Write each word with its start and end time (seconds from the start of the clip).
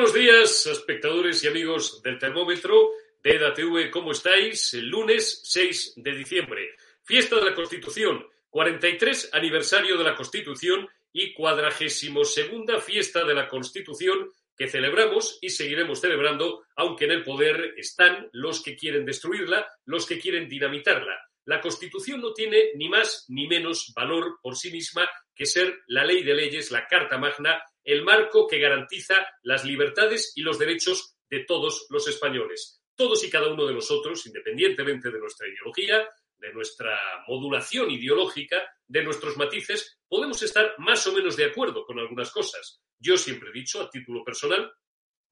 Buenos 0.00 0.16
días, 0.18 0.66
espectadores 0.66 1.44
y 1.44 1.48
amigos 1.48 2.02
del 2.02 2.18
termómetro 2.18 2.92
de 3.22 3.32
EDATV. 3.32 3.90
¿Cómo 3.90 4.12
estáis? 4.12 4.72
El 4.72 4.88
lunes 4.88 5.42
6 5.44 5.92
de 5.96 6.12
diciembre, 6.12 6.70
fiesta 7.02 7.36
de 7.36 7.44
la 7.44 7.54
Constitución, 7.54 8.26
43 8.48 9.28
aniversario 9.34 9.98
de 9.98 10.04
la 10.04 10.14
Constitución 10.14 10.88
y 11.12 11.34
cuadragésimo 11.34 12.24
segunda 12.24 12.80
fiesta 12.80 13.24
de 13.24 13.34
la 13.34 13.46
Constitución 13.46 14.30
que 14.56 14.68
celebramos 14.68 15.38
y 15.42 15.50
seguiremos 15.50 16.00
celebrando, 16.00 16.64
aunque 16.76 17.04
en 17.04 17.10
el 17.10 17.22
poder 17.22 17.74
están 17.76 18.30
los 18.32 18.62
que 18.62 18.76
quieren 18.76 19.04
destruirla, 19.04 19.68
los 19.84 20.06
que 20.06 20.18
quieren 20.18 20.48
dinamitarla. 20.48 21.20
La 21.44 21.60
Constitución 21.60 22.22
no 22.22 22.32
tiene 22.32 22.70
ni 22.74 22.88
más 22.88 23.26
ni 23.28 23.46
menos 23.46 23.92
valor 23.94 24.38
por 24.40 24.56
sí 24.56 24.70
misma 24.70 25.06
que 25.34 25.44
ser 25.44 25.80
la 25.88 26.06
ley 26.06 26.22
de 26.22 26.32
leyes, 26.32 26.70
la 26.70 26.86
Carta 26.86 27.18
Magna, 27.18 27.62
el 27.84 28.04
marco 28.04 28.46
que 28.46 28.58
garantiza 28.58 29.26
las 29.42 29.64
libertades 29.64 30.32
y 30.36 30.42
los 30.42 30.58
derechos 30.58 31.16
de 31.28 31.44
todos 31.44 31.86
los 31.90 32.06
españoles. 32.08 32.82
Todos 32.94 33.24
y 33.24 33.30
cada 33.30 33.52
uno 33.52 33.66
de 33.66 33.74
nosotros, 33.74 34.26
independientemente 34.26 35.10
de 35.10 35.18
nuestra 35.18 35.48
ideología, 35.48 36.08
de 36.38 36.52
nuestra 36.52 36.98
modulación 37.28 37.90
ideológica, 37.90 38.62
de 38.86 39.04
nuestros 39.04 39.36
matices, 39.36 39.98
podemos 40.08 40.42
estar 40.42 40.74
más 40.78 41.06
o 41.06 41.12
menos 41.12 41.36
de 41.36 41.44
acuerdo 41.44 41.84
con 41.84 41.98
algunas 41.98 42.30
cosas. 42.30 42.82
Yo 42.98 43.16
siempre 43.16 43.50
he 43.50 43.52
dicho, 43.52 43.80
a 43.80 43.90
título 43.90 44.24
personal, 44.24 44.72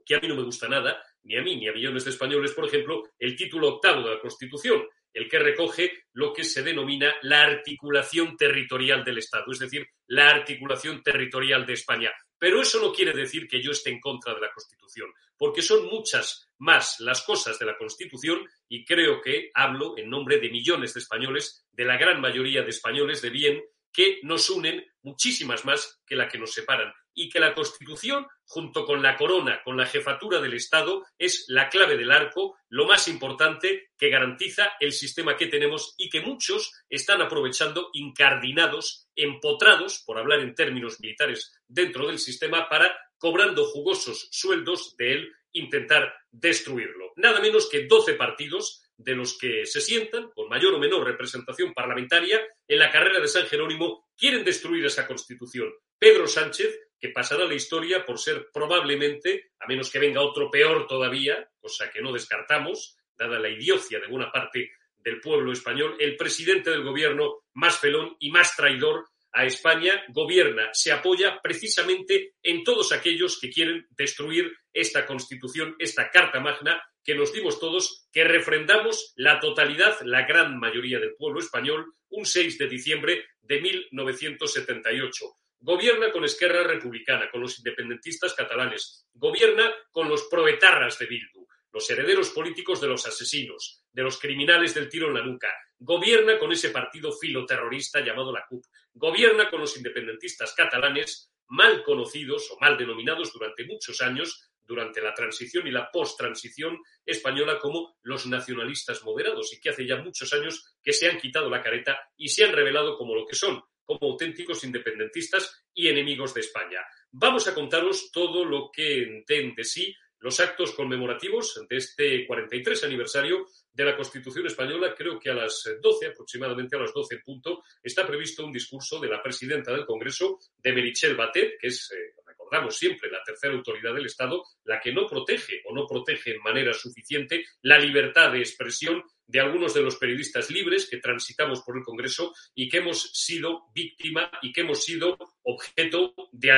que 0.04 0.14
a 0.14 0.20
mí 0.20 0.28
no 0.28 0.36
me 0.36 0.42
gusta 0.42 0.68
nada, 0.68 1.02
ni 1.24 1.36
a 1.36 1.42
mí 1.42 1.56
ni 1.56 1.68
a 1.68 1.72
millones 1.72 2.04
de 2.04 2.10
españoles, 2.10 2.52
por 2.52 2.66
ejemplo, 2.66 3.02
el 3.18 3.36
título 3.36 3.74
octavo 3.74 4.02
de 4.02 4.14
la 4.14 4.20
Constitución, 4.20 4.86
el 5.18 5.28
que 5.28 5.40
recoge 5.40 6.04
lo 6.12 6.32
que 6.32 6.44
se 6.44 6.62
denomina 6.62 7.12
la 7.22 7.42
articulación 7.42 8.36
territorial 8.36 9.04
del 9.04 9.18
Estado, 9.18 9.50
es 9.50 9.58
decir, 9.58 9.84
la 10.06 10.30
articulación 10.30 11.02
territorial 11.02 11.66
de 11.66 11.72
España. 11.72 12.12
Pero 12.38 12.62
eso 12.62 12.80
no 12.80 12.92
quiere 12.92 13.12
decir 13.12 13.48
que 13.48 13.60
yo 13.60 13.72
esté 13.72 13.90
en 13.90 13.98
contra 13.98 14.32
de 14.32 14.40
la 14.40 14.52
Constitución, 14.52 15.10
porque 15.36 15.60
son 15.60 15.86
muchas 15.86 16.48
más 16.58 17.00
las 17.00 17.22
cosas 17.22 17.58
de 17.58 17.66
la 17.66 17.76
Constitución 17.76 18.46
y 18.68 18.84
creo 18.84 19.20
que 19.20 19.50
hablo 19.54 19.98
en 19.98 20.08
nombre 20.08 20.38
de 20.38 20.50
millones 20.50 20.94
de 20.94 21.00
españoles, 21.00 21.66
de 21.72 21.84
la 21.84 21.96
gran 21.96 22.20
mayoría 22.20 22.62
de 22.62 22.70
españoles 22.70 23.20
de 23.20 23.30
bien, 23.30 23.60
que 23.92 24.20
nos 24.22 24.50
unen 24.50 24.84
muchísimas 25.02 25.64
más 25.64 26.00
que 26.06 26.16
la 26.16 26.28
que 26.28 26.38
nos 26.38 26.52
separan 26.52 26.92
y 27.18 27.28
que 27.28 27.40
la 27.40 27.52
Constitución, 27.52 28.28
junto 28.44 28.86
con 28.86 29.02
la 29.02 29.16
corona, 29.16 29.60
con 29.64 29.76
la 29.76 29.86
jefatura 29.86 30.40
del 30.40 30.54
Estado, 30.54 31.04
es 31.18 31.46
la 31.48 31.68
clave 31.68 31.96
del 31.96 32.12
arco, 32.12 32.56
lo 32.68 32.86
más 32.86 33.08
importante 33.08 33.90
que 33.98 34.08
garantiza 34.08 34.74
el 34.78 34.92
sistema 34.92 35.36
que 35.36 35.48
tenemos 35.48 35.94
y 35.98 36.08
que 36.08 36.20
muchos 36.20 36.72
están 36.88 37.20
aprovechando 37.20 37.90
incardinados, 37.92 39.08
empotrados, 39.16 40.04
por 40.06 40.16
hablar 40.16 40.38
en 40.40 40.54
términos 40.54 41.00
militares, 41.00 41.52
dentro 41.66 42.06
del 42.06 42.20
sistema 42.20 42.68
para, 42.68 42.96
cobrando 43.18 43.64
jugosos 43.64 44.28
sueldos 44.30 44.94
de 44.96 45.12
él, 45.14 45.32
intentar 45.50 46.14
destruirlo. 46.30 47.12
Nada 47.16 47.40
menos 47.40 47.68
que 47.68 47.88
12 47.88 48.14
partidos 48.14 48.87
de 48.98 49.14
los 49.14 49.38
que 49.38 49.64
se 49.64 49.80
sientan, 49.80 50.30
con 50.34 50.48
mayor 50.48 50.74
o 50.74 50.78
menor 50.78 51.06
representación 51.06 51.72
parlamentaria, 51.72 52.40
en 52.66 52.78
la 52.78 52.90
carrera 52.90 53.20
de 53.20 53.28
San 53.28 53.46
Jerónimo, 53.46 54.10
quieren 54.16 54.44
destruir 54.44 54.84
esa 54.84 55.06
Constitución. 55.06 55.72
Pedro 55.98 56.26
Sánchez, 56.26 56.78
que 57.00 57.10
pasará 57.10 57.44
la 57.44 57.54
historia 57.54 58.04
por 58.04 58.18
ser 58.18 58.48
probablemente, 58.52 59.52
a 59.60 59.66
menos 59.66 59.90
que 59.90 60.00
venga 60.00 60.20
otro 60.20 60.50
peor 60.50 60.86
todavía, 60.86 61.48
cosa 61.60 61.90
que 61.90 62.02
no 62.02 62.12
descartamos, 62.12 62.96
dada 63.16 63.38
la 63.38 63.48
idiocia 63.48 64.00
de 64.00 64.08
buena 64.08 64.32
parte 64.32 64.72
del 64.96 65.20
pueblo 65.20 65.52
español, 65.52 65.96
el 66.00 66.16
presidente 66.16 66.70
del 66.70 66.82
gobierno 66.82 67.44
más 67.54 67.78
felón 67.78 68.16
y 68.18 68.30
más 68.30 68.54
traidor 68.56 69.06
a 69.32 69.44
España, 69.44 70.02
gobierna, 70.08 70.70
se 70.72 70.90
apoya 70.90 71.38
precisamente 71.40 72.34
en 72.42 72.64
todos 72.64 72.92
aquellos 72.92 73.38
que 73.38 73.50
quieren 73.50 73.86
destruir 73.90 74.50
esta 74.72 75.06
Constitución, 75.06 75.76
esta 75.78 76.10
Carta 76.10 76.40
Magna 76.40 76.82
que 77.08 77.14
nos 77.14 77.32
dimos 77.32 77.58
todos, 77.58 78.06
que 78.12 78.22
refrendamos 78.22 79.14
la 79.16 79.40
totalidad, 79.40 79.98
la 80.02 80.26
gran 80.26 80.58
mayoría 80.58 80.98
del 80.98 81.14
pueblo 81.14 81.40
español, 81.40 81.94
un 82.10 82.26
6 82.26 82.58
de 82.58 82.68
diciembre 82.68 83.24
de 83.40 83.62
1978. 83.62 85.24
Gobierna 85.58 86.12
con 86.12 86.26
Esquerra 86.26 86.64
Republicana, 86.64 87.30
con 87.30 87.40
los 87.40 87.56
independentistas 87.56 88.34
catalanes. 88.34 89.06
Gobierna 89.14 89.72
con 89.90 90.10
los 90.10 90.24
proetarras 90.24 90.98
de 90.98 91.06
Bildu, 91.06 91.46
los 91.72 91.88
herederos 91.88 92.28
políticos 92.28 92.78
de 92.82 92.88
los 92.88 93.06
asesinos, 93.06 93.86
de 93.90 94.02
los 94.02 94.18
criminales 94.18 94.74
del 94.74 94.90
tiro 94.90 95.06
en 95.08 95.14
la 95.14 95.24
nuca. 95.24 95.48
Gobierna 95.78 96.38
con 96.38 96.52
ese 96.52 96.68
partido 96.68 97.10
filoterrorista 97.10 98.00
llamado 98.00 98.34
la 98.34 98.44
CUP. 98.46 98.66
Gobierna 98.92 99.48
con 99.48 99.60
los 99.60 99.74
independentistas 99.78 100.52
catalanes, 100.54 101.32
mal 101.46 101.82
conocidos 101.84 102.50
o 102.50 102.58
mal 102.60 102.76
denominados 102.76 103.32
durante 103.32 103.64
muchos 103.64 104.02
años 104.02 104.47
durante 104.68 105.00
la 105.00 105.14
transición 105.14 105.66
y 105.66 105.70
la 105.70 105.90
post-transición 105.90 106.78
española 107.04 107.58
como 107.58 107.96
los 108.02 108.26
nacionalistas 108.26 109.02
moderados 109.02 109.52
y 109.54 109.60
que 109.60 109.70
hace 109.70 109.86
ya 109.86 109.96
muchos 109.96 110.32
años 110.34 110.76
que 110.82 110.92
se 110.92 111.08
han 111.08 111.18
quitado 111.18 111.48
la 111.48 111.62
careta 111.62 111.98
y 112.16 112.28
se 112.28 112.44
han 112.44 112.52
revelado 112.52 112.96
como 112.96 113.14
lo 113.14 113.26
que 113.26 113.34
son, 113.34 113.62
como 113.82 114.12
auténticos 114.12 114.62
independentistas 114.64 115.64
y 115.72 115.88
enemigos 115.88 116.34
de 116.34 116.42
España. 116.42 116.80
Vamos 117.10 117.48
a 117.48 117.54
contaros 117.54 118.12
todo 118.12 118.44
lo 118.44 118.70
que 118.70 119.02
entiende 119.02 119.64
sí 119.64 119.94
los 120.20 120.40
actos 120.40 120.72
conmemorativos 120.72 121.64
de 121.68 121.76
este 121.76 122.26
43 122.26 122.84
aniversario 122.84 123.46
de 123.72 123.84
la 123.84 123.96
Constitución 123.96 124.46
Española. 124.46 124.94
Creo 124.96 125.18
que 125.18 125.30
a 125.30 125.34
las 125.34 125.64
12, 125.80 126.08
aproximadamente 126.08 126.76
a 126.76 126.80
las 126.80 126.92
12 126.92 127.14
en 127.14 127.22
punto, 127.22 127.62
está 127.82 128.06
previsto 128.06 128.44
un 128.44 128.52
discurso 128.52 128.98
de 128.98 129.08
la 129.08 129.22
presidenta 129.22 129.72
del 129.72 129.86
Congreso, 129.86 130.38
de 130.56 130.72
Merichel 130.72 131.14
Batet, 131.14 131.58
que 131.60 131.68
es 131.68 131.90
eh, 131.92 132.14
recordamos 132.48 132.78
siempre, 132.78 133.10
la 133.10 133.22
tercera 133.22 133.54
autoridad 133.54 133.94
del 133.94 134.06
Estado, 134.06 134.42
la 134.64 134.80
que 134.80 134.92
no 134.92 135.06
protege 135.06 135.62
o 135.66 135.74
no 135.74 135.86
protege 135.86 136.34
en 136.34 136.42
manera 136.42 136.72
suficiente 136.72 137.44
la 137.62 137.78
libertad 137.78 138.32
de 138.32 138.38
expresión 138.38 139.02
de 139.26 139.40
algunos 139.40 139.74
de 139.74 139.82
los 139.82 139.96
periodistas 139.96 140.50
libres 140.50 140.88
que 140.88 140.96
transitamos 140.96 141.60
por 141.60 141.76
el 141.76 141.84
Congreso 141.84 142.32
y 142.54 142.68
que 142.68 142.78
hemos 142.78 143.12
sido 143.12 143.64
víctima 143.74 144.30
y 144.40 144.52
que 144.52 144.62
hemos 144.62 144.82
sido 144.82 145.18
objeto 145.42 146.14
de 146.32 146.52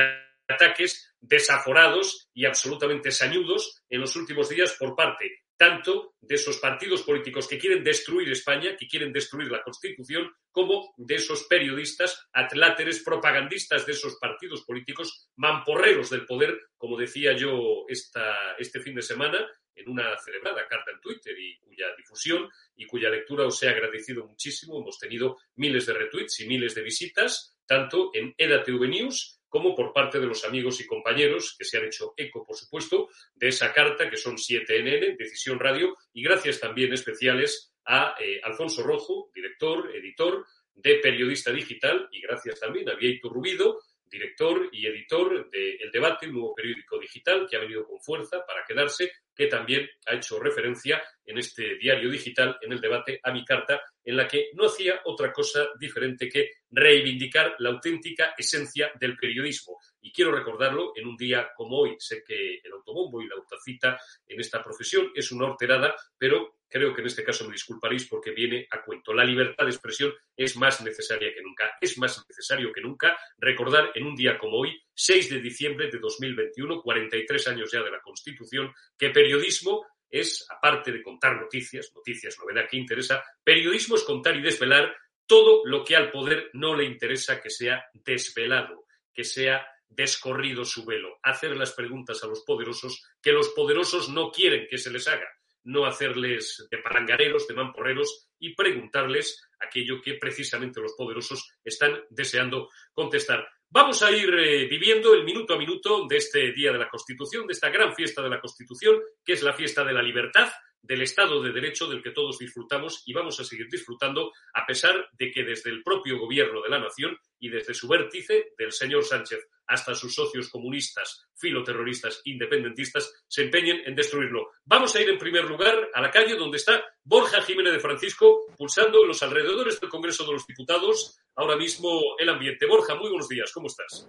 ataques 0.47 1.13
desaforados 1.19 2.29
y 2.33 2.45
absolutamente 2.45 3.11
sañudos 3.11 3.83
en 3.89 3.99
los 3.99 4.15
últimos 4.15 4.47
días 4.47 4.75
por 4.79 4.95
parte 4.95 5.43
tanto 5.61 6.15
de 6.19 6.33
esos 6.33 6.57
partidos 6.57 7.03
políticos 7.03 7.47
que 7.47 7.59
quieren 7.59 7.83
destruir 7.83 8.31
España, 8.31 8.75
que 8.75 8.87
quieren 8.87 9.13
destruir 9.13 9.51
la 9.51 9.61
Constitución, 9.61 10.27
como 10.51 10.91
de 10.97 11.13
esos 11.13 11.43
periodistas 11.43 12.27
atláteres, 12.33 13.03
propagandistas 13.03 13.85
de 13.85 13.91
esos 13.91 14.15
partidos 14.15 14.63
políticos, 14.63 15.29
mamporreros 15.35 16.09
del 16.09 16.25
poder, 16.25 16.59
como 16.79 16.97
decía 16.97 17.33
yo 17.33 17.85
este 17.87 18.79
fin 18.79 18.95
de 18.95 19.03
semana, 19.03 19.47
en 19.75 19.87
una 19.87 20.17
celebrada 20.17 20.67
carta 20.67 20.89
en 20.89 20.99
Twitter 20.99 21.37
y 21.37 21.59
cuya 21.59 21.95
difusión 21.95 22.49
y 22.75 22.87
cuya 22.87 23.11
lectura 23.11 23.45
os 23.45 23.61
he 23.61 23.69
agradecido 23.69 24.25
muchísimo. 24.25 24.81
Hemos 24.81 24.97
tenido 24.97 25.37
miles 25.57 25.85
de 25.85 25.93
retweets 25.93 26.39
y 26.39 26.47
miles 26.47 26.73
de 26.73 26.81
visitas, 26.81 27.55
tanto 27.67 28.09
en 28.15 28.33
EDATV 28.35 28.87
News 28.87 29.40
como 29.51 29.75
por 29.75 29.91
parte 29.91 30.17
de 30.17 30.27
los 30.27 30.45
amigos 30.45 30.79
y 30.79 30.87
compañeros 30.87 31.55
que 31.59 31.65
se 31.65 31.77
han 31.77 31.83
hecho 31.83 32.13
eco, 32.15 32.45
por 32.45 32.55
supuesto, 32.55 33.09
de 33.35 33.49
esa 33.49 33.73
carta 33.73 34.09
que 34.09 34.15
son 34.15 34.37
7NN, 34.37 35.17
Decisión 35.17 35.59
Radio, 35.59 35.97
y 36.13 36.23
gracias 36.23 36.61
también 36.61 36.93
especiales 36.93 37.73
a 37.83 38.15
eh, 38.17 38.39
Alfonso 38.45 38.81
Rojo, 38.81 39.29
director, 39.35 39.93
editor 39.93 40.45
de 40.73 40.99
Periodista 40.99 41.51
Digital, 41.51 42.07
y 42.13 42.21
gracias 42.21 42.61
también 42.61 42.89
a 42.89 42.95
Vieito 42.95 43.27
Rubido, 43.27 43.81
director 44.09 44.69
y 44.71 44.87
editor 44.87 45.49
de 45.49 45.75
El 45.75 45.91
Debate, 45.91 46.27
un 46.27 46.33
nuevo 46.35 46.55
periódico 46.55 46.97
digital 46.97 47.45
que 47.49 47.57
ha 47.57 47.59
venido 47.59 47.85
con 47.85 47.99
fuerza 47.99 48.45
para 48.45 48.63
quedarse, 48.65 49.11
que 49.35 49.47
también 49.47 49.89
ha 50.07 50.15
hecho 50.15 50.39
referencia 50.39 51.01
en 51.25 51.37
este 51.37 51.75
diario 51.77 52.09
digital, 52.09 52.57
en 52.61 52.73
el 52.73 52.81
debate, 52.81 53.19
a 53.23 53.31
mi 53.31 53.45
carta, 53.45 53.81
en 54.03 54.17
la 54.17 54.27
que 54.27 54.49
no 54.53 54.65
hacía 54.65 55.01
otra 55.05 55.31
cosa 55.31 55.67
diferente 55.79 56.29
que 56.29 56.49
reivindicar 56.69 57.55
la 57.59 57.69
auténtica 57.69 58.33
esencia 58.37 58.91
del 58.99 59.15
periodismo. 59.15 59.77
Y 60.01 60.11
quiero 60.11 60.31
recordarlo 60.31 60.93
en 60.95 61.07
un 61.07 61.15
día 61.15 61.51
como 61.55 61.77
hoy. 61.77 61.95
Sé 61.99 62.23
que 62.25 62.59
el 62.63 62.71
autobombo 62.71 63.21
y 63.21 63.27
la 63.27 63.35
autocita 63.35 63.99
en 64.27 64.39
esta 64.39 64.63
profesión 64.63 65.11
es 65.13 65.31
una 65.31 65.45
horterada, 65.45 65.95
pero 66.17 66.60
creo 66.71 66.93
que 66.93 67.01
en 67.01 67.07
este 67.07 67.23
caso 67.23 67.45
me 67.45 67.51
disculparéis 67.51 68.07
porque 68.07 68.31
viene 68.31 68.65
a 68.71 68.81
cuento. 68.81 69.13
La 69.13 69.25
libertad 69.25 69.65
de 69.65 69.71
expresión 69.71 70.13
es 70.35 70.55
más 70.55 70.81
necesaria 70.81 71.33
que 71.33 71.41
nunca. 71.41 71.77
Es 71.81 71.97
más 71.97 72.25
necesario 72.27 72.71
que 72.71 72.81
nunca 72.81 73.17
recordar 73.37 73.91
en 73.93 74.05
un 74.05 74.15
día 74.15 74.37
como 74.37 74.57
hoy, 74.57 74.81
6 74.93 75.29
de 75.29 75.41
diciembre 75.41 75.89
de 75.91 75.99
2021, 75.99 76.81
43 76.81 77.47
años 77.49 77.71
ya 77.71 77.83
de 77.83 77.91
la 77.91 77.99
Constitución, 77.99 78.73
que 78.97 79.09
periodismo 79.09 79.85
es, 80.09 80.47
aparte 80.49 80.91
de 80.91 81.03
contar 81.03 81.39
noticias, 81.39 81.91
noticias, 81.93 82.37
novedad 82.39 82.67
que 82.69 82.77
interesa, 82.77 83.23
periodismo 83.43 83.95
es 83.95 84.03
contar 84.03 84.35
y 84.37 84.41
desvelar 84.41 84.95
todo 85.25 85.61
lo 85.65 85.83
que 85.83 85.95
al 85.95 86.11
poder 86.11 86.49
no 86.53 86.75
le 86.75 86.85
interesa 86.85 87.41
que 87.41 87.49
sea 87.49 87.85
desvelado, 87.93 88.85
que 89.13 89.23
sea 89.23 89.65
descorrido 89.87 90.63
su 90.65 90.85
velo, 90.85 91.19
hacer 91.21 91.55
las 91.55 91.73
preguntas 91.73 92.23
a 92.23 92.27
los 92.27 92.41
poderosos 92.41 93.05
que 93.21 93.31
los 93.31 93.49
poderosos 93.49 94.09
no 94.09 94.31
quieren 94.31 94.67
que 94.69 94.77
se 94.77 94.89
les 94.89 95.07
haga, 95.07 95.27
no 95.63 95.85
hacerles 95.85 96.67
de 96.69 96.77
palangareros, 96.79 97.47
de 97.47 97.53
mamporreros 97.53 98.29
y 98.39 98.55
preguntarles 98.55 99.41
aquello 99.59 100.01
que 100.01 100.15
precisamente 100.15 100.81
los 100.81 100.93
poderosos 100.93 101.55
están 101.63 102.01
deseando 102.09 102.69
contestar. 102.93 103.47
Vamos 103.69 104.03
a 104.03 104.11
ir 104.11 104.33
eh, 104.33 104.67
viviendo 104.67 105.13
el 105.13 105.23
minuto 105.23 105.53
a 105.53 105.57
minuto 105.57 106.05
de 106.07 106.17
este 106.17 106.51
Día 106.51 106.71
de 106.73 106.79
la 106.79 106.89
Constitución, 106.89 107.47
de 107.47 107.53
esta 107.53 107.69
gran 107.69 107.95
fiesta 107.95 108.21
de 108.21 108.29
la 108.29 108.41
Constitución, 108.41 108.99
que 109.23 109.33
es 109.33 109.43
la 109.43 109.53
fiesta 109.53 109.85
de 109.85 109.93
la 109.93 110.01
libertad, 110.01 110.51
del 110.81 111.01
Estado 111.01 111.41
de 111.41 111.51
Derecho 111.51 111.87
del 111.87 112.01
que 112.01 112.11
todos 112.11 112.39
disfrutamos 112.39 113.03
y 113.05 113.13
vamos 113.13 113.39
a 113.39 113.43
seguir 113.43 113.67
disfrutando 113.69 114.31
a 114.53 114.65
pesar 114.65 115.09
de 115.13 115.31
que 115.31 115.43
desde 115.43 115.69
el 115.69 115.83
propio 115.83 116.19
gobierno 116.19 116.61
de 116.61 116.69
la 116.69 116.79
nación 116.79 117.17
y 117.39 117.49
desde 117.49 117.73
su 117.73 117.87
vértice, 117.87 118.53
del 118.57 118.71
señor 118.71 119.03
Sánchez, 119.03 119.47
hasta 119.67 119.95
sus 119.95 120.13
socios 120.13 120.49
comunistas, 120.49 121.27
filoterroristas, 121.35 122.21
independentistas, 122.25 123.13
se 123.27 123.43
empeñen 123.43 123.81
en 123.85 123.95
destruirlo. 123.95 124.51
Vamos 124.65 124.95
a 124.95 125.01
ir 125.01 125.09
en 125.09 125.17
primer 125.17 125.45
lugar 125.45 125.89
a 125.93 126.01
la 126.01 126.11
calle 126.11 126.35
donde 126.35 126.57
está 126.57 126.83
Borja 127.03 127.41
Jiménez 127.41 127.73
de 127.73 127.79
Francisco, 127.79 128.45
pulsando 128.57 129.01
en 129.01 129.07
los 129.07 129.23
alrededores 129.23 129.79
del 129.79 129.89
Congreso 129.89 130.25
de 130.25 130.33
los 130.33 130.45
Diputados 130.45 131.19
ahora 131.35 131.55
mismo 131.55 132.15
el 132.19 132.29
ambiente. 132.29 132.65
Borja, 132.65 132.95
muy 132.95 133.09
buenos 133.09 133.29
días, 133.29 133.51
¿cómo 133.53 133.67
estás? 133.67 134.07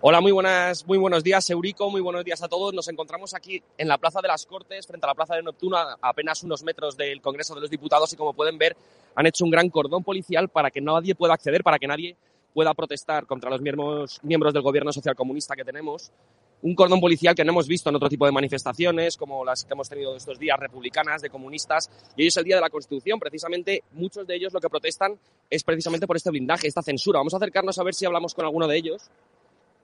Hola, 0.00 0.20
muy 0.20 0.30
buenas, 0.30 0.86
muy 0.86 0.96
buenos 0.96 1.24
días, 1.24 1.50
Eurico, 1.50 1.90
muy 1.90 2.00
buenos 2.00 2.24
días 2.24 2.40
a 2.40 2.46
todos. 2.46 2.72
Nos 2.72 2.86
encontramos 2.86 3.34
aquí 3.34 3.60
en 3.76 3.88
la 3.88 3.98
Plaza 3.98 4.20
de 4.22 4.28
las 4.28 4.46
Cortes, 4.46 4.86
frente 4.86 5.04
a 5.04 5.08
la 5.08 5.14
Plaza 5.16 5.34
de 5.34 5.42
Neptuno, 5.42 5.76
a 5.76 5.98
apenas 6.00 6.44
unos 6.44 6.62
metros 6.62 6.96
del 6.96 7.20
Congreso 7.20 7.52
de 7.56 7.62
los 7.62 7.68
Diputados 7.68 8.12
y 8.12 8.16
como 8.16 8.32
pueden 8.32 8.58
ver, 8.58 8.76
han 9.16 9.26
hecho 9.26 9.44
un 9.44 9.50
gran 9.50 9.68
cordón 9.70 10.04
policial 10.04 10.50
para 10.50 10.70
que 10.70 10.80
nadie 10.80 11.16
pueda 11.16 11.34
acceder, 11.34 11.64
para 11.64 11.80
que 11.80 11.88
nadie 11.88 12.14
pueda 12.54 12.74
protestar 12.74 13.26
contra 13.26 13.50
los 13.50 13.60
miembros, 13.60 14.20
miembros 14.22 14.54
del 14.54 14.62
gobierno 14.62 14.92
socialcomunista 14.92 15.56
que 15.56 15.64
tenemos. 15.64 16.12
Un 16.62 16.76
cordón 16.76 17.00
policial 17.00 17.34
que 17.34 17.44
no 17.44 17.50
hemos 17.50 17.66
visto 17.66 17.88
en 17.88 17.96
otro 17.96 18.08
tipo 18.08 18.24
de 18.24 18.30
manifestaciones, 18.30 19.16
como 19.16 19.44
las 19.44 19.64
que 19.64 19.72
hemos 19.72 19.88
tenido 19.88 20.14
estos 20.14 20.38
días, 20.38 20.60
republicanas, 20.60 21.22
de 21.22 21.30
comunistas. 21.30 21.90
Y 22.16 22.22
hoy 22.22 22.28
es 22.28 22.36
el 22.36 22.44
Día 22.44 22.54
de 22.54 22.62
la 22.62 22.70
Constitución. 22.70 23.18
Precisamente, 23.18 23.82
muchos 23.94 24.28
de 24.28 24.36
ellos 24.36 24.52
lo 24.52 24.60
que 24.60 24.68
protestan 24.68 25.18
es 25.50 25.64
precisamente 25.64 26.06
por 26.06 26.16
este 26.16 26.30
blindaje, 26.30 26.68
esta 26.68 26.82
censura. 26.82 27.18
Vamos 27.18 27.34
a 27.34 27.38
acercarnos 27.38 27.76
a 27.80 27.82
ver 27.82 27.94
si 27.94 28.06
hablamos 28.06 28.32
con 28.32 28.44
alguno 28.44 28.68
de 28.68 28.76
ellos 28.76 29.10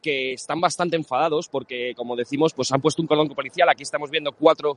que 0.04 0.34
están 0.34 0.60
bastante 0.60 0.96
enfadados 0.96 1.48
porque, 1.48 1.94
como 1.96 2.14
decimos, 2.14 2.52
pues 2.52 2.70
han 2.72 2.82
puesto 2.82 3.00
un 3.00 3.08
cordón 3.08 3.30
policial. 3.30 3.70
Aquí 3.70 3.84
estamos 3.84 4.10
viendo 4.10 4.32
cuatro 4.32 4.76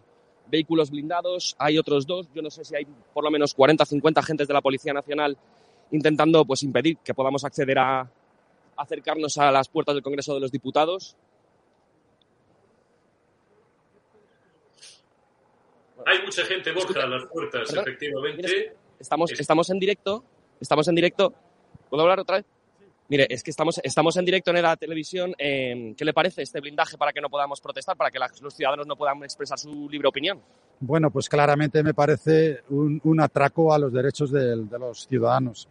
vehículos 0.50 0.90
blindados, 0.90 1.54
hay 1.60 1.78
otros 1.78 2.08
dos, 2.08 2.30
yo 2.34 2.42
no 2.42 2.50
sé 2.50 2.64
si 2.64 2.78
hay 2.78 2.88
por 3.14 3.26
lo 3.26 3.30
menos 3.30 3.54
40 3.54 3.84
50 3.84 4.22
agentes 4.22 4.48
de 4.48 4.54
la 4.54 4.62
Policía 4.62 4.94
Nacional 4.94 5.38
intentando 5.92 6.46
pues 6.46 6.64
impedir 6.64 7.00
que 7.00 7.14
podamos 7.14 7.44
acceder 7.44 7.78
a 7.78 8.10
acercarnos 8.78 9.38
a 9.38 9.52
las 9.52 9.68
puertas 9.68 9.96
del 9.96 10.04
Congreso 10.04 10.34
de 10.34 10.40
los 10.40 10.50
Diputados. 10.50 11.18
Hay 16.06 16.24
mucha 16.24 16.46
gente, 16.46 16.72
Borja, 16.72 17.04
a 17.04 17.08
las 17.08 17.26
puertas, 17.26 17.74
efectivamente. 17.74 18.76
estamos, 18.98 19.30
estamos 19.34 19.70
en 19.72 19.80
directo, 19.80 20.24
estamos 20.62 20.88
en 20.88 20.96
directo. 20.96 21.34
¿Puedo 21.90 22.04
hablar 22.04 22.22
otra 22.22 22.38
vez? 22.38 22.46
Mire, 23.10 23.26
es 23.30 23.42
que 23.42 23.52
estamos, 23.52 23.80
estamos 23.84 24.18
en 24.18 24.26
directo 24.26 24.52
en 24.52 24.62
la 24.62 24.76
televisión. 24.76 25.34
Eh, 25.38 25.94
¿Qué 25.98 26.04
le 26.04 26.14
parece 26.14 26.42
este 26.42 26.60
blindaje 26.60 26.98
para 26.98 27.14
que 27.14 27.22
no 27.22 27.30
podamos 27.30 27.62
protestar, 27.62 27.96
para 27.96 28.12
que 28.12 28.20
los 28.42 28.54
ciudadanos 28.54 28.86
no 28.86 28.98
puedan 28.98 29.24
expresar 29.24 29.58
su 29.58 29.90
libre 29.90 30.10
opinión? 30.10 30.42
Bueno, 30.80 31.10
pues 31.10 31.30
claramente 31.30 31.82
me 31.84 31.94
parece 31.94 32.62
un, 32.70 33.22
atraco 33.22 33.74
a 33.74 33.80
los 33.80 33.94
derechos 33.94 34.32
de, 34.32 34.56
los 34.58 35.08
ciudadanos. 35.08 35.70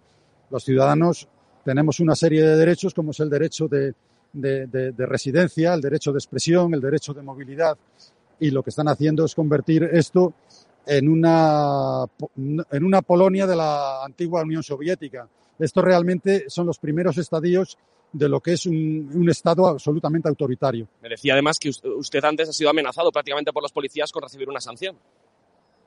Los 0.51 0.65
ciudadanos 0.65 1.29
tenemos 1.65 2.01
una 2.01 2.15
serie 2.15 2.43
de 2.43 2.57
derechos, 2.57 2.95
como 2.95 3.11
es 3.11 3.21
el 3.21 3.29
derecho 3.29 3.69
de, 3.69 3.95
de 4.33 5.07
residencia, 5.07 5.75
el 5.75 5.81
derecho 5.83 6.13
de 6.13 6.19
expresión, 6.19 6.73
el 6.73 6.81
derecho 6.81 7.13
de 7.13 7.23
movilidad, 7.23 7.77
y 8.41 8.51
lo 8.51 8.63
que 8.63 8.71
están 8.71 8.89
haciendo 8.89 9.25
es 9.25 9.35
convertir 9.35 9.85
esto 9.85 10.35
en 10.87 11.09
una, 11.09 12.05
en 12.37 12.85
una 12.85 13.03
Polonia 13.03 13.47
de 13.47 13.57
la 13.57 14.05
antigua 14.05 14.43
Unión 14.43 14.63
Soviética 14.63 15.29
estos 15.59 15.85
realmente 15.85 16.45
son 16.49 16.67
los 16.67 16.79
primeros 16.79 17.19
estadios 17.19 17.79
de 18.13 18.29
lo 18.29 18.41
que 18.41 18.53
es 18.53 18.67
un, 18.67 19.27
Estado 19.29 19.67
absolutamente 19.67 20.29
autoritario. 20.29 20.89
Me 21.03 21.09
decía 21.09 21.33
además 21.33 21.59
que 21.59 21.69
usted 21.69 22.25
antes 22.25 22.49
ha 22.49 22.53
sido 22.53 22.71
amenazado 22.71 23.11
prácticamente 23.11 23.53
por 23.53 23.63
los 23.63 23.73
policías 23.73 24.13
con 24.13 24.23
recibir 24.23 24.49
una 24.49 24.61
sanción. 24.61 24.97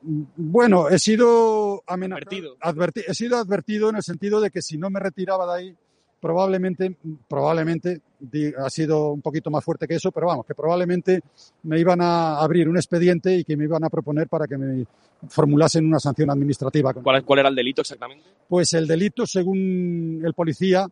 Bueno, 0.01 0.89
he 0.89 0.99
sido 0.99 1.83
amenazado. 1.87 2.57
he 2.95 3.13
sido 3.13 3.37
advertido 3.37 3.89
en 3.89 3.97
el 3.97 4.03
sentido 4.03 4.39
de 4.39 4.51
que 4.51 4.61
si 4.61 4.77
no 4.77 4.89
me 4.89 4.99
retiraba 4.99 5.45
de 5.53 5.59
ahí, 5.59 5.77
probablemente, 6.19 6.95
probablemente, 7.27 8.01
ha 8.57 8.69
sido 8.69 9.13
un 9.13 9.21
poquito 9.21 9.49
más 9.49 9.63
fuerte 9.63 9.87
que 9.87 9.95
eso, 9.95 10.11
pero 10.11 10.27
vamos, 10.27 10.45
que 10.45 10.55
probablemente 10.55 11.21
me 11.63 11.79
iban 11.79 12.01
a 12.01 12.39
abrir 12.39 12.67
un 12.67 12.77
expediente 12.77 13.35
y 13.35 13.43
que 13.43 13.55
me 13.55 13.65
iban 13.65 13.83
a 13.83 13.89
proponer 13.89 14.27
para 14.27 14.47
que 14.47 14.57
me 14.57 14.85
formulasen 15.27 15.85
una 15.85 15.99
sanción 15.99 16.29
administrativa. 16.29 16.93
¿Cuál, 16.93 17.23
cuál 17.23 17.39
era 17.39 17.49
el 17.49 17.55
delito 17.55 17.81
exactamente? 17.81 18.25
Pues 18.47 18.73
el 18.73 18.87
delito, 18.87 19.25
según 19.25 20.21
el 20.23 20.33
policía, 20.33 20.87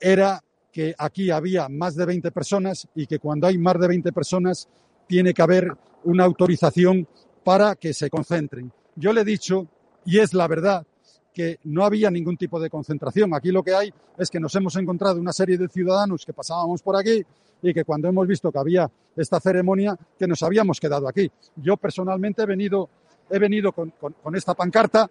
era 0.00 0.42
que 0.72 0.94
aquí 0.98 1.30
había 1.30 1.68
más 1.68 1.94
de 1.94 2.04
20 2.04 2.30
personas 2.32 2.88
y 2.94 3.06
que 3.06 3.18
cuando 3.18 3.46
hay 3.46 3.58
más 3.58 3.78
de 3.78 3.88
20 3.88 4.12
personas 4.12 4.68
tiene 5.06 5.32
que 5.32 5.42
haber 5.42 5.72
una 6.04 6.24
autorización 6.24 7.06
para 7.44 7.76
que 7.76 7.94
se 7.94 8.10
concentren. 8.10 8.72
Yo 8.96 9.12
le 9.12 9.20
he 9.20 9.24
dicho, 9.24 9.68
y 10.04 10.18
es 10.18 10.34
la 10.34 10.48
verdad, 10.48 10.86
que 11.34 11.58
no 11.64 11.84
había 11.84 12.10
ningún 12.10 12.36
tipo 12.36 12.60
de 12.60 12.70
concentración. 12.70 13.34
Aquí 13.34 13.50
lo 13.50 13.62
que 13.62 13.74
hay 13.74 13.92
es 14.16 14.30
que 14.30 14.38
nos 14.38 14.54
hemos 14.54 14.76
encontrado 14.76 15.20
una 15.20 15.32
serie 15.32 15.58
de 15.58 15.68
ciudadanos 15.68 16.24
que 16.24 16.32
pasábamos 16.32 16.80
por 16.80 16.96
aquí 16.96 17.22
y 17.60 17.74
que 17.74 17.84
cuando 17.84 18.08
hemos 18.08 18.26
visto 18.26 18.52
que 18.52 18.58
había 18.58 18.90
esta 19.16 19.40
ceremonia, 19.40 19.98
que 20.18 20.28
nos 20.28 20.42
habíamos 20.42 20.78
quedado 20.78 21.08
aquí. 21.08 21.30
Yo 21.56 21.76
personalmente 21.76 22.42
he 22.42 22.46
venido, 22.46 22.88
he 23.28 23.38
venido 23.38 23.72
con, 23.72 23.92
esta 24.34 24.54
pancarta, 24.54 25.10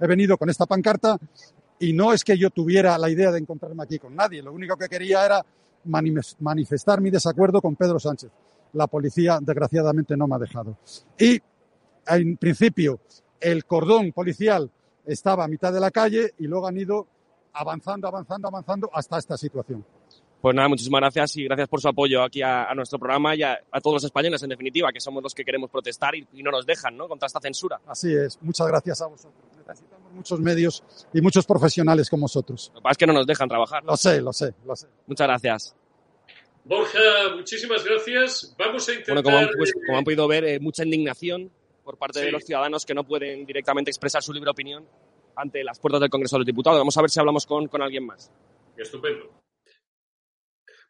he 0.00 0.06
venido 0.06 0.36
con 0.36 0.50
esta 0.50 0.66
pancarta 0.66 1.16
y 1.78 1.92
no 1.92 2.12
es 2.12 2.24
que 2.24 2.36
yo 2.36 2.50
tuviera 2.50 2.98
la 2.98 3.08
idea 3.08 3.30
de 3.30 3.38
encontrarme 3.38 3.84
aquí 3.84 3.98
con 3.98 4.16
nadie. 4.16 4.42
Lo 4.42 4.52
único 4.52 4.76
que 4.76 4.88
quería 4.88 5.24
era 5.24 5.44
manifestar 5.84 7.00
mi 7.00 7.10
desacuerdo 7.10 7.60
con 7.60 7.76
Pedro 7.76 8.00
Sánchez. 8.00 8.30
La 8.72 8.86
policía, 8.86 9.38
desgraciadamente, 9.40 10.16
no 10.16 10.26
me 10.26 10.36
ha 10.36 10.38
dejado. 10.38 10.76
Y, 11.18 11.40
en 12.06 12.36
principio, 12.36 13.00
el 13.38 13.64
cordón 13.64 14.12
policial 14.12 14.70
estaba 15.06 15.44
a 15.44 15.48
mitad 15.48 15.72
de 15.72 15.80
la 15.80 15.90
calle 15.90 16.34
y 16.38 16.46
luego 16.46 16.66
han 16.66 16.76
ido 16.76 17.06
avanzando, 17.52 18.08
avanzando, 18.08 18.48
avanzando 18.48 18.90
hasta 18.92 19.18
esta 19.18 19.36
situación. 19.36 19.84
Pues 20.40 20.56
nada, 20.56 20.68
muchísimas 20.68 21.00
gracias 21.00 21.36
y 21.36 21.44
gracias 21.44 21.68
por 21.68 21.80
su 21.80 21.88
apoyo 21.88 22.24
aquí 22.24 22.42
a, 22.42 22.74
nuestro 22.74 22.98
programa 22.98 23.36
y 23.36 23.44
a, 23.44 23.60
todos 23.80 23.94
los 23.94 24.04
españoles, 24.04 24.42
en 24.42 24.48
definitiva, 24.48 24.90
que 24.92 24.98
somos 24.98 25.22
los 25.22 25.34
que 25.34 25.44
queremos 25.44 25.70
protestar 25.70 26.16
y, 26.16 26.42
no 26.42 26.50
nos 26.50 26.66
dejan, 26.66 26.96
¿no? 26.96 27.06
Contra 27.06 27.26
esta 27.26 27.38
censura. 27.38 27.80
Así 27.86 28.12
es. 28.12 28.38
Muchas 28.42 28.66
gracias 28.66 29.02
a 29.02 29.06
vosotros. 29.06 29.40
Necesitamos 29.56 30.12
muchos 30.12 30.40
medios 30.40 30.82
y 31.14 31.20
muchos 31.20 31.46
profesionales 31.46 32.10
como 32.10 32.22
vosotros. 32.22 32.72
Lo 32.74 32.80
que 32.80 32.82
pasa 32.82 32.92
es 32.92 32.98
que 32.98 33.06
no 33.06 33.12
nos 33.12 33.26
dejan 33.26 33.48
trabajar. 33.48 33.84
Lo 33.84 33.96
sé, 33.96 34.20
lo 34.20 34.32
sé, 34.32 34.52
lo 34.66 34.74
sé. 34.74 34.88
Muchas 35.06 35.28
gracias. 35.28 35.76
Borja, 36.64 36.98
muchísimas 37.36 37.84
gracias. 37.84 38.52
Vamos 38.58 38.88
a 38.88 38.92
intentar... 38.94 39.14
Bueno, 39.14 39.22
como 39.22 39.38
han, 39.38 39.48
pues, 39.56 39.72
como 39.86 39.98
han 39.98 40.04
podido 40.04 40.26
ver, 40.26 40.44
eh, 40.44 40.58
mucha 40.58 40.82
indignación 40.84 41.52
por 41.82 41.98
parte 41.98 42.20
de 42.20 42.32
los 42.32 42.44
ciudadanos 42.44 42.86
que 42.86 42.94
no 42.94 43.04
pueden 43.04 43.44
directamente 43.44 43.90
expresar 43.90 44.22
su 44.22 44.32
libre 44.32 44.50
opinión 44.50 44.86
ante 45.36 45.64
las 45.64 45.78
puertas 45.78 46.00
del 46.00 46.10
Congreso 46.10 46.36
de 46.36 46.40
los 46.40 46.46
Diputados. 46.46 46.78
Vamos 46.78 46.96
a 46.96 47.02
ver 47.02 47.10
si 47.10 47.20
hablamos 47.20 47.46
con, 47.46 47.68
con 47.68 47.82
alguien 47.82 48.06
más. 48.06 48.30
Estupendo. 48.76 49.42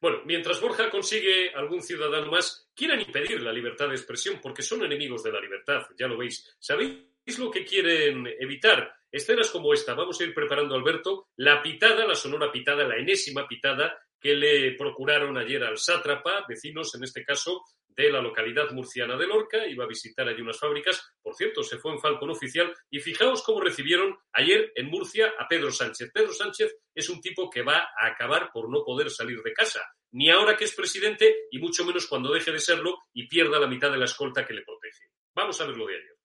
Bueno, 0.01 0.19
mientras 0.25 0.61
Borja 0.61 0.91
consigue 0.91 1.55
algún 1.55 1.81
ciudadano 1.81 2.29
más, 2.31 2.69
quieran 2.75 3.01
impedir 3.01 3.41
la 3.41 3.53
libertad 3.53 3.89
de 3.89 3.95
expresión 3.95 4.41
porque 4.43 4.63
son 4.63 4.83
enemigos 4.85 5.23
de 5.23 5.31
la 5.31 5.41
libertad, 5.41 5.83
ya 5.97 6.09
lo 6.09 6.19
veis. 6.19 6.57
¿Sabéis 6.59 7.39
lo 7.39 7.51
que 7.53 7.65
quieren 7.65 8.27
evitar? 8.41 8.93
Escenas 9.13 9.51
como 9.51 9.73
esta. 9.73 9.95
Vamos 9.95 10.21
a 10.21 10.25
ir 10.25 10.35
preparando, 10.35 10.75
Alberto, 10.75 11.29
la 11.37 11.63
pitada, 11.63 12.05
la 12.05 12.17
sonora 12.17 12.51
pitada, 12.51 12.83
la 12.83 12.97
enésima 12.97 13.47
pitada 13.47 13.97
que 14.19 14.35
le 14.35 14.73
procuraron 14.73 15.37
ayer 15.39 15.63
al 15.63 15.79
sátrapa, 15.79 16.47
vecinos 16.49 16.95
en 16.97 17.05
este 17.05 17.25
caso 17.25 17.63
de 17.97 18.11
la 18.11 18.21
localidad 18.21 18.71
murciana 18.71 19.17
de 19.17 19.27
Lorca, 19.27 19.67
iba 19.67 19.85
a 19.85 19.89
visitar 19.89 20.29
allí 20.29 20.41
unas 20.41 20.59
fábricas, 20.59 21.15
por 21.23 21.35
cierto, 21.35 21.63
se 21.63 21.79
fue 21.79 21.93
en 21.93 22.01
Falcon 22.01 22.31
oficial, 22.31 22.73
y 22.91 23.01
fijaos 23.01 23.43
cómo 23.43 23.61
recibieron 23.61 24.17
ayer 24.33 24.73
en 24.75 24.87
Murcia 24.87 25.35
a 25.39 25.47
Pedro 25.49 25.71
Sánchez. 25.71 26.11
Pedro 26.13 26.33
Sánchez 26.33 26.77
es 26.95 27.09
un 27.09 27.21
tipo 27.21 27.51
que 27.51 27.63
va 27.63 27.89
a 27.99 28.07
acabar 28.07 28.51
por 28.53 28.71
no 28.71 28.85
poder 28.85 29.11
salir 29.11 29.43
de 29.43 29.53
casa, 29.53 29.83
ni 30.13 30.31
ahora 30.31 30.57
que 30.57 30.65
es 30.65 30.75
presidente, 30.75 31.47
y 31.51 31.59
mucho 31.59 31.85
menos 31.85 32.07
cuando 32.07 32.33
deje 32.33 32.53
de 32.53 32.59
serlo 32.59 32.99
y 33.13 33.27
pierda 33.29 33.59
la 33.59 33.67
mitad 33.67 33.91
de 33.91 33.99
la 33.99 34.05
escolta 34.05 34.47
que 34.47 34.55
le 34.55 34.63
protege. 34.63 35.07
Vamos 35.35 35.61
a 35.61 35.67
ver 35.67 35.77
lo 35.77 35.87
de 35.87 35.97
ayer. 35.97 36.17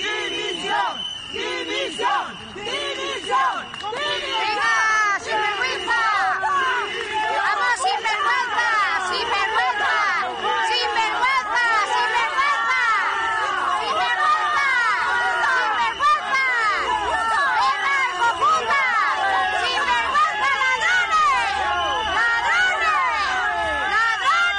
División, 0.00 0.96
división, 1.32 2.24
división, 2.54 3.56
división. 3.92 4.80
sin 5.20 5.36
vergüenza! 5.36 6.00
¡Vamos 7.36 7.76
sin 7.84 7.98
vergüenza! 8.08 8.68
¡Sin 9.10 9.26
vergüenza! 9.34 9.94
¡Sin 10.70 10.88
vergüenza! 10.96 11.64
¡Sin 11.92 12.08
vergüenza! 12.16 12.82
¡Sin 13.80 13.98
vergüenza! 14.10 14.72
¡Sin 15.54 15.70
vergüenza! 15.80 16.44
¡Venga, 17.60 18.28
puta! 18.40 18.84
¡Sin 19.60 19.80
vergüenza, 19.90 20.50
ladrones! 20.62 21.52
¡Ladrones! 22.16 23.00
¡Ladrones! 23.92 24.50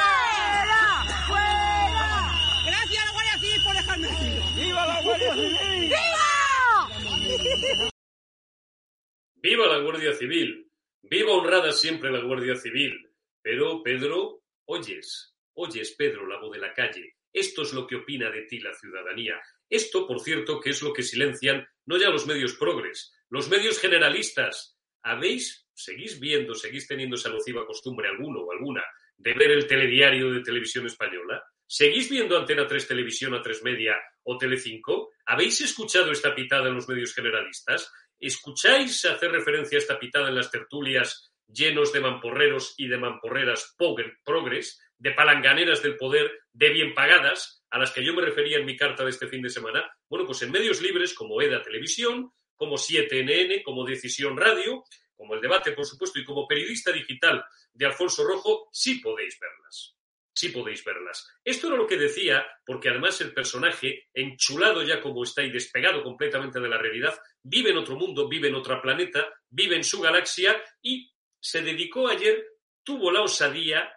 Viva 9.43 9.65
la 9.65 9.79
Guardia 9.79 10.13
Civil. 10.13 10.69
Viva 11.01 11.31
honrada 11.31 11.71
siempre 11.71 12.11
la 12.11 12.21
Guardia 12.21 12.55
Civil. 12.55 13.09
Pero, 13.41 13.81
Pedro, 13.81 14.43
oyes, 14.65 15.35
oyes, 15.53 15.95
Pedro, 15.97 16.27
la 16.27 16.39
voz 16.39 16.51
de 16.51 16.59
la 16.59 16.71
calle. 16.75 17.15
Esto 17.33 17.63
es 17.63 17.73
lo 17.73 17.87
que 17.87 17.95
opina 17.95 18.29
de 18.29 18.43
ti 18.43 18.59
la 18.59 18.75
ciudadanía. 18.75 19.41
Esto, 19.67 20.05
por 20.05 20.19
cierto, 20.19 20.59
que 20.59 20.69
es 20.69 20.83
lo 20.83 20.93
que 20.93 21.01
silencian 21.01 21.67
no 21.87 21.97
ya 21.97 22.11
los 22.11 22.27
medios 22.27 22.53
progres, 22.53 23.15
los 23.29 23.49
medios 23.49 23.79
generalistas. 23.79 24.77
¿Habéis, 25.01 25.67
seguís 25.73 26.19
viendo, 26.19 26.53
seguís 26.53 26.87
teniendo 26.87 27.15
esa 27.15 27.29
nociva 27.29 27.65
costumbre 27.65 28.09
alguno 28.09 28.41
o 28.41 28.51
alguna 28.51 28.83
de 29.17 29.33
ver 29.33 29.49
el 29.49 29.65
telediario 29.65 30.31
de 30.31 30.41
televisión 30.41 30.85
española? 30.85 31.43
¿Seguís 31.65 32.11
viendo 32.11 32.37
Antena 32.37 32.67
3 32.67 32.87
Televisión, 32.87 33.33
a 33.33 33.41
3 33.41 33.63
Media 33.63 33.97
o 34.21 34.37
Telecinco? 34.37 35.13
¿Habéis 35.25 35.61
escuchado 35.61 36.11
esta 36.11 36.35
pitada 36.35 36.67
en 36.67 36.75
los 36.75 36.87
medios 36.87 37.15
generalistas? 37.15 37.91
¿Escucháis 38.21 39.03
hacer 39.05 39.31
referencia 39.31 39.77
a 39.77 39.81
esta 39.81 39.99
pitada 39.99 40.29
en 40.29 40.35
las 40.35 40.51
tertulias 40.51 41.33
llenos 41.47 41.91
de 41.91 42.01
mamporreros 42.01 42.75
y 42.77 42.87
de 42.87 42.97
mamporreras 42.97 43.75
progres, 44.23 44.79
de 44.99 45.11
palanganeras 45.11 45.81
del 45.81 45.97
poder, 45.97 46.31
de 46.53 46.69
bien 46.69 46.93
pagadas, 46.93 47.65
a 47.71 47.79
las 47.79 47.91
que 47.91 48.05
yo 48.05 48.13
me 48.13 48.21
refería 48.21 48.59
en 48.59 48.65
mi 48.65 48.77
carta 48.77 49.03
de 49.03 49.09
este 49.09 49.27
fin 49.27 49.41
de 49.41 49.49
semana? 49.49 49.91
Bueno, 50.07 50.27
pues 50.27 50.41
en 50.43 50.51
medios 50.51 50.81
libres 50.81 51.15
como 51.15 51.41
EDA 51.41 51.63
Televisión, 51.63 52.31
como 52.55 52.77
7NN, 52.77 53.63
como 53.63 53.85
Decisión 53.85 54.37
Radio, 54.37 54.83
como 55.15 55.33
El 55.33 55.41
Debate, 55.41 55.71
por 55.71 55.85
supuesto, 55.85 56.19
y 56.19 56.23
como 56.23 56.47
periodista 56.47 56.91
digital 56.91 57.43
de 57.73 57.85
Alfonso 57.87 58.23
Rojo, 58.23 58.69
sí 58.71 58.99
podéis 58.99 59.39
verlas 59.39 59.95
sí 60.33 60.49
podéis 60.49 60.83
verlas. 60.83 61.27
Esto 61.43 61.67
era 61.67 61.77
lo 61.77 61.87
que 61.87 61.97
decía, 61.97 62.45
porque 62.65 62.89
además 62.89 63.19
el 63.21 63.33
personaje, 63.33 64.09
enchulado 64.13 64.83
ya 64.83 65.01
como 65.01 65.23
está 65.23 65.43
y 65.43 65.51
despegado 65.51 66.03
completamente 66.03 66.59
de 66.59 66.69
la 66.69 66.77
realidad, 66.77 67.17
vive 67.43 67.71
en 67.71 67.77
otro 67.77 67.95
mundo, 67.95 68.27
vive 68.27 68.47
en 68.47 68.55
otro 68.55 68.81
planeta, 68.81 69.27
vive 69.49 69.75
en 69.75 69.83
su 69.83 69.99
galaxia 69.99 70.61
y 70.81 71.11
se 71.39 71.61
dedicó 71.61 72.07
ayer, 72.07 72.45
tuvo 72.83 73.11
la 73.11 73.21
osadía, 73.21 73.91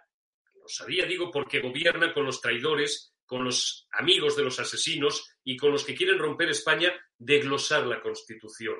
osadía 0.63 1.05
digo 1.05 1.31
porque 1.31 1.59
gobierna 1.59 2.13
con 2.13 2.25
los 2.25 2.41
traidores, 2.41 3.13
con 3.25 3.43
los 3.43 3.87
amigos 3.91 4.35
de 4.35 4.43
los 4.43 4.59
asesinos 4.59 5.37
y 5.43 5.57
con 5.57 5.71
los 5.71 5.83
que 5.83 5.95
quieren 5.95 6.19
romper 6.19 6.49
España, 6.49 6.93
de 7.17 7.39
glosar 7.39 7.85
la 7.87 8.01
Constitución. 8.01 8.75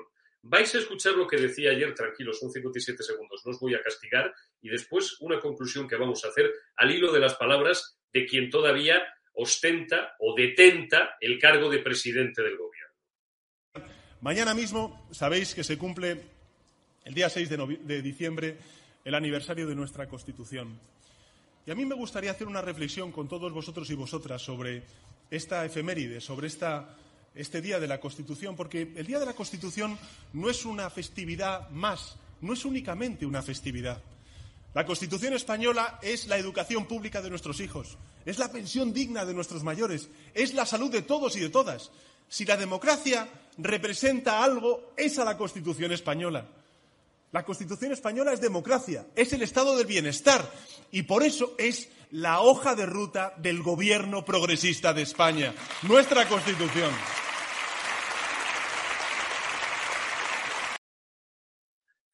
Vais 0.48 0.72
a 0.76 0.78
escuchar 0.78 1.14
lo 1.14 1.26
que 1.26 1.36
decía 1.36 1.70
ayer, 1.72 1.92
tranquilos, 1.92 2.38
son 2.38 2.52
57 2.52 3.02
segundos, 3.02 3.42
no 3.44 3.50
os 3.50 3.58
voy 3.58 3.74
a 3.74 3.82
castigar, 3.82 4.32
y 4.62 4.68
después 4.68 5.20
una 5.20 5.40
conclusión 5.40 5.88
que 5.88 5.96
vamos 5.96 6.24
a 6.24 6.28
hacer 6.28 6.52
al 6.76 6.92
hilo 6.92 7.12
de 7.12 7.18
las 7.18 7.34
palabras 7.34 7.98
de 8.12 8.26
quien 8.26 8.48
todavía 8.48 9.02
ostenta 9.32 10.14
o 10.20 10.36
detenta 10.36 11.16
el 11.20 11.40
cargo 11.40 11.68
de 11.68 11.80
presidente 11.80 12.42
del 12.42 12.56
gobierno. 12.56 13.92
Mañana 14.20 14.54
mismo 14.54 15.08
sabéis 15.10 15.52
que 15.52 15.64
se 15.64 15.76
cumple 15.76 16.22
el 17.04 17.14
día 17.14 17.28
6 17.28 17.48
de, 17.48 17.78
de 17.82 18.02
diciembre 18.02 18.56
el 19.04 19.16
aniversario 19.16 19.66
de 19.66 19.74
nuestra 19.74 20.08
Constitución. 20.08 20.78
Y 21.66 21.72
a 21.72 21.74
mí 21.74 21.84
me 21.84 21.96
gustaría 21.96 22.30
hacer 22.30 22.46
una 22.46 22.62
reflexión 22.62 23.10
con 23.10 23.26
todos 23.28 23.52
vosotros 23.52 23.90
y 23.90 23.94
vosotras 23.94 24.42
sobre 24.42 24.84
esta 25.28 25.64
efeméride, 25.64 26.20
sobre 26.20 26.46
esta 26.46 26.96
este 27.36 27.60
Día 27.60 27.78
de 27.78 27.86
la 27.86 28.00
Constitución, 28.00 28.56
porque 28.56 28.92
el 28.96 29.06
Día 29.06 29.18
de 29.18 29.26
la 29.26 29.34
Constitución 29.34 29.98
no 30.32 30.50
es 30.50 30.64
una 30.64 30.90
festividad 30.90 31.68
más, 31.70 32.16
no 32.40 32.52
es 32.52 32.64
únicamente 32.64 33.26
una 33.26 33.42
festividad. 33.42 34.02
La 34.74 34.84
Constitución 34.84 35.32
española 35.32 35.98
es 36.02 36.26
la 36.26 36.36
educación 36.36 36.86
pública 36.86 37.22
de 37.22 37.30
nuestros 37.30 37.60
hijos, 37.60 37.96
es 38.24 38.38
la 38.38 38.50
pensión 38.50 38.92
digna 38.92 39.24
de 39.24 39.34
nuestros 39.34 39.62
mayores, 39.62 40.08
es 40.34 40.54
la 40.54 40.66
salud 40.66 40.90
de 40.90 41.02
todos 41.02 41.36
y 41.36 41.40
de 41.40 41.48
todas. 41.48 41.90
Si 42.28 42.44
la 42.44 42.56
democracia 42.56 43.28
representa 43.58 44.42
algo, 44.42 44.92
es 44.96 45.18
a 45.18 45.24
la 45.24 45.38
Constitución 45.38 45.92
española. 45.92 46.46
La 47.32 47.44
Constitución 47.44 47.92
española 47.92 48.32
es 48.32 48.40
democracia, 48.40 49.06
es 49.14 49.32
el 49.32 49.42
estado 49.42 49.76
del 49.76 49.86
bienestar 49.86 50.50
y 50.90 51.02
por 51.02 51.22
eso 51.22 51.54
es 51.58 51.88
la 52.10 52.40
hoja 52.40 52.74
de 52.74 52.86
ruta 52.86 53.34
del 53.36 53.62
gobierno 53.62 54.24
progresista 54.24 54.92
de 54.94 55.02
España, 55.02 55.54
nuestra 55.82 56.28
Constitución. 56.28 56.90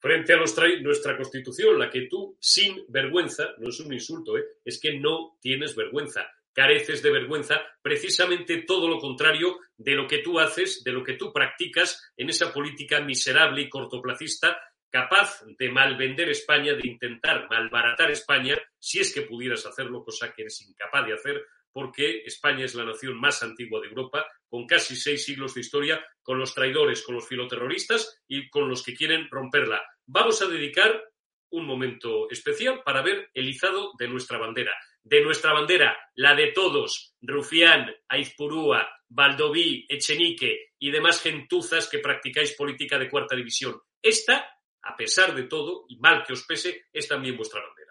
Frente 0.03 0.33
a 0.33 0.37
nuestra 0.37 1.15
Constitución, 1.15 1.79
la 1.79 1.89
que 1.89 2.07
tú, 2.07 2.35
sin 2.37 2.83
vergüenza, 2.89 3.53
no 3.59 3.69
es 3.69 3.79
un 3.79 3.93
insulto, 3.93 4.37
¿eh? 4.37 4.43
es 4.65 4.77
que 4.77 4.99
no 4.99 5.37
tienes 5.39 5.77
vergüenza, 5.77 6.29
careces 6.51 7.01
de 7.01 7.09
vergüenza, 7.09 7.61
precisamente 7.81 8.63
todo 8.63 8.89
lo 8.89 8.99
contrario 8.99 9.59
de 9.77 9.93
lo 9.93 10.05
que 10.05 10.17
tú 10.17 10.41
haces, 10.41 10.83
de 10.83 10.91
lo 10.91 11.05
que 11.05 11.13
tú 11.13 11.31
practicas 11.31 12.11
en 12.17 12.27
esa 12.27 12.51
política 12.51 12.99
miserable 12.99 13.61
y 13.61 13.69
cortoplacista, 13.69 14.61
capaz 14.89 15.41
de 15.57 15.71
malvender 15.71 16.27
España, 16.27 16.73
de 16.73 16.85
intentar 16.85 17.47
malbaratar 17.49 18.11
España, 18.11 18.57
si 18.77 18.99
es 18.99 19.13
que 19.13 19.21
pudieras 19.21 19.65
hacerlo, 19.65 20.03
cosa 20.03 20.33
que 20.33 20.41
eres 20.41 20.61
incapaz 20.63 21.07
de 21.07 21.13
hacer, 21.13 21.45
porque 21.71 22.23
España 22.25 22.65
es 22.65 22.75
la 22.75 22.83
nación 22.83 23.17
más 23.19 23.41
antigua 23.41 23.79
de 23.79 23.87
Europa, 23.87 24.27
con 24.47 24.67
casi 24.67 24.97
seis 24.97 25.23
siglos 25.23 25.55
de 25.55 25.61
historia, 25.61 26.05
con 26.21 26.37
los 26.37 26.53
traidores, 26.53 27.01
con 27.03 27.15
los 27.15 27.27
filoterroristas 27.27 28.21
y 28.27 28.49
con 28.49 28.69
los 28.69 28.83
que 28.83 28.93
quieren 28.93 29.27
romperla 29.31 29.81
vamos 30.05 30.41
a 30.41 30.47
dedicar 30.47 31.03
un 31.51 31.65
momento 31.65 32.29
especial 32.29 32.81
para 32.83 33.01
ver 33.01 33.29
el 33.33 33.47
izado 33.47 33.91
de 33.97 34.07
nuestra 34.07 34.37
bandera. 34.37 34.73
De 35.03 35.21
nuestra 35.21 35.53
bandera, 35.53 35.95
la 36.15 36.33
de 36.33 36.51
todos, 36.51 37.15
Rufián, 37.21 37.93
Aizpurúa, 38.07 38.87
Valdoví, 39.09 39.85
Echenique 39.87 40.71
y 40.79 40.91
demás 40.91 41.21
gentuzas 41.21 41.89
que 41.89 41.99
practicáis 41.99 42.55
política 42.55 42.97
de 42.97 43.09
cuarta 43.09 43.35
división. 43.35 43.79
Esta, 44.01 44.49
a 44.81 44.95
pesar 44.95 45.35
de 45.35 45.43
todo, 45.43 45.85
y 45.89 45.97
mal 45.97 46.23
que 46.25 46.33
os 46.33 46.43
pese, 46.45 46.85
es 46.91 47.07
también 47.07 47.37
vuestra 47.37 47.61
bandera. 47.61 47.83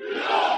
No! 0.00 0.49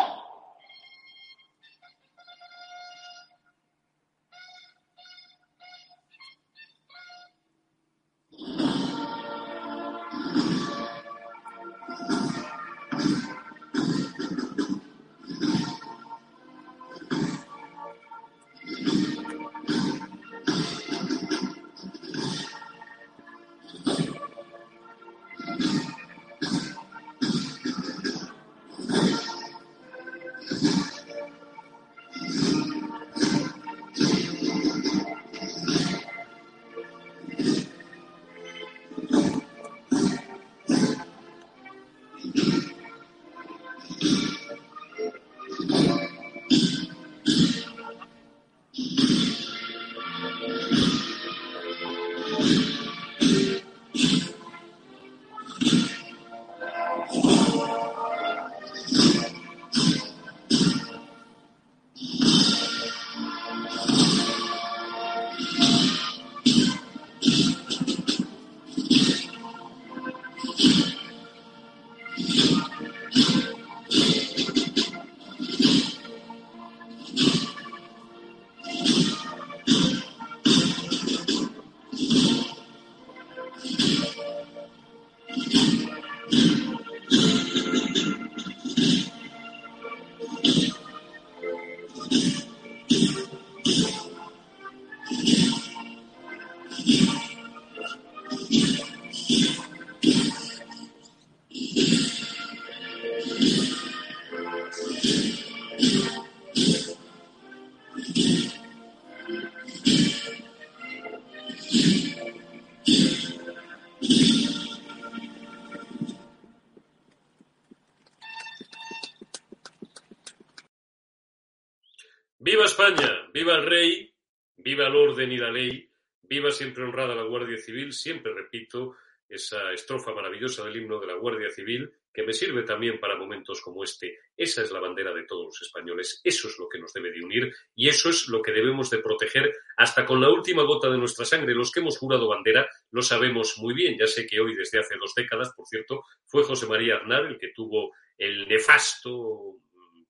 Viva 122.44 122.64
España, 122.64 123.30
viva 123.32 123.54
el 123.54 123.64
rey, 123.64 124.12
viva 124.56 124.88
el 124.88 124.96
orden 124.96 125.30
y 125.30 125.38
la 125.38 125.52
ley, 125.52 125.88
viva 126.22 126.50
siempre 126.50 126.82
honrada 126.82 127.14
la 127.14 127.22
Guardia 127.22 127.56
Civil, 127.56 127.92
siempre 127.92 128.34
repito 128.34 128.96
esa 129.28 129.72
estrofa 129.72 130.12
maravillosa 130.12 130.64
del 130.64 130.74
himno 130.74 130.98
de 130.98 131.06
la 131.06 131.14
Guardia 131.14 131.50
Civil 131.50 131.88
que 132.12 132.24
me 132.24 132.32
sirve 132.32 132.64
también 132.64 132.98
para 132.98 133.16
momentos 133.16 133.62
como 133.62 133.84
este. 133.84 134.18
Esa 134.36 134.62
es 134.62 134.72
la 134.72 134.80
bandera 134.80 135.14
de 135.14 135.22
todos 135.22 135.46
los 135.46 135.62
españoles, 135.62 136.20
eso 136.24 136.48
es 136.48 136.58
lo 136.58 136.68
que 136.68 136.80
nos 136.80 136.92
debe 136.92 137.12
de 137.12 137.24
unir 137.24 137.54
y 137.76 137.88
eso 137.88 138.10
es 138.10 138.26
lo 138.26 138.42
que 138.42 138.50
debemos 138.50 138.90
de 138.90 138.98
proteger 138.98 139.54
hasta 139.76 140.04
con 140.04 140.20
la 140.20 140.28
última 140.28 140.64
gota 140.64 140.90
de 140.90 140.98
nuestra 140.98 141.24
sangre. 141.24 141.54
Los 141.54 141.70
que 141.70 141.78
hemos 141.78 141.96
jurado 141.96 142.26
bandera 142.26 142.68
lo 142.90 143.02
sabemos 143.02 143.56
muy 143.58 143.72
bien. 143.72 143.96
Ya 143.96 144.08
sé 144.08 144.26
que 144.26 144.40
hoy, 144.40 144.56
desde 144.56 144.80
hace 144.80 144.96
dos 144.98 145.14
décadas, 145.14 145.52
por 145.56 145.68
cierto, 145.68 146.02
fue 146.26 146.42
José 146.42 146.66
María 146.66 146.96
Arnar 146.96 147.24
el 147.26 147.38
que 147.38 147.52
tuvo 147.54 147.92
el 148.18 148.48
nefasto 148.48 149.58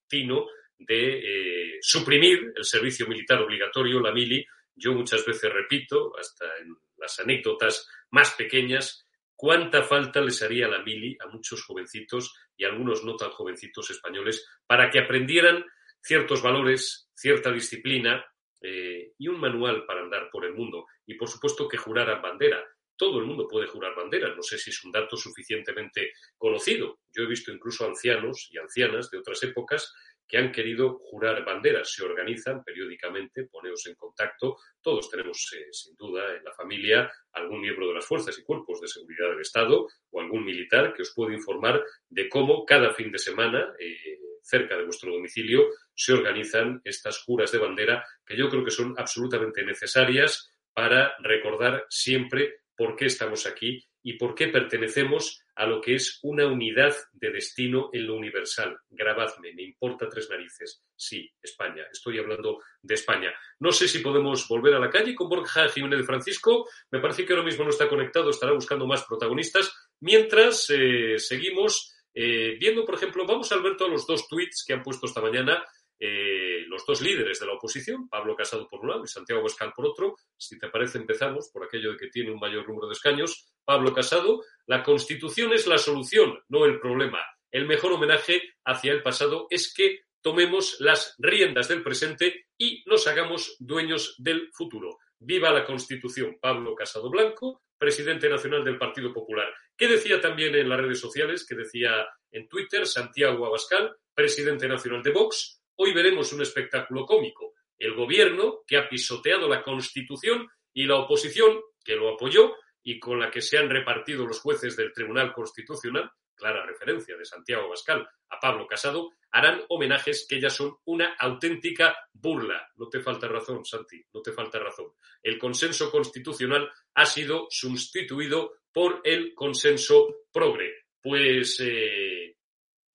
tino 0.09 0.47
de 0.87 1.19
eh, 1.19 1.79
suprimir 1.81 2.53
el 2.57 2.65
servicio 2.65 3.07
militar 3.07 3.41
obligatorio, 3.41 4.01
la 4.01 4.13
mili. 4.13 4.45
Yo 4.75 4.93
muchas 4.93 5.25
veces 5.27 5.53
repito, 5.53 6.13
hasta 6.19 6.47
en 6.59 6.77
las 6.97 7.19
anécdotas 7.19 7.89
más 8.11 8.33
pequeñas, 8.33 9.07
cuánta 9.37 9.83
falta 9.83 10.21
les 10.21 10.41
haría 10.43 10.69
la 10.69 10.83
mili 10.83 11.17
a 11.21 11.27
muchos 11.27 11.65
jovencitos 11.65 12.33
y 12.57 12.65
algunos 12.65 13.05
no 13.05 13.17
tan 13.17 13.31
jovencitos 13.31 13.91
españoles 13.91 14.47
para 14.67 14.89
que 14.89 15.01
aprendieran 15.01 15.65
ciertos 16.01 16.43
valores, 16.43 17.11
cierta 17.15 17.51
disciplina 17.51 18.25
eh, 18.61 19.13
y 19.19 19.29
un 19.29 19.41
manual 19.41 19.85
para 19.87 20.03
andar 20.03 20.31
por 20.31 20.45
el 20.45 20.55
mundo. 20.55 20.87
Y 21.07 21.15
por 21.15 21.29
supuesto 21.29 21.69
que 21.69 21.77
juraran 21.77 22.23
bandera. 22.23 22.63
Todo 22.97 23.19
el 23.19 23.27
mundo 23.27 23.49
puede 23.49 23.67
jurar 23.67 23.97
bandera. 23.97 24.33
No 24.35 24.43
sé 24.43 24.59
si 24.59 24.71
es 24.71 24.85
un 24.85 24.93
dato 24.93 25.17
suficientemente 25.17 26.13
conocido. 26.37 27.01
Yo 27.13 27.25
he 27.25 27.27
visto 27.27 27.51
incluso 27.51 27.85
ancianos 27.85 28.49
y 28.53 28.59
ancianas 28.59 29.11
de 29.11 29.19
otras 29.19 29.43
épocas 29.43 29.93
que 30.27 30.39
han 30.39 30.51
querido 30.51 30.99
jurar 31.05 31.45
banderas. 31.45 31.93
Se 31.93 32.05
organizan 32.05 32.63
periódicamente, 32.65 33.45
poneos 33.45 33.87
en 33.87 33.95
contacto. 33.95 34.57
Todos 34.81 35.11
tenemos, 35.11 35.53
eh, 35.55 35.67
sin 35.71 35.95
duda, 35.97 36.35
en 36.37 36.45
la 36.45 36.53
familia 36.53 37.11
algún 37.33 37.61
miembro 37.61 37.89
de 37.89 37.95
las 37.95 38.07
fuerzas 38.07 38.39
y 38.39 38.43
cuerpos 38.43 38.81
de 38.81 38.89
seguridad 38.89 39.29
del 39.31 39.41
Estado 39.41 39.87
o 40.11 40.21
algún 40.21 40.45
militar 40.45 40.95
que 40.95 41.03
os 41.03 41.13
puede 41.15 41.35
informar 41.35 41.83
de 42.09 42.29
cómo 42.29 42.65
cada 42.65 42.93
fin 42.93 43.13
de 43.13 43.19
semana, 43.19 43.75
eh, 43.79 44.19
cerca 44.43 44.77
de 44.77 44.85
vuestro 44.85 45.13
domicilio, 45.13 45.69
se 45.95 46.13
organizan 46.13 46.81
estas 46.85 47.23
juras 47.23 47.53
de 47.53 47.59
bandera 47.59 48.05
que 48.27 48.37
yo 48.37 48.49
creo 48.49 48.65
que 48.65 48.71
son 48.71 48.95
absolutamente 48.97 49.65
necesarias 49.65 50.51
para 50.73 51.15
recordar 51.21 51.87
siempre 51.89 52.63
por 52.77 52.97
qué 52.97 53.07
estamos 53.07 53.47
aquí 53.47 53.85
y 54.03 54.15
por 54.15 54.35
qué 54.35 54.49
pertenecemos 54.49 55.42
a 55.63 55.67
lo 55.67 55.81
que 55.81 55.95
es 55.95 56.19
una 56.23 56.45
unidad 56.49 56.93
de 57.13 57.31
destino 57.31 57.89
en 57.93 58.09
lo 58.09 58.17
universal. 58.17 58.77
Grabadme, 58.91 59.53
me 59.55 59.63
importa 59.63 60.09
tres 60.09 60.29
narices. 60.29 60.83
Sí, 60.97 61.33
España, 61.41 61.85
estoy 61.93 62.19
hablando 62.19 62.59
de 62.83 62.95
España. 62.95 63.33
No 63.61 63.71
sé 63.71 63.87
si 63.87 64.01
podemos 64.01 64.49
volver 64.49 64.75
a 64.75 64.81
la 64.81 64.91
calle 64.91 65.15
con 65.15 65.29
Borja 65.29 65.69
Jiménez 65.69 66.01
de 66.01 66.05
Francisco. 66.05 66.69
Me 66.91 66.99
parece 66.99 67.25
que 67.25 67.33
ahora 67.33 67.45
mismo 67.45 67.63
no 67.63 67.71
está 67.71 67.89
conectado, 67.89 68.31
estará 68.31 68.53
buscando 68.53 68.89
más 68.89 69.05
protagonistas. 69.05 69.73
Mientras 70.01 70.69
eh, 70.71 71.21
seguimos 71.21 71.95
eh, 72.13 72.57
viendo, 72.59 72.85
por 72.85 72.97
ejemplo, 72.97 73.25
vamos 73.25 73.53
Alberto 73.53 73.85
a 73.85 73.89
los 73.89 74.05
dos 74.05 74.27
tweets 74.27 74.65
que 74.67 74.73
han 74.73 74.83
puesto 74.83 75.07
esta 75.07 75.21
mañana 75.21 75.65
eh, 76.05 76.65
los 76.67 76.85
dos 76.85 77.01
líderes 77.01 77.39
de 77.39 77.47
la 77.47 77.53
oposición, 77.53 78.09
Pablo 78.09 78.35
Casado 78.35 78.67
por 78.69 78.81
un 78.81 78.89
lado 78.89 79.05
y 79.05 79.07
Santiago 79.07 79.39
Abascal 79.39 79.73
por 79.73 79.87
otro. 79.87 80.17
Si 80.37 80.59
te 80.59 80.69
parece, 80.69 80.99
empezamos 80.99 81.49
por 81.53 81.65
aquello 81.65 81.93
de 81.93 81.97
que 81.97 82.09
tiene 82.09 82.33
un 82.33 82.41
mayor 82.41 82.67
número 82.67 82.89
de 82.89 82.95
escaños. 82.95 83.53
Pablo 83.65 83.95
Casado, 83.95 84.43
la 84.67 84.83
Constitución 84.83 85.53
es 85.53 85.69
la 85.69 85.79
solución, 85.79 86.41
no 86.49 86.65
el 86.65 86.81
problema. 86.81 87.21
El 87.53 87.69
mejor 87.69 87.93
homenaje 87.93 88.43
hacia 88.65 88.91
el 88.91 89.01
pasado 89.01 89.47
es 89.49 89.73
que 89.73 90.01
tomemos 90.21 90.81
las 90.81 91.15
riendas 91.21 91.69
del 91.69 91.85
presente 91.85 92.47
y 92.59 92.83
nos 92.87 93.07
hagamos 93.07 93.55
dueños 93.61 94.17
del 94.19 94.51
futuro. 94.53 94.99
Viva 95.21 95.53
la 95.53 95.65
Constitución. 95.65 96.37
Pablo 96.41 96.75
Casado 96.75 97.11
Blanco, 97.11 97.63
presidente 97.79 98.29
nacional 98.29 98.65
del 98.65 98.77
Partido 98.77 99.13
Popular. 99.13 99.55
¿Qué 99.77 99.87
decía 99.87 100.21
también 100.21 100.53
en 100.57 100.69
las 100.69 100.81
redes 100.81 100.99
sociales? 100.99 101.47
¿Qué 101.49 101.55
decía 101.55 102.09
en 102.33 102.49
Twitter 102.49 102.89
Santiago 102.89 103.47
Abascal, 103.47 103.95
presidente 104.13 104.67
nacional 104.67 105.01
de 105.05 105.13
Vox? 105.13 105.62
Hoy 105.85 105.93
veremos 105.93 106.33
un 106.33 106.43
espectáculo 106.43 107.05
cómico. 107.05 107.55
El 107.77 107.95
gobierno, 107.95 108.61
que 108.65 108.77
ha 108.77 108.89
pisoteado 108.89 109.49
la 109.49 109.65
Constitución, 109.65 110.49
y 110.73 110.85
la 110.85 110.95
oposición, 110.95 111.61
que 111.85 111.97
lo 111.97 112.15
apoyó 112.15 112.55
y 112.85 113.01
con 113.01 113.19
la 113.19 113.33
que 113.33 113.41
se 113.41 113.59
han 113.59 113.69
repartido 113.69 114.25
los 114.25 114.39
jueces 114.39 114.77
del 114.77 114.93
Tribunal 114.93 115.33
Constitucional, 115.33 116.09
clara 116.37 116.65
referencia 116.65 117.17
de 117.17 117.25
Santiago 117.25 117.69
Bascal 117.69 118.09
a 118.29 118.39
Pablo 118.39 118.65
Casado, 118.69 119.11
harán 119.33 119.65
homenajes 119.71 120.25
que 120.29 120.41
ya 120.41 120.51
son 120.51 120.77
una 120.85 121.17
auténtica 121.19 121.97
burla. 122.13 122.71
No 122.77 122.89
te 122.89 123.01
falta 123.01 123.27
razón, 123.27 123.65
Santi, 123.65 124.01
no 124.15 124.23
te 124.23 124.31
falta 124.31 124.61
razón. 124.61 124.93
El 125.21 125.37
consenso 125.37 125.91
constitucional 125.91 126.71
ha 126.95 127.07
sido 127.07 127.49
sustituido 127.51 128.53
por 128.73 129.01
el 129.03 129.35
consenso 129.35 130.27
progre. 130.31 130.85
Pues 131.03 131.59
eh, 131.59 132.37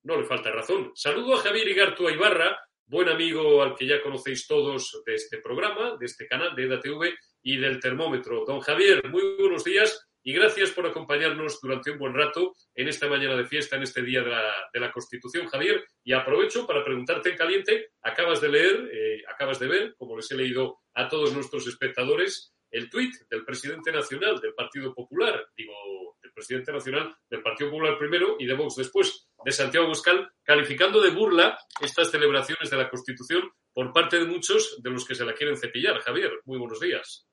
no 0.04 0.16
le 0.16 0.24
falta 0.26 0.50
razón. 0.52 0.94
Saludo 0.96 1.36
a 1.36 1.40
Javier 1.40 1.68
Igartua 1.68 2.14
Ibarra, 2.14 2.58
buen 2.88 3.10
amigo 3.10 3.62
al 3.62 3.76
que 3.76 3.86
ya 3.86 4.02
conocéis 4.02 4.48
todos 4.48 5.04
de 5.06 5.16
este 5.16 5.40
programa, 5.40 5.98
de 6.00 6.06
este 6.06 6.26
canal 6.26 6.56
de 6.56 6.64
EDATV 6.64 7.14
y 7.44 7.58
del 7.58 7.80
termómetro. 7.80 8.46
Don 8.46 8.62
Javier, 8.62 9.08
muy 9.10 9.36
buenos 9.38 9.66
días 9.66 10.08
y 10.24 10.34
gracias 10.34 10.72
por 10.72 10.86
acompañarnos 10.86 11.60
durante 11.62 11.92
un 11.92 12.00
buen 12.00 12.14
rato 12.14 12.54
en 12.76 12.88
esta 12.88 13.08
mañana 13.08 13.36
de 13.36 13.46
fiesta, 13.46 13.76
en 13.76 13.84
este 13.84 14.02
día 14.02 14.24
de 14.24 14.30
la, 14.30 14.54
de 14.74 14.80
la 14.80 14.92
Constitución, 14.92 15.48
Javier. 15.48 15.86
Y 16.04 16.14
aprovecho 16.14 16.66
para 16.66 16.84
preguntarte 16.84 17.30
en 17.30 17.38
caliente, 17.38 17.90
acabas 18.02 18.40
de 18.40 18.50
leer, 18.50 18.90
eh, 18.92 19.22
acabas 19.28 19.60
de 19.60 19.68
ver, 19.68 19.96
como 19.98 20.16
les 20.16 20.32
he 20.32 20.36
leído 20.36 20.80
a 20.94 21.10
todos 21.10 21.34
nuestros 21.34 21.68
espectadores, 21.68 22.54
el 22.72 22.90
tuit 22.90 23.14
del 23.30 23.44
presidente 23.44 23.92
nacional 23.92 24.40
del 24.40 24.54
Partido 24.54 24.94
Popular, 24.94 25.46
digo, 25.56 25.74
presidente 26.32 26.72
nacional 26.72 27.16
del 27.30 27.42
Partido 27.42 27.70
Popular 27.70 27.98
primero 27.98 28.36
y 28.40 28.46
de 28.46 28.54
Vox 28.54 28.76
después, 28.76 29.28
de 29.44 29.52
Santiago 29.52 29.88
Buscal, 29.88 30.32
calificando 30.44 31.02
de 31.02 31.12
burla 31.12 31.58
estas 31.82 32.12
celebraciones 32.12 32.70
de 32.70 32.78
la 32.78 32.90
Constitución 32.90 33.44
por 33.74 33.94
parte 33.94 34.18
de 34.18 34.26
muchos 34.26 34.78
de 34.82 34.90
los 34.90 35.06
que 35.06 35.16
se 35.16 35.26
la 35.26 35.34
quieren 35.34 35.58
cepillar. 35.58 36.00
Javier, 36.00 36.32
muy 36.46 36.58
buenos 36.58 36.80
días. 36.80 37.28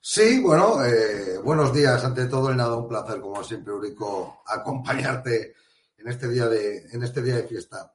Sí, 0.00 0.40
bueno, 0.40 0.84
eh, 0.84 1.38
buenos 1.42 1.74
días. 1.74 2.04
Ante 2.04 2.26
todo, 2.26 2.54
nada, 2.54 2.76
un 2.76 2.88
placer, 2.88 3.20
como 3.20 3.42
siempre, 3.42 3.72
Eurico, 3.72 4.42
acompañarte 4.46 5.54
en 5.98 6.08
este 6.08 6.28
día 6.28 6.46
de, 6.46 6.86
en 6.92 7.02
este 7.02 7.20
día 7.20 7.36
de 7.36 7.48
fiesta. 7.48 7.92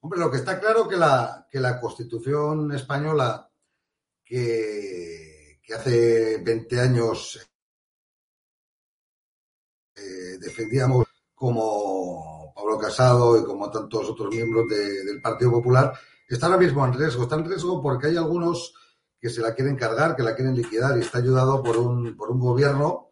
Hombre, 0.00 0.18
lo 0.20 0.30
que 0.30 0.38
está 0.38 0.60
claro 0.60 0.88
que 0.88 0.96
la, 0.96 1.46
que 1.50 1.60
la 1.60 1.80
Constitución 1.80 2.72
española, 2.72 3.48
que, 4.24 5.60
que 5.62 5.74
hace 5.74 6.38
20 6.38 6.80
años 6.80 7.40
eh, 9.96 10.38
defendíamos 10.38 11.06
como 11.34 12.52
Pablo 12.54 12.78
Casado 12.78 13.38
y 13.38 13.44
como 13.44 13.70
tantos 13.70 14.08
otros 14.10 14.34
miembros 14.34 14.68
de- 14.68 15.04
del 15.04 15.20
Partido 15.20 15.50
Popular, 15.52 15.92
está 16.28 16.46
ahora 16.46 16.58
mismo 16.58 16.84
en 16.86 16.92
riesgo. 16.94 17.22
Está 17.24 17.36
en 17.36 17.44
riesgo 17.48 17.82
porque 17.82 18.08
hay 18.08 18.16
algunos 18.16 18.74
que 19.20 19.30
se 19.30 19.40
la 19.40 19.54
quieren 19.54 19.76
cargar, 19.76 20.14
que 20.16 20.22
la 20.22 20.34
quieren 20.34 20.54
liquidar 20.56 20.96
y 20.96 21.00
está 21.00 21.18
ayudado 21.18 21.62
por 21.62 21.76
un, 21.76 22.16
por 22.16 22.30
un 22.30 22.40
gobierno, 22.40 23.10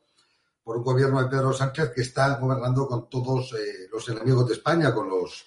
por 0.62 0.76
un 0.78 0.84
gobierno 0.84 1.22
de 1.22 1.28
Pedro 1.28 1.52
Sánchez 1.52 1.90
que 1.94 2.02
está 2.02 2.36
gobernando 2.38 2.86
con 2.86 3.08
todos 3.10 3.52
eh, 3.54 3.88
los 3.92 4.08
enemigos 4.08 4.46
de 4.48 4.54
España, 4.54 4.94
con 4.94 5.08
los 5.08 5.46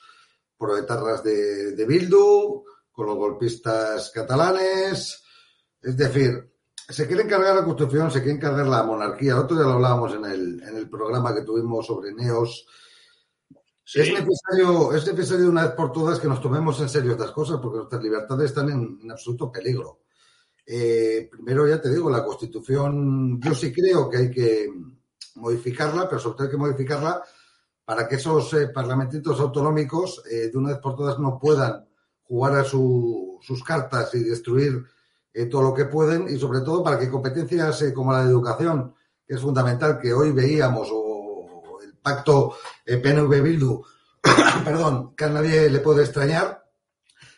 proetarras 0.58 1.24
de, 1.24 1.72
de 1.74 1.86
Bildu, 1.86 2.64
con 2.92 3.06
los 3.06 3.16
golpistas 3.16 4.12
catalanes. 4.12 5.24
Es 5.82 5.96
decir, 5.98 6.52
se 6.88 7.08
quieren 7.08 7.28
cargar 7.28 7.56
la 7.56 7.66
Constitución, 7.66 8.10
se 8.12 8.22
quieren 8.22 8.40
cargar 8.40 8.68
la 8.68 8.84
monarquía. 8.84 9.34
El 9.34 9.40
otro 9.40 9.58
día 9.58 9.66
lo 9.66 9.74
hablábamos 9.74 10.14
en 10.14 10.26
el, 10.26 10.64
en 10.64 10.78
el 10.78 10.90
programa 10.90 11.34
que 11.36 11.42
tuvimos 11.42 11.86
sobre 11.86 12.14
Neos. 12.14 12.66
Sí. 13.84 14.02
Es 14.02 14.10
necesario, 14.12 14.94
es 14.94 15.08
necesario 15.08 15.44
de 15.46 15.50
una 15.50 15.64
vez 15.64 15.72
por 15.72 15.92
todas 15.92 16.20
que 16.20 16.28
nos 16.28 16.42
tomemos 16.42 16.80
en 16.82 16.90
serio 16.90 17.12
estas 17.14 17.32
cosas 17.32 17.60
porque 17.62 17.78
nuestras 17.78 18.04
libertades 18.04 18.52
están 18.52 18.70
en, 18.70 19.00
en 19.02 19.12
absoluto 19.12 19.52
peligro. 19.52 20.02
Eh, 20.66 21.30
primero, 21.32 21.66
ya 21.68 21.80
te 21.82 21.90
digo, 21.90 22.10
la 22.10 22.24
Constitución, 22.26 23.40
yo 23.42 23.54
sí 23.54 23.72
creo 23.72 24.10
que 24.10 24.18
hay 24.18 24.32
que 24.32 24.70
modificarla, 25.36 26.10
pero 26.10 26.20
sobre 26.20 26.36
todo 26.36 26.44
hay 26.46 26.52
que 26.52 26.58
modificarla 26.58 27.24
para 27.86 28.08
que 28.08 28.16
esos 28.16 28.54
eh, 28.56 28.68
parlamentitos 28.68 29.40
autonómicos 29.40 30.22
eh, 30.30 30.50
de 30.52 30.58
una 30.58 30.70
vez 30.72 30.80
por 30.80 30.96
todas 30.96 31.18
no 31.20 31.40
puedan 31.40 31.88
jugar 32.24 32.58
a 32.58 32.64
su- 32.66 33.40
sus 33.42 33.64
cartas 33.64 34.14
y 34.16 34.24
destruir 34.24 34.84
eh, 35.38 35.46
todo 35.46 35.62
lo 35.62 35.74
que 35.74 35.86
pueden 35.86 36.28
y 36.28 36.40
sobre 36.40 36.62
todo 36.62 36.84
para 36.84 36.98
que 36.98 37.12
competencias 37.12 37.84
como 37.94 38.12
la 38.12 38.24
de 38.24 38.32
educación, 38.32 38.96
que 39.24 39.36
es 39.36 39.40
fundamental, 39.42 40.00
que 40.02 40.12
hoy 40.12 40.32
veíamos, 40.32 40.90
o 40.92 41.78
el 41.84 41.94
pacto 41.98 42.56
eh, 42.84 43.00
PNV-Bildu, 43.00 43.86
perdón, 44.66 45.14
que 45.16 45.26
a 45.26 45.30
nadie 45.30 45.70
le 45.70 45.80
puede 45.80 46.04
extrañar, 46.04 46.66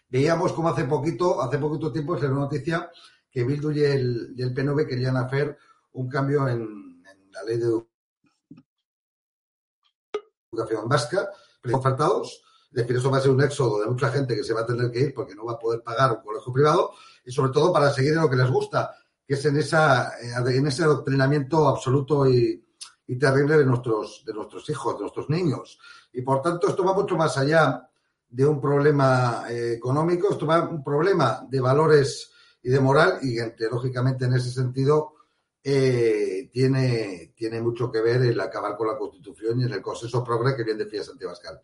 veíamos 0.08 0.54
como 0.54 0.70
hace 0.70 0.86
poquito, 0.86 1.42
hace 1.42 1.58
poquito 1.58 1.92
tiempo, 1.92 2.14
una 2.14 2.30
noticia, 2.30 2.90
que 3.30 3.44
Bildu 3.44 3.72
y 3.72 3.84
el, 3.84 4.34
y 4.34 4.44
el 4.44 4.54
PNV 4.54 4.88
querían 4.88 5.18
hacer 5.18 5.58
un 5.92 6.08
cambio 6.08 6.48
en, 6.48 7.04
la 7.34 7.44
ley 7.44 7.58
de 7.58 7.68
edu- 7.68 7.88
educación 10.54 10.88
vasca, 10.88 11.30
pero 11.62 11.78
ofertados, 11.78 12.42
Es 12.72 12.78
decir, 12.82 12.96
eso 12.96 13.12
va 13.12 13.18
a 13.18 13.22
ser 13.22 13.32
un 13.32 13.44
éxodo 13.44 13.82
de 13.82 13.88
mucha 13.88 14.10
gente 14.10 14.36
que 14.36 14.44
se 14.44 14.54
va 14.54 14.62
a 14.62 14.66
tener 14.66 14.90
que 14.90 15.00
ir 15.02 15.14
porque 15.14 15.36
no 15.36 15.44
va 15.44 15.54
a 15.54 15.60
poder 15.60 15.82
pagar 15.84 16.14
un 16.14 16.24
colegio 16.24 16.54
privado 16.54 16.92
y 17.30 17.32
sobre 17.32 17.52
todo 17.52 17.72
para 17.72 17.92
seguir 17.92 18.14
en 18.14 18.22
lo 18.22 18.30
que 18.30 18.36
les 18.36 18.50
gusta, 18.50 18.96
que 19.24 19.36
es 19.36 19.46
en, 19.46 19.56
esa, 19.58 20.18
eh, 20.20 20.34
en 20.48 20.66
ese 20.66 20.84
adoctrinamiento 20.84 21.68
absoluto 21.68 22.28
y, 22.28 22.66
terrible 23.20 23.58
de 23.58 23.66
nuestros, 23.66 24.24
de 24.26 24.34
nuestros 24.34 24.68
hijos, 24.70 24.96
de 24.96 25.02
nuestros 25.02 25.30
niños. 25.30 25.80
Y 26.14 26.22
por 26.22 26.42
tanto, 26.42 26.68
esto 26.68 26.84
va 26.84 26.94
mucho 26.94 27.16
más 27.16 27.38
allá 27.38 27.88
de 28.28 28.46
un 28.46 28.60
problema 28.60 29.46
eh, 29.48 29.74
económico, 29.74 30.32
esto 30.32 30.48
va 30.48 30.68
un 30.68 30.84
problema 30.84 31.46
de 31.48 31.60
valores 31.60 32.32
y 32.64 32.70
de 32.70 32.80
moral 32.80 33.20
y 33.22 33.38
lógicamente, 33.70 34.26
en 34.26 34.34
ese 34.34 34.50
sentido 34.50 35.14
eh, 35.64 36.50
tiene, 36.52 37.34
tiene 37.36 37.62
mucho 37.62 37.92
que 37.92 38.02
ver 38.02 38.24
el 38.24 38.40
acabar 38.40 38.76
con 38.76 38.88
la 38.88 38.98
Constitución 38.98 39.60
y 39.60 39.66
en 39.66 39.74
el 39.74 39.82
consenso 39.84 40.24
progre 40.24 40.56
que 40.56 40.64
bien 40.64 40.80
decía 40.80 41.04
Santiago 41.04 41.34
Pascal. 41.34 41.62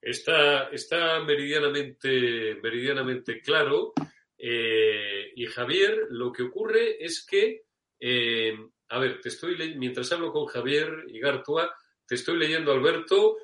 Está, 0.00 0.68
está 0.68 1.20
meridianamente, 1.20 2.58
meridianamente 2.62 3.40
claro. 3.40 3.92
Eh, 4.38 5.32
y 5.34 5.46
Javier, 5.46 6.06
lo 6.10 6.32
que 6.32 6.44
ocurre 6.44 7.04
es 7.04 7.26
que, 7.26 7.64
eh, 7.98 8.56
a 8.88 8.98
ver, 8.98 9.20
te 9.20 9.28
estoy 9.28 9.74
mientras 9.76 10.10
hablo 10.12 10.32
con 10.32 10.46
Javier 10.46 11.04
y 11.08 11.18
Gartua, 11.18 11.74
te 12.06 12.14
estoy 12.14 12.38
leyendo, 12.38 12.72
Alberto. 12.72 13.38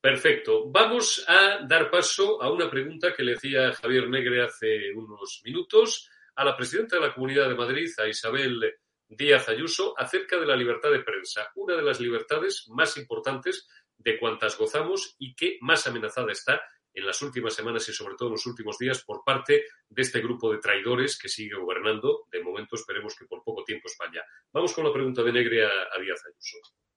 Perfecto. 0.00 0.70
Vamos 0.70 1.24
a 1.26 1.66
dar 1.68 1.90
paso 1.90 2.40
a 2.40 2.52
una 2.52 2.70
pregunta 2.70 3.12
que 3.12 3.24
le 3.24 3.34
hacía 3.34 3.72
Javier 3.72 4.08
Negre 4.08 4.42
hace 4.42 4.92
unos 4.94 5.42
minutos 5.44 6.08
a 6.36 6.44
la 6.44 6.56
presidenta 6.56 6.96
de 6.96 7.02
la 7.02 7.12
Comunidad 7.12 7.48
de 7.48 7.56
Madrid, 7.56 7.90
a 7.98 8.06
Isabel 8.06 8.76
Díaz 9.08 9.48
Ayuso, 9.48 9.94
acerca 9.98 10.38
de 10.38 10.46
la 10.46 10.54
libertad 10.54 10.92
de 10.92 11.00
prensa, 11.00 11.50
una 11.56 11.74
de 11.74 11.82
las 11.82 12.00
libertades 12.00 12.66
más 12.68 12.96
importantes 12.96 13.66
de 13.96 14.18
cuantas 14.18 14.56
gozamos 14.56 15.16
y 15.18 15.34
que 15.34 15.58
más 15.62 15.86
amenazada 15.88 16.30
está 16.30 16.62
en 16.98 17.06
las 17.06 17.20
últimas 17.22 17.54
semanas 17.54 17.88
y 17.88 17.92
sobre 17.92 18.14
todo 18.16 18.28
en 18.28 18.32
los 18.34 18.46
últimos 18.46 18.78
días 18.78 19.02
por 19.04 19.22
parte 19.24 19.64
de 19.88 20.02
este 20.02 20.20
grupo 20.20 20.50
de 20.52 20.58
traidores 20.58 21.18
que 21.18 21.28
sigue 21.28 21.56
gobernando. 21.56 22.26
De 22.30 22.42
momento 22.42 22.76
esperemos 22.76 23.16
que 23.16 23.26
por 23.26 23.42
poco 23.42 23.64
tiempo 23.64 23.88
España. 23.88 24.22
Vamos 24.52 24.72
con 24.72 24.84
la 24.84 24.92
pregunta 24.92 25.22
de 25.22 25.32
Negre 25.32 25.64
a, 25.64 25.68
a 25.68 26.00
Díaz 26.00 26.22
Ayuso. 26.26 26.87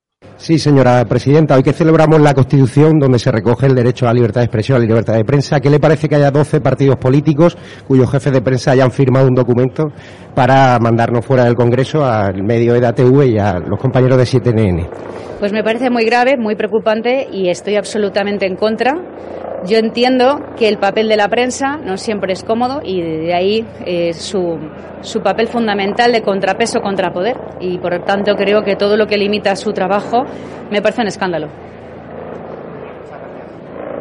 Sí, 0.41 0.57
señora 0.57 1.05
presidenta. 1.05 1.55
Hoy 1.55 1.61
que 1.61 1.71
celebramos 1.71 2.19
la 2.19 2.33
Constitución, 2.33 2.97
donde 2.97 3.19
se 3.19 3.31
recoge 3.31 3.67
el 3.67 3.75
derecho 3.75 4.05
a 4.05 4.09
la 4.09 4.15
libertad 4.15 4.41
de 4.41 4.45
expresión, 4.45 4.75
a 4.75 4.79
la 4.79 4.85
libertad 4.85 5.13
de 5.13 5.23
prensa, 5.23 5.59
¿qué 5.59 5.69
le 5.69 5.79
parece 5.79 6.09
que 6.09 6.15
haya 6.15 6.31
12 6.31 6.61
partidos 6.61 6.97
políticos 6.97 7.55
cuyos 7.87 8.09
jefes 8.09 8.33
de 8.33 8.41
prensa 8.41 8.71
hayan 8.71 8.91
firmado 8.91 9.27
un 9.27 9.35
documento 9.35 9.91
para 10.33 10.79
mandarnos 10.79 11.23
fuera 11.25 11.45
del 11.45 11.53
Congreso 11.53 12.03
al 12.03 12.43
medio 12.43 12.73
EDATV 12.73 13.23
y 13.25 13.37
a 13.37 13.59
los 13.59 13.79
compañeros 13.79 14.17
de 14.17 14.23
7NN? 14.23 14.89
Pues 15.39 15.53
me 15.53 15.63
parece 15.63 15.89
muy 15.89 16.05
grave, 16.05 16.37
muy 16.37 16.55
preocupante 16.55 17.27
y 17.31 17.49
estoy 17.49 17.75
absolutamente 17.75 18.45
en 18.45 18.55
contra. 18.55 18.95
Yo 19.65 19.77
entiendo 19.77 20.39
que 20.57 20.67
el 20.67 20.79
papel 20.79 21.07
de 21.07 21.17
la 21.17 21.27
prensa 21.27 21.77
no 21.77 21.97
siempre 21.97 22.33
es 22.33 22.43
cómodo 22.43 22.81
y 22.83 23.01
de 23.01 23.33
ahí 23.33 23.65
eh, 23.85 24.13
su, 24.13 24.57
su 25.01 25.21
papel 25.21 25.47
fundamental 25.47 26.11
de 26.11 26.21
contrapeso 26.21 26.79
contra 26.81 27.11
poder 27.11 27.37
y 27.59 27.77
por 27.77 28.03
tanto 28.03 28.35
creo 28.35 28.63
que 28.63 28.75
todo 28.75 28.97
lo 28.97 29.05
que 29.07 29.17
limita 29.17 29.55
su 29.55 29.71
trabajo 29.71 30.10
me 30.69 30.81
parece 30.81 31.01
un 31.01 31.07
escándalo. 31.07 31.47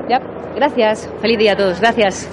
Ya, 0.08 0.18
gracias. 0.56 1.08
Feliz 1.20 1.38
día 1.38 1.52
a 1.52 1.56
todos. 1.56 1.80
Gracias. 1.80 2.28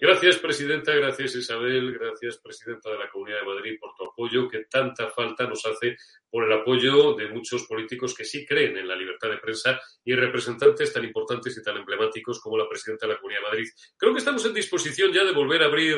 Gracias, 0.00 0.38
presidenta. 0.38 0.94
Gracias, 0.94 1.34
Isabel. 1.34 1.92
Gracias, 1.92 2.38
presidenta 2.38 2.88
de 2.90 2.98
la 2.98 3.10
Comunidad 3.10 3.40
de 3.40 3.46
Madrid, 3.46 3.78
por 3.80 3.94
tu 3.96 4.04
apoyo, 4.04 4.48
que 4.48 4.64
tanta 4.70 5.10
falta 5.10 5.46
nos 5.46 5.66
hace 5.66 5.96
por 6.30 6.44
el 6.44 6.52
apoyo 6.52 7.14
de 7.14 7.28
muchos 7.28 7.64
políticos 7.66 8.14
que 8.14 8.24
sí 8.24 8.46
creen 8.46 8.76
en 8.76 8.86
la 8.86 8.94
libertad 8.94 9.28
de 9.28 9.38
prensa 9.38 9.80
y 10.04 10.14
representantes 10.14 10.92
tan 10.92 11.04
importantes 11.04 11.58
y 11.58 11.62
tan 11.62 11.78
emblemáticos 11.78 12.40
como 12.40 12.56
la 12.56 12.68
presidenta 12.68 13.06
de 13.06 13.14
la 13.14 13.18
Comunidad 13.18 13.40
de 13.40 13.48
Madrid. 13.48 13.68
Creo 13.96 14.12
que 14.12 14.20
estamos 14.20 14.46
en 14.46 14.54
disposición 14.54 15.12
ya 15.12 15.24
de 15.24 15.32
volver 15.32 15.62
a 15.62 15.66
abrir 15.66 15.96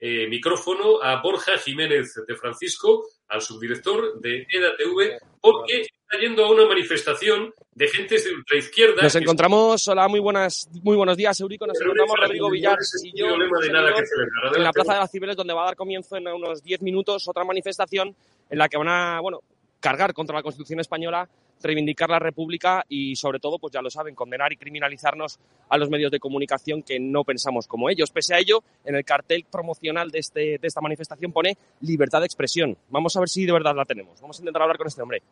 eh, 0.00 0.26
micrófono 0.28 1.02
a 1.02 1.20
Borja 1.22 1.56
Jiménez 1.58 2.14
de 2.26 2.34
Francisco, 2.36 3.06
al 3.28 3.40
subdirector 3.40 4.20
de 4.20 4.46
EDATV, 4.50 5.18
porque 5.40 5.82
está 5.82 6.20
yendo 6.20 6.44
a 6.44 6.50
una 6.50 6.66
manifestación 6.66 7.52
de 7.72 7.88
gentes 7.88 8.24
de 8.24 8.34
ultraizquierda. 8.34 9.02
Nos 9.02 9.14
encontramos, 9.16 9.88
hola, 9.88 10.06
muy 10.08 10.20
buenas, 10.20 10.68
muy 10.82 10.96
buenos 10.96 11.16
días, 11.16 11.38
Eurico. 11.40 11.66
Nos 11.66 11.80
encontramos 11.80 12.16
Rodrigo 12.20 12.50
Villar 12.50 12.78
y 13.02 13.18
yo 13.18 13.34
en 13.34 14.62
la 14.62 14.72
Plaza 14.72 14.94
de 14.94 15.00
las 15.00 15.10
Cibeles, 15.10 15.36
donde 15.36 15.54
va 15.54 15.62
a 15.62 15.66
dar 15.66 15.76
comienzo 15.76 16.16
en 16.16 16.28
unos 16.28 16.62
10 16.62 16.82
minutos 16.82 17.26
otra 17.28 17.44
manifestación 17.44 18.14
en 18.50 18.58
la 18.58 18.68
que 18.68 18.76
van 18.76 18.88
a, 18.88 19.20
bueno, 19.20 19.40
cargar 19.80 20.12
contra 20.14 20.36
la 20.36 20.42
Constitución 20.42 20.80
española, 20.80 21.28
reivindicar 21.62 22.10
la 22.10 22.18
República 22.18 22.84
y, 22.88 23.16
sobre 23.16 23.38
todo, 23.38 23.58
pues 23.58 23.72
ya 23.72 23.82
lo 23.82 23.90
saben, 23.90 24.14
condenar 24.14 24.52
y 24.52 24.56
criminalizarnos 24.56 25.38
a 25.68 25.78
los 25.78 25.90
medios 25.90 26.10
de 26.10 26.20
comunicación 26.20 26.82
que 26.82 27.00
no 27.00 27.24
pensamos 27.24 27.66
como 27.66 27.88
ellos. 27.88 28.10
Pese 28.10 28.34
a 28.34 28.38
ello, 28.38 28.62
en 28.84 28.94
el 28.94 29.04
cartel 29.04 29.46
promocional 29.50 30.10
de, 30.10 30.18
este, 30.18 30.58
de 30.58 30.66
esta 30.68 30.80
manifestación 30.80 31.32
pone 31.32 31.56
libertad 31.80 32.20
de 32.20 32.26
expresión. 32.26 32.76
Vamos 32.90 33.16
a 33.16 33.20
ver 33.20 33.28
si 33.28 33.46
de 33.46 33.52
verdad 33.52 33.74
la 33.74 33.84
tenemos. 33.84 34.20
Vamos 34.20 34.38
a 34.38 34.42
intentar 34.42 34.62
hablar 34.62 34.78
con 34.78 34.86
este 34.86 35.02
hombre. 35.02 35.22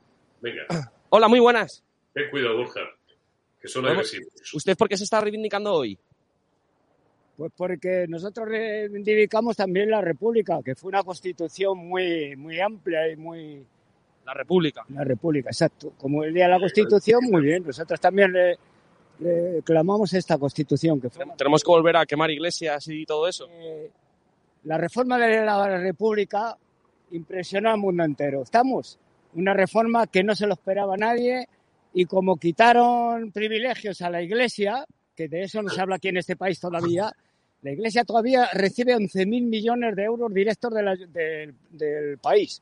Venga, 0.41 0.63
Hola, 1.11 1.29
muy 1.29 1.41
buenas. 1.41 1.85
ten 2.15 2.31
cuidado, 2.31 2.57
Borja, 2.57 2.81
que 3.61 3.69
son 3.69 3.87
agresivos. 3.87 4.29
¿Usted 4.55 4.77
por 4.79 4.89
qué 4.89 4.97
se 4.97 5.05
está 5.05 5.21
reivindicando 5.21 5.75
hoy? 5.75 5.99
Pues 7.37 7.53
porque 7.57 8.07
nosotros 8.09 8.49
reivindicamos 8.49 9.57
también 9.57 9.91
la 9.91 10.01
República, 10.01 10.61
que 10.65 10.75
fue 10.75 10.89
una 10.89 11.03
constitución 11.03 11.77
muy, 11.77 12.37
muy 12.37 12.61
amplia 12.61 13.11
y 13.11 13.17
muy... 13.17 13.67
La 14.25 14.35
República. 14.35 14.85
La 14.91 15.05
República, 15.05 15.51
exacto. 15.51 15.93
Como 15.99 16.23
el 16.25 16.33
día 16.33 16.45
de 16.45 16.51
la 16.51 16.61
Constitución, 16.61 17.21
muy 17.31 17.43
bien. 17.43 17.65
Nosotros 17.67 18.01
también 18.01 18.33
le, 18.33 18.57
reclamamos 19.21 20.13
esta 20.15 20.39
constitución, 20.39 21.01
que 21.01 21.11
fue... 21.11 21.25
Tenemos 21.37 21.63
que 21.63 21.71
volver 21.71 21.97
a 21.97 22.07
quemar 22.07 22.31
iglesias 22.31 22.87
y 22.89 23.05
todo 23.05 23.29
eso. 23.29 23.47
Eh, 23.51 23.91
la 24.65 24.79
reforma 24.79 25.19
de 25.19 25.45
la 25.45 25.79
República 25.79 26.57
impresionó 27.11 27.71
al 27.71 27.79
mundo 27.79 28.05
entero. 28.05 28.43
Estamos. 28.43 28.99
Una 29.35 29.55
reforma 29.55 30.07
que 30.07 30.23
no 30.23 30.35
se 30.35 30.47
lo 30.47 30.55
esperaba 30.55 30.97
nadie 30.97 31.49
y 31.95 32.05
como 32.07 32.37
quitaron 32.37 33.33
privilegios 33.33 34.01
a 34.03 34.11
la 34.11 34.23
Iglesia, 34.23 34.85
que 35.15 35.29
de 35.29 35.43
eso 35.45 35.63
no 35.63 35.69
se 35.69 35.81
habla 35.81 35.97
aquí 35.97 36.09
en 36.09 36.17
este 36.19 36.37
país 36.37 36.59
todavía, 36.61 37.13
la 37.63 37.71
Iglesia 37.71 38.05
todavía 38.05 38.49
recibe 38.55 38.95
11.000 38.97 39.27
millones 39.43 39.95
de 39.95 40.05
euros 40.05 40.33
directos 40.33 40.73
de 40.75 40.83
la- 40.83 40.97
del- 40.97 41.55
del 41.71 42.19
país. 42.19 42.61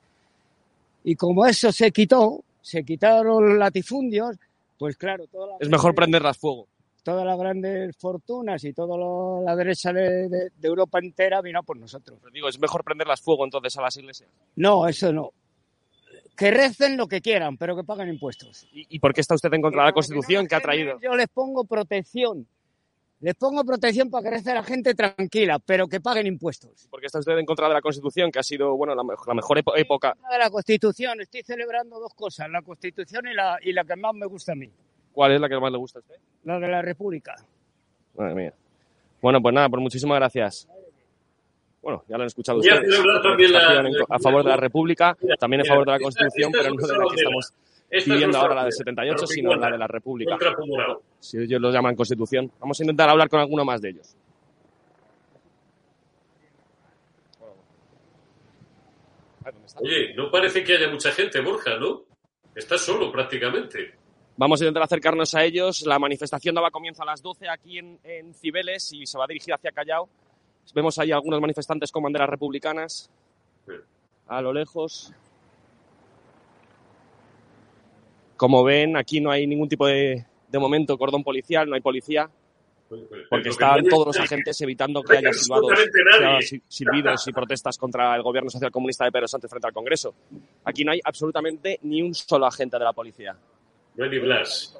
Y 1.04 1.14
como 1.16 1.46
eso 1.46 1.72
se 1.72 1.90
quitó, 1.90 2.42
se 2.60 2.84
quitaron 2.84 3.48
los 3.50 3.58
latifundios, 3.58 4.36
pues 4.78 4.96
claro, 4.96 5.26
todas 5.26 5.50
las 5.50 5.60
Es 5.60 5.68
mejor 5.68 5.94
prenderlas 5.94 6.36
fuego. 6.38 6.66
todas 7.02 7.24
las 7.24 7.38
grandes 7.38 7.96
fortunas 7.96 8.62
y 8.64 8.72
toda 8.72 8.96
la 9.44 9.56
derecha 9.56 9.92
de, 9.92 10.28
de- 10.28 10.50
de 10.56 10.68
Europa 10.68 10.98
entera 10.98 11.40
vino 11.40 11.62
por 11.62 11.78
nosotros. 11.78 12.18
Pero 12.20 12.32
digo, 12.32 12.48
es 12.48 12.60
mejor 12.60 12.84
prenderlas 12.84 13.20
fuego 13.22 13.44
entonces 13.44 13.76
a 13.78 13.82
las 13.82 13.96
iglesias. 13.96 14.28
No, 14.56 14.86
eso 14.86 15.12
no. 15.12 15.32
Que 16.36 16.50
recen 16.50 16.96
lo 16.96 17.06
que 17.06 17.20
quieran, 17.20 17.56
pero 17.58 17.76
que 17.76 17.84
paguen 17.84 18.08
impuestos. 18.08 18.66
¿Y, 18.72 18.86
y 18.96 18.98
por 18.98 19.12
qué 19.12 19.20
está 19.22 19.34
usted 19.34 19.52
en 19.52 19.60
contra 19.62 19.82
de 19.82 19.86
la 19.88 19.92
como 19.92 20.02
que 20.02 20.08
no 20.08 20.14
Constitución 20.16 20.46
que 20.46 20.54
ha 20.54 20.60
traído? 20.60 20.98
Yo 21.00 21.14
les 21.16 21.28
pongo 21.28 21.64
protección. 21.64 22.46
Les 23.20 23.34
pongo 23.34 23.62
protección 23.64 24.08
para 24.10 24.22
que 24.24 24.30
rece 24.30 24.54
la 24.54 24.62
gente 24.62 24.94
tranquila, 24.94 25.58
pero 25.58 25.86
que 25.86 26.00
paguen 26.00 26.26
impuestos. 26.26 26.86
¿Por 26.90 27.00
qué 27.00 27.06
está 27.06 27.18
usted 27.18 27.36
en 27.36 27.44
contra 27.44 27.68
de 27.68 27.74
la 27.74 27.82
Constitución 27.82 28.30
que 28.32 28.38
ha 28.38 28.42
sido, 28.42 28.74
bueno, 28.76 28.94
la, 28.94 29.02
mejor- 29.02 29.28
la 29.28 29.34
mejor 29.34 29.58
época? 29.76 30.16
De 30.32 30.38
la 30.38 30.48
Constitución, 30.48 31.20
estoy 31.20 31.42
celebrando 31.42 32.00
dos 32.00 32.14
cosas, 32.14 32.48
la 32.50 32.62
Constitución 32.62 33.26
y 33.28 33.34
la, 33.34 33.58
y 33.62 33.72
la 33.74 33.84
que 33.84 33.94
más 33.96 34.14
me 34.14 34.24
gusta 34.26 34.52
a 34.52 34.54
mí, 34.54 34.70
¿Cuál 35.12 35.32
es 35.32 35.40
la 35.40 35.48
que 35.50 35.58
más 35.60 35.70
le 35.70 35.76
gusta 35.78 35.98
a 35.98 36.02
usted? 36.02 36.14
la 36.44 36.58
de 36.58 36.68
la 36.68 36.80
República. 36.80 37.34
Madre 38.16 38.34
mía. 38.34 38.54
Bueno, 39.20 39.42
pues 39.42 39.54
nada, 39.54 39.68
pues 39.68 39.82
muchísimas 39.82 40.16
gracias. 40.18 40.66
Bueno, 41.82 42.02
ya 42.08 42.16
lo 42.16 42.22
han 42.22 42.26
escuchado 42.28 42.58
ustedes. 42.58 42.88
la- 43.50 43.82
a 44.08 44.18
favor 44.18 44.42
de 44.44 44.50
la 44.50 44.56
República, 44.56 45.14
también 45.38 45.60
a 45.62 45.64
favor 45.66 45.84
de 45.84 45.92
la 45.92 45.98
Constitución, 45.98 46.52
pero 46.52 46.70
no 46.74 46.86
de 46.86 46.92
la 46.96 47.04
que 47.10 47.16
estamos 47.16 47.52
Esta 47.90 48.14
nuestra 48.14 48.40
ahora, 48.40 48.54
la 48.54 48.64
de 48.64 48.70
bandera, 48.70 49.18
78, 49.18 49.20
la 49.20 49.26
sino 49.26 49.54
la 49.56 49.70
de 49.70 49.78
la 49.78 49.86
República. 49.88 50.38
Si 51.18 51.38
ellos 51.38 51.60
lo 51.60 51.72
llaman 51.72 51.96
Constitución. 51.96 52.50
Vamos 52.60 52.78
a 52.78 52.82
intentar 52.84 53.08
hablar 53.08 53.28
con 53.28 53.40
alguno 53.40 53.64
más 53.64 53.80
de 53.80 53.90
ellos. 53.90 54.16
Oye, 59.80 60.14
no 60.14 60.30
parece 60.30 60.62
que 60.62 60.76
haya 60.76 60.88
mucha 60.88 61.10
gente, 61.10 61.40
Borja, 61.40 61.76
¿no? 61.78 62.02
Estás 62.54 62.80
solo 62.82 63.10
prácticamente. 63.10 63.94
Vamos 64.36 64.60
a 64.60 64.64
intentar 64.64 64.84
acercarnos 64.84 65.34
a 65.34 65.44
ellos. 65.44 65.82
La 65.82 65.98
manifestación 65.98 66.54
daba 66.54 66.70
comienzo 66.70 67.02
a 67.02 67.06
las 67.06 67.22
12 67.22 67.48
aquí 67.48 67.78
en, 67.78 67.98
en 68.04 68.34
Cibeles 68.34 68.92
y 68.92 69.06
se 69.06 69.18
va 69.18 69.24
a 69.24 69.26
dirigir 69.26 69.52
hacia 69.52 69.72
Callao. 69.72 70.08
Vemos 70.74 70.98
ahí 70.98 71.10
algunos 71.10 71.40
manifestantes 71.40 71.90
con 71.90 72.02
banderas 72.02 72.28
republicanas. 72.28 73.10
A 74.28 74.40
lo 74.40 74.52
lejos. 74.52 75.12
Como 78.40 78.64
ven, 78.64 78.96
aquí 78.96 79.20
no 79.20 79.30
hay 79.30 79.46
ningún 79.46 79.68
tipo 79.68 79.86
de, 79.86 80.24
de 80.48 80.58
momento 80.58 80.96
cordón 80.96 81.22
policial, 81.22 81.68
no 81.68 81.74
hay 81.74 81.82
policía, 81.82 82.30
porque 82.88 83.04
Lo 83.30 83.42
que 83.42 83.48
están 83.50 83.82
no 83.84 83.90
todos 83.90 84.06
los 84.06 84.18
agentes 84.18 84.58
evitando 84.62 85.02
que 85.02 85.18
hay 85.18 85.18
haya 85.18 85.34
silbados, 85.34 85.78
silbidos 86.66 87.28
y 87.28 87.32
protestas 87.34 87.76
contra 87.76 88.16
el 88.16 88.22
gobierno 88.22 88.48
social 88.48 88.70
comunista 88.70 89.04
de 89.04 89.12
Pedro 89.12 89.28
Sánchez 89.28 89.50
frente 89.50 89.66
al 89.66 89.74
Congreso. 89.74 90.14
Aquí 90.64 90.86
no 90.86 90.92
hay 90.92 91.02
absolutamente 91.04 91.80
ni 91.82 92.00
un 92.00 92.14
solo 92.14 92.46
agente 92.46 92.78
de 92.78 92.84
la 92.84 92.94
policía. 92.94 93.36
Blas. 93.94 94.74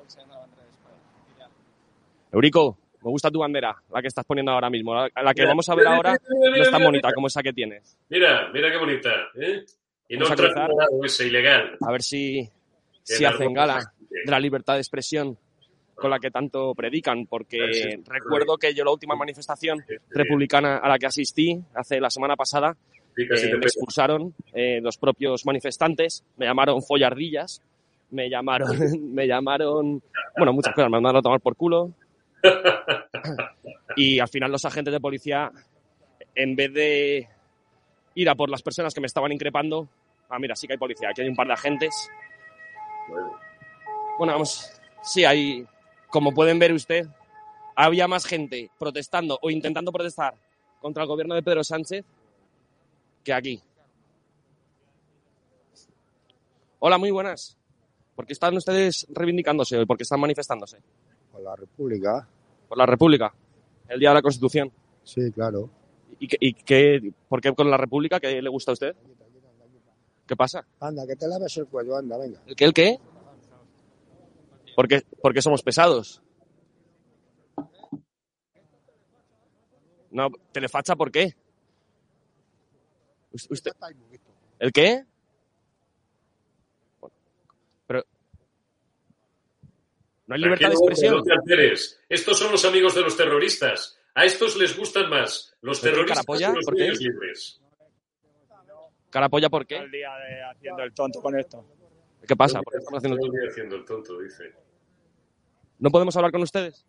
Eurico, 2.32 2.78
me 3.02 3.10
gusta 3.10 3.30
tu 3.30 3.40
bandera, 3.40 3.76
la 3.92 4.00
que 4.00 4.08
estás 4.08 4.24
poniendo 4.24 4.52
ahora 4.52 4.70
mismo. 4.70 4.94
La, 4.94 5.34
que 5.34 5.44
vamos 5.44 5.68
a 5.68 5.74
ver 5.74 5.86
ahora 5.86 6.16
no 6.30 6.62
es 6.62 6.70
tan 6.70 6.82
bonita 6.82 7.12
como 7.12 7.26
esa 7.26 7.42
que 7.42 7.52
tienes. 7.52 7.98
Mira, 8.08 8.48
mira 8.54 8.70
qué 8.70 8.78
bonita. 8.78 9.10
¿eh? 9.34 9.66
Y 10.08 10.16
no 10.16 10.24
ese 11.04 11.26
ilegal. 11.26 11.76
A 11.86 11.92
ver 11.92 12.00
si, 12.00 12.50
si 13.02 13.24
hacen 13.24 13.52
gala 13.52 13.92
de 14.08 14.30
la 14.30 14.40
libertad 14.40 14.74
de 14.74 14.80
expresión 14.80 15.36
con 15.94 16.10
la 16.10 16.18
que 16.18 16.30
tanto 16.30 16.74
predican, 16.74 17.26
porque 17.26 18.00
recuerdo 18.06 18.56
que 18.56 18.74
yo 18.74 18.84
la 18.84 18.90
última 18.90 19.14
manifestación 19.16 19.84
republicana 20.08 20.78
a 20.78 20.88
la 20.88 20.98
que 20.98 21.06
asistí 21.06 21.60
hace 21.74 22.00
la 22.00 22.10
semana 22.10 22.36
pasada 22.36 22.76
eh, 23.16 23.56
me 23.56 23.66
expulsaron 23.66 24.34
eh, 24.52 24.80
los 24.80 24.96
propios 24.96 25.44
manifestantes, 25.44 26.24
me 26.36 26.46
llamaron 26.46 26.82
follardillas, 26.82 27.60
me 28.10 28.30
llamaron, 28.30 28.70
me 29.14 29.26
llamaron, 29.26 30.02
bueno, 30.36 30.52
muchas 30.52 30.74
cosas, 30.74 30.88
me 30.88 30.96
mandaron 30.96 31.18
a 31.18 31.22
tomar 31.22 31.40
por 31.40 31.56
culo. 31.56 31.92
Y 33.96 34.18
al 34.18 34.28
final 34.28 34.50
los 34.50 34.64
agentes 34.64 34.92
de 34.92 35.00
policía, 35.00 35.50
en 36.34 36.56
vez 36.56 36.72
de 36.72 37.28
ir 38.14 38.28
a 38.28 38.34
por 38.34 38.48
las 38.48 38.62
personas 38.62 38.94
que 38.94 39.00
me 39.00 39.06
estaban 39.06 39.32
increpando, 39.32 39.88
ah, 40.28 40.38
mira, 40.38 40.56
sí 40.56 40.66
que 40.66 40.74
hay 40.74 40.78
policía, 40.78 41.10
aquí 41.10 41.22
hay 41.22 41.28
un 41.28 41.36
par 41.36 41.46
de 41.46 41.52
agentes. 41.52 42.10
Bueno, 44.18 44.32
vamos, 44.34 44.70
sí, 45.02 45.24
hay, 45.24 45.66
como 46.08 46.32
pueden 46.32 46.58
ver 46.58 46.72
usted, 46.72 47.06
había 47.74 48.06
más 48.08 48.24
gente 48.26 48.70
protestando 48.78 49.38
o 49.40 49.50
intentando 49.50 49.90
protestar 49.92 50.34
contra 50.80 51.02
el 51.02 51.08
gobierno 51.08 51.34
de 51.34 51.42
Pedro 51.42 51.64
Sánchez 51.64 52.04
que 53.24 53.32
aquí. 53.32 53.62
Hola, 56.78 56.98
muy 56.98 57.10
buenas. 57.10 57.56
¿Por 58.16 58.26
qué 58.26 58.32
están 58.32 58.56
ustedes 58.56 59.06
reivindicándose 59.10 59.76
hoy? 59.78 59.86
¿Por 59.86 59.96
qué 59.96 60.02
están 60.02 60.20
manifestándose? 60.20 60.78
Por 61.32 61.42
la 61.42 61.56
República, 61.56 62.28
Por 62.68 62.78
la 62.78 62.86
República, 62.86 63.32
el 63.88 63.98
Día 64.00 64.10
de 64.10 64.14
la 64.14 64.22
Constitución. 64.22 64.70
sí, 65.04 65.30
claro. 65.32 65.68
¿Y, 66.18 66.28
qué, 66.28 66.36
y 66.40 66.52
qué- 66.52 67.12
por 67.28 67.40
qué 67.40 67.54
con 67.54 67.70
la 67.70 67.76
República? 67.78 68.20
¿Qué 68.20 68.42
le 68.42 68.48
gusta 68.50 68.72
a 68.72 68.74
usted? 68.74 68.94
¿Qué 70.30 70.36
pasa? 70.36 70.64
Anda, 70.78 71.04
que 71.08 71.16
te 71.16 71.26
laves 71.26 71.56
el 71.56 71.66
cuello, 71.66 71.96
anda, 71.96 72.16
venga. 72.16 72.40
¿El 72.46 72.54
qué? 72.54 72.64
¿El 72.66 72.72
qué? 72.72 72.98
¿Por 74.76 74.86
qué, 74.86 75.02
por 75.20 75.34
qué 75.34 75.42
somos 75.42 75.60
pesados? 75.60 76.22
No, 80.12 80.28
telefacha, 80.52 80.94
¿por 80.94 81.10
qué? 81.10 81.34
Us- 83.32 83.48
Usted, 83.50 83.72
¿El 84.60 84.70
qué? 84.70 85.04
Pero... 87.88 88.04
¿No 90.28 90.34
hay 90.36 90.42
libertad 90.42 90.68
de 90.68 90.74
expresión? 90.74 91.16
no 91.16 91.22
te 91.24 91.32
alteres. 91.32 91.98
Estos 92.08 92.38
son 92.38 92.52
los 92.52 92.64
amigos 92.64 92.94
de 92.94 93.00
los 93.00 93.16
terroristas. 93.16 93.98
A 94.14 94.24
estos 94.26 94.56
les 94.56 94.78
gustan 94.78 95.10
más 95.10 95.56
los 95.60 95.80
¿Por 95.80 95.88
qué, 95.88 95.92
terroristas 95.96 96.24
que 96.24 96.86
los 96.88 97.00
libres. 97.00 97.59
Carapolla, 99.10 99.48
¿por 99.50 99.66
qué? 99.66 99.76
el 99.76 99.90
día 99.90 100.10
de 100.16 100.42
haciendo 100.44 100.82
el 100.82 100.92
tonto 100.94 101.20
con 101.20 101.38
esto. 101.38 101.64
¿Qué 102.26 102.36
pasa? 102.36 102.60
¿Por 102.62 102.72
qué 102.72 102.78
estamos 102.78 102.98
haciendo 102.98 103.24
el 103.24 103.30
día 103.32 103.50
haciendo 103.50 103.76
el 103.76 103.84
tonto, 103.84 104.18
dice. 104.20 104.52
¿No 105.78 105.90
podemos 105.90 106.14
hablar 106.16 106.30
con 106.32 106.42
ustedes? 106.42 106.86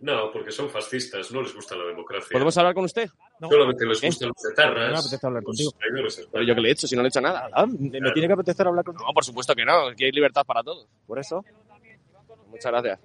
No, 0.00 0.32
porque 0.32 0.50
son 0.50 0.70
fascistas, 0.70 1.30
no 1.30 1.42
les 1.42 1.54
gusta 1.54 1.76
la 1.76 1.84
democracia. 1.84 2.28
¿Podemos 2.32 2.56
hablar 2.56 2.74
con 2.74 2.84
usted? 2.84 3.08
Solamente 3.38 3.84
les 3.84 4.00
¿Qué? 4.00 4.06
gustan 4.06 4.28
los 4.28 4.52
etarras. 4.52 4.86
No 4.86 4.92
me 4.94 4.98
apetece 4.98 5.26
hablar 5.26 5.42
contigo. 5.42 5.70
Pero 6.32 6.44
yo 6.44 6.54
que 6.54 6.60
le 6.62 6.68
he 6.68 6.72
hecho, 6.72 6.86
si 6.86 6.96
no 6.96 7.02
le 7.02 7.08
he 7.08 7.10
hecho 7.10 7.20
nada. 7.20 7.48
Ah, 7.52 7.66
me 7.66 8.00
me 8.00 8.10
tiene 8.12 8.26
que 8.26 8.32
apetecer 8.32 8.66
hablar 8.66 8.82
contigo. 8.84 9.06
No, 9.06 9.12
por 9.12 9.24
supuesto 9.24 9.54
que 9.54 9.64
no, 9.64 9.88
aquí 9.88 10.04
hay 10.04 10.12
libertad 10.12 10.42
para 10.46 10.62
todos. 10.62 10.88
Por 11.06 11.18
eso. 11.18 11.44
Muchas 12.48 12.72
gracias. 12.72 12.98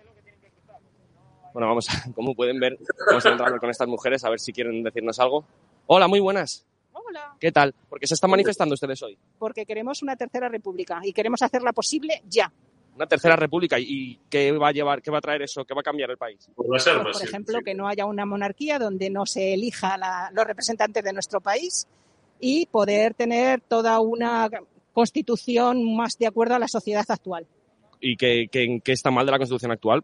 Bueno, 1.54 1.68
vamos, 1.68 1.88
a- 1.90 2.12
como 2.16 2.34
pueden 2.34 2.60
ver, 2.62 2.78
vamos 3.08 3.26
a 3.26 3.30
entrar 3.30 3.60
con 3.60 3.70
estas 3.70 3.88
mujeres 3.90 4.24
a 4.24 4.30
ver 4.30 4.40
si 4.40 4.54
quieren 4.54 4.82
decirnos 4.82 5.20
algo. 5.20 5.46
Hola, 5.88 6.08
muy 6.08 6.22
buenas. 6.22 6.66
Hola, 7.08 7.36
¿Qué 7.40 7.52
tal? 7.52 7.74
¿Por 7.90 8.00
qué 8.00 8.08
se 8.08 8.14
están 8.16 8.30
manifestando 8.32 8.74
ustedes 8.74 9.02
hoy? 9.04 9.18
porque 9.38 9.66
queremos 9.66 10.02
una 10.02 10.16
tercera 10.16 10.50
república 10.50 11.00
y 11.04 11.14
queremos 11.14 11.42
hacerla 11.42 11.72
posible 11.74 12.22
ya. 12.28 12.52
Una 12.96 13.06
tercera 13.08 13.36
república. 13.36 13.78
¿Y 13.80 14.18
qué 14.30 14.52
va 14.54 14.70
a 14.70 14.72
llevar, 14.72 15.02
qué 15.02 15.12
va 15.12 15.18
a 15.18 15.22
traer 15.22 15.42
eso? 15.42 15.66
¿Qué 15.66 15.74
va 15.74 15.82
a 15.82 15.84
cambiar 15.84 16.10
el 16.12 16.18
país? 16.18 16.48
Por 16.56 16.66
las 16.74 16.84
Pues, 16.86 16.96
armas. 16.96 17.12
por 17.14 17.22
sí, 17.22 17.28
ejemplo, 17.28 17.58
sí. 17.60 17.64
que 17.66 17.74
no 17.74 17.88
haya 17.88 18.06
una 18.06 18.26
monarquía 18.26 18.80
donde 18.80 19.10
no 19.10 19.26
se 19.26 19.54
elija 19.54 19.98
la- 19.98 20.32
los 20.34 20.46
representantes 20.46 21.04
de 21.04 21.12
nuestro 21.14 21.42
país 21.42 21.88
y 22.40 22.66
poder 22.68 23.14
tener 23.14 23.60
toda 23.62 24.00
una 24.00 24.50
constitución 24.94 25.96
más 25.96 26.18
de 26.18 26.28
acuerdo 26.28 26.56
a 26.56 26.60
la 26.60 26.68
sociedad 26.70 27.06
actual. 27.10 27.46
¿Y 28.00 28.16
qué, 28.16 28.48
qué- 28.50 28.80
qué 28.84 28.92
está 28.94 29.12
mal 29.12 29.26
de 29.26 29.32
la 29.34 29.38
Constitución 29.40 29.72
actual? 29.72 30.04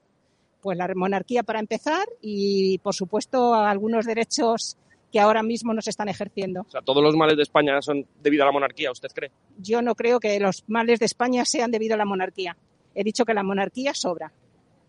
Pues 0.61 0.77
la 0.77 0.87
monarquía 0.93 1.43
para 1.43 1.59
empezar 1.59 2.07
y, 2.21 2.77
por 2.79 2.93
supuesto, 2.93 3.55
algunos 3.55 4.05
derechos 4.05 4.77
que 5.11 5.19
ahora 5.19 5.43
mismo 5.43 5.73
no 5.73 5.81
se 5.81 5.89
están 5.89 6.07
ejerciendo. 6.09 6.61
O 6.61 6.69
sea, 6.71 6.81
todos 6.81 7.03
los 7.03 7.15
males 7.15 7.35
de 7.37 7.43
España 7.43 7.81
son 7.81 8.05
debido 8.21 8.43
a 8.43 8.45
la 8.45 8.51
monarquía, 8.51 8.91
¿usted 8.91 9.09
cree? 9.13 9.31
Yo 9.57 9.81
no 9.81 9.93
creo 9.95 10.19
que 10.19 10.39
los 10.39 10.63
males 10.69 10.99
de 10.99 11.05
España 11.05 11.43
sean 11.45 11.69
debido 11.71 11.95
a 11.95 11.97
la 11.97 12.05
monarquía. 12.05 12.55
He 12.95 13.03
dicho 13.03 13.25
que 13.25 13.33
la 13.33 13.43
monarquía 13.43 13.93
sobra. 13.93 14.31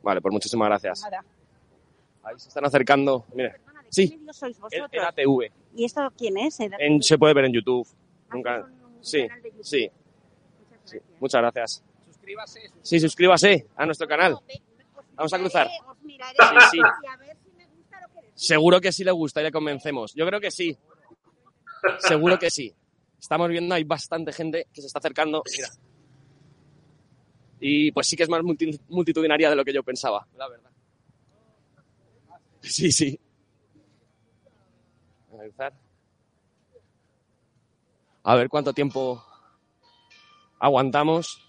Vale, 0.03 0.21
pues 0.21 0.33
muchísimas 0.33 0.69
gracias. 0.69 1.03
Nada. 1.03 1.25
Ahí 2.25 2.35
se 2.39 2.49
están 2.49 2.65
acercando. 2.65 3.25
Mire, 3.35 3.55
sí, 3.89 4.11
¿Qué 4.11 4.17
medio 4.19 4.33
sois 4.33 4.59
vosotros? 4.61 4.89
en 4.93 5.01
ATV. 5.03 5.51
¿Y 5.77 5.85
esto 5.85 6.13
quién 6.17 6.37
es? 6.39 6.61
¿El 6.61 6.73
En- 6.79 7.03
se 7.03 7.19
puede 7.19 7.35
ver 7.35 7.47
en 7.47 7.53
YouTube. 7.53 7.87
Ah, 8.29 8.35
Nunca. 8.35 8.61
son 8.61 8.71
un 8.97 9.05
Sí, 9.05 9.23
canal 9.27 9.43
de 9.43 9.49
YouTube. 9.51 9.65
sí, 9.65 9.91
Muchas 9.91 10.91
sí. 10.91 10.97
gracias. 10.99 11.21
Muchas 11.21 11.41
gracias. 11.43 11.85
Suscríbase. 12.07 12.61
Sí, 12.83 13.01
suscríbase 13.01 13.67
a 13.77 13.87
nuestro 13.87 14.07
canal. 14.07 14.39
Vamos 15.15 15.33
a 15.33 15.39
cruzar. 15.39 15.69
Sí, 15.69 16.19
sí. 16.71 16.79
Seguro 18.35 18.81
que 18.81 18.93
sí 18.93 19.05
le 19.05 19.11
gusta 19.13 19.41
y 19.41 19.45
le 19.45 19.53
convencemos. 19.53 20.15
Yo 20.15 20.27
creo 20.27 20.41
que 20.41 20.51
sí. 20.51 20.77
Seguro 21.99 22.39
que 22.39 22.51
sí. 22.51 22.73
Estamos 23.21 23.49
viendo, 23.49 23.75
hay 23.75 23.85
bastante 23.85 24.33
gente 24.33 24.67
que 24.73 24.81
se 24.81 24.87
está 24.87 24.99
acercando. 24.99 25.43
Mira. 25.57 25.69
Y 27.61 27.93
pues 27.93 28.09
sí 28.09 28.17
que 28.17 28.25
es 28.25 28.29
más 28.29 28.43
multi- 28.43 28.81
multitudinaria 28.89 29.49
de 29.51 29.57
lo 29.57 29.65
que 29.65 29.73
yo 29.73 29.83
pensaba, 29.85 30.27
la 30.37 30.49
verdad. 30.49 30.71
Sí, 32.61 32.91
sí. 32.91 33.19
Analizar. 35.33 35.73
A 38.25 38.35
ver 38.37 38.49
cuánto 38.49 38.73
tiempo 38.73 39.25
aguantamos. 40.59 41.41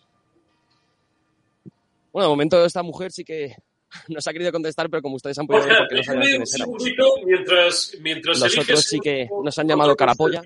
Bueno, 2.11 2.27
de 2.27 2.31
momento 2.31 2.63
esta 2.65 2.83
mujer 2.83 3.11
sí 3.11 3.23
que 3.23 3.55
nos 4.09 4.27
ha 4.27 4.33
querido 4.33 4.51
contestar, 4.51 4.89
pero 4.89 5.01
como 5.01 5.15
ustedes 5.15 5.37
han 5.39 5.47
podido 5.47 5.67
ver, 5.67 5.77
porque 5.79 5.95
no 5.95 6.03
sabían 6.03 6.23
quiénes 6.29 6.51
segundito 6.51 7.13
mientras, 7.25 7.97
mientras 8.01 8.39
Los 8.39 8.47
eliges 8.53 8.63
otros 8.69 8.85
sí 8.85 8.99
que 8.99 9.27
nos 9.43 9.57
han 9.59 9.67
llamado 9.67 9.95
carapolla. 9.95 10.41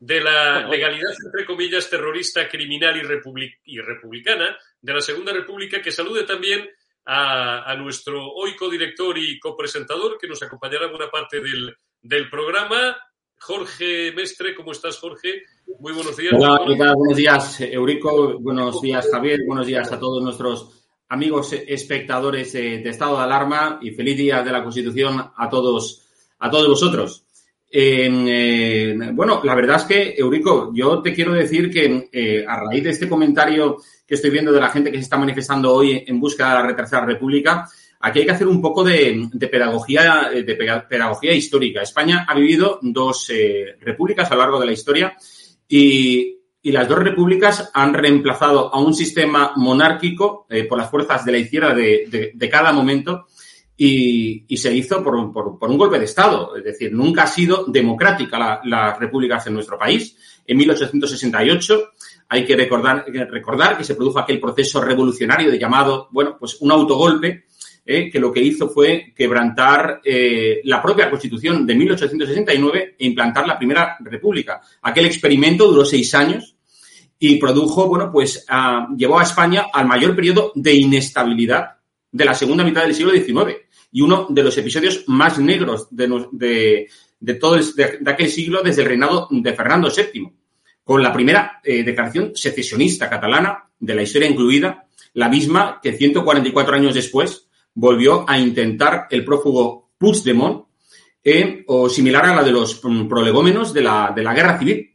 De 0.00 0.20
la 0.20 0.54
Bueno, 0.54 0.68
legalidad, 0.70 1.10
entre 1.24 1.46
comillas, 1.46 1.88
terrorista, 1.88 2.46
criminal 2.48 2.94
y, 2.96 3.00
republi- 3.00 3.56
y 3.64 3.78
republicana 3.80 4.56
de 4.82 4.92
la 4.92 5.00
Segunda 5.00 5.32
República, 5.32 5.80
que 5.80 5.90
salude 5.90 6.24
también 6.24 6.68
a, 7.06 7.70
a 7.70 7.74
nuestro 7.76 8.22
hoy 8.32 8.54
codirector 8.54 9.16
y 9.16 9.38
copresentador, 9.38 10.18
que 10.18 10.28
nos 10.28 10.42
acompañará 10.42 10.86
en 10.86 10.90
buena 10.90 11.10
parte 11.10 11.40
del, 11.40 11.74
del 12.02 12.28
programa, 12.28 12.96
Jorge 13.38 14.12
Mestre. 14.12 14.54
¿Cómo 14.54 14.72
estás, 14.72 14.98
Jorge? 14.98 15.42
Muy 15.80 15.92
buenos 15.92 16.16
días. 16.18 16.34
Hola, 16.34 16.60
¿qué 16.66 16.76
tal? 16.76 16.94
Buenos 16.96 17.16
días, 17.16 17.60
Eurico. 17.62 18.38
Buenos 18.40 18.82
días, 18.82 19.08
Javier. 19.10 19.40
Buenos 19.46 19.66
días 19.66 19.90
a 19.90 19.98
todos 19.98 20.22
nuestros 20.22 20.83
amigos 21.08 21.52
espectadores 21.52 22.52
de, 22.52 22.88
Estado 22.88 23.16
de 23.16 23.24
Alarma 23.24 23.78
y 23.82 23.90
feliz 23.90 24.16
día 24.16 24.42
de 24.42 24.52
la 24.52 24.62
Constitución 24.62 25.30
a 25.36 25.48
todos, 25.48 26.02
a 26.38 26.50
todos 26.50 26.68
vosotros. 26.68 27.24
Eh, 27.70 28.96
bueno, 29.12 29.40
la 29.42 29.54
verdad 29.54 29.76
es 29.76 29.84
que, 29.84 30.14
Eurico, 30.16 30.72
yo 30.74 31.02
te 31.02 31.12
quiero 31.12 31.32
decir 31.32 31.70
que 31.70 32.08
eh, 32.12 32.44
a 32.46 32.60
raíz 32.60 32.84
de 32.84 32.90
este 32.90 33.08
comentario 33.08 33.78
que 34.06 34.14
estoy 34.14 34.30
viendo 34.30 34.52
de 34.52 34.60
la 34.60 34.70
gente 34.70 34.90
que 34.90 34.98
se 34.98 35.04
está 35.04 35.16
manifestando 35.16 35.74
hoy 35.74 36.04
en 36.06 36.20
busca 36.20 36.62
de 36.62 36.68
la 36.68 36.76
Tercera 36.76 37.04
República, 37.04 37.68
aquí 38.00 38.20
hay 38.20 38.26
que 38.26 38.32
hacer 38.32 38.46
un 38.46 38.62
poco 38.62 38.84
de, 38.84 39.28
pedagogía, 39.50 40.30
eh, 40.32 40.44
de 40.44 40.54
pedagogía 40.54 41.32
histórica. 41.32 41.82
España 41.82 42.24
ha 42.28 42.34
vivido 42.34 42.78
dos 42.82 43.32
repúblicas 43.80 44.30
a 44.30 44.34
lo 44.34 44.40
largo 44.40 44.60
de 44.60 44.66
la 44.66 44.72
historia 44.72 45.16
y, 45.68 46.43
y 46.66 46.72
las 46.72 46.88
dos 46.88 46.98
repúblicas 46.98 47.70
han 47.74 47.92
reemplazado 47.92 48.74
a 48.74 48.80
un 48.80 48.94
sistema 48.94 49.52
monárquico 49.56 50.46
eh, 50.48 50.64
por 50.64 50.78
las 50.78 50.90
fuerzas 50.90 51.22
de 51.22 51.32
la 51.32 51.36
izquierda 51.38 51.74
de, 51.74 52.48
cada 52.50 52.72
momento 52.72 53.26
y, 53.76 54.46
se 54.56 54.74
hizo 54.74 55.04
por, 55.04 55.30
por- 55.30 55.70
un 55.70 55.76
golpe 55.76 55.98
de 55.98 56.06
Estado. 56.06 56.56
Es 56.56 56.64
decir, 56.64 56.90
nunca 56.90 57.24
ha 57.24 57.26
sido 57.26 57.66
democrática 57.66 58.38
la- 58.38 58.60
las 58.64 58.98
repúblicas 58.98 59.46
en 59.46 59.52
nuestro 59.52 59.78
país. 59.78 60.16
En 60.46 60.56
1868 60.56 61.90
hay 62.30 62.46
que 62.46 62.56
recordar, 62.56 63.04
que 63.04 63.26
recordar 63.26 63.76
que 63.76 63.84
se 63.84 63.94
produjo 63.94 64.18
aquel 64.18 64.40
proceso 64.40 64.80
revolucionario 64.80 65.50
de 65.50 65.58
llamado, 65.58 66.08
bueno, 66.12 66.36
pues 66.40 66.56
un 66.62 66.72
autogolpe 66.72 67.44
eh, 67.84 68.10
que 68.10 68.18
lo 68.18 68.32
que 68.32 68.40
hizo 68.40 68.70
fue 68.70 69.12
quebrantar 69.14 70.00
eh, 70.02 70.62
la 70.64 70.80
propia 70.80 71.10
Constitución 71.10 71.66
de 71.66 71.74
1869 71.74 72.96
e 72.98 73.06
implantar 73.06 73.46
la 73.46 73.58
Primera 73.58 73.98
República. 74.00 74.62
Aquel 74.80 75.04
experimento 75.04 75.66
duró 75.68 75.84
seis 75.84 76.14
años 76.14 76.53
y 77.18 77.36
produjo, 77.36 77.86
bueno, 77.88 78.10
pues 78.12 78.44
ah, 78.48 78.88
llevó 78.96 79.18
a 79.18 79.22
España 79.22 79.66
al 79.72 79.86
mayor 79.86 80.14
periodo 80.14 80.52
de 80.54 80.74
inestabilidad 80.74 81.76
de 82.10 82.24
la 82.24 82.34
segunda 82.34 82.64
mitad 82.64 82.82
del 82.82 82.94
siglo 82.94 83.12
XIX 83.12 83.56
y 83.92 84.00
uno 84.00 84.26
de 84.28 84.42
los 84.42 84.56
episodios 84.58 85.04
más 85.06 85.38
negros 85.38 85.88
de, 85.90 86.88
de- 87.20 87.34
todo 87.34 87.56
de 87.56 87.98
aquel 88.10 88.28
siglo 88.28 88.62
desde 88.62 88.82
el 88.82 88.88
reinado 88.88 89.28
de 89.30 89.52
Fernando 89.54 89.88
VII, 89.88 90.28
con 90.82 91.02
la 91.02 91.12
primera 91.12 91.60
eh, 91.64 91.82
declaración 91.82 92.32
secesionista 92.34 93.08
catalana 93.08 93.64
de 93.78 93.94
la 93.94 94.02
historia 94.02 94.28
incluida, 94.28 94.86
la 95.14 95.28
misma 95.28 95.80
que 95.82 95.92
144 95.94 96.74
años 96.76 96.94
después 96.94 97.48
volvió 97.72 98.28
a 98.28 98.38
intentar 98.38 99.06
el 99.10 99.24
prófugo 99.24 99.92
Puigdemont 99.96 100.66
eh, 101.22 101.64
o 101.68 101.88
similar 101.88 102.26
a 102.26 102.34
la 102.36 102.42
de 102.42 102.52
los 102.52 102.84
mm, 102.84 103.08
prolegómenos 103.08 103.72
de 103.72 103.80
la, 103.82 104.12
de 104.14 104.22
la 104.22 104.34
guerra 104.34 104.58
civil. 104.58 104.93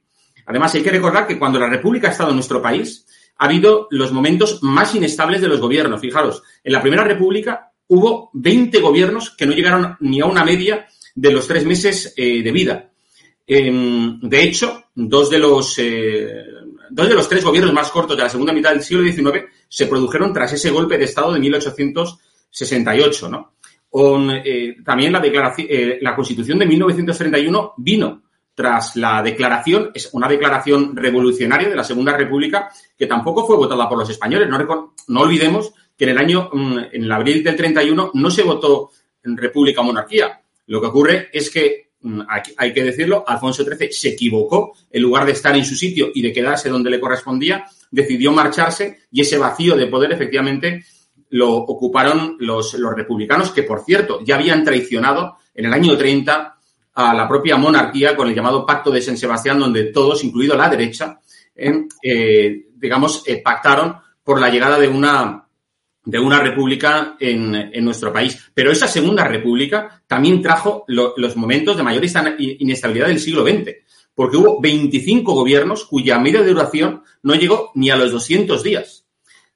Además, 0.49 0.73
hay 0.73 0.81
que 0.81 0.89
recordar 0.89 1.27
que 1.27 1.37
cuando 1.37 1.59
la 1.59 1.69
República 1.69 2.07
ha 2.07 2.11
estado 2.11 2.31
en 2.31 2.35
nuestro 2.35 2.59
país, 2.59 3.05
ha 3.37 3.45
habido 3.45 3.87
los 3.91 4.11
momentos 4.11 4.63
más 4.63 4.95
inestables 4.95 5.41
de 5.41 5.47
los 5.47 5.61
gobiernos. 5.61 6.01
Fijaros, 6.01 6.41
en 6.63 6.73
la 6.73 6.81
Primera 6.81 7.03
República 7.03 7.71
hubo 7.85 8.31
20 8.33 8.79
gobiernos 8.79 9.29
que 9.29 9.45
no 9.45 9.53
llegaron 9.53 9.95
ni 9.99 10.21
a 10.21 10.25
una 10.25 10.43
media 10.43 10.87
de 11.13 11.31
los 11.31 11.47
tres 11.47 11.65
meses 11.65 12.15
eh, 12.17 12.41
de 12.41 12.51
vida. 12.51 12.89
Em, 13.45 14.19
de 14.21 14.41
hecho, 14.41 14.85
dos 14.95 15.29
de 15.29 15.37
los 15.37 15.77
eh, 15.77 16.43
dos 16.89 17.07
de 17.07 17.13
los 17.13 17.29
tres 17.29 17.43
gobiernos 17.43 17.71
más 17.71 17.91
cortos 17.91 18.17
de 18.17 18.23
la 18.23 18.29
segunda 18.29 18.51
mitad 18.51 18.71
del 18.71 18.81
siglo 18.81 19.03
XIX 19.03 19.45
se 19.67 19.85
produjeron 19.85 20.33
tras 20.33 20.53
ese 20.53 20.71
golpe 20.71 20.97
de 20.97 21.05
Estado 21.05 21.31
de 21.31 21.39
1868, 21.39 23.29
¿no? 23.29 23.53
Con, 23.87 24.31
eh, 24.31 24.77
también 24.83 25.13
la, 25.13 25.19
declaración, 25.19 25.67
la 26.01 26.15
Constitución 26.15 26.57
de 26.57 26.65
1931 26.65 27.73
vino 27.77 28.23
tras 28.59 28.97
la 28.97 29.23
declaración, 29.23 29.89
es 29.93 30.09
una 30.11 30.27
declaración 30.27 30.93
revolucionaria 30.93 31.69
de 31.69 31.77
la 31.77 31.83
Segunda 31.85 32.17
República 32.17 32.69
que 32.97 33.05
tampoco 33.05 33.47
fue 33.47 33.55
votada 33.55 33.87
por 33.87 33.97
los 33.97 34.09
españoles. 34.09 34.49
No, 34.49 35.21
olvidemos 35.21 35.71
que 35.95 36.03
en 36.03 36.09
el 36.09 36.17
año, 36.17 36.49
mm, 36.51 36.77
en 36.91 37.03
el 37.05 37.09
abril 37.09 37.41
del 37.41 37.55
31, 37.55 38.11
no 38.13 38.29
se 38.29 38.43
votó 38.43 38.91
en 39.23 39.37
República 39.37 39.79
o 39.79 39.85
monarquía. 39.85 40.41
Lo 40.67 40.81
que 40.81 40.87
ocurre 40.87 41.29
es 41.31 41.49
que, 41.49 41.91
mm, 42.01 42.19
hay 42.57 42.73
que 42.73 42.83
decirlo, 42.83 43.23
Alfonso 43.25 43.63
XIII 43.63 43.93
se 43.93 44.09
equivocó, 44.09 44.73
en 44.91 45.03
lugar 45.03 45.25
de 45.25 45.31
estar 45.31 45.55
en 45.55 45.63
su 45.63 45.75
sitio 45.75 46.09
y 46.13 46.21
de 46.21 46.33
quedarse 46.33 46.67
donde 46.67 46.89
le 46.89 46.99
correspondía, 46.99 47.63
decidió 47.89 48.33
marcharse 48.33 49.03
y 49.09 49.21
ese 49.21 49.37
vacío 49.37 49.77
de 49.77 49.87
poder 49.87 50.11
efectivamente 50.11 50.83
lo 51.29 51.55
ocuparon 51.55 52.35
los, 52.39 52.73
los 52.73 52.93
republicanos, 52.93 53.51
que 53.51 53.63
por 53.63 53.85
cierto 53.85 54.19
ya 54.21 54.35
habían 54.35 54.65
traicionado 54.65 55.37
en 55.55 55.63
el 55.63 55.71
año 55.71 55.97
30 55.97 56.58
a 57.01 57.13
la 57.13 57.27
propia 57.29 57.55
monarquía 57.55 58.13
con 58.15 58.27
el 58.27 58.35
llamado 58.35 58.65
Pacto 58.65 58.91
de 58.91 59.01
San 59.01 59.15
Sebastián, 59.17 59.57
donde 59.57 59.85
todos, 59.85 60.21
incluido 60.23 60.57
la 60.57 60.67
derecha, 60.69 61.19
eh, 61.55 62.65
digamos, 62.75 63.23
eh, 63.25 63.41
pactaron 63.41 63.95
por 64.23 64.39
la 64.41 64.49
llegada 64.49 64.77
de 64.77 64.87
una, 64.87 65.47
de 66.03 66.19
una 66.19 66.39
república 66.41 67.15
en, 67.19 67.55
en 67.55 67.85
nuestro 67.85 68.11
país. 68.11 68.51
Pero 68.53 68.71
esa 68.71 68.87
segunda 68.87 69.23
república 69.23 70.03
también 70.07 70.41
trajo 70.41 70.83
lo- 70.87 71.13
los 71.17 71.35
momentos 71.37 71.77
de 71.77 71.83
mayor 71.83 72.03
inestabilidad 72.37 73.07
del 73.07 73.19
siglo 73.19 73.43
XX, 73.43 73.75
porque 74.13 74.37
hubo 74.37 74.59
25 74.59 75.33
gobiernos 75.33 75.85
cuya 75.85 76.19
media 76.19 76.41
de 76.41 76.51
duración 76.51 77.03
no 77.23 77.35
llegó 77.35 77.71
ni 77.75 77.89
a 77.89 77.95
los 77.95 78.11
200 78.11 78.61
días. 78.61 79.05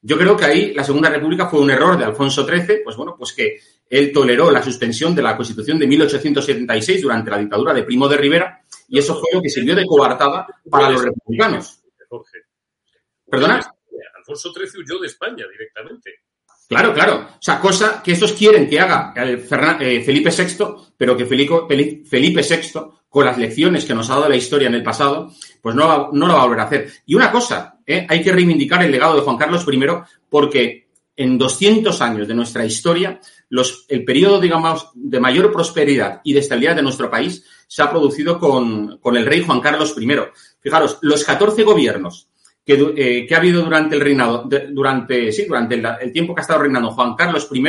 Yo 0.02 0.18
creo 0.18 0.36
que 0.36 0.46
ahí 0.46 0.74
la 0.74 0.84
Segunda 0.84 1.10
República 1.10 1.48
fue 1.48 1.60
un 1.62 1.72
error 1.72 1.98
de 1.98 2.06
Alfonso 2.06 2.46
XIII, 2.46 2.84
pues 2.84 2.96
bueno, 2.96 3.16
pues 3.18 3.34
que 3.34 3.60
él 3.98 4.12
toleró 4.12 4.50
la 4.52 4.62
suspensión 4.64 5.14
de 5.16 5.22
la 5.22 5.36
Constitución 5.38 5.78
de 5.80 5.88
1876 5.88 7.02
durante 7.02 7.32
la 7.32 7.38
dictadura 7.38 7.74
de 7.74 7.84
Primo 7.84 8.08
de 8.08 8.18
Rivera 8.18 8.62
y 8.90 9.00
eso 9.00 9.20
fue 9.20 9.30
lo 9.34 9.42
que 9.42 9.50
sirvió 9.50 9.76
de 9.76 9.86
coartada 9.86 10.46
para 10.70 10.90
los 10.90 11.04
republicanos. 11.04 11.80
Jorge. 12.10 12.40
¿Perdona? 13.30 13.62
Alfonso 14.18 14.52
XIII 14.54 14.84
huyó 14.84 15.00
de 15.00 15.08
España 15.08 15.46
directamente. 15.52 16.12
Claro, 16.70 16.94
claro. 16.94 17.28
O 17.38 17.42
sea, 17.42 17.60
cosa 17.60 18.02
que 18.04 18.14
estos 18.14 18.32
quieren 18.34 18.70
que 18.70 18.80
haga 18.80 19.14
eh, 19.18 20.02
Felipe 20.04 20.30
VI, 20.32 20.66
pero 20.98 21.16
que 21.18 21.26
Felipe, 21.26 21.54
Feli- 21.68 22.06
Felipe 22.06 22.42
VI, 22.42 22.80
con 23.10 23.26
las 23.26 23.38
lecciones 23.38 23.86
que 23.86 23.94
nos 23.94 24.10
ha 24.10 24.16
dado 24.16 24.30
la 24.30 24.36
historia 24.38 24.70
en 24.70 24.76
el 24.76 24.82
pasado, 24.84 25.32
pues 25.62 25.76
no, 25.76 25.88
va- 25.88 26.10
no 26.14 26.26
lo 26.28 26.34
va 26.34 26.42
a 26.42 26.46
volver 26.46 26.60
a 26.62 26.64
hacer. 26.64 26.92
Y 27.06 27.16
una 27.16 27.32
cosa, 27.32 27.80
¿eh? 27.86 28.06
hay 28.10 28.24
que 28.24 28.32
reivindicar 28.32 28.82
el 28.84 28.92
legado 28.92 29.16
de 29.16 29.22
Juan 29.22 29.38
Carlos 29.38 29.66
I, 29.70 29.80
porque 30.30 30.83
en 31.16 31.38
200 31.38 32.02
años 32.02 32.28
de 32.28 32.34
nuestra 32.34 32.66
historia, 32.66 33.20
los, 33.50 33.86
el 33.88 34.04
periodo, 34.04 34.40
digamos, 34.40 34.90
de 34.96 35.20
mayor 35.20 35.52
prosperidad 35.52 36.22
y 36.24 36.34
de 36.34 36.40
estabilidad 36.40 36.76
de 36.76 36.82
nuestro 36.82 37.10
país 37.10 37.46
se 37.68 37.82
ha 37.82 37.90
producido 37.90 38.40
con, 38.40 39.00
el 39.16 39.26
rey 39.26 39.44
Juan 39.44 39.62
Carlos 39.62 39.96
I. 40.00 40.08
Fijaros, 40.60 40.98
los 41.02 41.24
14 41.24 41.64
gobiernos 41.64 42.30
que, 42.66 42.74
eh, 42.96 43.26
que 43.28 43.36
ha 43.36 43.38
habido 43.38 43.64
durante 43.64 43.96
el 43.96 44.02
reinado, 44.02 44.44
de- 44.48 44.68
durante, 44.72 45.32
sí, 45.32 45.46
durante 45.46 45.76
el, 45.76 45.86
el 46.02 46.12
tiempo 46.12 46.34
que 46.34 46.42
ha 46.42 46.44
estado 46.44 46.62
reinando 46.62 46.92
Juan 46.92 47.16
Carlos 47.16 47.48
I, 47.52 47.64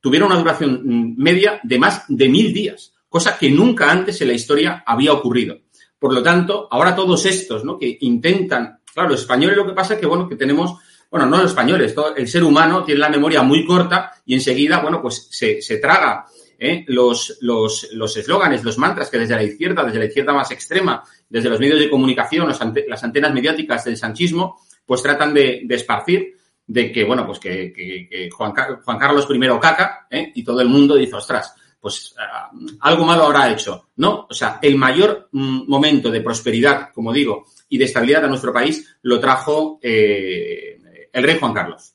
tuvieron 0.00 0.30
una 0.30 0.38
duración 0.38 0.82
mm, 0.84 1.14
media 1.22 1.60
de 1.62 1.78
más 1.78 2.04
de 2.08 2.28
mil 2.28 2.52
días, 2.52 2.92
cosa 3.08 3.38
que 3.38 3.50
nunca 3.50 3.90
antes 3.90 4.20
en 4.20 4.28
la 4.28 4.34
historia 4.34 4.84
había 4.86 5.12
ocurrido. 5.12 5.58
Por 5.98 6.12
lo 6.12 6.22
tanto, 6.22 6.68
ahora 6.70 6.94
todos 6.94 7.26
estos, 7.26 7.64
¿no? 7.64 7.76
Que 7.76 7.98
intentan, 8.02 8.78
claro, 8.94 9.08
los 9.08 9.20
españoles 9.22 9.56
lo 9.56 9.66
que 9.66 9.72
pasa 9.72 9.94
es 9.94 10.00
que, 10.00 10.06
bueno, 10.06 10.28
que 10.28 10.36
tenemos, 10.36 10.78
bueno, 11.10 11.26
no 11.26 11.38
los 11.38 11.50
españoles, 11.50 11.94
el 12.16 12.28
ser 12.28 12.44
humano 12.44 12.84
tiene 12.84 13.00
la 13.00 13.08
memoria 13.08 13.42
muy 13.42 13.64
corta 13.64 14.12
y 14.26 14.34
enseguida, 14.34 14.80
bueno, 14.80 15.00
pues 15.00 15.28
se, 15.30 15.62
se 15.62 15.78
traga 15.78 16.26
¿eh? 16.58 16.84
los 16.88 17.38
los 17.40 17.88
los 17.92 18.16
eslóganes, 18.16 18.64
los 18.64 18.78
mantras 18.78 19.08
que 19.08 19.18
desde 19.18 19.34
la 19.34 19.42
izquierda, 19.42 19.84
desde 19.84 19.98
la 19.98 20.04
izquierda 20.06 20.32
más 20.32 20.50
extrema, 20.50 21.02
desde 21.28 21.48
los 21.48 21.60
medios 21.60 21.78
de 21.78 21.90
comunicación, 21.90 22.48
las 22.48 23.04
antenas 23.04 23.32
mediáticas 23.32 23.84
del 23.84 23.96
sanchismo, 23.96 24.60
pues 24.84 25.02
tratan 25.02 25.32
de, 25.32 25.62
de 25.64 25.74
esparcir 25.74 26.34
de 26.66 26.92
que, 26.92 27.04
bueno, 27.04 27.26
pues 27.26 27.38
que, 27.38 27.72
que- 27.72 28.28
Juan 28.30 28.52
Carlos 28.52 29.26
I 29.30 29.40
caca, 29.60 30.06
¿eh? 30.10 30.32
y 30.34 30.44
todo 30.44 30.60
el 30.60 30.68
mundo 30.68 30.96
dice, 30.96 31.14
ostras, 31.16 31.54
pues 31.80 32.14
ah, 32.18 32.50
algo 32.80 33.04
malo 33.04 33.24
habrá 33.24 33.50
hecho. 33.50 33.88
No, 33.96 34.26
o 34.28 34.34
sea, 34.34 34.58
el 34.60 34.76
mayor 34.76 35.28
mm, 35.32 35.62
momento 35.66 36.10
de 36.10 36.20
prosperidad, 36.20 36.90
como 36.92 37.12
digo, 37.12 37.46
y 37.70 37.78
de 37.78 37.86
estabilidad 37.86 38.24
a 38.26 38.28
nuestro 38.28 38.52
país 38.52 38.96
lo 39.02 39.18
trajo 39.18 39.78
eh, 39.82 40.67
el 41.12 41.24
rey 41.24 41.38
Juan 41.38 41.54
Carlos. 41.54 41.94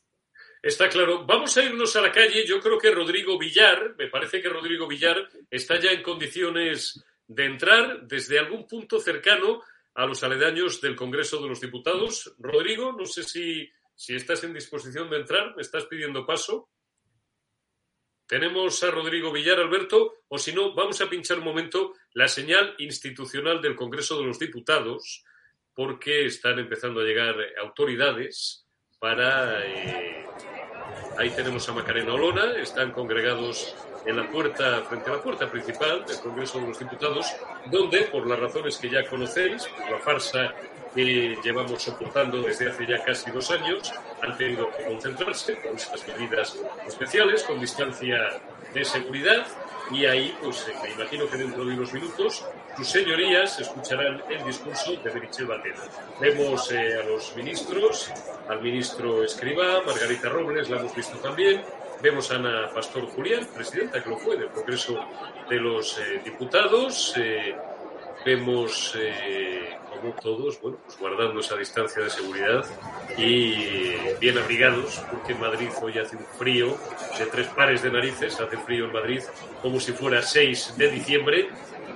Está 0.63 0.87
claro. 0.87 1.25
Vamos 1.25 1.57
a 1.57 1.63
irnos 1.63 1.93
a 1.97 2.01
la 2.01 2.11
calle. 2.11 2.45
Yo 2.45 2.61
creo 2.61 2.77
que 2.77 2.89
Rodrigo 2.89 3.37
Villar, 3.37 3.95
me 3.97 4.07
parece 4.07 4.41
que 4.41 4.47
Rodrigo 4.47 4.87
Villar 4.87 5.29
está 5.51 5.77
ya 5.77 5.91
en 5.91 6.01
condiciones 6.01 7.03
de 7.27 7.45
entrar 7.45 8.07
desde 8.07 8.39
algún 8.39 8.65
punto 8.65 8.99
cercano 8.99 9.61
a 9.93 10.05
los 10.05 10.23
aledaños 10.23 10.79
del 10.79 10.95
Congreso 10.95 11.41
de 11.41 11.49
los 11.49 11.59
Diputados. 11.59 12.33
Rodrigo, 12.39 12.93
no 12.93 13.05
sé 13.05 13.23
si, 13.23 13.69
si 13.93 14.15
estás 14.15 14.43
en 14.45 14.53
disposición 14.53 15.09
de 15.09 15.17
entrar, 15.17 15.53
me 15.55 15.61
estás 15.61 15.85
pidiendo 15.85 16.25
paso. 16.25 16.69
Tenemos 18.25 18.81
a 18.83 18.89
Rodrigo 18.89 19.33
Villar, 19.33 19.59
Alberto, 19.59 20.23
o 20.29 20.37
si 20.37 20.53
no, 20.53 20.73
vamos 20.73 21.01
a 21.01 21.09
pinchar 21.09 21.39
un 21.39 21.43
momento 21.43 21.93
la 22.13 22.29
señal 22.29 22.73
institucional 22.77 23.61
del 23.61 23.75
Congreso 23.75 24.17
de 24.17 24.25
los 24.25 24.39
Diputados, 24.39 25.25
porque 25.73 26.25
están 26.25 26.57
empezando 26.57 27.01
a 27.01 27.03
llegar 27.03 27.35
autoridades 27.61 28.62
para... 29.03 29.59
eh, 29.65 30.25
ahí 31.17 31.29
tenemos 31.31 31.67
a 31.67 31.73
Macarena 31.73 32.13
Olona, 32.13 32.53
están 32.57 32.91
congregados 32.91 33.75
en 34.05 34.15
la 34.15 34.29
puerta, 34.29 34.81
frente 34.83 35.09
a 35.09 35.15
la 35.15 35.21
puerta 35.21 35.51
principal 35.51 36.05
del 36.05 36.19
Congreso 36.21 36.61
de 36.61 36.67
los 36.67 36.79
Diputados, 36.79 37.27
donde, 37.65 38.03
por 38.03 38.25
las 38.25 38.39
razones 38.39 38.77
que 38.77 38.89
ya 38.89 39.05
conocéis, 39.05 39.65
por 39.65 39.91
la 39.91 39.99
farsa 39.99 40.53
que 40.95 41.37
llevamos 41.43 41.83
soportando 41.83 42.41
desde 42.43 42.69
hace 42.69 42.87
ya 42.87 43.03
casi 43.03 43.29
dos 43.29 43.51
años, 43.51 43.91
han 44.21 44.37
tenido 44.37 44.71
que 44.71 44.85
concentrarse 44.85 45.59
con 45.61 45.75
estas 45.75 46.07
medidas 46.07 46.57
especiales, 46.87 47.43
con 47.43 47.59
distancia 47.59 48.39
de 48.73 48.85
seguridad, 48.85 49.45
y 49.93 50.05
ahí, 50.05 50.35
pues 50.41 50.67
me 50.81 50.91
imagino 50.91 51.27
que 51.27 51.37
dentro 51.37 51.63
de 51.65 51.73
unos 51.73 51.93
minutos, 51.93 52.45
sus 52.75 52.87
señorías 52.87 53.59
escucharán 53.59 54.23
el 54.29 54.43
discurso 54.45 54.93
de 54.95 55.13
Merichel 55.13 55.45
Batet. 55.45 55.75
Vemos 56.19 56.71
eh, 56.71 56.99
a 56.99 57.03
los 57.05 57.35
ministros, 57.35 58.11
al 58.47 58.61
ministro 58.61 59.23
Escribá, 59.23 59.81
Margarita 59.85 60.29
Robles, 60.29 60.69
la 60.69 60.79
hemos 60.79 60.95
visto 60.95 61.17
también, 61.17 61.63
Vemos 62.03 62.29
a 62.31 62.35
Ana 62.35 62.69
Pastor 62.73 63.05
Julián, 63.05 63.47
presidenta 63.55 64.03
que 64.03 64.09
lo 64.09 64.17
fue 64.17 64.35
del 64.35 64.49
Congreso 64.49 64.99
de 65.49 65.55
los 65.55 65.97
eh, 65.99 66.19
Diputados. 66.21 67.13
eh, 67.15 67.55
vemos 68.25 68.93
como 70.03 70.15
todos, 70.15 70.61
bueno, 70.61 70.77
pues 70.85 70.99
guardando 70.99 71.39
esa 71.39 71.55
distancia 71.55 72.03
de 72.03 72.09
seguridad 72.09 72.65
y 73.17 73.95
bien 74.19 74.37
abrigados, 74.37 75.01
porque 75.09 75.31
en 75.31 75.39
Madrid 75.39 75.69
hoy 75.81 75.97
hace 75.97 76.17
un 76.17 76.25
frío 76.37 76.77
de 77.17 77.25
tres 77.27 77.47
pares 77.47 77.81
de 77.83 77.91
narices, 77.91 78.37
hace 78.39 78.57
frío 78.57 78.85
en 78.85 78.93
Madrid 78.93 79.21
como 79.61 79.79
si 79.79 79.93
fuera 79.93 80.21
6 80.21 80.75
de 80.77 80.89
diciembre, 80.89 81.49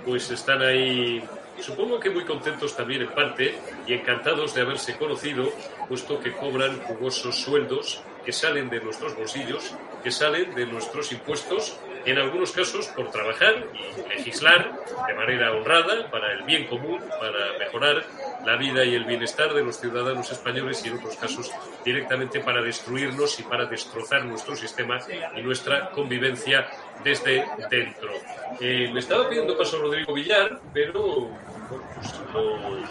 pues 0.06 0.32
están 0.32 0.62
ahí 0.62 1.22
Supongo 1.60 2.00
que 2.00 2.12
muy 2.12 2.24
contentos 2.24 2.76
también 2.76 3.02
en 3.02 3.10
parte 3.10 3.56
y 3.88 3.94
encantados 3.94 4.54
de 4.54 4.62
haberse 4.62 4.96
conocido, 4.96 5.52
puesto 5.88 6.20
que 6.20 6.32
cobran 6.32 6.80
jugosos 6.84 7.36
sueldos 7.36 8.04
que 8.24 8.32
salen 8.32 8.70
de 8.70 8.80
nuestros 8.80 9.16
bolsillos, 9.16 9.74
que 10.04 10.12
salen 10.12 10.54
de 10.54 10.68
nuestros 10.68 11.12
impuestos, 11.12 11.80
en 12.06 12.18
algunos 12.18 12.52
casos 12.52 12.88
por 12.88 13.12
trabajar 13.12 13.68
y 13.74 14.10
legislar 14.10 14.72
de 15.08 15.14
manera 15.14 15.52
honrada 15.54 16.10
para 16.10 16.34
el 16.34 16.44
bien 16.44 16.68
común, 16.68 17.00
para 17.20 17.58
mejorar 17.58 18.06
la 18.46 18.56
vida 18.56 18.84
y 18.86 18.96
el 18.96 19.06
bienestar 19.06 19.54
de 19.54 19.64
los 19.64 19.80
ciudadanos 19.80 20.32
españoles 20.32 20.84
y 20.86 20.90
en 20.90 20.98
otros 20.98 21.16
casos 21.18 21.52
directamente 21.84 22.40
para 22.40 22.62
destruirnos 22.62 23.40
y 23.40 23.44
para 23.44 23.66
destrozar 23.66 24.26
nuestro 24.26 24.56
sistema 24.56 25.00
y 25.36 25.42
nuestra 25.42 25.90
convivencia 25.92 26.68
desde 27.04 27.46
dentro. 27.70 28.12
Eh, 28.60 28.90
me 28.94 29.00
estaba 29.00 29.30
pidiendo 29.30 29.58
paso 29.58 29.80
Rodrigo 29.80 30.14
Villar, 30.14 30.60
pero 30.74 31.30
pues 31.70 32.22
no, 32.34 32.86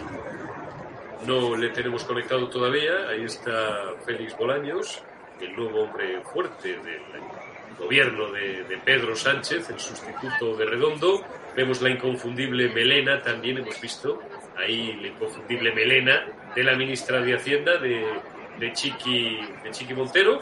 no 1.25 1.55
le 1.55 1.69
tenemos 1.69 2.03
conectado 2.03 2.47
todavía. 2.49 3.09
Ahí 3.09 3.23
está 3.23 3.93
Félix 4.05 4.37
Bolaños, 4.37 5.03
el 5.41 5.55
nuevo 5.55 5.83
hombre 5.83 6.21
fuerte 6.21 6.69
del 6.69 7.01
gobierno 7.77 8.31
de, 8.31 8.79
Pedro 8.83 9.15
Sánchez, 9.15 9.69
el 9.69 9.79
sustituto 9.79 10.55
de 10.55 10.65
Redondo. 10.65 11.23
Vemos 11.55 11.81
la 11.81 11.89
inconfundible 11.89 12.69
melena 12.69 13.21
también, 13.21 13.57
hemos 13.57 13.79
visto 13.81 14.21
ahí 14.55 14.97
la 15.01 15.07
inconfundible 15.07 15.73
melena 15.73 16.25
de 16.55 16.63
la 16.63 16.75
ministra 16.75 17.21
de 17.21 17.35
Hacienda, 17.35 17.77
de, 17.77 18.05
de, 18.59 18.73
Chiqui, 18.73 19.39
de 19.63 19.71
Chiqui 19.71 19.93
Montero. 19.93 20.39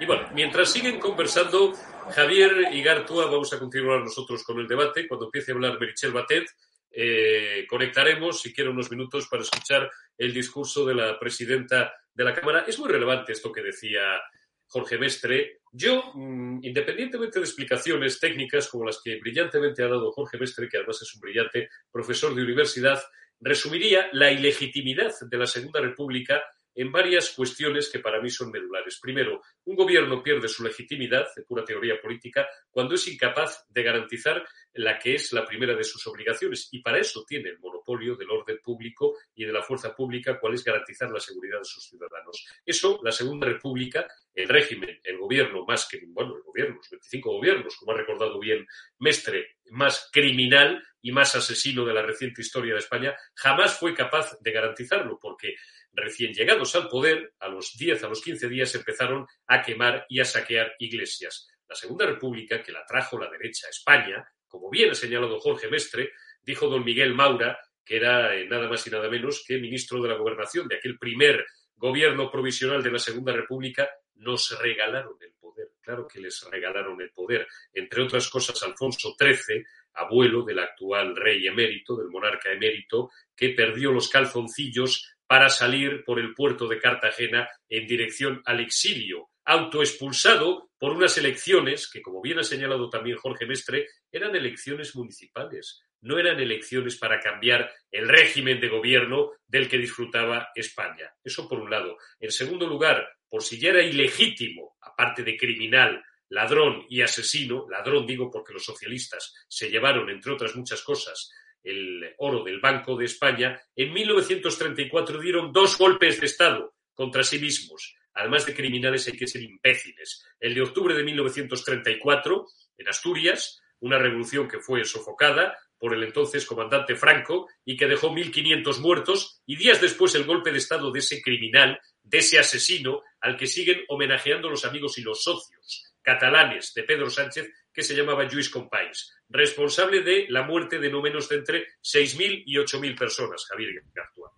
Y, 0.00 0.06
bueno, 0.06 0.28
mientras 0.34 0.70
siguen 0.70 0.98
conversando 0.98 1.72
Javier 2.14 2.68
y 2.72 2.82
Gartúa, 2.82 3.26
vamos 3.26 3.52
a 3.52 3.58
continuar 3.58 4.00
nosotros 4.00 4.44
con 4.44 4.58
el 4.58 4.68
debate. 4.68 5.08
Cuando 5.08 5.26
empiece 5.26 5.52
a 5.52 5.54
hablar 5.54 5.78
Merichel 5.80 6.12
Batet, 6.12 6.46
eh, 6.90 7.66
conectaremos, 7.68 8.40
si 8.40 8.52
quiere, 8.52 8.70
unos 8.70 8.90
minutos 8.90 9.26
para 9.28 9.42
escuchar 9.42 9.90
el 10.16 10.32
discurso 10.32 10.84
de 10.84 10.94
la 10.94 11.18
presidenta 11.18 11.92
de 12.12 12.24
la 12.24 12.32
Cámara. 12.32 12.64
Es 12.66 12.78
muy 12.78 12.88
relevante 12.88 13.32
esto 13.32 13.50
que 13.50 13.62
decía 13.62 14.20
Jorge 14.66 14.98
Mestre. 14.98 15.60
Yo, 15.76 16.12
mmm, 16.14 16.60
independientemente 16.62 17.40
de 17.40 17.44
explicaciones 17.44 18.20
técnicas 18.20 18.68
como 18.68 18.84
las 18.84 19.00
que 19.02 19.18
brillantemente 19.18 19.82
ha 19.82 19.88
dado 19.88 20.12
Jorge 20.12 20.38
Mestre, 20.38 20.68
que 20.68 20.76
además 20.76 21.02
es 21.02 21.12
un 21.16 21.20
brillante 21.20 21.68
profesor 21.90 22.32
de 22.32 22.44
universidad, 22.44 23.02
resumiría 23.40 24.06
la 24.12 24.30
ilegitimidad 24.30 25.12
de 25.28 25.36
la 25.36 25.46
Segunda 25.46 25.80
República 25.80 26.44
en 26.74 26.90
varias 26.90 27.30
cuestiones 27.30 27.88
que 27.90 28.00
para 28.00 28.20
mí 28.20 28.30
son 28.30 28.50
medulares. 28.50 28.98
Primero, 29.00 29.42
un 29.64 29.76
gobierno 29.76 30.22
pierde 30.22 30.48
su 30.48 30.64
legitimidad 30.64 31.26
de 31.34 31.42
pura 31.42 31.64
teoría 31.64 32.00
política 32.00 32.48
cuando 32.70 32.94
es 32.94 33.06
incapaz 33.08 33.64
de 33.68 33.82
garantizar 33.82 34.44
la 34.74 34.98
que 34.98 35.14
es 35.14 35.32
la 35.32 35.44
primera 35.44 35.74
de 35.74 35.84
sus 35.84 36.04
obligaciones 36.06 36.68
y 36.72 36.80
para 36.80 36.98
eso 36.98 37.24
tiene 37.26 37.50
el 37.50 37.60
monopolio 37.60 38.16
del 38.16 38.30
orden 38.30 38.58
público 38.62 39.16
y 39.34 39.44
de 39.44 39.52
la 39.52 39.62
fuerza 39.62 39.94
pública, 39.94 40.38
cual 40.40 40.54
es 40.54 40.64
garantizar 40.64 41.10
la 41.10 41.20
seguridad 41.20 41.58
de 41.58 41.64
sus 41.64 41.84
ciudadanos. 41.84 42.44
Eso, 42.66 43.00
la 43.02 43.12
Segunda 43.12 43.46
República, 43.46 44.06
el 44.34 44.48
régimen, 44.48 45.00
el 45.04 45.18
gobierno 45.18 45.64
más 45.64 45.86
que, 45.88 46.00
bueno, 46.08 46.36
el 46.36 46.42
gobierno, 46.42 46.76
los 46.76 46.90
25 46.90 47.32
gobiernos, 47.32 47.76
como 47.76 47.92
ha 47.92 47.96
recordado 47.96 48.38
bien 48.40 48.66
Mestre, 48.98 49.58
más 49.70 50.10
criminal 50.12 50.82
y 51.00 51.12
más 51.12 51.34
asesino 51.36 51.84
de 51.84 51.94
la 51.94 52.02
reciente 52.02 52.42
historia 52.42 52.74
de 52.74 52.80
España, 52.80 53.14
jamás 53.34 53.78
fue 53.78 53.94
capaz 53.94 54.38
de 54.40 54.52
garantizarlo, 54.52 55.18
porque 55.20 55.54
recién 55.94 56.32
llegados 56.32 56.74
al 56.74 56.88
poder, 56.88 57.34
a 57.38 57.48
los 57.48 57.76
10, 57.76 58.04
a 58.04 58.08
los 58.08 58.20
15 58.20 58.48
días 58.48 58.74
empezaron 58.74 59.26
a 59.46 59.62
quemar 59.62 60.06
y 60.08 60.20
a 60.20 60.24
saquear 60.24 60.74
iglesias. 60.78 61.48
La 61.68 61.74
Segunda 61.74 62.06
República, 62.06 62.62
que 62.62 62.72
la 62.72 62.84
trajo 62.84 63.18
la 63.18 63.30
derecha 63.30 63.66
a 63.66 63.70
España, 63.70 64.24
como 64.48 64.70
bien 64.70 64.90
ha 64.90 64.94
señalado 64.94 65.40
Jorge 65.40 65.68
Mestre, 65.68 66.12
dijo 66.42 66.68
don 66.68 66.84
Miguel 66.84 67.14
Maura, 67.14 67.58
que 67.84 67.96
era 67.96 68.34
eh, 68.34 68.46
nada 68.46 68.68
más 68.68 68.86
y 68.86 68.90
nada 68.90 69.08
menos 69.08 69.44
que 69.46 69.58
ministro 69.58 70.02
de 70.02 70.08
la 70.08 70.16
Gobernación 70.16 70.68
de 70.68 70.76
aquel 70.76 70.98
primer 70.98 71.44
gobierno 71.76 72.30
provisional 72.30 72.82
de 72.82 72.92
la 72.92 72.98
Segunda 72.98 73.32
República, 73.32 73.88
nos 74.16 74.58
regalaron 74.60 75.16
el 75.20 75.32
poder. 75.34 75.68
Claro 75.82 76.06
que 76.06 76.20
les 76.20 76.46
regalaron 76.50 77.00
el 77.00 77.10
poder. 77.10 77.46
Entre 77.72 78.02
otras 78.02 78.28
cosas, 78.28 78.62
Alfonso 78.62 79.16
XIII, 79.18 79.64
abuelo 79.94 80.44
del 80.44 80.60
actual 80.60 81.16
rey 81.16 81.46
emérito, 81.46 81.96
del 81.96 82.08
monarca 82.08 82.52
emérito, 82.52 83.10
que 83.36 83.50
perdió 83.50 83.92
los 83.92 84.08
calzoncillos 84.08 85.13
para 85.26 85.48
salir 85.48 86.04
por 86.04 86.18
el 86.18 86.34
puerto 86.34 86.68
de 86.68 86.78
Cartagena 86.78 87.48
en 87.68 87.86
dirección 87.86 88.42
al 88.44 88.60
exilio, 88.60 89.30
autoexpulsado 89.44 90.70
por 90.78 90.92
unas 90.92 91.16
elecciones 91.18 91.88
que, 91.90 92.02
como 92.02 92.20
bien 92.20 92.38
ha 92.38 92.42
señalado 92.42 92.88
también 92.88 93.16
Jorge 93.16 93.46
Mestre, 93.46 93.88
eran 94.10 94.34
elecciones 94.34 94.94
municipales, 94.96 95.82
no 96.00 96.18
eran 96.18 96.38
elecciones 96.40 96.96
para 96.96 97.20
cambiar 97.20 97.72
el 97.90 98.08
régimen 98.08 98.60
de 98.60 98.68
gobierno 98.68 99.32
del 99.46 99.68
que 99.68 99.78
disfrutaba 99.78 100.48
España. 100.54 101.12
Eso 101.22 101.48
por 101.48 101.60
un 101.60 101.70
lado. 101.70 101.96
En 102.20 102.30
segundo 102.30 102.66
lugar, 102.66 103.06
por 103.28 103.42
si 103.42 103.58
ya 103.58 103.70
era 103.70 103.82
ilegítimo, 103.82 104.76
aparte 104.80 105.22
de 105.22 105.36
criminal, 105.36 106.02
ladrón 106.28 106.84
y 106.88 107.00
asesino, 107.00 107.66
ladrón 107.70 108.06
digo 108.06 108.30
porque 108.30 108.52
los 108.52 108.64
socialistas 108.64 109.34
se 109.48 109.70
llevaron, 109.70 110.10
entre 110.10 110.32
otras 110.32 110.54
muchas 110.56 110.82
cosas, 110.82 111.30
el 111.64 112.14
oro 112.18 112.44
del 112.44 112.60
Banco 112.60 112.96
de 112.96 113.06
España, 113.06 113.60
en 113.74 113.92
1934 113.92 115.18
dieron 115.20 115.52
dos 115.52 115.76
golpes 115.78 116.20
de 116.20 116.26
Estado 116.26 116.74
contra 116.94 117.24
sí 117.24 117.38
mismos. 117.38 117.96
Además 118.12 118.46
de 118.46 118.54
criminales 118.54 119.08
hay 119.08 119.16
que 119.16 119.26
ser 119.26 119.42
imbéciles. 119.42 120.24
El 120.38 120.54
de 120.54 120.62
octubre 120.62 120.94
de 120.94 121.02
1934, 121.02 122.46
en 122.78 122.88
Asturias, 122.88 123.60
una 123.80 123.98
revolución 123.98 124.46
que 124.46 124.60
fue 124.60 124.84
sofocada 124.84 125.58
por 125.78 125.94
el 125.94 126.04
entonces 126.04 126.46
comandante 126.46 126.94
Franco 126.94 127.48
y 127.64 127.76
que 127.76 127.86
dejó 127.86 128.10
1.500 128.10 128.80
muertos, 128.80 129.42
y 129.44 129.56
días 129.56 129.80
después 129.80 130.14
el 130.14 130.24
golpe 130.24 130.52
de 130.52 130.58
Estado 130.58 130.92
de 130.92 131.00
ese 131.00 131.20
criminal, 131.20 131.78
de 132.02 132.18
ese 132.18 132.38
asesino, 132.38 133.02
al 133.20 133.36
que 133.36 133.46
siguen 133.46 133.82
homenajeando 133.88 134.48
los 134.48 134.64
amigos 134.64 134.96
y 134.98 135.02
los 135.02 135.22
socios 135.22 135.94
catalanes 136.04 136.72
de 136.74 136.84
Pedro 136.84 137.10
Sánchez, 137.10 137.50
que 137.74 137.82
se 137.82 137.94
llamaba 137.94 138.24
Lluís 138.24 138.48
Companys, 138.48 139.12
responsable 139.28 140.02
de 140.02 140.26
la 140.28 140.44
muerte 140.44 140.78
de 140.78 140.90
no 140.90 141.02
menos 141.02 141.28
de 141.28 141.36
entre 141.36 141.66
6.000 141.82 142.44
y 142.46 142.54
8.000 142.54 142.96
personas, 142.96 143.44
Javier 143.46 143.82
Gartúa. 143.92 144.30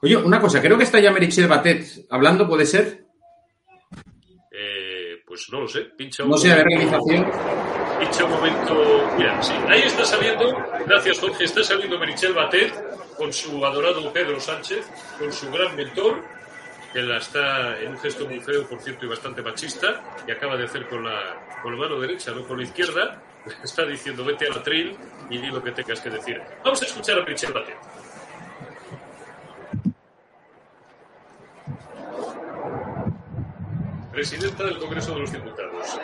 Oye, 0.00 0.16
una 0.16 0.40
cosa, 0.40 0.60
creo 0.60 0.78
que 0.78 0.84
está 0.84 0.98
ya 0.98 1.12
Merichel 1.12 1.46
Batet 1.46 2.06
hablando, 2.08 2.48
¿puede 2.48 2.64
ser? 2.64 3.04
Eh, 4.50 5.22
pues 5.26 5.46
no 5.52 5.60
lo 5.60 5.68
sé, 5.68 5.82
pincha 5.96 6.24
un 6.24 6.30
No 6.30 6.38
sé, 6.38 6.48
de 6.48 6.64
realización. 6.64 7.30
Pincha 8.00 8.24
un 8.24 8.30
momento. 8.30 9.14
Mira, 9.18 9.42
sí, 9.42 9.52
ahí 9.68 9.82
está 9.82 10.04
saliendo, 10.04 10.56
gracias 10.86 11.20
Jorge, 11.20 11.44
está 11.44 11.62
saliendo 11.62 11.98
Merichel 11.98 12.32
Batet 12.32 12.72
con 13.16 13.32
su 13.32 13.64
adorado 13.64 14.10
Pedro 14.12 14.40
Sánchez, 14.40 14.88
con 15.18 15.32
su 15.32 15.50
gran 15.50 15.76
mentor, 15.76 16.24
que 16.92 17.02
la 17.02 17.18
está 17.18 17.78
en 17.80 17.92
un 17.92 17.98
gesto 17.98 18.26
muy 18.26 18.40
feo, 18.40 18.66
por 18.66 18.80
cierto, 18.80 19.04
y 19.04 19.08
bastante 19.08 19.42
machista, 19.42 20.02
y 20.26 20.30
acaba 20.30 20.56
de 20.56 20.64
hacer 20.64 20.88
con 20.88 21.04
la, 21.04 21.58
con 21.62 21.72
la 21.72 21.78
mano 21.78 22.00
derecha, 22.00 22.32
no 22.32 22.46
con 22.46 22.58
la 22.58 22.64
izquierda, 22.64 23.22
está 23.64 23.84
diciendo 23.84 24.24
vete 24.24 24.46
al 24.46 24.58
atril 24.58 24.96
y 25.30 25.38
di 25.38 25.48
lo 25.48 25.62
que 25.62 25.72
tengas 25.72 26.00
que 26.00 26.10
decir. 26.10 26.40
Vamos 26.64 26.80
a 26.82 26.84
escuchar 26.86 27.18
a 27.18 27.24
Batet. 27.24 27.76
Presidenta 34.12 34.64
del 34.64 34.78
Congreso 34.78 35.14
de 35.14 35.20
los 35.20 35.32
Diputados. 35.32 36.00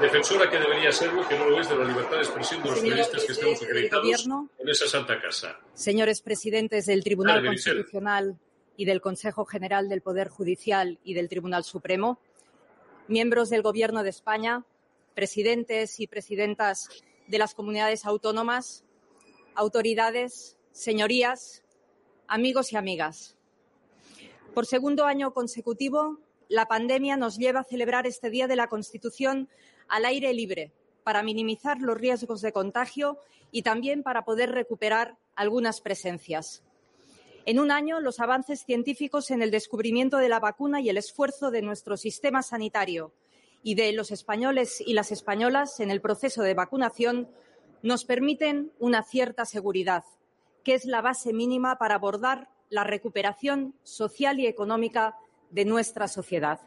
Defensora 0.00 0.50
que 0.50 0.58
debería 0.58 0.92
serlo, 0.92 1.26
que 1.26 1.36
no 1.36 1.48
lo 1.48 1.60
es, 1.60 1.68
de 1.68 1.76
la 1.76 1.84
libertad 1.84 2.16
de 2.16 2.22
expresión 2.22 2.62
de 2.62 2.70
los 2.70 2.80
periodistas 2.80 3.24
que 3.24 3.32
estamos 3.32 3.62
acreditados 3.62 4.26
en 4.58 4.68
esa 4.68 4.86
santa 4.86 5.20
casa. 5.20 5.58
señores 5.72 6.20
presidentes 6.20 6.86
del 6.86 7.02
Tribunal. 7.02 7.44
Constitucional 7.44 8.38
y 8.76 8.84
del 8.84 9.00
Consejo 9.00 9.44
General 9.44 9.88
del 9.88 10.00
Poder 10.00 10.28
Judicial 10.28 10.98
y 11.04 11.14
del 11.14 11.28
Tribunal 11.28 11.64
Supremo, 11.64 12.18
miembros 13.08 13.50
del 13.50 13.62
Gobierno 13.62 14.02
de 14.02 14.10
España, 14.10 14.64
presidentes 15.14 16.00
y 16.00 16.06
presidentas 16.06 16.88
de 17.28 17.38
las 17.38 17.54
comunidades 17.54 18.04
autónomas, 18.04 18.84
autoridades, 19.54 20.56
señorías, 20.72 21.62
amigos 22.26 22.72
y 22.72 22.76
amigas. 22.76 23.36
Por 24.54 24.66
segundo 24.66 25.04
año 25.04 25.32
consecutivo, 25.32 26.18
la 26.48 26.66
pandemia 26.66 27.16
nos 27.16 27.38
lleva 27.38 27.60
a 27.60 27.64
celebrar 27.64 28.06
este 28.06 28.30
Día 28.30 28.48
de 28.48 28.56
la 28.56 28.68
Constitución 28.68 29.48
al 29.88 30.04
aire 30.04 30.32
libre 30.34 30.72
para 31.04 31.22
minimizar 31.22 31.80
los 31.80 31.96
riesgos 31.96 32.40
de 32.40 32.52
contagio 32.52 33.18
y 33.52 33.62
también 33.62 34.02
para 34.02 34.24
poder 34.24 34.50
recuperar 34.50 35.16
algunas 35.36 35.80
presencias. 35.80 36.63
En 37.46 37.60
un 37.60 37.70
año, 37.70 38.00
los 38.00 38.20
avances 38.20 38.64
científicos 38.64 39.30
en 39.30 39.42
el 39.42 39.50
descubrimiento 39.50 40.16
de 40.16 40.30
la 40.30 40.40
vacuna 40.40 40.80
y 40.80 40.88
el 40.88 40.96
esfuerzo 40.96 41.50
de 41.50 41.60
nuestro 41.60 41.98
sistema 41.98 42.42
sanitario 42.42 43.12
y 43.62 43.74
de 43.74 43.92
los 43.92 44.10
españoles 44.10 44.80
y 44.80 44.94
las 44.94 45.12
españolas 45.12 45.78
en 45.80 45.90
el 45.90 46.00
proceso 46.00 46.42
de 46.42 46.54
vacunación 46.54 47.28
nos 47.82 48.06
permiten 48.06 48.72
una 48.78 49.02
cierta 49.02 49.44
seguridad, 49.44 50.04
que 50.62 50.72
es 50.72 50.86
la 50.86 51.02
base 51.02 51.34
mínima 51.34 51.76
para 51.76 51.96
abordar 51.96 52.48
la 52.70 52.82
recuperación 52.82 53.74
social 53.82 54.40
y 54.40 54.46
económica 54.46 55.18
de 55.50 55.66
nuestra 55.66 56.08
sociedad. 56.08 56.60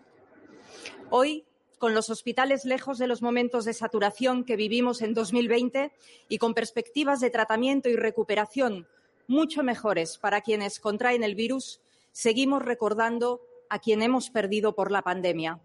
Hoy, 1.09 1.45
con 1.79 1.95
los 1.95 2.11
hospitales 2.11 2.65
lejos 2.65 2.99
de 2.99 3.07
los 3.07 3.23
momentos 3.23 3.65
de 3.65 3.73
saturación 3.73 4.43
que 4.43 4.55
vivimos 4.55 5.01
en 5.01 5.15
2020 5.15 5.91
y 6.29 6.37
con 6.37 6.53
perspectivas 6.53 7.19
de 7.19 7.31
tratamiento 7.31 7.89
y 7.89 7.95
recuperación 7.95 8.87
mucho 9.27 9.63
mejores 9.63 10.17
para 10.17 10.41
quienes 10.41 10.79
contraen 10.79 11.23
el 11.23 11.35
virus, 11.35 11.81
seguimos 12.11 12.63
recordando 12.63 13.41
a 13.69 13.79
quien 13.79 14.01
hemos 14.01 14.29
perdido 14.29 14.73
por 14.73 14.91
la 14.91 15.01
pandemia 15.01 15.59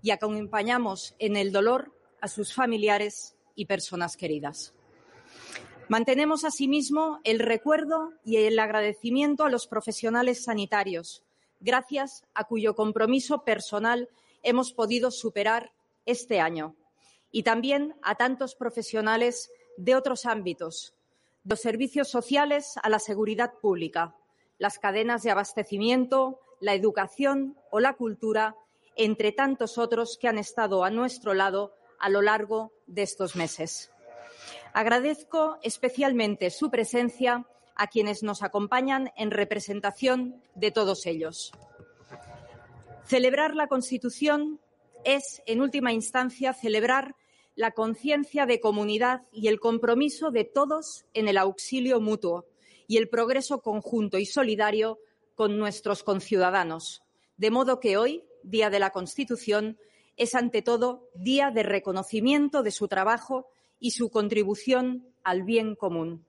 y 0.00 0.10
acompañamos 0.10 1.14
en 1.18 1.36
el 1.36 1.52
dolor 1.52 1.92
a 2.20 2.28
sus 2.28 2.54
familiares 2.54 3.36
y 3.54 3.66
personas 3.66 4.16
queridas. 4.16 4.72
Mantenemos 5.88 6.44
asimismo 6.44 7.20
el 7.24 7.38
recuerdo 7.38 8.12
y 8.24 8.36
el 8.36 8.58
agradecimiento 8.58 9.44
a 9.44 9.50
los 9.50 9.66
profesionales 9.66 10.44
sanitarios, 10.44 11.24
gracias 11.60 12.24
a 12.34 12.44
cuyo 12.44 12.74
compromiso 12.74 13.42
personal 13.42 14.08
hemos 14.42 14.72
podido 14.72 15.10
superar 15.10 15.72
este 16.04 16.40
año, 16.40 16.76
y 17.30 17.42
también 17.42 17.94
a 18.02 18.14
tantos 18.14 18.54
profesionales 18.54 19.50
de 19.76 19.94
otros 19.94 20.26
ámbitos, 20.26 20.94
los 21.48 21.60
servicios 21.60 22.10
sociales 22.10 22.74
a 22.82 22.90
la 22.90 22.98
seguridad 22.98 23.54
pública, 23.54 24.14
las 24.58 24.78
cadenas 24.78 25.22
de 25.22 25.30
abastecimiento, 25.30 26.40
la 26.60 26.74
educación 26.74 27.56
o 27.70 27.80
la 27.80 27.94
cultura, 27.94 28.54
entre 28.96 29.32
tantos 29.32 29.78
otros 29.78 30.18
que 30.20 30.28
han 30.28 30.36
estado 30.36 30.84
a 30.84 30.90
nuestro 30.90 31.32
lado 31.32 31.72
a 31.98 32.10
lo 32.10 32.20
largo 32.20 32.72
de 32.86 33.02
estos 33.02 33.34
meses. 33.34 33.90
Agradezco 34.74 35.56
especialmente 35.62 36.50
su 36.50 36.70
presencia 36.70 37.46
a 37.76 37.86
quienes 37.86 38.22
nos 38.22 38.42
acompañan 38.42 39.10
en 39.16 39.30
representación 39.30 40.42
de 40.54 40.70
todos 40.70 41.06
ellos. 41.06 41.52
Celebrar 43.06 43.54
la 43.54 43.68
Constitución 43.68 44.60
es, 45.02 45.42
en 45.46 45.62
última 45.62 45.92
instancia, 45.92 46.52
celebrar 46.52 47.14
la 47.58 47.72
conciencia 47.72 48.46
de 48.46 48.60
comunidad 48.60 49.22
y 49.32 49.48
el 49.48 49.58
compromiso 49.58 50.30
de 50.30 50.44
todos 50.44 51.06
en 51.12 51.26
el 51.26 51.36
auxilio 51.36 52.00
mutuo 52.00 52.46
y 52.86 52.98
el 52.98 53.08
progreso 53.08 53.62
conjunto 53.62 54.16
y 54.18 54.26
solidario 54.26 55.00
con 55.34 55.58
nuestros 55.58 56.04
conciudadanos. 56.04 57.02
De 57.36 57.50
modo 57.50 57.80
que 57.80 57.96
hoy, 57.96 58.22
Día 58.44 58.70
de 58.70 58.78
la 58.78 58.90
Constitución, 58.90 59.76
es 60.16 60.36
ante 60.36 60.62
todo 60.62 61.08
día 61.16 61.50
de 61.50 61.64
reconocimiento 61.64 62.62
de 62.62 62.70
su 62.70 62.86
trabajo 62.86 63.48
y 63.80 63.90
su 63.90 64.08
contribución 64.08 65.08
al 65.24 65.42
bien 65.42 65.74
común. 65.74 66.24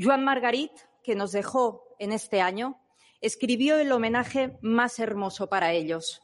Joan 0.00 0.24
Margarit, 0.24 0.72
que 1.02 1.14
nos 1.14 1.32
dejó 1.32 1.94
en 1.98 2.12
este 2.12 2.40
año, 2.40 2.80
escribió 3.20 3.76
el 3.76 3.92
homenaje 3.92 4.56
más 4.62 4.98
hermoso 5.00 5.50
para 5.50 5.74
ellos. 5.74 6.22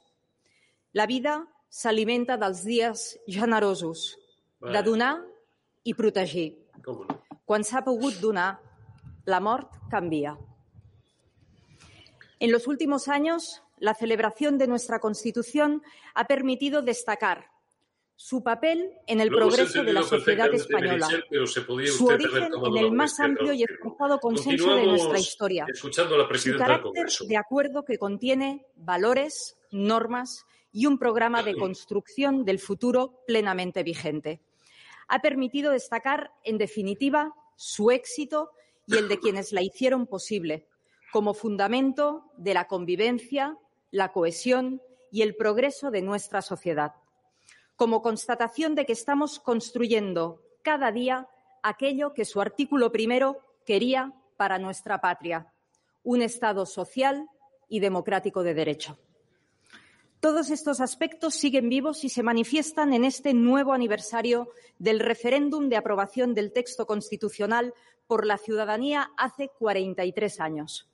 La 0.92 1.06
vida 1.06 1.48
s'alimenta 1.70 2.36
dels 2.36 2.64
dies 2.66 3.04
generosos, 3.30 4.18
de 4.60 4.82
donar 4.82 5.14
i 5.86 5.94
protegir. 5.94 6.58
¿Cómo 6.84 7.06
no? 7.06 7.22
Quan 7.46 7.64
s'ha 7.64 7.84
pogut 7.86 8.18
donar, 8.20 8.58
la 9.24 9.40
mort 9.40 9.72
canvia. 9.90 10.36
En 12.40 12.52
los 12.52 12.66
últimos 12.66 13.08
años, 13.08 13.62
la 13.78 13.94
celebración 13.94 14.58
de 14.58 14.66
nuestra 14.66 14.98
Constitución 15.00 15.82
ha 16.14 16.26
permitido 16.26 16.82
destacar 16.82 17.50
su 18.16 18.42
papel 18.42 18.92
en 19.06 19.20
el 19.20 19.28
Lo 19.28 19.38
progreso 19.38 19.82
de 19.82 19.94
la 19.94 20.02
sociedad 20.02 20.52
española, 20.52 21.08
su 21.86 22.06
origen 22.06 22.50
en 22.66 22.76
el 22.76 22.92
más 22.92 23.16
de 23.16 23.24
amplio 23.24 23.54
y 23.54 23.62
esforzado 23.62 24.20
consenso 24.20 24.74
de 24.74 24.86
nuestra 24.86 25.18
historia, 25.18 25.66
su 25.74 26.56
carácter 26.58 27.08
de 27.26 27.36
acuerdo 27.38 27.84
que 27.84 27.96
contiene 27.96 28.66
valores, 28.76 29.56
normas 29.70 30.44
y 30.72 30.86
un 30.86 30.98
programa 30.98 31.42
de 31.42 31.54
construcción 31.58 32.44
del 32.44 32.58
futuro 32.58 33.22
plenamente 33.26 33.82
vigente. 33.82 34.40
Ha 35.08 35.20
permitido 35.20 35.72
destacar, 35.72 36.32
en 36.44 36.58
definitiva, 36.58 37.34
su 37.56 37.90
éxito 37.90 38.50
y 38.86 38.96
el 38.96 39.08
de 39.08 39.18
quienes 39.18 39.52
la 39.52 39.62
hicieron 39.62 40.06
posible, 40.06 40.66
como 41.12 41.34
fundamento 41.34 42.30
de 42.36 42.54
la 42.54 42.66
convivencia, 42.66 43.56
la 43.90 44.12
cohesión 44.12 44.80
y 45.10 45.22
el 45.22 45.34
progreso 45.34 45.90
de 45.90 46.02
nuestra 46.02 46.42
sociedad, 46.42 46.94
como 47.76 48.02
constatación 48.02 48.74
de 48.74 48.86
que 48.86 48.92
estamos 48.92 49.40
construyendo 49.40 50.42
cada 50.62 50.92
día 50.92 51.28
aquello 51.62 52.14
que 52.14 52.24
su 52.24 52.40
artículo 52.40 52.92
primero 52.92 53.38
quería 53.66 54.12
para 54.36 54.58
nuestra 54.58 55.00
patria, 55.00 55.52
un 56.02 56.22
Estado 56.22 56.66
social 56.66 57.28
y 57.68 57.80
democrático 57.80 58.42
de 58.42 58.54
derecho. 58.54 58.98
Todos 60.20 60.50
estos 60.50 60.82
aspectos 60.82 61.34
siguen 61.34 61.70
vivos 61.70 62.04
y 62.04 62.10
se 62.10 62.22
manifiestan 62.22 62.92
en 62.92 63.04
este 63.04 63.32
nuevo 63.32 63.72
aniversario 63.72 64.50
del 64.78 65.00
referéndum 65.00 65.70
de 65.70 65.76
aprobación 65.76 66.34
del 66.34 66.52
texto 66.52 66.86
constitucional 66.86 67.72
por 68.06 68.26
la 68.26 68.36
ciudadanía 68.36 69.12
hace 69.16 69.48
43 69.48 70.40
años. 70.40 70.90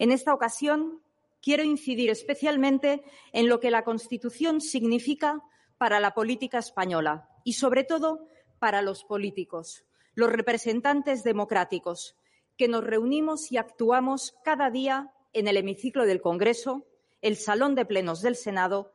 En 0.00 0.10
esta 0.10 0.34
ocasión, 0.34 1.00
quiero 1.40 1.62
incidir 1.62 2.10
especialmente 2.10 3.04
en 3.32 3.48
lo 3.48 3.60
que 3.60 3.70
la 3.70 3.84
Constitución 3.84 4.60
significa 4.60 5.40
para 5.78 6.00
la 6.00 6.12
política 6.12 6.58
española 6.58 7.28
y, 7.44 7.52
sobre 7.52 7.84
todo, 7.84 8.26
para 8.58 8.82
los 8.82 9.04
políticos, 9.04 9.84
los 10.14 10.28
representantes 10.28 11.22
democráticos, 11.22 12.16
que 12.58 12.66
nos 12.66 12.82
reunimos 12.82 13.52
y 13.52 13.58
actuamos 13.58 14.34
cada 14.42 14.70
día 14.70 15.12
en 15.32 15.46
el 15.46 15.56
hemiciclo 15.56 16.04
del 16.04 16.20
Congreso, 16.20 16.84
el 17.22 17.36
Salón 17.36 17.74
de 17.74 17.84
Plenos 17.84 18.22
del 18.22 18.36
Senado 18.36 18.92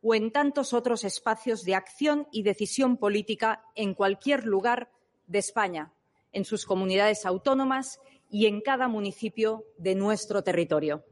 o 0.00 0.14
en 0.14 0.30
tantos 0.30 0.72
otros 0.72 1.04
espacios 1.04 1.64
de 1.64 1.74
acción 1.74 2.28
y 2.32 2.42
decisión 2.42 2.96
política 2.96 3.64
en 3.74 3.94
cualquier 3.94 4.44
lugar 4.44 4.90
de 5.26 5.38
España, 5.38 5.92
en 6.32 6.44
sus 6.44 6.66
comunidades 6.66 7.26
autónomas 7.26 8.00
y 8.30 8.46
en 8.46 8.60
cada 8.60 8.88
municipio 8.88 9.64
de 9.78 9.94
nuestro 9.94 10.42
territorio. 10.42 11.04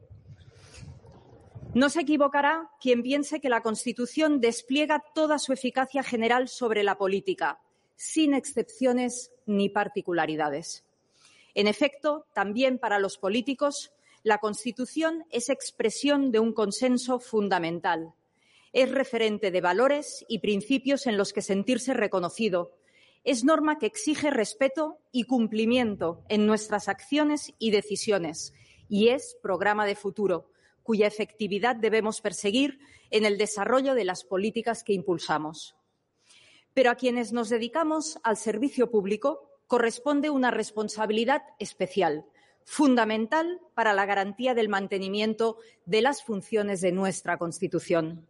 No 1.73 1.89
se 1.89 2.01
equivocará 2.01 2.71
quien 2.79 3.03
piense 3.03 3.39
que 3.39 3.49
la 3.49 3.61
Constitución 3.61 4.39
despliega 4.39 5.03
toda 5.13 5.37
su 5.37 5.53
eficacia 5.53 6.01
general 6.01 6.47
sobre 6.47 6.83
la 6.83 6.97
política, 6.97 7.59
sin 7.95 8.33
excepciones 8.33 9.31
ni 9.45 9.69
particularidades. 9.69 10.85
En 11.53 11.67
efecto, 11.67 12.25
también 12.33 12.79
para 12.79 12.99
los 12.99 13.17
políticos, 13.17 13.91
la 14.27 14.39
Constitución 14.39 15.25
es 15.29 15.47
expresión 15.47 16.33
de 16.33 16.41
un 16.41 16.51
consenso 16.51 17.21
fundamental. 17.21 18.13
Es 18.73 18.91
referente 18.91 19.51
de 19.51 19.61
valores 19.61 20.25
y 20.27 20.39
principios 20.39 21.07
en 21.07 21.15
los 21.15 21.31
que 21.31 21.41
sentirse 21.41 21.93
reconocido. 21.93 22.75
Es 23.23 23.45
norma 23.45 23.77
que 23.79 23.85
exige 23.85 24.29
respeto 24.29 24.97
y 25.13 25.23
cumplimiento 25.23 26.25
en 26.27 26.45
nuestras 26.45 26.89
acciones 26.89 27.53
y 27.57 27.71
decisiones. 27.71 28.53
Y 28.89 29.07
es 29.07 29.37
programa 29.41 29.85
de 29.85 29.95
futuro, 29.95 30.51
cuya 30.83 31.07
efectividad 31.07 31.77
debemos 31.77 32.19
perseguir 32.19 32.79
en 33.11 33.23
el 33.23 33.37
desarrollo 33.37 33.93
de 33.93 34.03
las 34.03 34.25
políticas 34.25 34.83
que 34.83 34.91
impulsamos. 34.91 35.77
Pero 36.73 36.91
a 36.91 36.95
quienes 36.95 37.31
nos 37.31 37.47
dedicamos 37.47 38.19
al 38.23 38.35
servicio 38.35 38.91
público 38.91 39.61
corresponde 39.67 40.29
una 40.29 40.51
responsabilidad 40.51 41.43
especial, 41.59 42.25
fundamental 42.69 43.61
para 43.75 43.93
la 43.93 44.05
garantía 44.05 44.53
del 44.53 44.67
mantenimiento 44.67 45.55
de 45.85 46.01
las 46.01 46.21
funciones 46.21 46.81
de 46.81 46.91
nuestra 46.91 47.37
Constitución. 47.37 48.27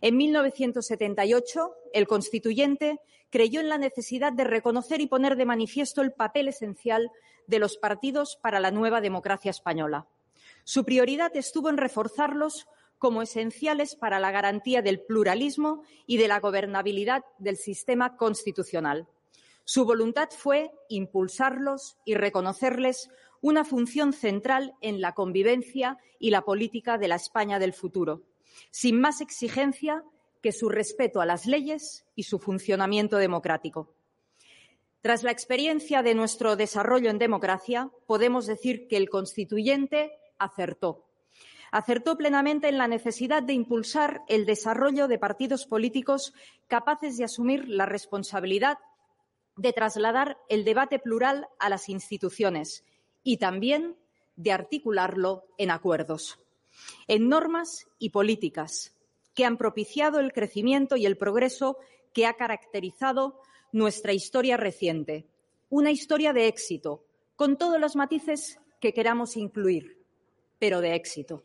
En 0.00 0.16
1978, 0.16 1.74
el 1.92 2.06
constituyente 2.06 2.98
creyó 3.28 3.60
en 3.60 3.68
la 3.68 3.76
necesidad 3.76 4.32
de 4.32 4.44
reconocer 4.44 5.02
y 5.02 5.06
poner 5.06 5.36
de 5.36 5.44
manifiesto 5.44 6.00
el 6.00 6.12
papel 6.12 6.48
esencial 6.48 7.10
de 7.46 7.58
los 7.58 7.76
partidos 7.76 8.38
para 8.40 8.58
la 8.58 8.70
nueva 8.70 9.02
democracia 9.02 9.50
española. 9.50 10.06
Su 10.64 10.86
prioridad 10.86 11.36
estuvo 11.36 11.68
en 11.68 11.76
reforzarlos 11.76 12.66
como 12.96 13.20
esenciales 13.20 13.96
para 13.96 14.18
la 14.18 14.30
garantía 14.30 14.80
del 14.80 15.02
pluralismo 15.02 15.82
y 16.06 16.16
de 16.16 16.28
la 16.28 16.40
gobernabilidad 16.40 17.22
del 17.38 17.58
sistema 17.58 18.16
constitucional. 18.16 19.08
Su 19.64 19.84
voluntad 19.84 20.30
fue 20.30 20.72
impulsarlos 20.88 21.98
y 22.04 22.14
reconocerles 22.14 23.10
una 23.42 23.64
función 23.64 24.14
central 24.14 24.74
en 24.80 25.02
la 25.02 25.12
convivencia 25.12 25.98
y 26.18 26.30
la 26.30 26.42
política 26.42 26.96
de 26.96 27.08
la 27.08 27.16
España 27.16 27.58
del 27.58 27.74
futuro, 27.74 28.22
sin 28.70 28.98
más 29.00 29.20
exigencia 29.20 30.04
que 30.40 30.52
su 30.52 30.68
respeto 30.68 31.20
a 31.20 31.26
las 31.26 31.46
leyes 31.46 32.06
y 32.14 32.22
su 32.22 32.38
funcionamiento 32.38 33.18
democrático. 33.18 33.94
Tras 35.00 35.24
la 35.24 35.32
experiencia 35.32 36.02
de 36.02 36.14
nuestro 36.14 36.54
desarrollo 36.54 37.10
en 37.10 37.18
democracia, 37.18 37.90
podemos 38.06 38.46
decir 38.46 38.86
que 38.86 38.96
el 38.96 39.10
constituyente 39.10 40.12
acertó. 40.38 41.04
Acertó 41.72 42.16
plenamente 42.16 42.68
en 42.68 42.78
la 42.78 42.86
necesidad 42.86 43.42
de 43.42 43.54
impulsar 43.54 44.22
el 44.28 44.46
desarrollo 44.46 45.08
de 45.08 45.18
partidos 45.18 45.66
políticos 45.66 46.32
capaces 46.68 47.16
de 47.16 47.24
asumir 47.24 47.68
la 47.68 47.86
responsabilidad 47.86 48.78
de 49.56 49.72
trasladar 49.72 50.38
el 50.48 50.64
debate 50.64 50.98
plural 50.98 51.48
a 51.58 51.68
las 51.68 51.88
instituciones 51.88 52.84
y 53.22 53.36
también 53.36 53.96
de 54.36 54.52
articularlo 54.52 55.44
en 55.58 55.70
acuerdos, 55.70 56.40
en 57.06 57.28
normas 57.28 57.86
y 57.98 58.10
políticas 58.10 58.96
que 59.34 59.44
han 59.44 59.56
propiciado 59.56 60.20
el 60.20 60.32
crecimiento 60.32 60.96
y 60.96 61.06
el 61.06 61.16
progreso 61.16 61.78
que 62.12 62.26
ha 62.26 62.34
caracterizado 62.34 63.40
nuestra 63.72 64.12
historia 64.12 64.56
reciente. 64.56 65.26
Una 65.70 65.90
historia 65.90 66.32
de 66.32 66.48
éxito, 66.48 67.04
con 67.36 67.56
todos 67.56 67.80
los 67.80 67.96
matices 67.96 68.60
que 68.80 68.92
queramos 68.92 69.36
incluir, 69.36 69.98
pero 70.58 70.80
de 70.80 70.94
éxito. 70.94 71.44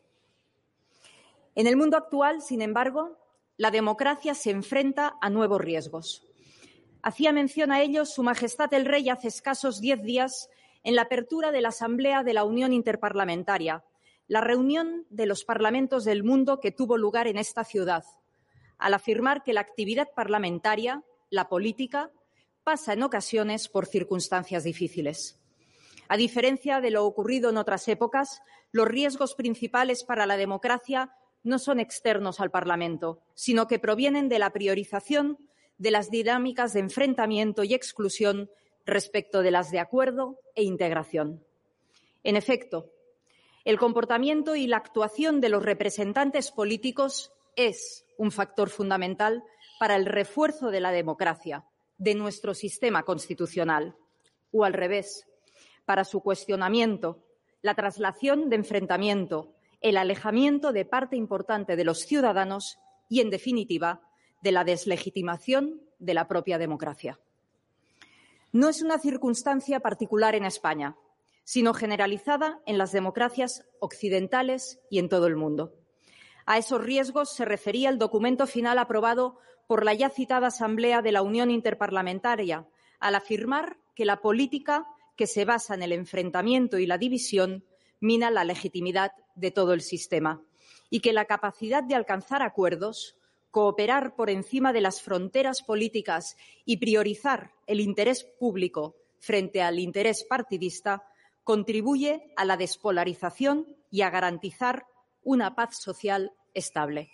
En 1.55 1.67
el 1.67 1.77
mundo 1.77 1.97
actual, 1.97 2.41
sin 2.41 2.61
embargo, 2.61 3.17
la 3.55 3.71
democracia 3.71 4.35
se 4.35 4.51
enfrenta 4.51 5.17
a 5.21 5.29
nuevos 5.29 5.61
riesgos. 5.61 6.27
Hacía 7.01 7.31
mención 7.31 7.71
a 7.71 7.81
ello 7.81 8.05
Su 8.05 8.21
Majestad 8.21 8.73
el 8.73 8.85
Rey 8.85 9.09
hace 9.09 9.29
escasos 9.29 9.79
diez 9.79 10.03
días 10.03 10.49
en 10.83 10.95
la 10.95 11.03
apertura 11.03 11.51
de 11.51 11.61
la 11.61 11.69
Asamblea 11.69 12.23
de 12.23 12.33
la 12.33 12.43
Unión 12.43 12.73
Interparlamentaria, 12.73 13.83
la 14.27 14.41
reunión 14.41 15.05
de 15.09 15.25
los 15.25 15.45
parlamentos 15.45 16.03
del 16.03 16.23
mundo 16.23 16.59
que 16.59 16.71
tuvo 16.71 16.97
lugar 16.97 17.27
en 17.27 17.37
esta 17.37 17.63
ciudad, 17.63 18.03
al 18.77 18.93
afirmar 18.93 19.43
que 19.43 19.53
la 19.53 19.61
actividad 19.61 20.09
parlamentaria, 20.15 21.03
la 21.29 21.49
política, 21.49 22.11
pasa 22.63 22.93
en 22.93 23.03
ocasiones 23.03 23.69
por 23.69 23.85
circunstancias 23.85 24.63
difíciles. 24.63 25.39
A 26.09 26.17
diferencia 26.17 26.81
de 26.81 26.91
lo 26.91 27.05
ocurrido 27.05 27.49
en 27.49 27.57
otras 27.57 27.87
épocas, 27.87 28.41
los 28.71 28.87
riesgos 28.87 29.35
principales 29.35 30.03
para 30.03 30.25
la 30.25 30.37
democracia 30.37 31.11
no 31.43 31.59
son 31.59 31.79
externos 31.79 32.39
al 32.39 32.51
Parlamento, 32.51 33.21
sino 33.33 33.67
que 33.67 33.79
provienen 33.79 34.29
de 34.29 34.39
la 34.39 34.51
priorización 34.51 35.37
de 35.77 35.91
las 35.91 36.09
dinámicas 36.09 36.73
de 36.73 36.81
enfrentamiento 36.81 37.63
y 37.63 37.73
exclusión 37.73 38.49
respecto 38.87 39.43
de 39.43 39.51
las 39.51 39.69
de 39.69 39.79
acuerdo 39.79 40.39
e 40.55 40.63
integración. 40.63 41.43
En 42.23 42.35
efecto, 42.35 42.89
el 43.65 43.77
comportamiento 43.77 44.55
y 44.55 44.65
la 44.65 44.77
actuación 44.77 45.41
de 45.41 45.49
los 45.49 45.61
representantes 45.61 46.51
políticos 46.51 47.33
es 47.55 48.05
un 48.17 48.31
factor 48.31 48.69
fundamental 48.69 49.43
para 49.79 49.95
el 49.95 50.05
refuerzo 50.05 50.71
de 50.71 50.79
la 50.79 50.91
democracia, 50.91 51.65
de 51.97 52.15
nuestro 52.15 52.53
sistema 52.53 53.03
constitucional, 53.03 53.95
o 54.51 54.63
al 54.63 54.73
revés, 54.73 55.27
para 55.85 56.05
su 56.05 56.21
cuestionamiento, 56.21 57.23
la 57.61 57.75
traslación 57.75 58.49
de 58.49 58.55
enfrentamiento, 58.55 59.53
el 59.81 59.97
alejamiento 59.97 60.71
de 60.71 60.85
parte 60.85 61.17
importante 61.17 61.75
de 61.75 61.83
los 61.83 61.99
ciudadanos 61.99 62.79
y, 63.09 63.19
en 63.19 63.29
definitiva, 63.29 64.01
de 64.41 64.51
la 64.51 64.63
deslegitimación 64.63 65.81
de 65.99 66.13
la 66.13 66.27
propia 66.27 66.57
democracia. 66.57 67.19
No 68.51 68.69
es 68.69 68.81
una 68.81 68.99
circunstancia 68.99 69.79
particular 69.79 70.35
en 70.35 70.45
España, 70.45 70.95
sino 71.43 71.73
generalizada 71.73 72.61
en 72.65 72.77
las 72.77 72.91
democracias 72.91 73.65
occidentales 73.79 74.79
y 74.89 74.99
en 74.99 75.09
todo 75.09 75.27
el 75.27 75.35
mundo. 75.35 75.73
A 76.45 76.57
esos 76.57 76.83
riesgos 76.83 77.33
se 77.33 77.45
refería 77.45 77.89
el 77.89 77.97
documento 77.97 78.47
final 78.47 78.79
aprobado 78.79 79.39
por 79.67 79.83
la 79.83 79.93
ya 79.93 80.09
citada 80.09 80.47
Asamblea 80.47 81.01
de 81.01 81.11
la 81.11 81.21
Unión 81.21 81.51
Interparlamentaria, 81.51 82.67
al 82.99 83.15
afirmar 83.15 83.77
que 83.95 84.05
la 84.05 84.21
política 84.21 84.85
que 85.17 85.27
se 85.27 85.43
basa 85.43 85.73
en 85.73 85.83
el 85.83 85.91
enfrentamiento 85.91 86.77
y 86.77 86.85
la 86.85 86.97
división 86.97 87.65
mina 87.99 88.31
la 88.31 88.43
legitimidad 88.43 89.11
de 89.35 89.51
todo 89.51 89.73
el 89.73 89.81
sistema 89.81 90.41
y 90.89 91.01
que 91.01 91.13
la 91.13 91.25
capacidad 91.25 91.83
de 91.83 91.95
alcanzar 91.95 92.41
acuerdos, 92.41 93.16
cooperar 93.57 94.13
por 94.13 94.29
encima 94.29 94.71
de 94.71 94.81
las 94.81 95.01
fronteras 95.01 95.63
políticas 95.63 96.37
y 96.63 96.77
priorizar 96.77 97.53
el 97.65 97.79
interés 97.79 98.23
público 98.23 98.95
frente 99.17 99.63
al 99.63 99.79
interés 99.79 100.23
partidista 100.25 101.07
contribuye 101.43 102.31
a 102.35 102.45
la 102.45 102.55
despolarización 102.55 103.65
y 103.89 104.01
a 104.01 104.11
garantizar 104.11 104.85
una 105.23 105.55
paz 105.55 105.81
social 105.81 106.33
estable. 106.53 107.09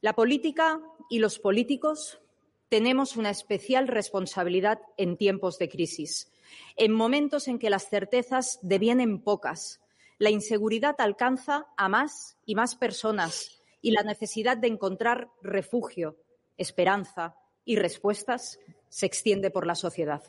La 0.00 0.14
política 0.14 0.80
y 1.10 1.18
los 1.18 1.38
políticos 1.38 2.22
tenemos 2.70 3.18
una 3.18 3.28
especial 3.28 3.86
responsabilidad 3.86 4.80
en 4.96 5.18
tiempos 5.18 5.58
de 5.58 5.68
crisis, 5.68 6.32
en 6.74 6.90
momentos 6.90 7.48
en 7.48 7.58
que 7.58 7.68
las 7.68 7.90
certezas 7.90 8.60
devienen 8.62 9.20
pocas, 9.20 9.82
la 10.16 10.30
inseguridad 10.30 10.96
alcanza 10.98 11.66
a 11.76 11.90
más 11.90 12.38
y 12.46 12.54
más 12.54 12.76
personas 12.76 13.57
y 13.80 13.92
la 13.92 14.02
necesidad 14.02 14.56
de 14.56 14.68
encontrar 14.68 15.30
refugio, 15.42 16.16
esperanza 16.56 17.36
y 17.64 17.76
respuestas 17.76 18.58
se 18.88 19.06
extiende 19.06 19.50
por 19.50 19.66
la 19.66 19.74
sociedad. 19.74 20.22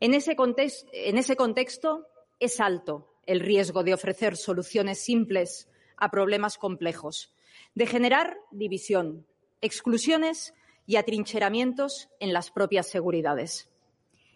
En 0.00 0.14
ese, 0.14 0.36
contexto, 0.36 2.06
es 2.38 2.60
alto 2.60 3.14
el 3.26 3.40
riesgo 3.40 3.82
de 3.82 3.94
ofrecer 3.94 4.36
soluciones 4.36 5.00
simples 5.00 5.68
a 5.96 6.10
problemas 6.10 6.56
complejos, 6.56 7.34
de 7.74 7.86
generar 7.86 8.38
división, 8.50 9.26
exclusiones 9.60 10.54
y 10.86 10.96
atrincheramientos 10.96 12.08
en 12.20 12.32
las 12.32 12.50
propias 12.50 12.86
seguridades. 12.86 13.70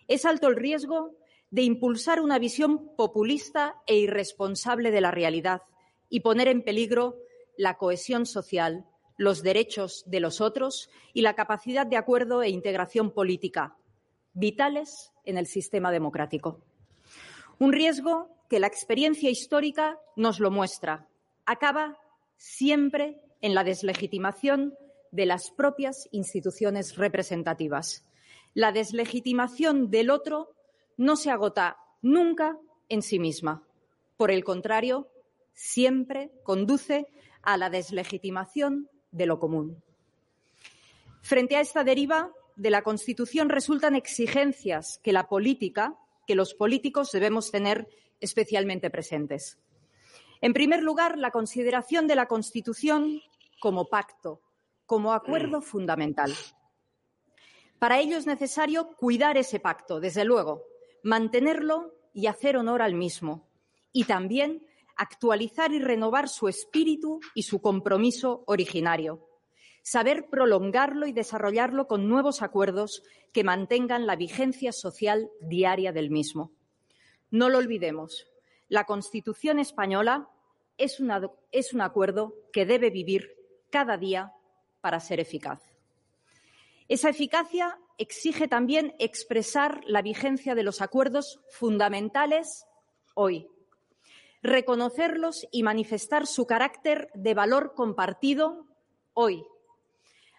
Es 0.09 0.25
alto 0.25 0.49
el 0.49 0.57
riesgo 0.57 1.17
de 1.51 1.63
impulsar 1.63 2.21
una 2.21 2.39
visión 2.39 2.95
populista 2.97 3.77
e 3.87 3.97
irresponsable 3.97 4.91
de 4.91 5.01
la 5.01 5.11
realidad 5.11 5.63
y 6.09 6.21
poner 6.21 6.49
en 6.49 6.63
peligro 6.63 7.19
la 7.57 7.77
cohesión 7.77 8.27
social, 8.27 8.87
los 9.17 9.43
derechos 9.43 10.05
de 10.07 10.21
los 10.21 10.41
otros 10.41 10.89
y 11.13 11.23
la 11.23 11.35
capacidad 11.35 11.87
de 11.87 11.97
acuerdo 11.97 12.43
e 12.43 12.49
integración 12.49 13.11
política, 13.11 13.77
vitales 14.33 15.13
en 15.25 15.39
el 15.39 15.47
sistema 15.47 15.91
democrático. 15.91 16.61
Un 17.59 17.73
riesgo 17.73 18.29
que 18.49 18.61
la 18.61 18.67
experiencia 18.67 19.31
histórica 19.31 19.99
nos 20.17 20.41
lo 20.41 20.51
muestra. 20.51 21.07
Acaba 21.47 21.99
siempre 22.37 23.21
en 23.41 23.55
la 23.55 23.65
deslegitimación 23.65 24.75
de 25.11 25.27
las 25.27 25.51
propias 25.51 26.09
instituciones 26.11 26.97
representativas. 26.97 28.05
La 28.55 28.73
deslegitimación 28.73 29.91
del 29.91 30.11
otro 30.11 30.55
no 30.97 31.17
se 31.17 31.31
agota 31.31 31.77
nunca 32.01 32.59
en 32.89 33.03
sí 33.03 33.19
misma. 33.19 33.63
Por 34.17 34.31
el 34.31 34.45
contrario, 34.45 35.09
siempre 35.55 36.31
conduce 36.43 37.07
a 37.43 37.57
la 37.57 37.71
deslegitimación 37.71 38.89
de 39.11 39.27
lo 39.27 39.39
común. 39.39 39.83
Frente 41.21 41.57
a 41.57 41.61
esta 41.61 41.85
deriva 41.85 42.33
de 42.57 42.71
la 42.71 42.83
Constitución 42.83 43.49
resultan 43.49 43.95
exigencias 43.95 45.01
que 45.03 45.13
la 45.13 45.29
política, 45.29 45.97
que 46.27 46.35
los 46.35 46.55
políticos 46.55 47.13
debemos 47.13 47.51
tener 47.51 47.89
especialmente 48.21 48.91
presentes. 48.91 49.59
En 50.41 50.53
primer 50.53 50.83
lugar, 50.83 51.19
la 51.19 51.31
consideración 51.31 52.07
de 52.07 52.17
la 52.17 52.27
Constitución 52.27 53.23
como 53.61 53.89
pacto, 53.89 54.41
como 54.87 55.13
acuerdo 55.13 55.63
fundamental. 55.63 56.35
Para 57.79 58.01
ello 58.01 58.17
es 58.17 58.27
necesario 58.27 58.89
cuidar 58.97 59.37
ese 59.37 59.61
pacto, 59.61 60.01
desde 60.01 60.25
luego, 60.25 60.65
mantenerlo 61.03 61.95
y 62.13 62.27
hacer 62.27 62.57
honor 62.57 62.83
al 62.83 62.95
mismo, 62.95 63.49
y 63.93 64.05
también 64.05 64.67
actualizar 64.97 65.73
y 65.73 65.79
renovar 65.79 66.29
su 66.29 66.49
espíritu 66.49 67.21
y 67.35 67.43
su 67.43 67.61
compromiso 67.61 68.45
originario, 68.47 69.27
saber 69.83 70.29
prolongarlo 70.31 71.07
y 71.07 71.13
desarrollarlo 71.13 71.87
con 71.87 72.09
nuevos 72.09 72.43
acuerdos 72.43 73.03
que 73.33 73.45
mantengan 73.45 74.07
la 74.07 74.17
vigencia 74.17 74.73
social 74.73 75.31
diaria 75.41 75.93
del 75.93 76.11
mismo. 76.11 76.53
No 77.31 77.49
lo 77.49 77.59
olvidemos, 77.59 78.27
la 78.69 78.85
Constitución 78.85 79.59
española 79.59 80.29
es, 80.79 80.99
un 80.99 81.81
acuerdo 81.81 82.35
que 82.53 82.67
debe 82.67 82.91
vivir 82.91 83.37
cada 83.71 83.97
día 83.97 84.33
para 84.81 85.01
ser 85.01 85.21
eficaz. 85.21 85.61
Esa 86.89 87.11
eficacia 87.11 87.79
exige 87.99 88.49
también 88.49 88.95
expresar 88.99 89.83
la 89.87 90.03
vigencia 90.03 90.55
de 90.55 90.63
los 90.63 90.81
acuerdos 90.81 91.41
fundamentales 91.51 92.67
hoy, 93.15 93.47
reconocerlos 94.43 95.47
y 95.53 95.63
manifestar 95.63 96.27
su 96.27 96.47
carácter 96.47 97.11
de 97.15 97.35
valor 97.35 97.75
compartido 97.75 98.67
hoy, 99.15 99.45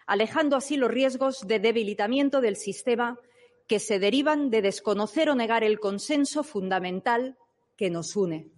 alejando 0.06 0.56
así 0.56 0.76
los 0.76 0.90
riesgos 0.90 1.46
de 1.46 1.58
debilitamiento 1.58 2.40
del 2.40 2.56
sistema 2.56 3.18
que 3.66 3.80
se 3.80 3.98
derivan 3.98 4.50
de 4.50 4.60
desconocer 4.60 5.30
o 5.30 5.34
negar 5.34 5.64
el 5.64 5.80
consenso 5.80 6.44
fundamental 6.44 7.38
que 7.76 7.88
nos 7.88 8.14
une. 8.14 8.50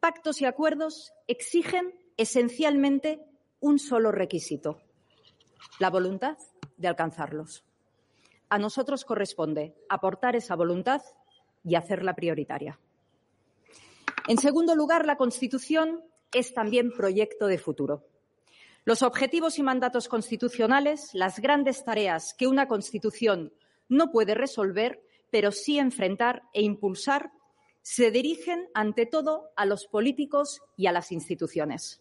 Pactos 0.00 0.40
y 0.40 0.44
acuerdos 0.44 1.12
exigen 1.28 1.94
esencialmente 2.16 3.20
un 3.60 3.78
solo 3.78 4.10
requisito, 4.10 4.80
la 5.78 5.90
voluntad 5.90 6.36
de 6.76 6.88
alcanzarlos. 6.88 7.64
A 8.48 8.58
nosotros 8.58 9.04
corresponde 9.04 9.74
aportar 9.88 10.36
esa 10.36 10.56
voluntad 10.56 11.02
y 11.64 11.74
hacerla 11.74 12.14
prioritaria. 12.14 12.78
En 14.28 14.38
segundo 14.38 14.74
lugar, 14.74 15.06
la 15.06 15.16
Constitución 15.16 16.02
es 16.32 16.52
también 16.52 16.90
proyecto 16.90 17.46
de 17.46 17.58
futuro. 17.58 18.08
Los 18.84 19.02
objetivos 19.02 19.58
y 19.58 19.62
mandatos 19.62 20.08
constitucionales, 20.08 21.10
las 21.12 21.38
grandes 21.38 21.84
tareas 21.84 22.34
que 22.34 22.48
una 22.48 22.66
Constitución 22.66 23.52
no 23.88 24.10
puede 24.10 24.34
resolver, 24.34 25.00
pero 25.30 25.52
sí 25.52 25.78
enfrentar 25.78 26.42
e 26.52 26.62
impulsar, 26.62 27.30
se 27.82 28.10
dirigen 28.10 28.68
ante 28.74 29.06
todo 29.06 29.50
a 29.54 29.64
los 29.64 29.86
políticos 29.86 30.60
y 30.76 30.86
a 30.86 30.92
las 30.92 31.12
instituciones. 31.12 32.00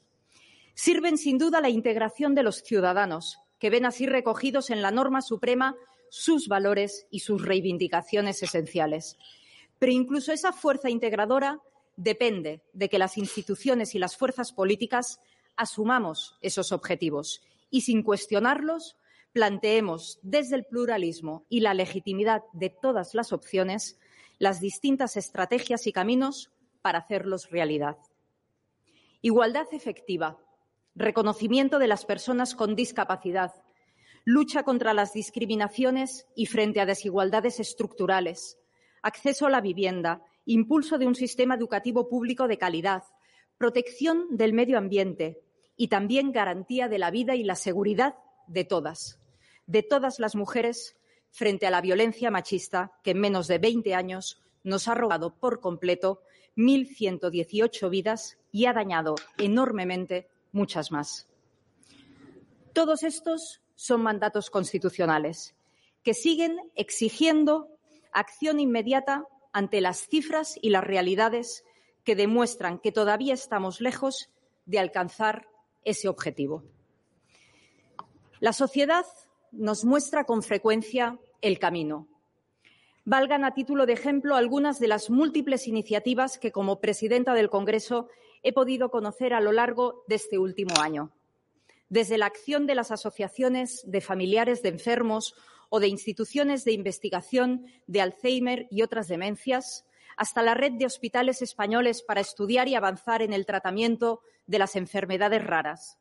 Sirven 0.73 1.19
sin 1.19 1.37
duda 1.37 1.61
la 1.61 1.69
integración 1.69 2.33
de 2.33 2.41
los 2.41 2.63
ciudadanos, 2.63 3.39
que 3.59 3.69
ven 3.69 3.85
así 3.85 4.07
recogidos 4.07 4.71
en 4.71 4.81
la 4.81 4.89
norma 4.89 5.21
suprema 5.21 5.75
sus 6.09 6.47
valores 6.47 7.05
y 7.11 7.19
sus 7.19 7.45
reivindicaciones 7.45 8.41
esenciales. 8.41 9.17
Pero 9.77 9.91
incluso 9.91 10.31
esa 10.33 10.53
fuerza 10.53 10.89
integradora 10.89 11.61
depende 11.95 12.61
de 12.73 12.89
que 12.89 12.99
las 12.99 13.17
instituciones 13.17 13.95
y 13.95 13.99
las 13.99 14.17
fuerzas 14.17 14.51
políticas 14.51 15.19
asumamos 15.55 16.37
esos 16.41 16.71
objetivos 16.71 17.41
y, 17.69 17.81
sin 17.81 18.03
cuestionarlos, 18.03 18.97
planteemos 19.31 20.19
desde 20.21 20.55
el 20.55 20.65
pluralismo 20.65 21.45
y 21.49 21.59
la 21.59 21.73
legitimidad 21.73 22.43
de 22.53 22.69
todas 22.69 23.13
las 23.13 23.33
opciones 23.33 23.99
las 24.37 24.59
distintas 24.59 25.17
estrategias 25.17 25.87
y 25.87 25.93
caminos 25.93 26.51
para 26.81 26.99
hacerlos 26.99 27.49
realidad. 27.49 27.97
Igualdad 29.21 29.67
efectiva, 29.71 30.37
reconocimiento 30.93 31.79
de 31.79 31.87
las 31.87 32.05
personas 32.05 32.55
con 32.55 32.75
discapacidad, 32.75 33.53
lucha 34.23 34.63
contra 34.63 34.93
las 34.93 35.13
discriminaciones 35.13 36.27
y 36.35 36.45
frente 36.45 36.81
a 36.81 36.85
desigualdades 36.85 37.59
estructurales, 37.59 38.57
acceso 39.01 39.45
a 39.45 39.49
la 39.49 39.61
vivienda, 39.61 40.21
impulso 40.45 40.97
de 40.97 41.07
un 41.07 41.15
sistema 41.15 41.55
educativo 41.55 42.07
público 42.07 42.47
de 42.47 42.57
calidad, 42.57 43.03
protección 43.57 44.25
del 44.29 44.53
medio 44.53 44.77
ambiente 44.77 45.41
y 45.75 45.87
también 45.87 46.31
garantía 46.31 46.87
de 46.87 46.99
la 46.99 47.11
vida 47.11 47.35
y 47.35 47.43
la 47.43 47.55
seguridad 47.55 48.15
de 48.47 48.63
todas, 48.63 49.19
de 49.65 49.83
todas 49.83 50.19
las 50.19 50.35
mujeres 50.35 50.95
frente 51.31 51.67
a 51.67 51.71
la 51.71 51.81
violencia 51.81 52.31
machista 52.31 52.93
que 53.03 53.11
en 53.11 53.19
menos 53.19 53.47
de 53.47 53.57
20 53.57 53.93
años 53.93 54.41
nos 54.63 54.87
ha 54.87 54.95
robado 54.95 55.35
por 55.35 55.59
completo 55.59 56.21
1.118 56.55 57.89
vidas 57.89 58.37
y 58.51 58.65
ha 58.65 58.73
dañado 58.73 59.15
enormemente 59.37 60.29
muchas 60.51 60.91
más. 60.91 61.27
Todos 62.73 63.03
estos 63.03 63.61
son 63.75 64.01
mandatos 64.01 64.49
constitucionales 64.49 65.55
que 66.03 66.13
siguen 66.13 66.57
exigiendo 66.75 67.69
acción 68.13 68.59
inmediata 68.59 69.25
ante 69.55 69.79
las 69.79 70.05
cifras 70.09 70.59
y 70.61 70.69
las 70.69 70.83
realidades 70.83 71.63
que 72.03 72.17
demuestran 72.17 72.77
que 72.77 72.91
todavía 72.91 73.33
estamos 73.33 73.79
lejos 73.79 74.29
de 74.65 74.79
alcanzar 74.79 75.47
ese 75.85 76.09
objetivo. 76.09 76.65
La 78.41 78.51
sociedad 78.51 79.05
nos 79.53 79.85
muestra 79.85 80.25
con 80.25 80.43
frecuencia 80.43 81.17
el 81.39 81.57
camino. 81.57 82.05
Valgan 83.05 83.45
a 83.45 83.53
título 83.53 83.85
de 83.85 83.93
ejemplo 83.93 84.35
algunas 84.35 84.77
de 84.77 84.89
las 84.89 85.09
múltiples 85.09 85.69
iniciativas 85.69 86.37
que, 86.37 86.51
como 86.51 86.81
presidenta 86.81 87.33
del 87.33 87.49
Congreso, 87.49 88.09
he 88.43 88.51
podido 88.51 88.91
conocer 88.91 89.33
a 89.33 89.39
lo 89.39 89.53
largo 89.53 90.03
de 90.09 90.15
este 90.15 90.37
último 90.37 90.73
año. 90.81 91.13
Desde 91.87 92.17
la 92.17 92.25
acción 92.25 92.67
de 92.67 92.75
las 92.75 92.91
asociaciones 92.91 93.89
de 93.89 94.01
familiares 94.01 94.61
de 94.63 94.69
enfermos 94.69 95.33
o 95.69 95.79
de 95.79 95.87
instituciones 95.87 96.65
de 96.65 96.71
investigación 96.71 97.65
de 97.87 98.01
Alzheimer 98.01 98.67
y 98.71 98.81
otras 98.81 99.07
demencias, 99.07 99.85
hasta 100.17 100.41
la 100.41 100.53
red 100.53 100.73
de 100.73 100.85
hospitales 100.85 101.41
españoles 101.41 102.01
para 102.01 102.21
estudiar 102.21 102.67
y 102.67 102.75
avanzar 102.75 103.21
en 103.21 103.33
el 103.33 103.45
tratamiento 103.45 104.21
de 104.47 104.59
las 104.59 104.75
enfermedades 104.75 105.45
raras. 105.45 105.97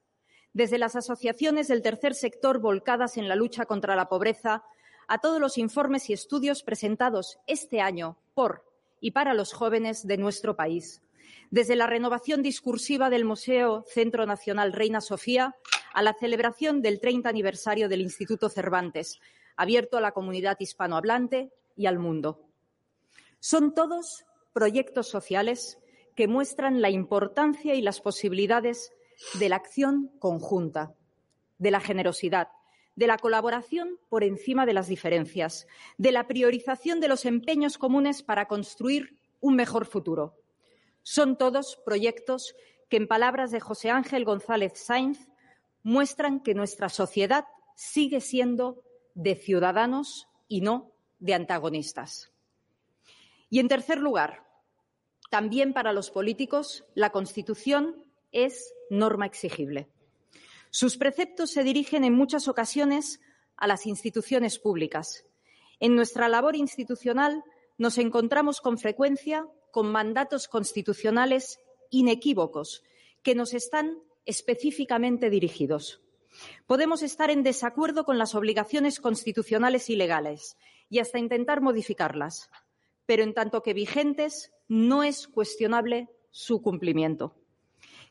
Desde 0.52 0.78
las 0.78 0.94
asociaciones 0.94 1.68
del 1.68 1.82
tercer 1.82 2.14
sector 2.14 2.60
volcadas 2.60 3.16
en 3.16 3.28
la 3.28 3.34
lucha 3.34 3.66
contra 3.66 3.96
la 3.96 4.08
pobreza 4.08 4.62
a 5.08 5.18
todos 5.18 5.40
los 5.40 5.58
informes 5.58 6.08
y 6.08 6.12
estudios 6.12 6.62
presentados 6.62 7.38
este 7.46 7.80
año 7.80 8.16
por 8.34 8.64
y 9.00 9.10
para 9.10 9.34
los 9.34 9.52
jóvenes 9.52 10.06
de 10.06 10.16
nuestro 10.16 10.56
país. 10.56 11.02
Desde 11.50 11.76
la 11.76 11.86
renovación 11.86 12.42
discursiva 12.42 13.10
del 13.10 13.24
Museo 13.24 13.84
Centro 13.92 14.26
Nacional 14.26 14.72
Reina 14.72 15.00
Sofía 15.00 15.56
a 15.92 16.02
la 16.02 16.14
celebración 16.14 16.82
del 16.82 17.00
30 17.00 17.28
aniversario 17.28 17.88
del 17.88 18.00
Instituto 18.00 18.48
Cervantes, 18.48 19.20
abierto 19.56 19.96
a 19.96 20.00
la 20.00 20.12
comunidad 20.12 20.56
hispanohablante 20.58 21.52
y 21.76 21.86
al 21.86 21.98
mundo. 21.98 22.40
Son 23.40 23.74
todos 23.74 24.24
proyectos 24.52 25.08
sociales 25.08 25.78
que 26.14 26.28
muestran 26.28 26.80
la 26.80 26.90
importancia 26.90 27.74
y 27.74 27.82
las 27.82 28.00
posibilidades 28.00 28.92
de 29.38 29.48
la 29.48 29.56
acción 29.56 30.10
conjunta, 30.18 30.94
de 31.58 31.70
la 31.70 31.80
generosidad, 31.80 32.48
de 32.96 33.06
la 33.06 33.18
colaboración 33.18 33.98
por 34.08 34.22
encima 34.22 34.66
de 34.66 34.72
las 34.72 34.86
diferencias, 34.86 35.66
de 35.98 36.12
la 36.12 36.26
priorización 36.26 37.00
de 37.00 37.08
los 37.08 37.24
empeños 37.24 37.78
comunes 37.78 38.22
para 38.22 38.46
construir 38.46 39.18
un 39.40 39.56
mejor 39.56 39.86
futuro. 39.86 40.36
Son 41.02 41.36
todos 41.36 41.76
proyectos 41.84 42.54
que, 42.88 42.96
en 42.96 43.08
palabras 43.08 43.50
de 43.50 43.60
José 43.60 43.90
Ángel 43.90 44.24
González 44.24 44.72
Sainz, 44.76 45.28
muestran 45.82 46.40
que 46.40 46.54
nuestra 46.54 46.88
sociedad 46.88 47.44
sigue 47.74 48.20
siendo 48.20 48.83
de 49.14 49.34
ciudadanos 49.36 50.28
y 50.48 50.60
no 50.60 50.92
de 51.18 51.34
antagonistas. 51.34 52.32
Y, 53.50 53.60
en 53.60 53.68
tercer 53.68 53.98
lugar, 53.98 54.44
también 55.30 55.72
para 55.72 55.92
los 55.92 56.10
políticos, 56.10 56.84
la 56.94 57.10
Constitución 57.10 58.04
es 58.32 58.74
norma 58.90 59.26
exigible. 59.26 59.88
Sus 60.70 60.96
preceptos 60.96 61.50
se 61.50 61.62
dirigen 61.62 62.04
en 62.04 62.14
muchas 62.14 62.48
ocasiones 62.48 63.20
a 63.56 63.66
las 63.66 63.86
instituciones 63.86 64.58
públicas. 64.58 65.24
En 65.80 65.94
nuestra 65.94 66.28
labor 66.28 66.56
institucional 66.56 67.44
nos 67.78 67.98
encontramos 67.98 68.60
con 68.60 68.78
frecuencia 68.78 69.46
con 69.70 69.90
mandatos 69.90 70.46
constitucionales 70.46 71.58
inequívocos 71.90 72.84
que 73.22 73.34
nos 73.34 73.54
están 73.54 73.98
específicamente 74.24 75.30
dirigidos. 75.30 76.03
Podemos 76.66 77.02
estar 77.02 77.30
en 77.30 77.42
desacuerdo 77.42 78.04
con 78.04 78.18
las 78.18 78.34
obligaciones 78.34 79.00
constitucionales 79.00 79.90
y 79.90 79.96
legales 79.96 80.56
y 80.88 80.98
hasta 80.98 81.18
intentar 81.18 81.60
modificarlas, 81.60 82.50
pero 83.06 83.22
en 83.22 83.34
tanto 83.34 83.62
que 83.62 83.74
vigentes 83.74 84.52
no 84.68 85.02
es 85.02 85.28
cuestionable 85.28 86.08
su 86.30 86.62
cumplimiento. 86.62 87.36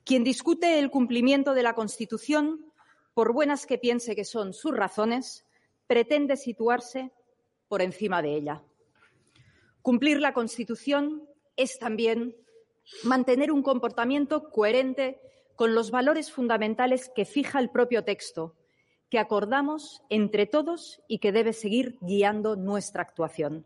Quien 0.05 0.23
discute 0.23 0.79
el 0.79 0.89
cumplimiento 0.89 1.53
de 1.53 1.63
la 1.63 1.75
Constitución, 1.75 2.71
por 3.13 3.33
buenas 3.33 3.65
que 3.65 3.77
piense 3.77 4.15
que 4.15 4.25
son 4.25 4.53
sus 4.53 4.75
razones, 4.75 5.45
pretende 5.87 6.37
situarse 6.37 7.11
por 7.67 7.81
encima 7.81 8.21
de 8.21 8.35
ella. 8.35 8.63
Cumplir 9.81 10.19
la 10.19 10.33
Constitución 10.33 11.27
es 11.55 11.79
también 11.79 12.35
mantener 13.03 13.51
un 13.51 13.63
comportamiento 13.63 14.49
coherente 14.49 15.19
con 15.55 15.75
los 15.75 15.91
valores 15.91 16.31
fundamentales 16.31 17.11
que 17.15 17.25
fija 17.25 17.59
el 17.59 17.69
propio 17.69 18.03
texto, 18.03 18.55
que 19.09 19.19
acordamos 19.19 20.01
entre 20.09 20.47
todos 20.47 21.01
y 21.07 21.19
que 21.19 21.31
debe 21.31 21.53
seguir 21.53 21.97
guiando 22.01 22.55
nuestra 22.55 23.03
actuación. 23.03 23.65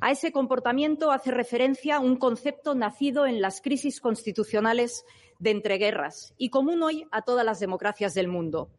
A 0.00 0.10
ese 0.10 0.32
comportamiento 0.32 1.10
hace 1.10 1.30
referencia 1.30 2.00
un 2.00 2.16
concepto 2.16 2.74
nacido 2.74 3.26
en 3.26 3.42
las 3.42 3.60
crisis 3.60 4.00
constitucionales 4.00 5.04
de 5.38 5.50
entreguerras 5.50 6.34
y 6.38 6.48
común 6.48 6.82
hoy 6.82 7.06
a 7.10 7.22
todas 7.22 7.44
las 7.44 7.60
democracias 7.60 8.14
del 8.14 8.28
mundo, 8.28 8.70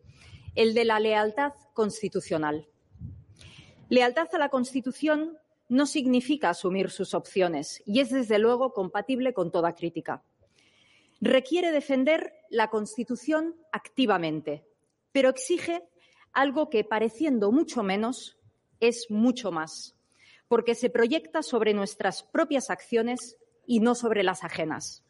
el 0.55 0.73
de 0.73 0.85
la 0.85 0.99
lealtad 0.99 1.53
constitucional. 1.73 2.67
Lealtad 3.89 4.29
a 4.33 4.39
la 4.39 4.49
Constitución 4.49 5.37
no 5.69 5.85
significa 5.85 6.49
asumir 6.49 6.89
sus 6.89 7.13
opciones 7.13 7.83
y 7.85 7.99
es, 7.99 8.09
desde 8.09 8.39
luego, 8.39 8.73
compatible 8.73 9.33
con 9.33 9.51
toda 9.51 9.75
crítica. 9.75 10.23
Requiere 11.21 11.71
defender 11.71 12.33
la 12.49 12.69
Constitución 12.69 13.55
activamente, 13.71 14.65
pero 15.11 15.29
exige 15.29 15.83
algo 16.33 16.69
que, 16.69 16.83
pareciendo 16.83 17.51
mucho 17.51 17.83
menos, 17.83 18.37
es 18.79 19.07
mucho 19.09 19.51
más 19.51 19.95
porque 20.51 20.75
se 20.75 20.89
proyecta 20.89 21.43
sobre 21.43 21.73
nuestras 21.73 22.23
propias 22.23 22.69
acciones 22.69 23.37
y 23.65 23.79
no 23.79 23.95
sobre 23.95 24.21
las 24.21 24.43
ajenas. 24.43 25.01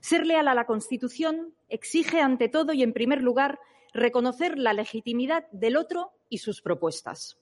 Ser 0.00 0.24
leal 0.24 0.48
a 0.48 0.54
la 0.54 0.64
Constitución 0.64 1.54
exige, 1.68 2.22
ante 2.22 2.48
todo 2.48 2.72
y 2.72 2.82
en 2.82 2.94
primer 2.94 3.20
lugar, 3.20 3.60
reconocer 3.92 4.56
la 4.56 4.72
legitimidad 4.72 5.46
del 5.52 5.76
otro 5.76 6.12
y 6.30 6.38
sus 6.38 6.62
propuestas. 6.62 7.38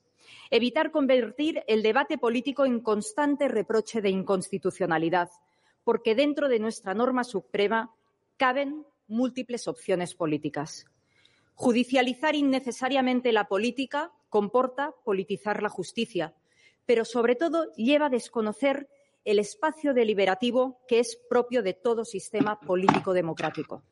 Evitar 0.50 0.90
convertir 0.90 1.62
el 1.68 1.84
debate 1.84 2.18
político 2.18 2.66
en 2.66 2.80
constante 2.80 3.46
reproche 3.46 4.00
de 4.00 4.10
inconstitucionalidad, 4.10 5.30
porque 5.90 6.14
dentro 6.14 6.48
de 6.48 6.60
nuestra 6.60 6.94
norma 6.94 7.24
suprema 7.24 7.92
caben 8.36 8.86
múltiples 9.08 9.66
opciones 9.66 10.14
políticas. 10.14 10.86
Judicializar 11.54 12.36
innecesariamente 12.36 13.32
la 13.32 13.48
política 13.48 14.12
comporta 14.28 14.94
politizar 15.04 15.64
la 15.64 15.68
justicia, 15.68 16.32
pero 16.86 17.04
sobre 17.04 17.34
todo 17.34 17.72
lleva 17.72 18.06
a 18.06 18.08
desconocer 18.08 18.88
el 19.24 19.40
espacio 19.40 19.92
deliberativo 19.92 20.78
que 20.86 21.00
es 21.00 21.18
propio 21.28 21.60
de 21.60 21.74
todo 21.74 22.04
sistema 22.04 22.60
político 22.60 23.12
democrático. 23.12 23.82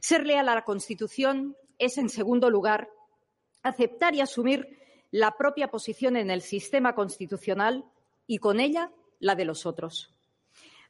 Ser 0.00 0.26
leal 0.26 0.48
a 0.48 0.56
la 0.56 0.64
Constitución 0.64 1.56
es, 1.78 1.96
en 1.98 2.08
segundo 2.08 2.50
lugar, 2.50 2.90
aceptar 3.62 4.16
y 4.16 4.20
asumir 4.20 4.80
la 5.12 5.36
propia 5.36 5.68
posición 5.68 6.16
en 6.16 6.32
el 6.32 6.42
sistema 6.42 6.96
constitucional 6.96 7.84
y 8.26 8.38
con 8.38 8.58
ella 8.58 8.90
la 9.20 9.36
de 9.36 9.44
los 9.44 9.64
otros. 9.64 10.17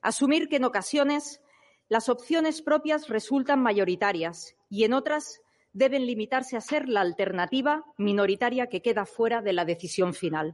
Asumir 0.01 0.49
que 0.49 0.57
en 0.57 0.65
ocasiones 0.65 1.41
las 1.89 2.09
opciones 2.09 2.63
propias 2.63 3.09
resultan 3.09 3.63
mayoritarias 3.63 4.55
y 4.69 4.85
en 4.85 4.93
otras 4.93 5.41
deben 5.73 6.07
limitarse 6.07 6.57
a 6.57 6.61
ser 6.61 6.89
la 6.89 7.01
alternativa 7.01 7.85
minoritaria 7.97 8.69
que 8.69 8.83
queda 8.83 9.07
fuera 9.07 9.43
de 9.43 9.53
la 9.53 9.65
decisión 9.65 10.15
final. 10.15 10.53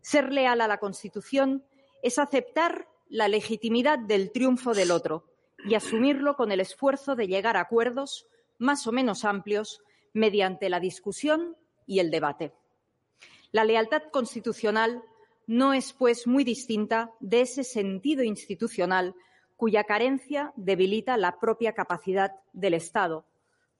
Ser 0.00 0.32
leal 0.32 0.60
a 0.60 0.68
la 0.68 0.78
Constitución 0.78 1.64
es 2.02 2.18
aceptar 2.18 2.88
la 3.08 3.28
legitimidad 3.28 3.98
del 3.98 4.30
triunfo 4.30 4.74
del 4.74 4.90
otro 4.90 5.24
y 5.64 5.74
asumirlo 5.74 6.36
con 6.36 6.52
el 6.52 6.60
esfuerzo 6.60 7.16
de 7.16 7.26
llegar 7.26 7.56
a 7.56 7.60
acuerdos 7.60 8.26
más 8.58 8.86
o 8.86 8.92
menos 8.92 9.24
amplios 9.24 9.82
mediante 10.12 10.68
la 10.68 10.80
discusión 10.80 11.56
y 11.86 11.98
el 11.98 12.10
debate. 12.10 12.52
La 13.52 13.64
lealtad 13.64 14.02
constitucional 14.12 15.02
no 15.46 15.72
es, 15.72 15.92
pues, 15.92 16.26
muy 16.26 16.44
distinta 16.44 17.12
de 17.20 17.42
ese 17.42 17.64
sentido 17.64 18.22
institucional 18.22 19.14
cuya 19.56 19.84
carencia 19.84 20.52
debilita 20.56 21.16
la 21.16 21.38
propia 21.38 21.72
capacidad 21.72 22.32
del 22.52 22.74
Estado, 22.74 23.26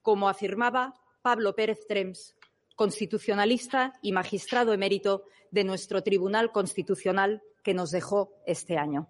como 0.01 0.29
afirmaba 0.29 0.93
Pablo 1.21 1.55
Pérez 1.55 1.85
Trems, 1.87 2.35
constitucionalista 2.75 3.93
y 4.01 4.11
magistrado 4.11 4.73
emérito 4.73 5.23
de 5.51 5.63
nuestro 5.63 6.03
Tribunal 6.03 6.51
Constitucional 6.51 7.41
que 7.63 7.73
nos 7.73 7.91
dejó 7.91 8.33
este 8.45 8.77
año. 8.77 9.09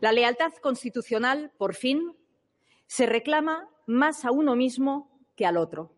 La 0.00 0.12
lealtad 0.12 0.52
constitucional, 0.54 1.52
por 1.56 1.74
fin, 1.74 2.16
se 2.86 3.06
reclama 3.06 3.68
más 3.86 4.24
a 4.24 4.30
uno 4.30 4.56
mismo 4.56 5.10
que 5.36 5.46
al 5.46 5.56
otro. 5.56 5.94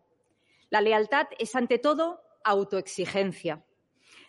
La 0.69 0.81
lealtad 0.81 1.27
es, 1.39 1.55
ante 1.55 1.77
todo, 1.79 2.21
autoexigencia. 2.43 3.63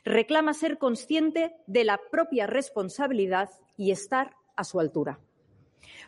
Reclama 0.09 0.55
ser 0.55 0.79
consciente 0.79 1.55
de 1.67 1.85
la 1.85 2.01
propia 2.11 2.47
responsabilidad 2.47 3.51
y 3.77 3.91
estar 3.91 4.37
a 4.57 4.65
su 4.65 4.81
altura. 4.81 5.21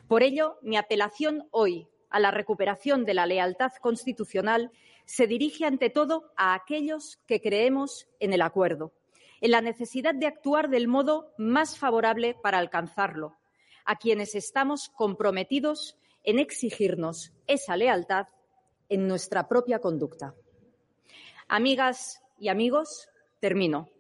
Por 0.09 0.23
ello, 0.23 0.57
mi 0.63 0.79
apelación 0.79 1.47
hoy 1.51 1.87
a 2.09 2.19
la 2.19 2.31
recuperación 2.31 3.05
de 3.05 3.13
la 3.13 3.27
lealtad 3.27 3.73
constitucional 3.83 4.73
se 5.05 5.27
dirige 5.27 5.67
ante 5.67 5.91
todo 5.91 6.33
a 6.39 6.55
aquellos 6.55 7.19
que 7.27 7.43
creemos 7.43 8.09
en 8.21 8.33
el 8.33 8.41
acuerdo, 8.41 8.95
en 9.43 9.51
la 9.51 9.61
necesidad 9.61 10.15
de 10.15 10.29
actuar 10.29 10.71
del 10.71 10.89
modo 10.89 11.35
más 11.37 11.79
favorable 11.79 12.35
para 12.43 12.57
alcanzarlo, 12.57 13.37
a 13.85 13.97
quienes 13.97 14.35
estamos 14.35 14.89
comprometidos 14.89 15.99
en 16.25 16.39
exigirnos 16.39 17.35
esa 17.47 17.77
lealtad 17.77 18.29
en 18.89 19.07
nuestra 19.07 19.47
propia 19.47 19.79
conducta. 19.79 20.35
Amigas 21.49 22.23
y 22.39 22.49
amigos, 22.49 23.10
termino. 23.41 23.91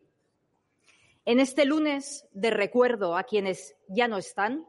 En 1.24 1.40
este 1.40 1.64
lunes 1.64 2.26
de 2.32 2.50
recuerdo 2.50 3.16
a 3.16 3.24
quienes 3.24 3.74
ya 3.88 4.08
no 4.08 4.18
están, 4.18 4.66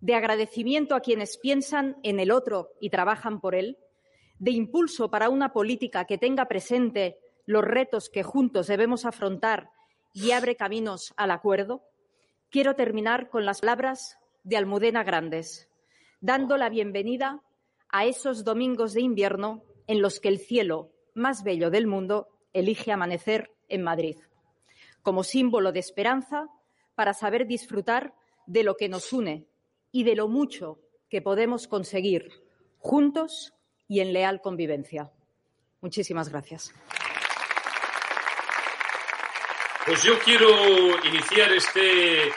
de 0.00 0.14
agradecimiento 0.14 0.94
a 0.94 1.00
quienes 1.00 1.38
piensan 1.38 1.96
en 2.02 2.20
el 2.20 2.30
otro 2.30 2.70
y 2.80 2.90
trabajan 2.90 3.40
por 3.40 3.54
él, 3.54 3.78
de 4.38 4.52
impulso 4.52 5.10
para 5.10 5.28
una 5.28 5.52
política 5.52 6.04
que 6.04 6.18
tenga 6.18 6.46
presente 6.46 7.18
los 7.46 7.64
retos 7.64 8.08
que 8.08 8.22
juntos 8.22 8.66
debemos 8.68 9.04
afrontar 9.04 9.70
y 10.12 10.30
abre 10.30 10.56
caminos 10.56 11.12
al 11.16 11.30
acuerdo, 11.30 11.82
quiero 12.50 12.74
terminar 12.74 13.28
con 13.28 13.44
las 13.44 13.60
palabras 13.60 14.18
de 14.44 14.56
Almudena 14.56 15.02
Grandes, 15.02 15.68
dando 16.20 16.56
la 16.56 16.68
bienvenida 16.68 17.42
a 17.90 18.04
esos 18.04 18.44
domingos 18.44 18.94
de 18.94 19.00
invierno 19.00 19.64
en 19.86 20.02
los 20.02 20.20
que 20.20 20.28
el 20.28 20.38
cielo 20.38 20.92
más 21.14 21.42
bello 21.42 21.70
del 21.70 21.86
mundo 21.86 22.28
elige 22.52 22.92
amanecer 22.92 23.50
en 23.68 23.82
Madrid, 23.82 24.16
como 25.02 25.24
símbolo 25.24 25.72
de 25.72 25.80
esperanza 25.80 26.48
para 26.94 27.14
saber 27.14 27.46
disfrutar 27.46 28.14
de 28.46 28.62
lo 28.62 28.76
que 28.76 28.88
nos 28.88 29.12
une 29.12 29.46
y 29.92 30.04
de 30.04 30.16
lo 30.16 30.28
mucho 30.28 30.80
que 31.08 31.22
podemos 31.22 31.68
conseguir 31.68 32.30
juntos 32.78 33.54
y 33.86 34.00
en 34.00 34.12
leal 34.12 34.40
convivencia. 34.40 35.10
Muchísimas 35.80 36.28
gracias. 36.28 36.72
Pues 39.86 40.02
yo 40.02 40.18
quiero 40.18 40.48
iniciar 41.04 41.50
este. 41.52 42.30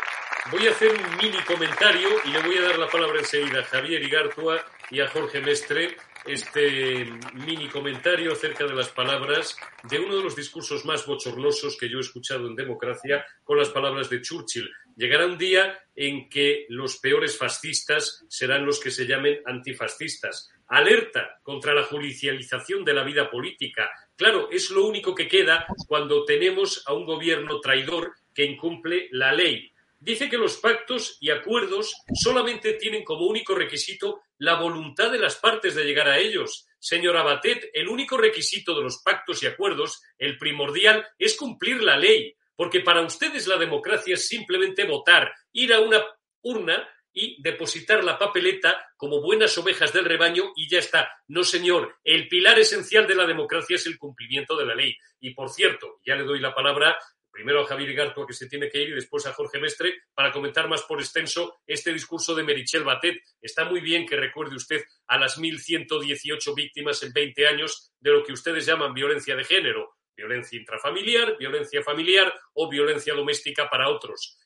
Voy 0.51 0.67
a 0.67 0.71
hacer 0.71 0.89
un 0.89 1.17
mini 1.17 1.37
comentario 1.43 2.07
y 2.23 2.29
le 2.29 2.41
voy 2.41 2.57
a 2.57 2.61
dar 2.61 2.79
la 2.79 2.87
palabra 2.87 3.19
enseguida 3.19 3.59
a 3.59 3.63
Javier 3.63 4.01
Igartua 4.01 4.63
y 4.89 5.01
a 5.01 5.09
Jorge 5.09 5.41
Mestre. 5.41 5.97
Este 6.25 7.05
mini 7.33 7.67
comentario 7.67 8.33
acerca 8.33 8.65
de 8.65 8.75
las 8.75 8.89
palabras 8.89 9.55
de 9.89 9.99
uno 9.99 10.17
de 10.17 10.23
los 10.23 10.35
discursos 10.35 10.85
más 10.85 11.05
bochornosos 11.07 11.77
que 11.77 11.89
yo 11.89 11.97
he 11.97 12.01
escuchado 12.01 12.47
en 12.47 12.55
democracia 12.55 13.25
con 13.43 13.57
las 13.57 13.69
palabras 13.69 14.09
de 14.09 14.21
Churchill. 14.21 14.69
Llegará 14.95 15.25
un 15.25 15.37
día 15.37 15.79
en 15.95 16.29
que 16.29 16.67
los 16.69 16.97
peores 16.97 17.37
fascistas 17.37 18.23
serán 18.29 18.65
los 18.65 18.79
que 18.79 18.91
se 18.91 19.07
llamen 19.07 19.41
antifascistas. 19.45 20.51
Alerta 20.67 21.39
contra 21.41 21.73
la 21.73 21.83
judicialización 21.83 22.85
de 22.85 22.93
la 22.93 23.03
vida 23.03 23.29
política. 23.29 23.89
Claro, 24.15 24.49
es 24.51 24.69
lo 24.69 24.85
único 24.85 25.15
que 25.15 25.27
queda 25.27 25.65
cuando 25.87 26.23
tenemos 26.23 26.83
a 26.85 26.93
un 26.93 27.05
gobierno 27.05 27.59
traidor 27.59 28.13
que 28.33 28.45
incumple 28.45 29.09
la 29.11 29.33
ley. 29.33 29.70
Dice 30.03 30.31
que 30.31 30.37
los 30.39 30.57
pactos 30.57 31.17
y 31.19 31.29
acuerdos 31.29 31.95
solamente 32.15 32.73
tienen 32.73 33.03
como 33.03 33.27
único 33.27 33.53
requisito 33.53 34.23
la 34.39 34.55
voluntad 34.55 35.11
de 35.11 35.19
las 35.19 35.35
partes 35.35 35.75
de 35.75 35.83
llegar 35.83 36.09
a 36.09 36.17
ellos. 36.17 36.65
Señora 36.79 37.21
Batet, 37.21 37.69
el 37.71 37.87
único 37.87 38.17
requisito 38.17 38.75
de 38.75 38.81
los 38.81 39.03
pactos 39.03 39.43
y 39.43 39.45
acuerdos, 39.45 40.01
el 40.17 40.39
primordial, 40.39 41.07
es 41.19 41.37
cumplir 41.37 41.83
la 41.83 41.97
ley, 41.97 42.35
porque 42.55 42.79
para 42.79 43.03
ustedes 43.03 43.45
la 43.45 43.57
democracia 43.57 44.15
es 44.15 44.27
simplemente 44.27 44.85
votar, 44.85 45.31
ir 45.53 45.71
a 45.71 45.81
una 45.81 46.03
urna 46.41 46.89
y 47.13 47.39
depositar 47.43 48.03
la 48.03 48.17
papeleta 48.17 48.83
como 48.97 49.21
buenas 49.21 49.55
ovejas 49.59 49.93
del 49.93 50.05
rebaño 50.05 50.51
y 50.55 50.67
ya 50.67 50.79
está. 50.79 51.11
No, 51.27 51.43
señor, 51.43 51.97
el 52.03 52.27
pilar 52.27 52.57
esencial 52.57 53.05
de 53.05 53.13
la 53.13 53.27
democracia 53.27 53.75
es 53.75 53.85
el 53.85 53.99
cumplimiento 53.99 54.57
de 54.57 54.65
la 54.65 54.73
ley. 54.73 54.95
Y 55.19 55.35
por 55.35 55.49
cierto, 55.51 55.99
ya 56.03 56.15
le 56.15 56.23
doy 56.23 56.39
la 56.39 56.55
palabra 56.55 56.97
primero 57.31 57.61
a 57.61 57.65
Javier 57.65 57.91
Igartua, 57.91 58.27
que 58.27 58.33
se 58.33 58.47
tiene 58.47 58.69
que 58.69 58.81
ir, 58.81 58.89
y 58.89 58.95
después 58.95 59.25
a 59.25 59.33
Jorge 59.33 59.59
Mestre, 59.59 60.01
para 60.13 60.31
comentar 60.31 60.67
más 60.67 60.83
por 60.83 60.99
extenso 60.99 61.61
este 61.65 61.93
discurso 61.93 62.35
de 62.35 62.43
Merichel 62.43 62.83
Batet. 62.83 63.23
Está 63.41 63.65
muy 63.65 63.79
bien 63.79 64.05
que 64.05 64.17
recuerde 64.17 64.55
usted 64.55 64.83
a 65.07 65.17
las 65.17 65.39
1.118 65.39 66.55
víctimas 66.55 67.01
en 67.03 67.13
20 67.13 67.47
años 67.47 67.91
de 67.99 68.11
lo 68.11 68.23
que 68.23 68.33
ustedes 68.33 68.65
llaman 68.65 68.93
violencia 68.93 69.35
de 69.35 69.43
género, 69.43 69.97
violencia 70.15 70.59
intrafamiliar, 70.59 71.37
violencia 71.37 71.81
familiar 71.81 72.33
o 72.53 72.69
violencia 72.69 73.13
doméstica 73.13 73.69
para 73.69 73.89
otros. 73.89 74.37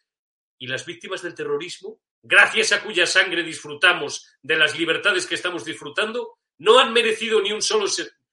¿Y 0.57 0.67
las 0.67 0.85
víctimas 0.85 1.21
del 1.21 1.35
terrorismo, 1.35 1.99
gracias 2.21 2.71
a 2.71 2.81
cuya 2.81 3.05
sangre 3.05 3.43
disfrutamos 3.43 4.37
de 4.41 4.55
las 4.55 4.77
libertades 4.77 5.27
que 5.27 5.35
estamos 5.35 5.65
disfrutando, 5.65 6.37
no 6.59 6.79
han 6.79 6.93
merecido 6.93 7.41
ni 7.41 7.51
un 7.51 7.61
solo, 7.61 7.87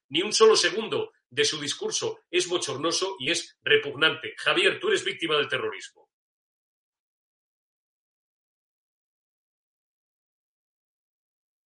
ni 0.08 0.22
un 0.22 0.32
solo 0.32 0.54
segundo 0.54 1.12
de 1.32 1.44
su 1.46 1.58
discurso 1.58 2.20
es 2.30 2.46
bochornoso 2.46 3.16
y 3.18 3.30
es 3.30 3.56
repugnante. 3.62 4.34
Javier, 4.36 4.78
tú 4.78 4.88
eres 4.88 5.02
víctima 5.02 5.36
del 5.36 5.48
terrorismo. 5.48 6.10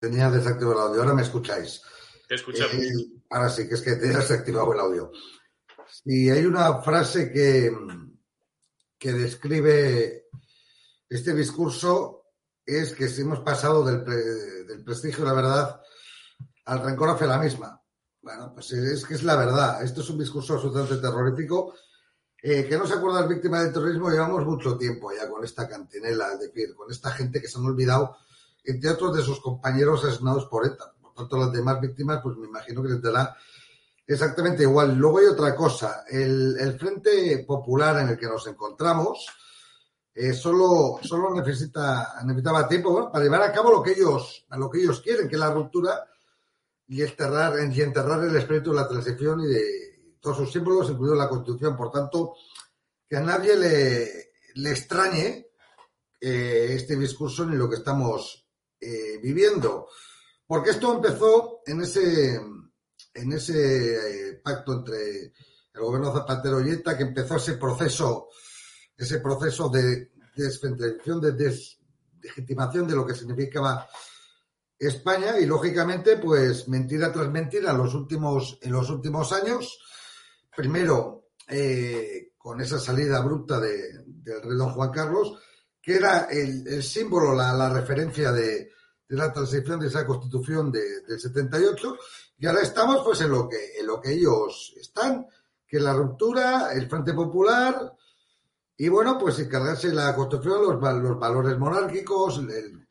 Tenía 0.01 0.31
desactivado 0.31 0.73
el 0.73 0.89
audio, 0.89 1.03
ahora 1.03 1.15
me 1.15 1.23
escucháis. 1.23 1.83
Te 2.29 2.37
escuchamos. 2.37 2.75
Eh, 2.75 2.93
ahora 3.31 3.49
sí, 3.49 3.69
que 3.69 3.75
es 3.75 3.83
que 3.83 3.97
tenía 3.97 4.19
desactivado 4.19 4.73
el 4.73 4.79
audio. 4.79 5.11
Y 6.05 6.31
hay 6.31 6.45
una 6.45 6.81
frase 6.83 7.33
que, 7.33 7.73
que 8.99 9.13
describe 9.13 10.29
este 11.09 11.35
discurso, 11.35 12.31
es 12.65 12.95
que 12.95 13.09
si 13.09 13.23
hemos 13.23 13.41
pasado 13.41 13.85
del, 13.85 14.05
pre- 14.05 14.65
del 14.65 14.85
prestigio 14.85 15.25
de 15.25 15.31
la 15.31 15.35
verdad 15.35 15.83
al 16.67 16.85
rencor 16.85 17.11
hacia 17.11 17.27
la 17.27 17.39
misma. 17.39 17.83
Bueno, 18.27 18.51
pues 18.53 18.73
es 18.73 19.05
que 19.05 19.15
es 19.15 19.23
la 19.23 19.37
verdad. 19.37 19.85
Esto 19.85 20.01
es 20.01 20.11
un 20.11 20.19
discurso 20.19 20.55
absolutamente 20.55 20.97
terrorífico. 20.97 21.75
Eh, 22.43 22.67
que 22.69 22.77
no 22.77 22.85
se 22.85 22.95
acuerda 22.95 23.21
las 23.21 23.29
víctimas 23.29 23.63
del 23.63 23.73
terrorismo, 23.73 24.11
llevamos 24.11 24.45
mucho 24.45 24.77
tiempo 24.77 25.13
ya 25.13 25.31
con 25.31 25.45
esta 25.45 25.69
cantinela, 25.69 26.33
es 26.33 26.41
decir, 26.41 26.75
con 26.75 26.91
esta 26.91 27.13
gente 27.13 27.41
que 27.41 27.47
se 27.47 27.57
han 27.57 27.67
olvidado, 27.67 28.17
entre 28.65 28.91
otros 28.91 29.17
de 29.17 29.23
sus 29.23 29.41
compañeros 29.41 30.05
asesinados 30.05 30.47
por 30.47 30.67
ETA. 30.67 30.93
Por 31.01 31.15
tanto, 31.15 31.39
las 31.39 31.53
demás 31.53 31.81
víctimas, 31.81 32.19
pues 32.21 32.37
me 32.37 32.49
imagino 32.49 32.83
que 32.83 32.89
les 32.89 33.01
dará 33.01 33.37
exactamente 34.05 34.65
igual. 34.65 34.97
Luego 34.97 35.19
hay 35.21 35.27
otra 35.27 35.55
cosa. 35.55 36.03
El, 36.09 36.77
Frente 36.81 37.45
Popular 37.47 38.01
en 38.01 38.09
el 38.09 38.19
que 38.19 38.27
nos 38.27 38.45
encontramos 38.49 39.25
eh, 40.13 40.33
solo, 40.33 40.99
solo 41.01 41.33
necesita, 41.33 42.15
necesitaba 42.25 42.67
tiempo 42.67 43.09
para 43.09 43.23
llevar 43.23 43.43
a 43.43 43.53
cabo 43.53 43.71
lo 43.71 43.83
que 43.85 43.93
ellos, 43.93 44.47
lo 44.51 44.69
que 44.69 44.81
ellos 44.81 45.01
quieren, 45.01 45.29
que 45.29 45.37
es 45.37 45.41
la 45.41 45.53
ruptura 45.55 46.05
y 46.89 47.03
enterrar, 47.03 47.55
y 47.73 47.83
enterrar 47.83 48.25
el 48.25 48.37
espíritu 48.37 48.71
de 48.71 48.77
la 48.77 48.89
transición 48.89 49.41
y 49.41 49.47
de 49.47 50.15
todos 50.21 50.39
sus 50.39 50.53
símbolos, 50.53 50.91
incluido 50.91 51.15
la 51.15 51.29
Constitución. 51.29 51.77
Por 51.77 51.91
tanto, 51.91 52.35
que 53.09 53.17
a 53.17 53.21
nadie 53.21 53.57
le, 53.57 54.71
extrañe 54.71 55.49
eh, 56.21 56.69
este 56.71 56.97
discurso 56.97 57.45
ni 57.47 57.57
lo 57.57 57.69
que 57.69 57.77
estamos 57.77 58.49
eh, 58.81 59.19
viviendo. 59.23 59.89
Porque 60.47 60.71
esto 60.71 60.95
empezó 60.95 61.61
en 61.67 61.83
ese, 61.83 62.41
en 63.15 63.33
ese 63.33 64.31
eh, 64.31 64.35
pacto 64.43 64.75
entre 64.75 65.33
el 65.75 65.81
gobierno 65.81 66.13
Zapatero 66.13 66.61
y 66.61 66.71
ETA, 66.71 66.97
que 66.97 67.03
empezó 67.03 67.37
ese 67.37 67.55
proceso, 67.55 68.29
ese 68.97 69.19
proceso 69.19 69.69
de 69.69 70.13
descentralización, 70.35 71.21
de 71.21 71.33
deslegitimación 71.33 72.87
de 72.87 72.95
lo 72.95 73.07
que 73.07 73.15
significaba 73.15 73.89
España 74.79 75.39
y 75.39 75.47
lógicamente 75.47 76.17
pues 76.19 76.69
mentira 76.69 77.11
tras 77.13 77.31
mentira 77.31 77.71
en 77.73 77.79
los 77.79 77.95
últimos, 77.95 78.59
en 78.63 78.73
los 78.73 78.91
últimos 78.91 79.33
años. 79.33 79.79
Primero 80.55 81.29
eh, 81.49 82.33
con 82.37 82.61
esa 82.61 82.79
salida 82.79 83.19
abrupta 83.19 83.59
de, 83.61 84.05
del 84.07 84.43
rey 84.43 84.57
don 84.57 84.71
Juan 84.73 84.91
Carlos, 84.91 85.39
que 85.81 85.97
era 85.97 86.25
el, 86.31 86.83
símbolo, 86.83 87.35
la, 87.35 87.69
referencia 87.73 88.33
de, 88.33 88.71
de 89.09 89.17
la 89.17 89.33
transición 89.33 89.79
de 89.81 89.87
esa 89.89 90.05
constitución 90.07 90.71
de- 90.73 91.01
del 91.03 91.21
78 91.21 91.97
y 92.39 92.47
ahora 92.47 92.61
estamos 92.63 93.03
pues 93.05 93.21
en 93.23 93.31
lo 93.31 93.49
que 93.49 93.79
en 93.79 93.87
lo 93.87 94.01
que 94.01 94.13
ellos 94.13 94.75
están, 94.79 95.27
que 95.67 95.77
es 95.79 95.83
la 95.83 95.95
ruptura, 95.95 96.73
el 96.73 96.89
Frente 96.89 97.13
Popular 97.15 97.93
y 98.77 98.89
bueno, 98.89 99.17
pues 99.19 99.39
encargarse 99.39 99.89
la 99.93 100.15
construcción, 100.15 100.61
los, 100.63 101.03
los 101.03 101.19
valores 101.19 101.57
monárquicos, 101.59 102.39
el- 102.39 102.86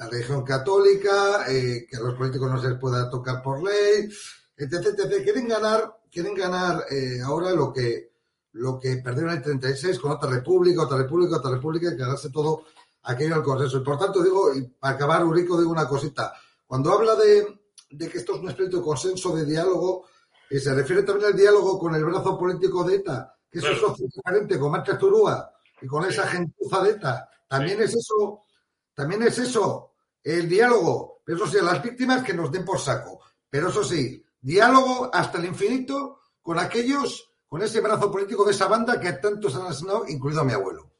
la 0.00 0.08
religión 0.08 0.42
católica, 0.42 1.44
eh, 1.46 1.86
que 1.88 1.94
a 1.98 2.00
los 2.00 2.14
políticos 2.14 2.50
no 2.50 2.58
se 2.58 2.70
les 2.70 2.78
pueda 2.78 3.10
tocar 3.10 3.42
por 3.42 3.62
ley, 3.62 4.08
etc, 4.56 4.72
etc. 4.96 5.22
Quieren 5.22 5.46
ganar, 5.46 6.00
quieren 6.10 6.34
ganar 6.34 6.86
eh, 6.90 7.20
ahora 7.22 7.50
lo 7.52 7.70
que 7.70 8.08
lo 8.52 8.80
que 8.80 8.96
perdieron 8.96 9.32
en 9.32 9.36
el 9.36 9.42
36 9.44 9.98
con 10.00 10.12
otra 10.12 10.30
república, 10.30 10.82
otra 10.82 10.96
república, 10.96 11.36
otra 11.36 11.50
república, 11.52 11.92
y 11.92 11.96
quedarse 11.96 12.30
todo 12.30 12.64
aquello 13.02 13.34
al 13.34 13.42
consenso. 13.42 13.76
Y 13.76 13.84
por 13.84 13.98
tanto, 13.98 14.22
digo, 14.22 14.54
y 14.54 14.62
para 14.62 14.94
acabar, 14.94 15.22
Urico, 15.24 15.58
digo 15.58 15.70
una 15.70 15.86
cosita. 15.86 16.32
Cuando 16.66 16.90
habla 16.92 17.14
de, 17.16 17.60
de 17.90 18.08
que 18.08 18.18
esto 18.18 18.34
es 18.36 18.40
un 18.40 18.48
espíritu 18.48 18.78
de 18.78 18.82
consenso, 18.82 19.36
de 19.36 19.44
diálogo, 19.44 20.06
eh, 20.48 20.58
se 20.58 20.74
refiere 20.74 21.02
también 21.02 21.28
al 21.30 21.36
diálogo 21.36 21.78
con 21.78 21.94
el 21.94 22.04
brazo 22.04 22.38
político 22.38 22.82
de 22.84 22.96
ETA, 22.96 23.36
que 23.50 23.58
es 23.58 23.64
un 23.64 23.70
Claro. 23.72 23.88
socio 23.88 24.06
diferente 24.06 24.58
con 24.58 24.72
Márquez 24.72 24.98
Turúa 24.98 25.52
y 25.82 25.86
con 25.86 26.04
esa 26.06 26.26
gentuza 26.26 26.82
de 26.82 26.90
ETA. 26.90 27.28
También 27.46 27.80
es 27.82 27.94
eso, 27.94 28.44
también 28.94 29.22
es 29.22 29.38
eso, 29.38 29.89
el 30.22 30.48
diálogo. 30.48 31.22
Pero 31.24 31.38
eso 31.38 31.46
sí, 31.46 31.58
a 31.58 31.62
las 31.62 31.82
víctimas 31.82 32.22
que 32.24 32.34
nos 32.34 32.50
den 32.50 32.64
por 32.64 32.78
saco. 32.78 33.20
Pero 33.48 33.68
eso 33.68 33.84
sí, 33.84 34.22
diálogo 34.40 35.10
hasta 35.12 35.38
el 35.38 35.46
infinito 35.46 36.20
con 36.42 36.58
aquellos, 36.58 37.30
con 37.48 37.62
ese 37.62 37.80
brazo 37.80 38.10
político 38.10 38.44
de 38.44 38.52
esa 38.52 38.68
banda 38.68 39.00
que 39.00 39.12
tantos 39.14 39.54
han 39.56 39.66
asesinado, 39.66 40.04
incluido 40.08 40.40
a 40.40 40.44
mi 40.44 40.52
abuelo. 40.52 40.90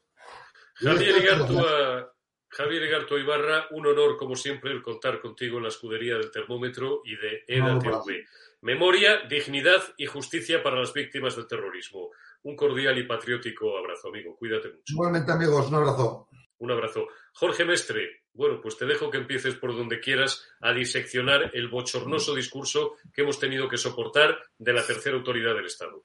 Javier 0.75 1.17
Igartua, 1.17 2.13
Javier 2.49 2.83
Igartua 2.83 3.19
Ibarra, 3.19 3.67
un 3.71 3.87
honor, 3.87 4.17
como 4.17 4.35
siempre, 4.35 4.71
el 4.71 4.81
contar 4.81 5.21
contigo 5.21 5.57
en 5.57 5.63
la 5.63 5.69
escudería 5.69 6.15
del 6.15 6.31
termómetro 6.31 7.01
y 7.05 7.15
de 7.15 7.59
No, 7.59 7.79
EDATV. 7.79 8.25
Memoria, 8.61 9.21
dignidad 9.27 9.81
y 9.97 10.05
justicia 10.05 10.61
para 10.61 10.79
las 10.79 10.93
víctimas 10.93 11.35
del 11.35 11.47
terrorismo. 11.47 12.11
Un 12.43 12.55
cordial 12.55 12.97
y 12.97 13.07
patriótico 13.07 13.77
abrazo, 13.77 14.09
amigo. 14.09 14.35
Cuídate 14.35 14.69
mucho. 14.69 14.83
Igualmente, 14.87 15.31
amigos, 15.31 15.67
un 15.67 15.75
abrazo. 15.75 16.27
Un 16.59 16.71
abrazo. 16.71 17.07
Jorge 17.33 17.65
Mestre, 17.65 18.20
bueno, 18.33 18.59
pues 18.61 18.77
te 18.77 18.85
dejo 18.85 19.09
que 19.09 19.17
empieces 19.17 19.55
por 19.55 19.75
donde 19.75 19.99
quieras 19.99 20.43
a 20.61 20.73
diseccionar 20.73 21.51
el 21.53 21.67
bochornoso 21.67 22.33
discurso 22.33 22.95
que 23.13 23.21
hemos 23.21 23.39
tenido 23.39 23.67
que 23.67 23.77
soportar 23.77 24.37
de 24.57 24.73
la 24.73 24.85
tercera 24.85 25.17
autoridad 25.17 25.55
del 25.55 25.65
Estado. 25.65 26.03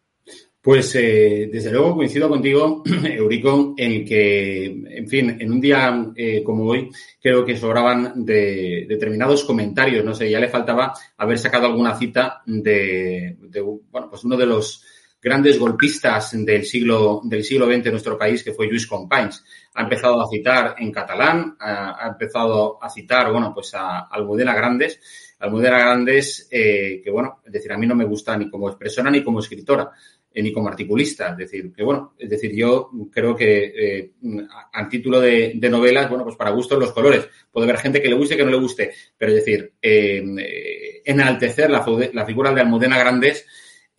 Pues 0.60 0.96
eh, 0.96 1.48
desde 1.52 1.70
luego 1.70 1.94
coincido 1.94 2.28
contigo, 2.28 2.82
Eurico, 3.04 3.74
en 3.76 4.04
que, 4.04 4.64
en 4.66 5.08
fin, 5.08 5.36
en 5.40 5.52
un 5.52 5.60
día 5.60 6.12
eh, 6.16 6.42
como 6.42 6.64
hoy, 6.64 6.90
creo 7.20 7.44
que 7.44 7.56
sobraban 7.56 8.24
de 8.24 8.86
determinados 8.88 9.44
comentarios. 9.44 10.04
No 10.04 10.12
sé, 10.12 10.28
ya 10.28 10.40
le 10.40 10.48
faltaba 10.48 10.92
haber 11.16 11.38
sacado 11.38 11.66
alguna 11.66 11.96
cita 11.96 12.42
de, 12.44 13.36
de, 13.38 13.60
bueno, 13.60 14.10
pues 14.10 14.24
uno 14.24 14.36
de 14.36 14.46
los 14.46 14.84
grandes 15.26 15.58
golpistas 15.58 16.36
del 16.44 16.64
siglo, 16.64 17.20
del 17.24 17.42
siglo 17.42 17.66
XX 17.66 17.86
en 17.86 17.90
nuestro 17.90 18.16
país, 18.16 18.44
que 18.44 18.52
fue 18.52 18.68
Lluís 18.68 18.86
Companys. 18.86 19.42
Ha 19.74 19.82
empezado 19.82 20.22
a 20.22 20.28
citar 20.28 20.76
en 20.78 20.92
catalán, 20.92 21.56
ha, 21.58 22.06
empezado 22.12 22.78
a 22.80 22.88
citar, 22.88 23.32
bueno, 23.32 23.52
pues 23.52 23.74
a 23.74 24.06
Almudena 24.06 24.54
Grandes, 24.54 25.00
Almudena 25.40 25.80
Grandes, 25.80 26.46
eh, 26.48 27.00
que 27.02 27.10
bueno, 27.10 27.40
es 27.44 27.52
decir, 27.52 27.72
a 27.72 27.76
mí 27.76 27.88
no 27.88 27.96
me 27.96 28.04
gusta 28.04 28.36
ni 28.36 28.48
como 28.48 28.68
expresora 28.68 29.10
ni 29.10 29.24
como 29.24 29.40
escritora 29.40 29.90
eh, 30.32 30.42
ni 30.44 30.52
como 30.52 30.68
articulista. 30.68 31.30
Es 31.30 31.38
decir, 31.38 31.72
que 31.72 31.82
bueno, 31.82 32.14
es 32.16 32.30
decir, 32.30 32.54
yo 32.54 32.88
creo 33.10 33.34
que 33.34 33.72
eh, 33.76 34.12
a, 34.48 34.80
a 34.80 34.88
título 34.88 35.20
de, 35.20 35.54
de, 35.56 35.68
novelas, 35.68 36.08
bueno, 36.08 36.22
pues 36.22 36.36
para 36.36 36.50
gustos 36.50 36.78
los 36.78 36.92
colores. 36.92 37.28
Puede 37.50 37.66
haber 37.66 37.80
gente 37.80 38.00
que 38.00 38.08
le 38.08 38.14
guste 38.14 38.36
que 38.36 38.44
no 38.44 38.52
le 38.52 38.60
guste, 38.60 38.92
pero 39.18 39.32
es 39.32 39.38
decir, 39.38 39.72
eh, 39.82 41.02
enaltecer 41.04 41.68
la, 41.68 41.84
la, 42.12 42.24
figura 42.24 42.52
de 42.52 42.60
Almudena 42.60 42.96
Grandes 42.96 43.44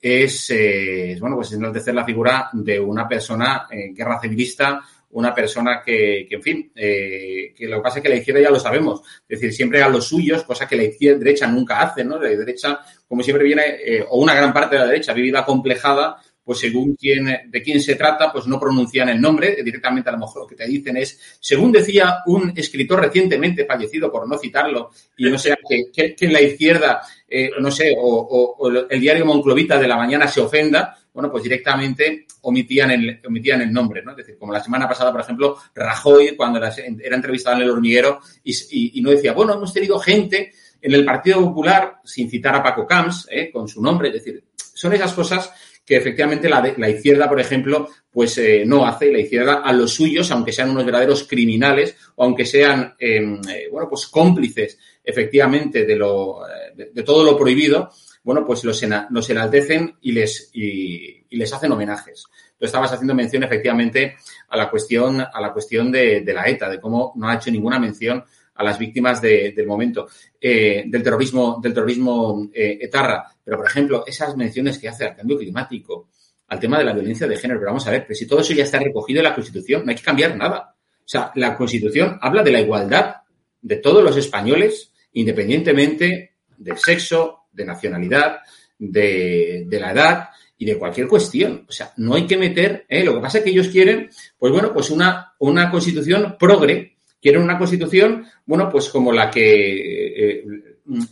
es, 0.02 0.50
eh, 0.52 1.18
bueno, 1.20 1.38
pues 1.38 1.52
enaltecer 1.54 1.94
la 1.94 2.06
figura 2.06 2.50
de 2.54 2.80
una 2.80 3.08
persona 3.08 3.68
eh, 3.72 3.92
guerra 3.94 4.20
civilista, 4.20 4.82
una 5.12 5.34
persona 5.34 5.82
que, 5.84 6.26
que 6.30 6.36
en 6.36 6.42
fin, 6.42 6.72
eh, 6.76 7.54
que 7.56 7.68
lo 7.68 7.78
que 7.78 7.84
pasa 7.84 8.00
es 8.00 8.04
que 8.04 8.10
la 8.10 8.16
izquierda 8.16 8.42
ya 8.42 8.52
lo 8.52 8.60
sabemos, 8.60 9.02
es 9.28 9.40
decir, 9.40 9.54
siempre 9.54 9.82
a 9.82 9.90
los 9.90 10.08
suyos, 10.08 10.44
cosa 10.44 10.68
que 10.68 10.76
la 10.76 10.84
izquierda 10.84 11.20
derecha 11.20 11.48
nunca 11.48 11.82
hace, 11.82 12.04
¿no? 12.04 12.22
La 12.22 12.30
derecha, 12.30 12.80
como 13.08 13.24
siempre 13.24 13.46
viene, 13.46 13.64
eh, 13.84 14.06
o 14.08 14.20
una 14.20 14.36
gran 14.36 14.54
parte 14.54 14.76
de 14.76 14.82
la 14.82 14.88
derecha 14.88 15.14
vive 15.14 15.38
acomplejada, 15.38 16.18
pues 16.44 16.60
según 16.60 16.96
quién, 16.96 17.26
de 17.48 17.62
quién 17.62 17.82
se 17.82 17.96
trata, 17.96 18.32
pues 18.32 18.48
no 18.48 18.60
pronuncian 18.60 19.10
el 19.10 19.20
nombre, 19.20 19.58
directamente 19.64 20.10
a 20.10 20.14
lo 20.14 20.20
mejor 20.20 20.44
lo 20.44 20.48
que 20.48 20.56
te 20.56 20.66
dicen 20.66 20.96
es, 20.96 21.20
según 21.42 21.74
decía 21.74 22.20
un 22.26 22.54
escritor 22.56 23.02
recientemente 23.02 23.66
fallecido, 23.66 24.10
por 24.10 24.28
no 24.30 24.38
citarlo, 24.38 24.92
y 25.18 25.30
no 25.30 25.38
sea 25.38 25.58
que, 25.68 26.16
que 26.16 26.26
en 26.26 26.32
la 26.32 26.42
izquierda, 26.42 27.02
eh, 27.28 27.52
no 27.60 27.72
sé, 27.72 27.94
o, 27.98 28.70
el 28.90 29.00
diario 29.00 29.26
Monclovita 29.26 29.78
de 29.80 29.88
la 29.88 29.98
mañana 29.98 30.28
se 30.28 30.42
ofenda, 30.42 30.98
bueno, 31.14 31.32
pues 31.32 31.44
directamente 31.44 32.26
omitían 32.42 32.92
el, 32.92 33.22
omitían 33.26 33.62
el 33.62 33.74
nombre, 33.74 34.04
¿no? 34.04 34.12
Es 34.12 34.18
decir, 34.18 34.38
como 34.38 34.54
la 34.54 34.64
semana 34.64 34.88
pasada, 34.88 35.12
por 35.12 35.22
ejemplo, 35.22 35.58
Rajoy, 35.76 36.36
cuando 36.36 36.60
era 36.60 37.16
entrevistado 37.16 37.58
en 37.58 37.64
el 37.64 37.72
hormiguero, 37.72 38.20
y, 38.44 38.52
y, 38.52 39.00
y 39.00 39.02
no 39.02 39.12
decía, 39.12 39.34
bueno, 39.34 39.54
hemos 39.54 39.74
tenido 39.74 40.00
gente 40.00 40.54
en 40.82 40.94
el 40.94 41.04
Partido 41.04 41.42
Popular, 41.42 42.00
sin 42.04 42.30
citar 42.30 42.56
a 42.56 42.64
Paco 42.64 42.86
Camps, 42.86 43.28
¿eh? 43.32 43.50
con 43.52 43.68
su 43.68 43.82
nombre, 43.82 44.10
es 44.10 44.14
decir, 44.16 44.44
son 44.56 44.94
esas 44.94 45.14
cosas 45.14 45.52
que 45.88 45.96
efectivamente 45.96 46.50
la, 46.50 46.74
la 46.76 46.90
izquierda, 46.90 47.30
por 47.30 47.40
ejemplo, 47.40 47.88
pues 48.12 48.38
eh, 48.40 48.66
no 48.66 48.86
hace, 48.86 49.10
la 49.10 49.20
izquierda 49.20 49.62
a 49.64 49.72
los 49.72 49.94
suyos, 49.94 50.30
aunque 50.32 50.52
sean 50.52 50.70
unos 50.70 50.84
verdaderos 50.84 51.26
criminales 51.26 51.96
o 52.16 52.26
aunque 52.26 52.46
sean, 52.46 52.94
eh, 53.00 53.26
bueno, 53.72 53.88
pues 53.88 54.08
cómplices 54.08 54.78
efectivamente 55.02 55.86
de, 55.86 55.96
lo, 55.96 56.42
de, 56.76 56.92
de, 56.94 57.04
todo 57.04 57.24
lo 57.24 57.38
prohibido, 57.38 57.90
bueno, 58.22 58.46
pues 58.46 58.66
los, 58.66 58.84
los 59.12 59.30
enaltecen 59.30 59.96
y 60.02 60.12
les, 60.12 60.50
y, 60.54 61.26
les 61.30 61.54
hacen 61.54 61.72
homenajes. 61.72 62.26
Tú 62.60 62.66
estabas 62.66 62.92
haciendo 62.92 63.16
mención 63.16 63.44
efectivamente 63.44 64.18
a 64.50 64.58
la 64.58 64.70
cuestión, 64.70 65.22
a 65.22 65.40
la 65.40 65.54
cuestión 65.54 65.90
de, 65.90 66.20
de 66.20 66.34
la 66.34 66.50
ETA, 66.50 66.70
de 66.70 66.82
cómo 66.82 67.14
no 67.16 67.30
ha 67.30 67.36
hecho 67.36 67.50
ninguna 67.50 67.80
mención 67.80 68.26
a 68.58 68.64
las 68.64 68.80
víctimas 68.80 69.22
de, 69.22 69.52
del 69.52 69.68
momento, 69.68 70.08
eh, 70.42 70.84
del 70.88 71.04
terrorismo, 71.04 71.60
del 71.62 71.74
terrorismo 71.74 72.50
eh, 72.54 72.80
etarra. 72.82 73.26
Pero, 73.44 73.58
por 73.58 73.68
ejemplo, 73.68 74.04
esas 74.06 74.36
menciones 74.36 74.80
que 74.80 74.90
hace 74.90 75.06
al 75.06 75.16
cambio 75.16 75.38
climático, 75.38 76.10
al 76.48 76.60
tema 76.60 76.78
de 76.78 76.86
la 76.86 76.94
violencia 76.94 77.28
de 77.28 77.38
género, 77.38 77.60
pero 77.60 77.72
vamos 77.72 77.88
a 77.88 77.92
ver, 77.92 78.06
pero 78.08 78.16
si 78.16 78.26
todo 78.26 78.40
eso 78.40 78.54
ya 78.54 78.64
está 78.64 78.80
recogido 78.80 79.20
en 79.20 79.26
la 79.26 79.36
Constitución, 79.36 79.84
no 79.86 79.92
hay 79.92 79.96
que 79.96 80.04
cambiar 80.04 80.36
nada. 80.36 80.76
O 81.00 81.10
sea, 81.10 81.32
la 81.36 81.56
Constitución 81.56 82.18
habla 82.22 82.44
de 82.44 82.52
la 82.52 82.62
igualdad 82.62 83.18
de 83.62 83.76
todos 83.78 84.04
los 84.04 84.18
españoles, 84.18 84.92
independientemente 85.14 86.34
del 86.58 86.78
sexo, 86.78 87.46
de 87.52 87.66
nacionalidad, 87.66 88.40
de, 88.78 89.66
de 89.68 89.80
la 89.80 89.92
edad 89.92 90.30
y 90.58 90.66
de 90.66 90.78
cualquier 90.78 91.08
cuestión. 91.08 91.66
O 91.68 91.72
sea, 91.72 91.94
no 91.98 92.16
hay 92.16 92.26
que 92.26 92.38
meter, 92.38 92.86
¿eh? 92.90 93.04
lo 93.04 93.16
que 93.16 93.22
pasa 93.22 93.38
es 93.38 93.44
que 93.44 93.52
ellos 93.52 93.68
quieren, 93.68 94.10
pues 94.38 94.52
bueno, 94.52 94.74
pues 94.74 94.90
una, 94.90 95.34
una 95.40 95.70
constitución 95.70 96.36
progre, 96.40 96.97
quieren 97.22 97.42
una 97.42 97.58
constitución, 97.58 98.26
bueno, 98.46 98.70
pues 98.70 98.90
como 98.90 99.12
la 99.12 99.30
que, 99.30 100.38
eh, 100.38 100.44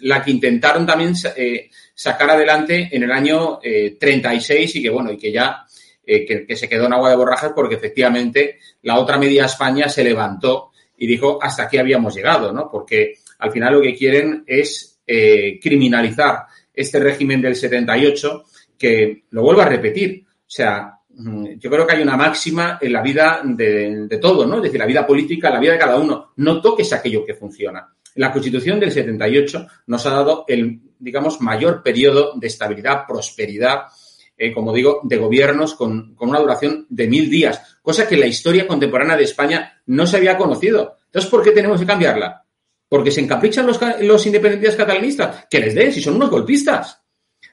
la 0.02 0.24
que 0.24 0.32
intentaron 0.32 0.86
también 0.86 1.14
eh, 1.36 1.70
sacar 1.94 2.30
adelante 2.30 2.90
en 2.92 3.04
el 3.04 3.12
año 3.12 3.60
eh, 3.62 3.98
36 4.00 4.76
y 4.76 4.82
que, 4.82 4.90
bueno, 4.90 5.12
y 5.12 5.18
que 5.18 5.32
ya, 5.32 5.66
eh, 6.06 6.26
que, 6.26 6.46
que, 6.46 6.56
se 6.56 6.70
quedó 6.70 6.86
en 6.86 6.94
agua 6.94 7.10
de 7.10 7.16
borrajas 7.16 7.52
porque 7.56 7.76
efectivamente 7.76 8.60
la 8.84 9.00
otra 9.00 9.18
media 9.18 9.46
España 9.46 9.90
se 9.90 10.04
levantó 10.04 10.72
y 10.98 11.08
dijo 11.08 11.40
hasta 11.42 11.64
aquí 11.64 11.78
habíamos 11.78 12.16
llegado, 12.16 12.54
¿no? 12.54 12.70
Porque 12.72 13.16
al 13.40 13.52
final 13.52 13.74
lo 13.74 13.82
que 13.82 13.96
quieren 13.96 14.44
es 14.48 15.00
eh, 15.08 15.60
criminalizar 15.62 16.46
este 16.74 17.00
régimen 17.00 17.42
del 17.42 17.56
78 17.56 18.44
que, 18.78 19.24
lo 19.30 19.42
vuelvo 19.44 19.62
a 19.62 19.66
repetir, 19.66 20.26
o 20.28 20.50
sea, 20.50 20.95
yo 21.18 21.70
creo 21.70 21.88
que 21.88 21.96
hay 21.96 22.02
una 22.02 22.18
máxima 22.18 22.78
en 22.82 22.92
la 22.92 23.02
vida 23.02 23.42
de, 23.44 24.08
de, 24.08 24.18
todo, 24.18 24.46
¿no? 24.46 24.58
Es 24.58 24.64
decir, 24.64 24.80
la 24.80 24.86
vida 24.86 25.08
política, 25.08 25.50
la 25.50 25.60
vida 25.60 25.74
de 25.74 25.80
cada 25.80 25.98
uno. 25.98 26.34
No 26.38 26.62
toques 26.62 26.92
aquello 26.94 27.26
que 27.26 27.36
funciona. 27.36 27.88
La 28.16 28.32
Constitución 28.32 28.80
del 28.80 28.92
78 28.92 29.68
nos 29.88 30.06
ha 30.06 30.10
dado 30.10 30.46
el, 30.48 30.80
digamos, 31.00 31.42
mayor 31.42 31.84
periodo 31.84 32.34
de 32.36 32.48
estabilidad, 32.48 33.06
prosperidad, 33.08 33.84
eh, 34.38 34.54
como 34.54 34.74
digo, 34.74 35.02
de 35.04 35.18
gobiernos 35.18 35.76
con, 35.76 36.16
con, 36.16 36.30
una 36.30 36.40
duración 36.40 36.86
de 36.90 37.08
mil 37.08 37.30
días, 37.30 37.80
cosa 37.82 38.08
que 38.08 38.16
en 38.16 38.22
la 38.22 38.28
historia 38.28 38.68
contemporánea 38.68 39.16
de 39.16 39.24
España 39.24 39.82
no 39.86 40.06
se 40.08 40.18
había 40.18 40.38
conocido. 40.38 40.98
Entonces, 41.06 41.32
¿por 41.32 41.44
qué 41.44 41.52
tenemos 41.52 41.80
que 41.80 41.86
cambiarla? 41.86 42.46
Porque 42.88 43.12
se 43.12 43.22
encaprichan 43.22 43.66
los, 43.66 43.80
los 44.02 44.26
independentistas 44.26 44.78
catalanistas. 44.78 45.48
Que 45.50 45.60
les 45.60 45.76
den, 45.76 45.92
si 45.92 46.02
son 46.02 46.16
unos 46.16 46.30
golpistas. 46.30 47.05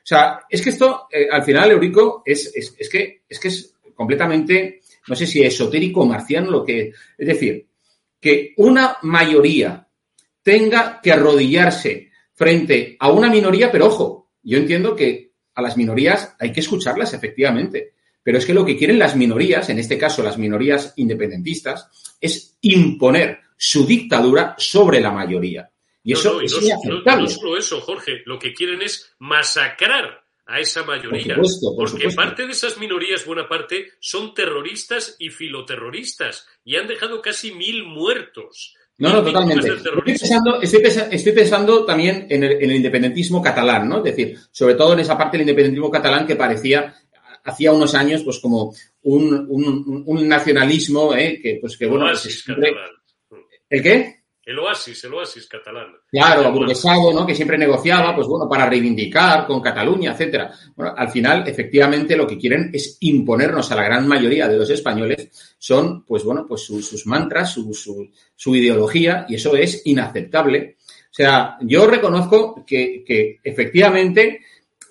O 0.03 0.07
sea, 0.07 0.40
es 0.48 0.61
que 0.61 0.70
esto, 0.70 1.07
eh, 1.12 1.28
al 1.30 1.44
final, 1.44 1.70
Eurico, 1.70 2.22
es, 2.26 2.53
es, 2.55 2.74
es, 2.76 2.88
que, 2.88 3.22
es 3.28 3.38
que 3.38 3.48
es 3.48 3.74
completamente, 3.94 4.80
no 5.07 5.14
sé 5.14 5.26
si 5.26 5.42
esotérico 5.42 6.00
o 6.00 6.07
marciano 6.07 6.50
lo 6.50 6.64
que. 6.64 6.92
Es 7.16 7.26
decir, 7.26 7.66
que 8.20 8.53
una 8.57 8.96
mayoría 9.03 9.86
tenga 10.42 11.00
que 11.00 11.12
arrodillarse 11.12 12.11
frente 12.34 12.96
a 12.98 13.12
una 13.12 13.30
minoría, 13.30 13.70
pero 13.70 13.86
ojo, 13.86 14.30
yo 14.42 14.59
entiendo 14.59 14.96
que 14.96 15.32
a 15.55 15.62
las 15.62 15.76
minorías 15.76 16.34
hay 16.38 16.53
que 16.53 16.61
escucharlas 16.61 17.14
efectivamente. 17.14 17.92
Pero 18.24 18.38
es 18.38 18.46
que 18.46 18.55
lo 18.55 18.64
que 18.64 18.76
quieren 18.76 18.98
las 18.98 19.16
minorías, 19.16 19.68
en 19.68 19.78
este 19.78 19.98
caso 19.98 20.22
las 20.22 20.38
minorías 20.38 20.92
independentistas, 20.96 21.88
es 22.20 22.57
imponer 22.61 23.40
su 23.57 23.84
dictadura 23.84 24.55
sobre 24.59 25.00
la 25.00 25.11
mayoría. 25.11 25.72
Y 26.05 26.12
No, 26.14 26.18
eso 26.18 26.32
no, 26.34 26.42
y 26.42 26.46
es 26.46 26.53
no, 26.53 26.61
no- 26.61 26.66
inaceptable. 26.66 27.22
no 27.22 27.28
solo 27.28 27.57
eso, 27.57 27.80
Jorge, 27.80 28.22
lo 28.26 28.38
que 28.38 28.53
quieren 28.53 28.82
es 28.82 29.14
masacrar 29.18 30.22
a 30.46 30.59
esa 30.61 30.82
mayoría. 30.82 31.36
Por 31.36 31.46
supuesto, 31.46 31.66
por 31.76 31.76
porque 31.90 31.90
supuesto. 32.11 32.20
parte 32.22 32.46
de 32.46 32.53
esas 32.53 32.78
minorías, 32.78 33.24
buena 33.24 33.48
parte, 33.48 33.92
son 34.00 34.34
terroristas 34.34 35.16
y 35.18 35.30
filoterroristas 35.30 36.46
y 36.64 36.76
han 36.76 36.86
dejado 36.88 37.22
casi 37.22 37.53
mil 37.53 37.84
muertos. 37.84 38.74
No, 38.98 39.12
no, 39.14 39.24
totalmente. 39.24 39.68
Estoy 39.68 40.03
pensando, 40.05 40.61
estoy 40.61 40.82
pensa- 40.82 41.09
estoy 41.11 41.32
pensando 41.32 41.84
también 41.84 42.26
en 42.28 42.44
el, 42.44 42.53
en 42.53 42.70
el 42.70 42.76
independentismo 42.76 43.40
catalán, 43.42 43.88
¿no? 43.88 43.98
Es 43.98 44.05
decir, 44.05 44.36
sobre 44.50 44.74
todo 44.74 44.92
en 44.92 45.00
esa 45.00 45.16
parte 45.16 45.36
del 45.38 45.42
independentismo 45.48 45.90
catalán 45.90 46.26
que 46.26 46.36
parecía 46.36 46.94
hacía 47.44 47.72
unos 47.72 47.94
años 47.94 48.22
pues 48.22 48.38
como 48.38 48.72
un, 49.03 49.46
un- 49.48 50.05
un 50.07 50.28
nacionalismo 50.28 51.12
¿eh? 51.14 51.40
que 51.42 51.59
pues 51.61 51.76
que 51.76 51.86
bueno 51.86 52.07
pues, 52.07 52.20
siempre-. 52.20 52.72
¿el 53.68 53.82
qué? 53.82 54.22
El 54.45 54.59
oasis, 54.59 55.05
el 55.05 55.14
oasis 55.14 55.47
catalán. 55.47 55.86
Claro, 56.11 56.45
aburguesado, 56.47 57.12
¿no? 57.12 57.24
Que 57.24 57.34
siempre 57.34 57.57
negociaba, 57.57 58.12
pues 58.14 58.26
bueno, 58.26 58.49
para 58.49 58.68
reivindicar 58.68 59.47
con 59.47 59.61
Cataluña, 59.61 60.12
etcétera. 60.12 60.51
Bueno, 60.74 60.95
al 60.97 61.11
final, 61.11 61.47
efectivamente, 61.47 62.16
lo 62.16 62.26
que 62.26 62.36
quieren 62.36 62.68
es 62.72 62.97
imponernos 63.01 63.70
a 63.70 63.76
la 63.76 63.84
gran 63.84 64.09
mayoría 64.09 64.49
de 64.49 64.59
los 64.59 64.68
españoles 64.68 65.55
son, 65.59 66.05
pues 66.05 66.24
bueno, 66.24 66.45
pues 66.49 66.62
su- 66.62 66.82
sus 66.82 67.07
mantras, 67.07 67.53
su, 67.53 67.72
su- 67.72 68.11
su 68.34 68.57
ideología, 68.57 69.26
y 69.28 69.36
eso 69.36 69.55
es 69.57 69.82
inaceptable. 69.84 70.76
O 71.11 71.14
sea, 71.14 71.57
yo 71.61 71.86
reconozco 71.86 72.64
que, 72.66 73.05
que 73.07 73.38
efectivamente 73.45 74.40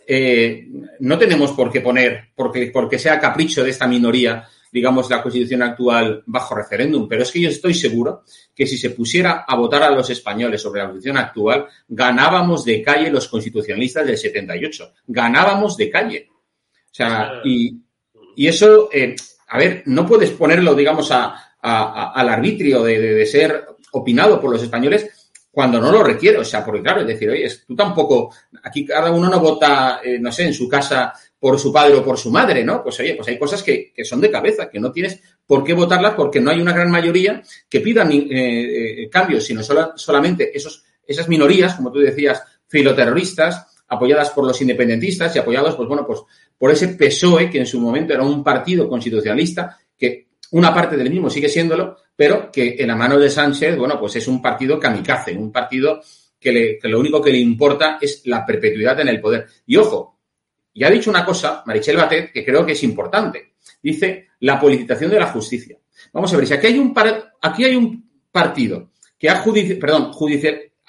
eh, 0.08 0.68
no 1.00 1.18
tenemos 1.18 1.52
por 1.52 1.72
qué 1.72 1.82
poner, 1.82 2.30
porque, 2.36 2.70
porque 2.74 2.98
sea 3.00 3.20
capricho 3.20 3.64
de 3.64 3.72
esta 3.72 3.88
minoría, 3.88 4.48
digamos, 4.72 5.10
la 5.10 5.22
constitución 5.22 5.62
actual 5.64 6.24
bajo 6.26 6.56
referéndum, 6.56 7.08
pero 7.08 7.24
es 7.24 7.32
que 7.32 7.42
yo 7.42 7.50
estoy 7.50 7.74
seguro 7.74 8.24
que 8.56 8.66
si 8.66 8.78
se 8.78 8.92
pusiera 8.92 9.44
a 9.48 9.56
votar 9.56 9.84
a 9.84 9.90
los 9.92 10.10
españoles 10.10 10.62
sobre 10.62 10.80
la 10.82 10.88
constitución 10.88 11.18
actual, 11.18 11.68
ganábamos 11.90 12.64
de 12.66 12.82
calle 12.82 13.10
los 13.12 13.28
constitucionalistas 13.28 14.06
del 14.06 14.18
78. 14.18 14.94
Ganábamos 15.08 15.76
de 15.78 15.90
calle. 15.90 16.30
O 16.32 16.94
sea, 16.94 17.34
y, 17.44 17.82
y 18.36 18.48
eso, 18.48 18.90
eh, 18.94 19.16
a 19.50 19.58
ver, 19.58 19.84
no 19.88 20.06
puedes 20.06 20.32
ponerlo, 20.32 20.74
digamos, 20.74 21.12
a, 21.12 21.26
a- 21.26 21.34
a- 21.62 22.12
al 22.14 22.30
arbitrio 22.30 22.82
de, 22.84 23.00
de- 23.00 23.14
de 23.14 23.26
ser 23.26 23.66
opinado 23.92 24.40
por 24.40 24.52
los 24.52 24.64
españoles 24.64 25.30
cuando 25.52 25.82
no 25.82 25.92
lo 25.92 26.02
requiere. 26.04 26.38
O 26.38 26.46
sea, 26.46 26.64
porque 26.66 26.82
claro, 26.82 27.02
es 27.02 27.08
decir, 27.08 27.30
oye, 27.30 27.50
tú 27.68 27.76
tampoco, 27.76 28.34
aquí 28.64 28.86
cada 28.86 29.12
uno 29.12 29.30
no 29.30 29.40
vota, 29.40 30.00
eh, 30.04 30.18
no 30.20 30.32
sé, 30.32 30.46
en 30.46 30.54
su 30.54 30.68
casa 30.70 31.14
por 31.42 31.58
su 31.60 31.74
padre 31.74 31.96
o 31.96 32.04
por 32.06 32.20
su 32.20 32.30
madre, 32.30 32.64
¿no? 32.64 32.84
Pues 32.84 33.00
oye, 33.00 33.16
pues 33.16 33.28
hay 33.28 33.40
cosas 33.40 33.64
que, 33.64 33.94
son 34.04 34.22
de 34.22 34.30
cabeza, 34.30 34.70
que 34.70 34.80
no 34.80 34.92
tienes 34.92 35.20
por 35.48 35.64
qué 35.64 35.74
votarlas 35.74 36.14
porque 36.14 36.40
no 36.40 36.52
hay 36.52 36.62
una 36.62 36.72
gran 36.72 36.92
mayoría 36.92 37.42
que 37.68 37.80
pidan 37.80 38.12
eh, 38.12 38.26
eh, 38.30 39.10
cambios, 39.10 39.44
sino 39.44 39.64
sola- 39.64 39.94
solamente 39.96 40.56
esos, 40.56 40.84
esas 41.06 41.28
minorías, 41.28 41.74
como 41.74 41.92
tú 41.92 41.98
decías, 41.98 42.44
filoterroristas, 42.68 43.84
apoyadas 43.88 44.30
por 44.30 44.46
los 44.46 44.62
independentistas 44.62 45.36
y 45.36 45.40
apoyados, 45.40 45.74
pues 45.76 45.88
bueno, 45.90 46.06
pues 46.06 46.20
por 46.60 46.70
ese 46.70 46.90
PSOE, 46.90 47.50
que 47.50 47.58
en 47.58 47.66
su 47.66 47.82
momento 47.82 48.14
era 48.14 48.22
un 48.24 48.44
partido 48.44 48.88
constitucionalista, 48.88 49.80
que 49.98 50.28
una 50.52 50.72
parte 50.72 50.96
del 50.96 51.10
mismo 51.10 51.28
sigue 51.28 51.50
siéndolo, 51.50 51.98
pero 52.16 52.52
que 52.52 52.76
en 52.78 52.88
la 52.88 52.96
mano 52.96 53.18
de 53.18 53.32
Sánchez, 53.32 53.76
bueno, 53.80 54.00
pues 54.00 54.16
es 54.16 54.28
un 54.28 54.44
partido 54.44 54.80
kamikaze, 54.80 55.36
un 55.36 55.52
partido 55.52 56.02
que 56.40 56.78
lo 56.84 57.00
único 57.00 57.20
que 57.20 57.32
le 57.32 57.40
importa 57.40 57.98
es 58.00 58.22
la 58.26 58.46
perpetuidad 58.46 59.00
en 59.00 59.08
el 59.08 59.20
poder. 59.20 59.48
Y 59.66 59.78
ojo, 59.78 60.21
y 60.74 60.84
ha 60.84 60.90
dicho 60.90 61.10
una 61.10 61.26
cosa, 61.26 61.64
Marichel 61.66 61.98
Batet, 61.98 62.32
que 62.32 62.46
creo 62.46 62.66
que 62.66 62.72
es 62.74 62.84
importante. 62.84 63.54
Dice 63.82 64.28
la 64.40 64.60
politización 64.60 65.12
de 65.12 65.20
la 65.20 65.28
justicia. 65.28 65.78
Vamos 66.14 66.34
a 66.34 66.38
ver, 66.38 66.48
si 66.48 66.54
aquí 66.54 66.68
hay 66.68 66.80
un, 66.80 66.94
par- 66.94 67.34
aquí 67.42 67.64
hay 67.66 67.76
un 67.76 68.10
partido 68.32 68.92
que 69.20 69.30
ha, 69.30 69.38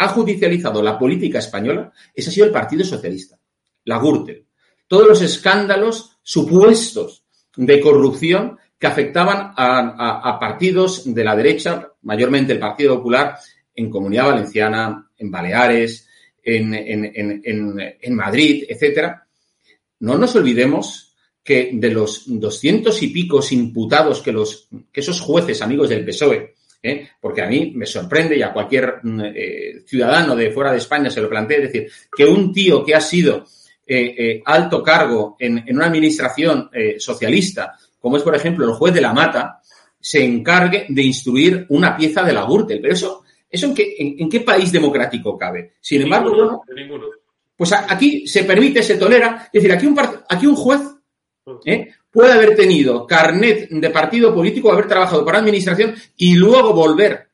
judicializado 0.09 0.83
la 0.83 0.99
política 0.99 1.39
española, 1.39 1.93
ese 2.15 2.31
ha 2.31 2.33
sido 2.33 2.47
el 2.47 2.53
Partido 2.53 2.85
Socialista, 2.85 3.39
la 3.85 3.99
Gürtel. 3.99 4.47
Todos 4.89 5.07
los 5.09 5.23
escándalos 5.23 6.19
supuestos 6.23 7.25
de 7.57 7.81
corrupción 7.81 8.59
que 8.79 8.87
afectaban 8.87 9.53
a, 9.57 10.39
partidos 10.41 11.13
de 11.15 11.25
la 11.25 11.37
derecha, 11.37 11.89
mayormente 12.03 12.53
el 12.53 12.59
Partido 12.59 12.97
Popular, 12.97 13.37
en 13.75 13.91
Comunidad 13.91 14.27
Valenciana, 14.27 15.11
en 15.19 15.31
Baleares, 15.31 16.09
en- 16.43 16.75
en 16.75 18.15
Madrid, 18.15 18.65
etcétera. 18.69 19.22
No 20.03 20.19
nos 20.19 20.35
olvidemos 20.35 21.15
que 21.45 21.71
de 21.73 21.91
los 21.91 22.25
doscientos 22.27 23.03
y 23.03 23.09
picos 23.09 23.53
imputados 23.53 24.21
que, 24.21 24.33
los, 24.33 24.69
que 24.93 25.01
esos 25.01 25.21
jueces 25.21 25.63
amigos 25.63 25.89
del 25.89 26.05
PSOE, 26.05 26.55
¿eh? 26.83 27.09
porque 27.21 27.43
a 27.43 27.47
mí 27.47 27.73
me 27.75 27.87
sorprende 27.87 28.37
y 28.37 28.43
a 28.43 28.53
cualquier 28.53 28.99
mm, 29.01 29.21
eh, 29.35 29.83
ciudadano 29.87 30.35
de 30.35 30.51
fuera 30.51 30.73
de 30.73 30.79
España 30.79 31.09
se 31.09 31.21
lo 31.21 31.29
plantea, 31.29 31.59
es 31.59 31.73
decir, 31.73 31.91
que 32.17 32.25
un 32.25 32.53
tío 32.53 32.85
que 32.85 32.95
ha 32.97 33.01
sido 33.01 33.45
eh, 33.87 34.15
eh, 34.17 34.43
alto 34.45 34.83
cargo 34.83 35.37
en, 35.39 35.65
en 35.67 35.77
una 35.77 35.87
administración 35.87 36.69
eh, 36.73 36.99
socialista, 36.99 37.77
como 38.01 38.17
es 38.17 38.25
por 38.25 38.35
ejemplo 38.35 38.65
el 38.65 38.75
juez 38.75 38.95
de 38.95 39.01
la 39.01 39.13
Mata, 39.13 39.61
se 40.01 40.25
encargue 40.25 40.87
de 40.89 41.03
instruir 41.03 41.67
una 41.69 41.97
pieza 41.97 42.25
de 42.25 42.33
la 42.33 42.45
Gürtel. 42.45 42.81
Pero 42.81 42.95
eso, 42.95 43.23
¿eso 43.49 43.67
en, 43.67 43.75
qué, 43.75 43.95
en, 43.99 44.17
en 44.19 44.29
qué 44.29 44.41
país 44.41 44.73
democrático 44.73 45.39
cabe? 45.39 45.75
Sin 45.81 46.03
embargo, 46.03 46.31
Ninguno, 46.31 46.47
bueno, 46.47 46.63
de 46.67 46.75
ninguno. 46.75 47.22
Pues 47.63 47.75
aquí 47.75 48.27
se 48.27 48.43
permite, 48.43 48.83
se 48.83 48.97
tolera. 48.97 49.49
Es 49.53 49.63
decir, 49.63 49.71
aquí 49.71 49.87
un, 49.87 50.57
juez 50.57 50.81
¿eh? 51.65 51.91
puede 52.11 52.33
haber 52.33 52.57
tenido 52.57 53.07
carnet 53.07 53.69
de 53.71 53.91
partido 53.91 54.35
político, 54.35 54.73
haber 54.73 54.89
trabajado 54.89 55.25
para 55.25 55.39
administración 55.39 55.95
y 56.17 56.35
luego 56.35 56.75
volver 56.75 57.29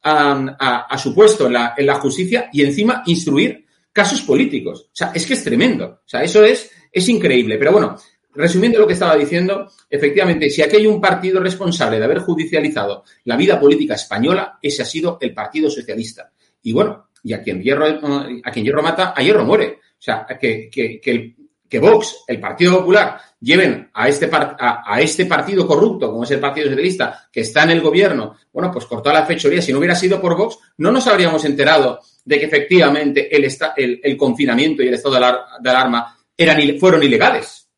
a 0.00 0.96
su 0.96 1.14
puesto 1.14 1.48
en 1.48 1.52
la, 1.52 1.74
en 1.76 1.84
la 1.84 1.96
justicia 1.96 2.48
y 2.50 2.62
encima 2.62 3.02
instruir 3.04 3.66
casos 3.92 4.22
políticos. 4.22 4.86
O 4.86 4.96
sea, 4.96 5.12
es 5.14 5.26
que 5.26 5.34
es 5.34 5.44
tremendo. 5.44 5.84
O 5.84 6.08
sea, 6.08 6.22
eso 6.22 6.42
es, 6.42 6.70
es 6.90 7.06
increíble. 7.10 7.58
Pero 7.58 7.72
bueno, 7.72 7.94
resumiendo 8.34 8.78
lo 8.78 8.86
que 8.86 8.94
estaba 8.94 9.16
diciendo, 9.16 9.70
efectivamente, 9.90 10.48
si 10.48 10.62
aquí 10.62 10.76
hay 10.76 10.86
un 10.86 10.98
partido 10.98 11.40
responsable 11.40 11.98
de 11.98 12.04
haber 12.06 12.20
judicializado 12.20 13.04
la 13.24 13.36
vida 13.36 13.60
política 13.60 13.96
española, 13.96 14.58
ese 14.62 14.80
ha 14.80 14.86
sido 14.86 15.18
el 15.20 15.34
Partido 15.34 15.68
Socialista. 15.68 16.32
Y 16.62 16.72
bueno, 16.72 17.08
y 17.24 17.32
a 17.32 17.42
quien 17.42 17.60
hierro, 17.60 17.86
a 17.86 18.50
quien 18.52 18.64
hierro 18.64 18.82
mata, 18.82 19.12
a 19.16 19.20
hierro 19.22 19.44
muere. 19.44 19.80
O 19.98 20.02
sea, 20.04 20.24
que, 20.40 20.68
que, 20.70 21.00
que, 21.00 21.10
el- 21.10 21.36
que 21.68 21.78
Vox, 21.80 22.22
el 22.28 22.38
Partido 22.38 22.78
Popular, 22.78 23.18
lleven 23.40 23.90
a 23.94 24.08
este, 24.08 24.28
par- 24.28 24.56
a, 24.60 24.84
a 24.94 25.00
este 25.00 25.26
partido 25.26 25.66
corrupto, 25.66 26.10
como 26.12 26.22
es 26.22 26.30
el 26.30 26.38
Partido 26.38 26.68
Socialista, 26.68 27.28
que 27.32 27.40
está 27.40 27.64
en 27.64 27.70
el 27.70 27.80
gobierno, 27.80 28.36
bueno, 28.52 28.70
pues 28.70 28.84
cortó 28.86 29.10
la 29.12 29.26
fechoría. 29.26 29.60
Si 29.60 29.72
no 29.72 29.78
hubiera 29.78 29.94
sido 29.96 30.20
por 30.20 30.36
Vox, 30.36 30.58
no 30.78 30.92
nos 30.92 31.06
habríamos 31.08 31.44
enterado 31.44 31.98
de 32.24 32.38
que 32.38 32.44
efectivamente 32.44 33.34
el, 33.34 33.44
esta- 33.44 33.72
el, 33.76 33.98
el 34.04 34.16
confinamiento 34.16 34.82
y 34.82 34.88
el 34.88 34.94
estado 34.94 35.14
de, 35.14 35.20
alar- 35.20 35.44
de 35.60 35.70
alarma 35.70 36.16
eran, 36.36 36.78
fueron 36.78 37.02
ilegales. 37.02 37.68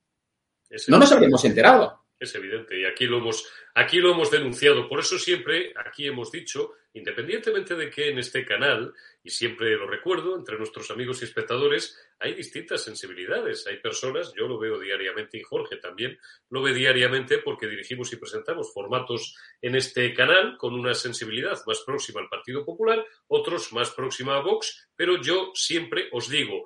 Es 0.69 0.89
No 0.89 0.99
nos 0.99 1.11
habríamos 1.13 1.43
enterado. 1.45 2.03
Es 2.19 2.35
evidente, 2.35 2.79
y 2.81 2.85
aquí 2.85 3.05
lo 3.07 3.19
hemos, 3.19 3.47
aquí 3.77 3.99
lo 3.99 4.13
hemos 4.13 4.31
denunciado. 4.31 4.89
Por 4.89 5.01
eso 5.01 5.19
siempre 5.19 5.75
aquí 5.77 6.07
hemos 6.07 6.33
dicho, 6.33 6.73
independientemente 6.95 7.75
de 7.75 7.91
que 7.91 8.09
en 8.09 8.19
este 8.19 8.45
canal, 8.45 8.95
y 9.23 9.29
siempre 9.29 9.77
lo 9.77 9.87
recuerdo, 9.87 10.35
entre 10.35 10.57
nuestros 10.57 10.91
amigos 10.91 11.21
y 11.21 11.27
espectadores, 11.27 11.95
hay 12.19 12.35
distintas 12.35 12.83
sensibilidades. 12.83 13.67
Hay 13.67 13.77
personas, 13.77 14.33
yo 14.35 14.49
lo 14.49 14.59
veo 14.59 14.81
diariamente, 14.81 15.37
y 15.37 15.43
Jorge 15.43 15.77
también 15.77 16.19
lo 16.49 16.63
ve 16.63 16.73
diariamente 16.73 17.39
porque 17.39 17.69
dirigimos 17.69 18.11
y 18.15 18.17
presentamos 18.17 18.73
formatos 18.73 19.37
en 19.61 19.77
este 19.77 20.15
canal 20.15 20.57
con 20.57 20.73
una 20.73 20.95
sensibilidad 20.95 21.61
más 21.67 21.83
próxima 21.85 22.23
al 22.23 22.31
Partido 22.31 22.65
Popular, 22.65 23.05
otros 23.29 23.75
más 23.75 23.91
próxima 23.91 24.39
a 24.39 24.41
Vox, 24.41 24.89
pero 24.97 25.21
yo 25.21 25.51
siempre 25.55 26.09
os 26.13 26.31
digo, 26.31 26.65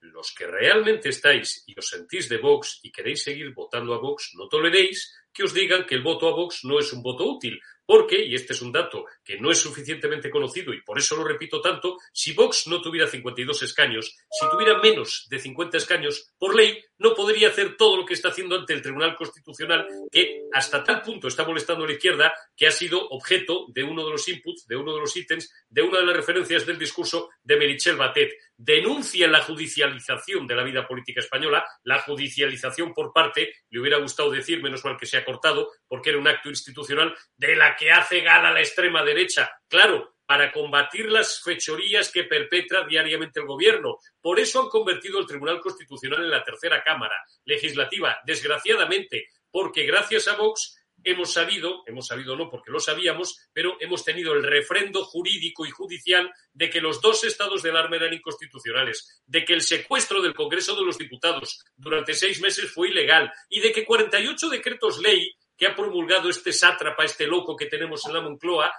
los 0.00 0.32
que 0.32 0.46
realmente 0.46 1.08
estáis 1.08 1.64
y 1.66 1.78
os 1.78 1.88
sentís 1.88 2.28
de 2.28 2.38
Vox 2.38 2.80
y 2.82 2.90
queréis 2.90 3.22
seguir 3.22 3.52
votando 3.52 3.94
a 3.94 3.98
Vox, 3.98 4.32
no 4.36 4.48
toleréis 4.48 5.14
que 5.36 5.44
os 5.44 5.52
digan 5.52 5.84
que 5.84 5.94
el 5.94 6.02
voto 6.02 6.28
a 6.28 6.32
Vox 6.32 6.64
no 6.64 6.78
es 6.78 6.92
un 6.92 7.02
voto 7.02 7.24
útil. 7.24 7.60
Porque, 7.84 8.24
y 8.24 8.34
este 8.34 8.52
es 8.52 8.62
un 8.62 8.72
dato 8.72 9.04
que 9.22 9.38
no 9.38 9.50
es 9.50 9.58
suficientemente 9.58 10.28
conocido 10.28 10.74
y 10.74 10.82
por 10.82 10.98
eso 10.98 11.14
lo 11.16 11.22
repito 11.22 11.60
tanto, 11.60 11.98
si 12.12 12.32
Vox 12.32 12.66
no 12.66 12.80
tuviera 12.80 13.06
52 13.06 13.62
escaños, 13.62 14.16
si 14.28 14.50
tuviera 14.50 14.80
menos 14.80 15.26
de 15.30 15.38
50 15.38 15.76
escaños, 15.76 16.32
por 16.36 16.56
ley, 16.56 16.82
no 16.98 17.14
podría 17.14 17.48
hacer 17.48 17.76
todo 17.76 17.96
lo 17.96 18.06
que 18.06 18.14
está 18.14 18.28
haciendo 18.28 18.56
ante 18.56 18.72
el 18.72 18.82
Tribunal 18.82 19.14
Constitucional, 19.16 19.86
que 20.10 20.42
hasta 20.52 20.82
tal 20.82 21.02
punto 21.02 21.28
está 21.28 21.44
molestando 21.44 21.84
a 21.84 21.86
la 21.86 21.92
izquierda 21.92 22.32
que 22.56 22.66
ha 22.66 22.70
sido 22.70 23.08
objeto 23.08 23.66
de 23.68 23.82
uno 23.82 24.04
de 24.04 24.12
los 24.12 24.28
inputs, 24.28 24.66
de 24.66 24.76
uno 24.76 24.94
de 24.94 25.00
los 25.00 25.16
ítems, 25.16 25.52
de 25.68 25.82
una 25.82 25.98
de 25.98 26.06
las 26.06 26.16
referencias 26.16 26.66
del 26.66 26.78
discurso 26.78 27.30
de 27.42 27.56
Merichel 27.56 27.96
Batet. 27.96 28.32
Denuncian 28.56 29.32
la 29.32 29.42
judicialización 29.42 30.46
de 30.46 30.54
la 30.54 30.64
vida 30.64 30.86
política 30.86 31.20
española, 31.20 31.64
la 31.84 32.00
judicialización 32.00 32.94
por 32.94 33.12
parte, 33.12 33.54
le 33.70 33.80
hubiera 33.80 33.98
gustado 33.98 34.30
decir, 34.30 34.62
menos 34.62 34.84
mal 34.84 34.96
que 34.96 35.06
se 35.06 35.18
ha 35.18 35.24
cortado, 35.24 35.70
porque 35.86 36.10
era 36.10 36.18
un 36.18 36.28
acto 36.28 36.48
institucional 36.48 37.14
de 37.36 37.56
la 37.56 37.76
que 37.76 37.90
hace 37.90 38.20
gala 38.20 38.50
la 38.50 38.60
extrema 38.60 39.04
derecha. 39.04 39.50
Claro, 39.68 40.15
para 40.26 40.52
combatir 40.52 41.06
las 41.10 41.40
fechorías 41.42 42.10
que 42.10 42.24
perpetra 42.24 42.84
diariamente 42.84 43.40
el 43.40 43.46
gobierno. 43.46 43.98
Por 44.20 44.40
eso 44.40 44.60
han 44.60 44.68
convertido 44.68 45.18
el 45.18 45.26
Tribunal 45.26 45.60
Constitucional 45.60 46.24
en 46.24 46.30
la 46.30 46.44
tercera 46.44 46.82
Cámara 46.82 47.16
legislativa, 47.44 48.18
desgraciadamente, 48.26 49.28
porque 49.50 49.84
gracias 49.84 50.28
a 50.28 50.36
Vox 50.36 50.76
hemos 51.04 51.32
sabido, 51.32 51.84
hemos 51.86 52.08
sabido 52.08 52.36
no 52.36 52.50
porque 52.50 52.72
lo 52.72 52.80
sabíamos, 52.80 53.38
pero 53.52 53.76
hemos 53.80 54.04
tenido 54.04 54.32
el 54.32 54.42
refrendo 54.42 55.04
jurídico 55.04 55.64
y 55.64 55.70
judicial 55.70 56.32
de 56.52 56.68
que 56.68 56.80
los 56.80 57.00
dos 57.00 57.22
estados 57.22 57.62
de 57.62 57.70
alarma 57.70 57.96
eran 57.96 58.12
inconstitucionales, 58.12 59.22
de 59.24 59.44
que 59.44 59.52
el 59.52 59.62
secuestro 59.62 60.20
del 60.20 60.34
Congreso 60.34 60.74
de 60.74 60.84
los 60.84 60.98
Diputados 60.98 61.64
durante 61.76 62.14
seis 62.14 62.40
meses 62.40 62.70
fue 62.72 62.88
ilegal 62.88 63.32
y 63.48 63.60
de 63.60 63.72
que 63.72 63.84
48 63.84 64.48
decretos 64.48 64.98
ley 64.98 65.32
que 65.56 65.66
ha 65.66 65.76
promulgado 65.76 66.28
este 66.28 66.52
sátrapa, 66.52 67.04
este 67.04 67.26
loco 67.26 67.56
que 67.56 67.66
tenemos 67.66 68.04
en 68.06 68.14
la 68.14 68.20
Moncloa, 68.20 68.72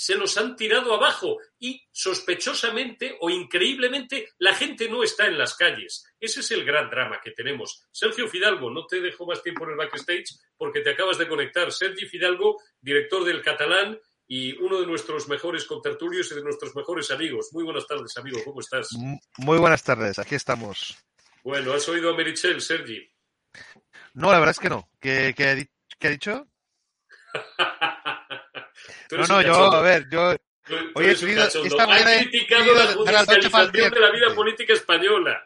se 0.00 0.14
los 0.14 0.38
han 0.38 0.54
tirado 0.54 0.94
abajo 0.94 1.38
y 1.58 1.82
sospechosamente 1.90 3.16
o 3.20 3.30
increíblemente 3.30 4.28
la 4.38 4.54
gente 4.54 4.88
no 4.88 5.02
está 5.02 5.26
en 5.26 5.36
las 5.36 5.56
calles. 5.56 6.04
Ese 6.20 6.40
es 6.40 6.50
el 6.52 6.64
gran 6.64 6.88
drama 6.88 7.20
que 7.22 7.32
tenemos. 7.32 7.82
Sergio 7.90 8.28
Fidalgo, 8.28 8.70
no 8.70 8.86
te 8.86 9.00
dejo 9.00 9.26
más 9.26 9.42
tiempo 9.42 9.64
en 9.64 9.70
el 9.70 9.76
backstage 9.76 10.36
porque 10.56 10.80
te 10.82 10.90
acabas 10.90 11.18
de 11.18 11.26
conectar. 11.26 11.72
Sergio 11.72 12.08
Fidalgo, 12.08 12.62
director 12.80 13.24
del 13.24 13.42
Catalán 13.42 13.98
y 14.28 14.52
uno 14.62 14.78
de 14.80 14.86
nuestros 14.86 15.26
mejores 15.28 15.64
contertulios 15.64 16.30
y 16.30 16.36
de 16.36 16.42
nuestros 16.44 16.76
mejores 16.76 17.10
amigos. 17.10 17.48
Muy 17.52 17.64
buenas 17.64 17.86
tardes, 17.86 18.16
amigo. 18.18 18.38
¿Cómo 18.44 18.60
estás? 18.60 18.90
Muy 19.38 19.58
buenas 19.58 19.82
tardes, 19.82 20.18
aquí 20.20 20.36
estamos. 20.36 20.96
Bueno, 21.42 21.72
¿has 21.72 21.88
oído 21.88 22.10
a 22.10 22.16
Merichel, 22.16 22.60
Sergi? 22.60 23.10
No, 24.14 24.30
la 24.30 24.38
verdad 24.38 24.50
es 24.52 24.60
que 24.60 24.68
no. 24.68 24.88
¿Qué, 25.00 25.34
qué 25.36 25.44
ha, 25.44 25.54
di- 25.56 25.68
qué 25.98 26.06
ha 26.06 26.10
dicho? 26.10 26.46
No, 29.10 29.26
no, 29.26 29.42
yo, 29.42 29.54
a 29.72 29.80
ver, 29.82 30.06
yo 30.10 30.34
hoy 30.94 31.06
he 31.06 31.14
subido, 31.16 31.44
esta 31.46 31.82
Ha 31.82 31.86
mañana 31.86 32.14
he 32.16 32.28
criticado 32.28 32.74
la 32.74 32.86
judicialización 32.92 33.72
de 33.72 34.00
la 34.00 34.10
vida 34.10 34.34
política 34.34 34.72
española. 34.74 35.42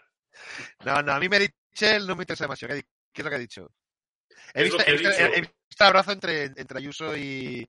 No, 0.84 1.02
no, 1.02 1.12
a 1.12 1.20
mí 1.20 1.28
Merichel 1.28 2.06
no 2.06 2.16
me 2.16 2.22
interesa 2.24 2.44
demasiado. 2.44 2.74
¿Qué, 2.74 2.84
es 3.20 3.24
lo 3.24 3.30
que 3.30 3.36
ha 3.36 3.38
dicho? 3.38 3.70
He 4.54 4.62
visto, 4.64 4.78
que 4.78 4.84
he 4.84 4.88
ha 4.88 4.92
visto, 4.92 5.08
dicho. 5.10 5.22
he 5.34 5.40
visto 5.40 5.54
el 5.78 5.86
abrazo 5.86 6.12
entre, 6.12 6.44
entre 6.44 6.78
Ayuso 6.78 7.16
y, 7.16 7.68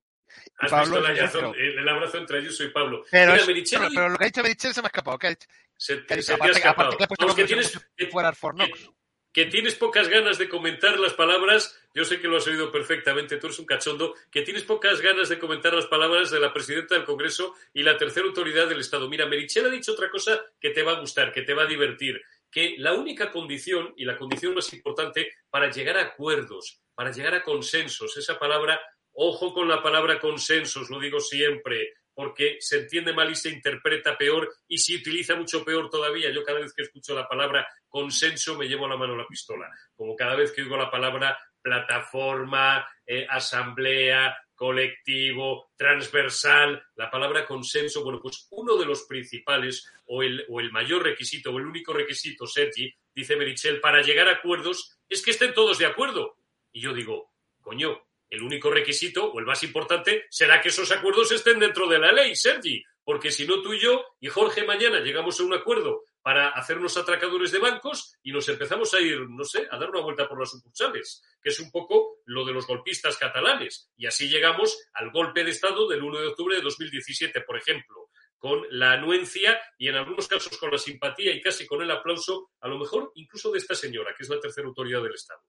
Has 0.57 0.72
Pablo. 0.72 0.95
visto 0.98 1.11
el, 1.11 1.18
abrazo, 1.20 1.53
el- 1.53 1.80
el 1.80 1.90
abrazo 1.90 2.18
entre 2.18 2.38
Ayuso 2.40 2.64
y 2.64 2.70
Pablo. 2.70 3.06
Pero, 3.11 3.32
Mira, 3.34 3.41
es- 3.41 3.48
Merichel 3.48 3.80
pero, 3.80 3.90
hoy- 3.90 3.95
pero 3.95 4.10
lo 4.10 4.18
que 4.18 4.24
ha 4.24 4.28
dicho 4.28 4.41
Merichel 4.41 4.74
se 4.74 4.82
me 4.82 4.86
ha 4.86 4.90
escapado. 4.90 5.18
¿Qué 5.20 5.28
ha 5.28 5.30
dicho? 5.30 5.48
se, 5.78 5.95
¿Qué 5.98 6.02
ha 6.02 6.07
te- 6.07 6.15
dicho? 6.15 6.26
se 6.26 6.28
te 6.28 6.34
ha 6.34 6.36
Aparte, 6.38 6.57
escapado. 6.57 6.90
aparte 6.90 6.98
que 6.98 7.02
le 7.02 7.06
ha 7.06 7.07
puesto 7.07 7.26
Vamos, 7.26 7.36
que 7.36 7.41
como 7.44 7.48
tienes. 7.48 8.94
Que 9.34 9.45
tienes 9.45 9.73
pocas 9.73 10.10
ganas 10.10 10.38
de 10.38 10.47
comentar 10.47 10.99
las 10.99 11.14
palabras, 11.14 11.81
yo 11.95 12.05
sé 12.05 12.22
que 12.22 12.27
lo 12.27 12.38
has 12.38 12.45
oído 12.45 12.72
perfectamente, 12.72 13.38
tú 13.38 13.47
eres 13.47 13.57
un 13.57 13.65
cachondo, 13.65 14.14
que 14.30 14.43
tienes 14.43 14.64
pocas 14.64 15.01
ganas 15.01 15.27
de 15.27 15.39
comentar 15.39 15.73
las 15.73 15.88
palabras 15.88 16.30
de 16.30 16.39
la 16.39 16.53
presidenta 16.53 16.93
del 16.93 17.03
Congreso 17.03 17.55
y 17.73 17.81
la 17.81 17.97
tercera 17.97 18.27
autoridad 18.27 18.68
del 18.68 18.80
Estado. 18.80 19.10
Mira, 19.10 19.26
Merichel 19.26 19.65
ha 19.65 19.69
dicho 19.69 19.93
otra 19.93 20.11
cosa 20.11 20.39
que 20.61 20.69
te 20.69 20.84
va 20.84 20.91
a 20.91 20.99
gustar, 20.99 21.31
que 21.31 21.41
te 21.41 21.55
va 21.55 21.64
a 21.64 21.68
divertir, 21.68 22.22
que 22.51 22.76
la 22.77 22.93
única 22.93 23.31
condición 23.31 23.95
y 23.97 24.05
la 24.05 24.18
condición 24.18 24.53
más 24.53 24.72
importante 24.72 25.34
para 25.49 25.72
llegar 25.72 25.97
a 25.97 26.03
acuerdos, 26.03 26.80
para 26.93 27.11
llegar 27.11 27.34
a 27.34 27.43
consensos, 27.43 28.15
esa 28.15 28.38
palabra, 28.38 28.80
ojo 29.14 29.51
con 29.51 29.68
la 29.68 29.81
palabra 29.81 30.19
consensos, 30.19 30.91
lo 30.91 30.99
digo 30.99 31.19
siempre, 31.19 31.95
porque 32.14 32.57
se 32.60 32.80
entiende 32.80 33.14
mal 33.14 33.30
y 33.31 33.35
se 33.35 33.49
interpreta 33.49 34.18
peor 34.18 34.53
y 34.68 34.77
se 34.77 34.95
utiliza 34.95 35.35
mucho 35.35 35.64
peor 35.64 35.90
todavía. 35.90 36.31
Yo 36.31 36.44
cada 36.44 36.60
vez 36.60 36.73
que 36.73 36.84
escucho 36.84 37.15
la 37.15 37.27
palabra 37.27 37.68
consenso 37.88 38.57
me 38.57 38.68
llevo 38.68 38.88
la 38.88 38.98
mano 38.98 39.14
a 39.14 39.18
la 39.18 39.27
pistola, 39.27 39.69
como 39.95 40.15
cada 40.15 40.35
vez 40.35 40.52
que 40.52 40.61
oigo 40.61 40.77
la 40.77 40.91
palabra 40.91 41.38
plataforma, 41.61 42.85
eh, 43.06 43.26
asamblea, 43.30 44.35
colectivo, 44.53 45.72
transversal, 45.76 46.84
la 46.95 47.10
palabra 47.10 47.45
consenso, 47.45 48.03
bueno, 48.03 48.19
pues 48.22 48.48
uno 48.52 48.77
de 48.77 48.85
los 48.85 49.03
principales 49.03 49.91
o 50.06 50.23
el, 50.23 50.45
o 50.49 50.60
el 50.60 50.72
mayor 50.72 51.03
requisito 51.03 51.52
o 51.52 51.57
el 51.57 51.65
único 51.65 51.94
requisito, 51.94 52.45
Sergi, 52.45 52.94
dice 53.14 53.35
Merichel, 53.35 53.80
para 53.80 54.02
llegar 54.02 54.27
a 54.27 54.34
acuerdos 54.34 54.98
es 55.10 55.22
que 55.23 55.31
estén 55.31 55.53
todos 55.53 55.77
de 55.80 55.85
acuerdo. 55.85 56.38
Y 56.72 56.81
yo 56.81 56.94
digo, 56.94 57.34
coño, 57.61 58.03
el 58.34 58.41
único 58.41 58.72
requisito 58.72 59.31
o 59.31 59.39
el 59.39 59.45
más 59.45 59.61
importante 59.61 60.26
será 60.31 60.60
que 60.60 60.69
esos 60.69 60.91
acuerdos 60.91 61.31
estén 61.31 61.60
dentro 61.60 61.88
de 61.88 61.99
la 61.99 62.11
ley, 62.11 62.35
Sergi, 62.35 62.84
porque 63.03 63.30
si 63.30 63.45
no 63.45 63.61
tú 63.61 63.73
y 63.73 63.80
yo 63.80 64.03
y 64.19 64.27
Jorge 64.27 64.64
mañana 64.64 65.01
llegamos 65.01 65.39
a 65.39 65.43
un 65.43 65.53
acuerdo 65.53 66.03
para 66.23 66.49
hacernos 66.49 66.97
atracadores 66.97 67.51
de 67.51 67.60
bancos 67.60 68.18
y 68.23 68.31
nos 68.31 68.49
empezamos 68.49 68.91
a 68.95 69.01
ir, 69.01 69.30
no 69.30 69.43
sé, 69.43 69.68
a 69.69 69.77
dar 69.77 69.91
una 69.91 70.01
vuelta 70.01 70.27
por 70.27 70.39
las 70.39 70.49
sucursales, 70.49 71.22
que 71.43 71.49
es 71.49 71.60
un 71.60 71.69
poco 71.69 72.22
lo 72.26 72.43
de 72.43 72.53
los 72.53 72.65
golpistas 72.65 73.18
catalanes. 73.18 73.91
Y 73.95 74.07
así 74.07 74.27
llegamos 74.27 74.80
al 74.93 75.11
golpe 75.11 75.43
de 75.43 75.51
Estado 75.51 75.88
del 75.88 76.01
1 76.01 76.22
de 76.22 76.27
octubre 76.30 76.55
de 76.55 76.64
2017, 76.64 77.41
por 77.41 77.57
ejemplo, 77.57 78.10
con 78.39 78.65
la 78.72 78.93
anuencia 78.93 79.61
y 79.77 79.89
en 79.89 79.95
algunos 79.95 80.27
casos 80.27 80.57
con 80.57 80.72
la 80.72 80.80
simpatía 80.80 81.35
y 81.35 81.41
casi 81.41 81.68
con 81.68 81.84
el 81.84 81.91
aplauso, 81.91 82.49
a 82.61 82.68
lo 82.68 82.80
mejor 82.80 83.11
incluso 83.14 83.51
de 83.51 83.60
esta 83.60 83.76
señora, 83.76 84.15
que 84.18 84.23
es 84.23 84.30
la 84.30 84.39
tercera 84.39 84.68
autoridad 84.68 85.03
del 85.03 85.14
Estado. 85.14 85.41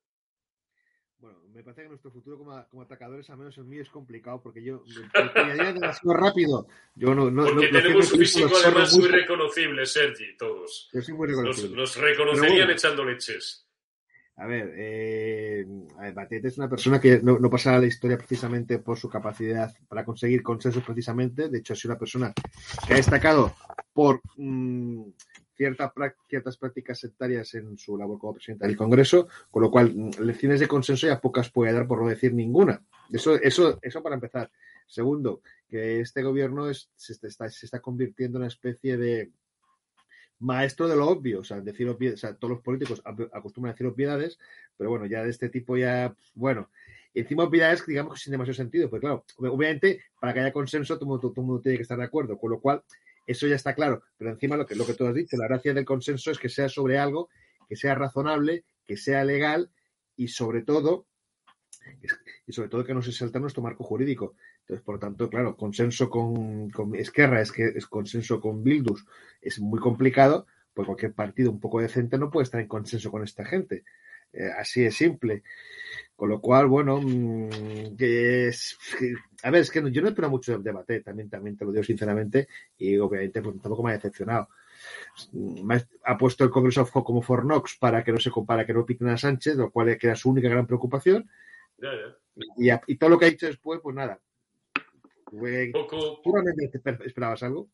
Bueno, 1.24 1.38
me 1.54 1.62
parece 1.62 1.84
que 1.84 1.88
nuestro 1.88 2.10
futuro 2.10 2.36
como, 2.36 2.62
como 2.68 2.82
atacadores, 2.82 3.30
al 3.30 3.38
menos 3.38 3.56
el 3.56 3.64
mío, 3.64 3.80
es 3.80 3.88
complicado 3.88 4.42
porque 4.42 4.62
yo 4.62 4.84
me 5.34 5.72
demasiado 5.72 6.12
rápido. 6.12 6.66
Yo 6.96 7.14
no, 7.14 7.30
no, 7.30 7.44
Porque 7.44 7.72
no- 7.72 7.80
tenemos 7.80 8.12
un 8.12 8.18
físico 8.18 8.50
además 8.62 8.94
muy 8.98 9.08
reconocible, 9.08 9.86
Sergi, 9.86 10.36
todos. 10.36 10.90
Yo 10.92 11.00
soy 11.00 11.14
muy 11.14 11.28
reconocible. 11.28 11.76
nos 11.76 11.96
reconocerían 11.96 12.56
bueno. 12.58 12.72
echando 12.72 13.04
leches. 13.06 13.66
A 14.36 14.46
ver, 14.46 14.74
eh, 14.76 15.64
a 15.96 16.02
ver, 16.02 16.12
Batete 16.12 16.48
es 16.48 16.58
una 16.58 16.68
persona 16.68 17.00
que 17.00 17.20
no, 17.22 17.38
no 17.38 17.48
pasa 17.48 17.74
a 17.74 17.78
la 17.78 17.86
historia 17.86 18.18
precisamente 18.18 18.78
por 18.80 18.98
su 18.98 19.08
capacidad 19.08 19.72
para 19.88 20.04
conseguir 20.04 20.42
consensos 20.42 20.84
precisamente. 20.84 21.48
De 21.48 21.58
hecho, 21.60 21.72
ha 21.72 21.76
sido 21.76 21.92
una 21.94 21.98
persona 22.00 22.34
que 22.86 22.92
ha 22.92 22.96
destacado 22.96 23.54
por 23.94 24.20
mm, 24.36 25.04
cierta 25.56 25.92
ciertas 26.28 26.56
prácticas 26.56 26.98
sectarias 26.98 27.54
en 27.54 27.76
su 27.78 27.96
labor 27.96 28.18
como 28.18 28.34
presidente 28.34 28.66
del 28.66 28.76
Congreso, 28.76 29.28
con 29.50 29.62
lo 29.62 29.70
cual 29.70 29.94
mm, 29.94 30.10
lecciones 30.22 30.60
de 30.60 30.68
consenso 30.68 31.06
ya 31.06 31.20
pocas 31.20 31.50
puede 31.50 31.72
dar, 31.72 31.86
por 31.86 32.02
no 32.02 32.08
decir 32.08 32.34
ninguna. 32.34 32.82
Eso, 33.12 33.34
eso, 33.36 33.78
eso 33.82 34.02
para 34.02 34.14
empezar. 34.16 34.50
Segundo, 34.86 35.40
que 35.68 36.00
este 36.00 36.22
gobierno 36.22 36.72
se, 36.74 37.12
está, 37.26 37.48
se 37.48 37.66
está 37.66 37.80
convirtiendo 37.80 38.38
en 38.38 38.42
una 38.42 38.48
especie 38.48 38.96
de 38.96 39.30
maestro 40.40 40.88
de 40.88 40.96
lo 40.96 41.06
obvio, 41.08 41.40
o 41.40 41.44
sea, 41.44 41.60
decir 41.60 41.88
o 41.88 42.16
sea, 42.16 42.34
todos 42.34 42.54
los 42.54 42.60
políticos 42.60 43.00
acostumbran 43.32 43.70
a 43.70 43.74
decir 43.74 43.86
obviedades, 43.86 44.38
pero 44.76 44.90
bueno, 44.90 45.06
ya 45.06 45.22
de 45.22 45.30
este 45.30 45.48
tipo 45.48 45.76
ya, 45.76 46.14
bueno, 46.34 46.68
encima 47.14 47.44
obviedades 47.44 47.86
digamos 47.86 48.14
que 48.14 48.20
sin 48.20 48.32
demasiado 48.32 48.56
sentido, 48.56 48.90
pues 48.90 49.00
claro, 49.00 49.24
ob- 49.38 49.52
obviamente 49.52 50.02
para 50.20 50.34
que 50.34 50.40
haya 50.40 50.52
consenso 50.52 50.98
todo 50.98 51.18
todo 51.18 51.32
el 51.36 51.42
mundo 51.46 51.62
tiene 51.62 51.78
que 51.78 51.82
estar 51.82 51.96
de 51.96 52.04
acuerdo, 52.04 52.36
con 52.36 52.50
lo 52.50 52.60
cual 52.60 52.82
eso 53.26 53.46
ya 53.46 53.56
está 53.56 53.74
claro, 53.74 54.02
pero 54.16 54.30
encima 54.30 54.56
lo 54.56 54.66
que, 54.66 54.74
lo 54.74 54.86
que 54.86 54.94
tú 54.94 55.06
has 55.06 55.14
dicho, 55.14 55.36
la 55.36 55.48
gracia 55.48 55.74
del 55.74 55.84
consenso 55.84 56.30
es 56.30 56.38
que 56.38 56.48
sea 56.48 56.68
sobre 56.68 56.98
algo, 56.98 57.28
que 57.68 57.76
sea 57.76 57.94
razonable, 57.94 58.64
que 58.84 58.96
sea 58.96 59.24
legal 59.24 59.70
y 60.16 60.28
sobre 60.28 60.62
todo, 60.62 61.06
y 62.46 62.52
sobre 62.52 62.68
todo 62.68 62.84
que 62.84 62.94
no 62.94 63.02
se 63.02 63.12
salta 63.12 63.38
nuestro 63.38 63.62
marco 63.62 63.84
jurídico. 63.84 64.34
Entonces, 64.60 64.84
por 64.84 64.96
lo 64.96 64.98
tanto, 64.98 65.28
claro, 65.28 65.56
consenso 65.56 66.08
con, 66.08 66.70
con 66.70 66.94
Esquerra 66.94 67.42
es 67.42 67.52
que 67.52 67.64
es 67.64 67.86
consenso 67.86 68.40
con 68.40 68.62
Bildus 68.62 69.04
es 69.40 69.60
muy 69.60 69.78
complicado, 69.78 70.46
pues 70.72 70.86
cualquier 70.86 71.12
partido 71.12 71.50
un 71.50 71.60
poco 71.60 71.80
decente 71.80 72.18
no 72.18 72.30
puede 72.30 72.44
estar 72.44 72.60
en 72.60 72.68
consenso 72.68 73.10
con 73.10 73.22
esta 73.22 73.44
gente. 73.44 73.84
Eh, 74.34 74.50
así 74.58 74.82
de 74.82 74.90
simple. 74.90 75.42
Con 76.16 76.28
lo 76.28 76.40
cual, 76.40 76.66
bueno, 76.66 77.00
mm, 77.02 77.96
que 77.96 78.48
es, 78.48 78.76
a 79.42 79.50
ver, 79.50 79.62
es 79.62 79.70
que 79.70 79.80
no- 79.82 79.88
yo 79.88 80.00
no 80.02 80.08
espero 80.08 80.30
mucho 80.30 80.52
del 80.52 80.62
debate, 80.62 81.00
también, 81.00 81.28
también 81.28 81.56
te 81.56 81.64
lo 81.64 81.72
digo 81.72 81.82
sinceramente, 81.84 82.48
y 82.78 82.96
obviamente 82.98 83.42
pues, 83.42 83.60
tampoco 83.60 83.82
me 83.82 83.90
ha 83.90 83.94
decepcionado. 83.94 84.48
Mm, 85.32 85.64
me 85.64 85.82
ha- 86.04 86.18
puesto 86.18 86.44
el 86.44 86.50
Congreso 86.50 86.86
como 86.86 87.22
Fornox 87.22 87.76
para 87.78 88.02
que 88.04 88.12
no 88.12 88.18
se 88.18 88.30
para 88.46 88.64
que 88.66 88.74
no 88.74 88.86
piten 88.86 89.08
a 89.08 89.16
Sánchez, 89.16 89.56
lo 89.56 89.70
cual 89.70 89.88
era 89.88 90.14
su 90.16 90.30
única 90.30 90.48
gran 90.48 90.66
preocupación, 90.66 91.28
y, 92.56 92.96
todo 92.96 93.10
lo 93.10 93.18
que 93.18 93.26
ha 93.26 93.30
dicho 93.30 93.46
después, 93.46 93.80
pues 93.82 93.94
nada. 93.94 94.20
Fue- 95.30 95.70
Poco, 95.72 96.20
¿Tú 96.22 96.32
realmente 96.32 96.78
te- 96.78 97.06
esperabas 97.06 97.42
algo? 97.42 97.68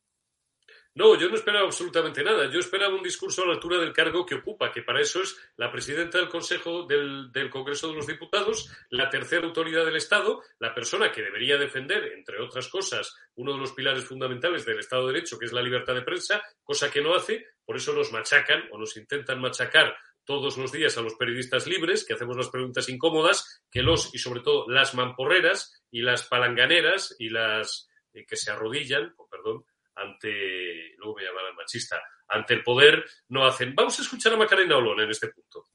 No, 0.94 1.16
yo 1.16 1.28
no 1.28 1.36
esperaba 1.36 1.66
absolutamente 1.66 2.24
nada. 2.24 2.50
Yo 2.50 2.58
esperaba 2.58 2.94
un 2.94 3.02
discurso 3.02 3.42
a 3.42 3.46
la 3.46 3.54
altura 3.54 3.78
del 3.78 3.92
cargo 3.92 4.26
que 4.26 4.34
ocupa, 4.34 4.72
que 4.72 4.82
para 4.82 5.00
eso 5.00 5.22
es 5.22 5.36
la 5.56 5.70
presidenta 5.70 6.18
del 6.18 6.28
Consejo 6.28 6.84
del, 6.84 7.30
del 7.30 7.48
Congreso 7.48 7.88
de 7.88 7.94
los 7.94 8.08
Diputados, 8.08 8.68
la 8.90 9.08
tercera 9.08 9.46
autoridad 9.46 9.84
del 9.84 9.96
Estado, 9.96 10.42
la 10.58 10.74
persona 10.74 11.12
que 11.12 11.22
debería 11.22 11.58
defender, 11.58 12.12
entre 12.12 12.42
otras 12.42 12.68
cosas, 12.68 13.14
uno 13.36 13.52
de 13.52 13.58
los 13.58 13.72
pilares 13.72 14.04
fundamentales 14.04 14.66
del 14.66 14.80
Estado 14.80 15.06
de 15.06 15.12
Derecho, 15.12 15.38
que 15.38 15.46
es 15.46 15.52
la 15.52 15.62
libertad 15.62 15.94
de 15.94 16.02
prensa, 16.02 16.42
cosa 16.64 16.90
que 16.90 17.00
no 17.00 17.14
hace, 17.14 17.46
por 17.64 17.76
eso 17.76 17.92
nos 17.92 18.10
machacan 18.10 18.64
o 18.72 18.78
nos 18.78 18.96
intentan 18.96 19.40
machacar 19.40 19.96
todos 20.24 20.58
los 20.58 20.72
días 20.72 20.98
a 20.98 21.02
los 21.02 21.14
periodistas 21.14 21.66
libres, 21.66 22.04
que 22.04 22.14
hacemos 22.14 22.36
las 22.36 22.50
preguntas 22.50 22.88
incómodas, 22.88 23.62
que 23.70 23.82
los 23.82 24.14
y 24.14 24.18
sobre 24.18 24.40
todo 24.40 24.68
las 24.68 24.94
mamporreras 24.94 25.82
y 25.90 26.02
las 26.02 26.24
palanganeras 26.24 27.14
y 27.18 27.30
las 27.30 27.88
eh, 28.12 28.26
que 28.26 28.36
se 28.36 28.50
arrodillan, 28.50 29.14
perdón, 29.30 29.64
ante, 30.02 30.94
luego 30.98 31.16
me 31.16 31.24
llamarán 31.24 31.56
machista, 31.56 31.96
ante 32.28 32.54
el 32.54 32.62
poder 32.62 33.04
no 33.28 33.44
hacen. 33.44 33.74
Vamos 33.74 33.98
a 33.98 34.02
escuchar 34.02 34.32
a 34.32 34.36
Macarena 34.36 34.76
Olona 34.76 35.04
en 35.04 35.10
este 35.10 35.28
punto. 35.28 35.66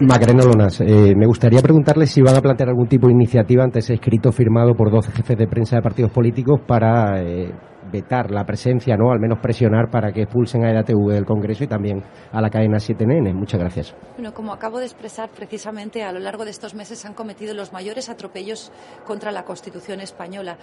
Macarena 0.00 0.44
Lonas, 0.44 0.80
eh, 0.80 1.14
me 1.14 1.26
gustaría 1.26 1.60
preguntarle 1.60 2.06
si 2.06 2.22
van 2.22 2.34
a 2.34 2.40
plantear 2.40 2.70
algún 2.70 2.88
tipo 2.88 3.06
de 3.06 3.12
iniciativa 3.12 3.64
ante 3.64 3.80
ese 3.80 3.94
escrito 3.94 4.32
firmado 4.32 4.74
por 4.74 4.90
12 4.90 5.12
jefes 5.12 5.36
de 5.36 5.46
prensa 5.46 5.76
de 5.76 5.82
partidos 5.82 6.10
políticos 6.10 6.60
para 6.66 7.22
eh, 7.22 7.52
vetar 7.90 8.30
la 8.30 8.44
presencia, 8.44 8.96
¿no? 8.96 9.10
Al 9.12 9.20
menos 9.20 9.38
presionar 9.40 9.90
para 9.90 10.12
que 10.12 10.22
expulsen 10.22 10.64
a 10.64 10.70
EDATV 10.70 11.12
del 11.12 11.24
Congreso 11.24 11.64
y 11.64 11.66
también 11.66 12.02
a 12.32 12.40
la 12.40 12.50
cadena 12.50 12.78
7NN. 12.78 13.34
Muchas 13.34 13.60
gracias. 13.60 13.94
Bueno, 14.16 14.32
como 14.32 14.52
acabo 14.52 14.78
de 14.78 14.86
expresar, 14.86 15.30
precisamente 15.30 16.02
a 16.02 16.12
lo 16.12 16.20
largo 16.20 16.44
de 16.44 16.50
estos 16.50 16.74
meses 16.74 16.98
se 16.98 17.08
han 17.08 17.14
cometido 17.14 17.54
los 17.54 17.72
mayores 17.72 18.08
atropellos 18.08 18.72
contra 19.06 19.30
la 19.32 19.44
Constitución 19.44 20.00
española. 20.00 20.58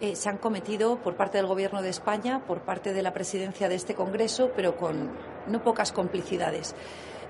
Eh, 0.00 0.16
se 0.16 0.28
han 0.28 0.38
cometido 0.38 0.96
por 0.96 1.16
parte 1.16 1.38
del 1.38 1.46
Gobierno 1.46 1.82
de 1.82 1.90
España, 1.90 2.40
por 2.46 2.62
parte 2.62 2.92
de 2.92 3.02
la 3.02 3.12
presidencia 3.12 3.68
de 3.68 3.76
este 3.76 3.94
Congreso, 3.94 4.50
pero 4.56 4.76
con 4.76 5.10
no 5.46 5.62
pocas 5.62 5.92
complicidades. 5.92 6.74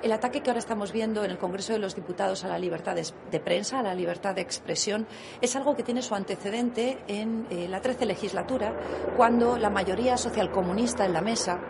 El 0.03 0.11
ataque 0.11 0.41
que 0.41 0.51
ahora 0.51 0.59
estamos 0.59 0.91
viendo 0.91 1.23
en 1.25 1.31
el 1.31 1.39
Congreso 1.39 1.73
de 1.75 1.79
los 1.79 1.95
Diputados 1.95 2.43
a 2.43 2.49
la 2.49 2.59
libertad 2.59 2.97
de, 2.97 3.41
prensa, 3.41 3.79
a 3.79 3.83
la 3.85 3.95
libertad 3.95 4.35
de 4.35 4.41
expresión, 4.41 5.07
es 5.41 5.55
algo 5.55 5.77
que 5.77 5.85
tiene 5.85 6.03
su 6.03 6.17
antecedente 6.17 6.99
en 7.07 7.47
eh, 7.51 7.69
la 7.69 7.81
13 7.81 8.07
legislatura, 8.07 8.75
cuando 9.17 9.57
la 9.59 9.71
mayoría 9.71 10.17
socialcomunista 10.17 11.05
en 11.05 11.13
la 11.13 11.21
mesa 11.21 11.61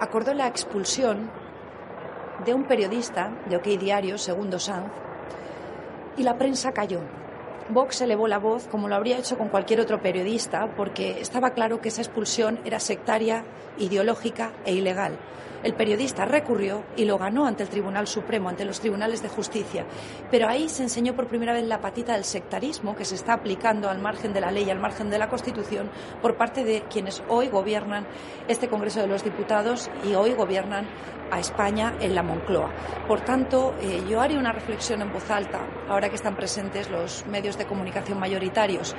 acordó 0.00 0.34
la 0.34 0.48
expulsión 0.48 1.30
de 2.44 2.52
un 2.52 2.64
periodista 2.64 3.32
de 3.48 3.56
OK 3.56 3.66
Diario, 3.78 4.18
Segundo 4.18 4.58
Sanz, 4.58 4.90
y 6.16 6.24
la 6.24 6.36
prensa 6.36 6.72
cayó. 6.72 7.02
Vox 7.68 8.00
elevó 8.00 8.26
la 8.26 8.38
voz 8.38 8.66
como 8.66 8.88
lo 8.88 8.96
habría 8.96 9.18
hecho 9.18 9.38
con 9.38 9.48
cualquier 9.48 9.80
otro 9.80 10.02
periodista 10.02 10.74
porque 10.76 11.20
estaba 11.20 11.50
claro 11.50 11.80
que 11.80 11.88
esa 11.88 12.02
expulsión 12.02 12.58
era 12.64 12.80
sectaria, 12.80 13.44
ideológica 13.78 14.52
e 14.64 14.74
ilegal. 14.74 15.18
El 15.66 15.74
periodista 15.74 16.24
recurrió 16.24 16.84
y 16.94 17.06
lo 17.06 17.18
ganó 17.18 17.44
ante 17.44 17.64
el 17.64 17.68
Tribunal 17.68 18.06
Supremo, 18.06 18.48
ante 18.48 18.64
los 18.64 18.78
tribunales 18.78 19.20
de 19.20 19.28
justicia. 19.28 19.84
Pero 20.30 20.46
ahí 20.46 20.68
se 20.68 20.84
enseñó 20.84 21.16
por 21.16 21.26
primera 21.26 21.52
vez 21.52 21.64
la 21.64 21.80
patita 21.80 22.12
del 22.12 22.22
sectarismo 22.22 22.94
que 22.94 23.04
se 23.04 23.16
está 23.16 23.32
aplicando 23.32 23.90
al 23.90 23.98
margen 23.98 24.32
de 24.32 24.40
la 24.40 24.52
ley, 24.52 24.70
al 24.70 24.78
margen 24.78 25.10
de 25.10 25.18
la 25.18 25.28
Constitución, 25.28 25.90
por 26.22 26.36
parte 26.36 26.62
de 26.62 26.82
quienes 26.82 27.20
hoy 27.28 27.48
gobiernan 27.48 28.06
este 28.46 28.68
Congreso 28.68 29.00
de 29.00 29.08
los 29.08 29.24
Diputados 29.24 29.90
y 30.08 30.14
hoy 30.14 30.34
gobiernan 30.34 30.86
a 31.32 31.40
España 31.40 31.94
en 31.98 32.14
la 32.14 32.22
Moncloa. 32.22 32.70
Por 33.08 33.22
tanto, 33.22 33.74
eh, 33.80 34.04
yo 34.08 34.20
haría 34.20 34.38
una 34.38 34.52
reflexión 34.52 35.02
en 35.02 35.12
voz 35.12 35.28
alta, 35.32 35.66
ahora 35.88 36.08
que 36.10 36.14
están 36.14 36.36
presentes 36.36 36.88
los 36.90 37.26
medios 37.26 37.58
de 37.58 37.66
comunicación 37.66 38.20
mayoritarios. 38.20 38.94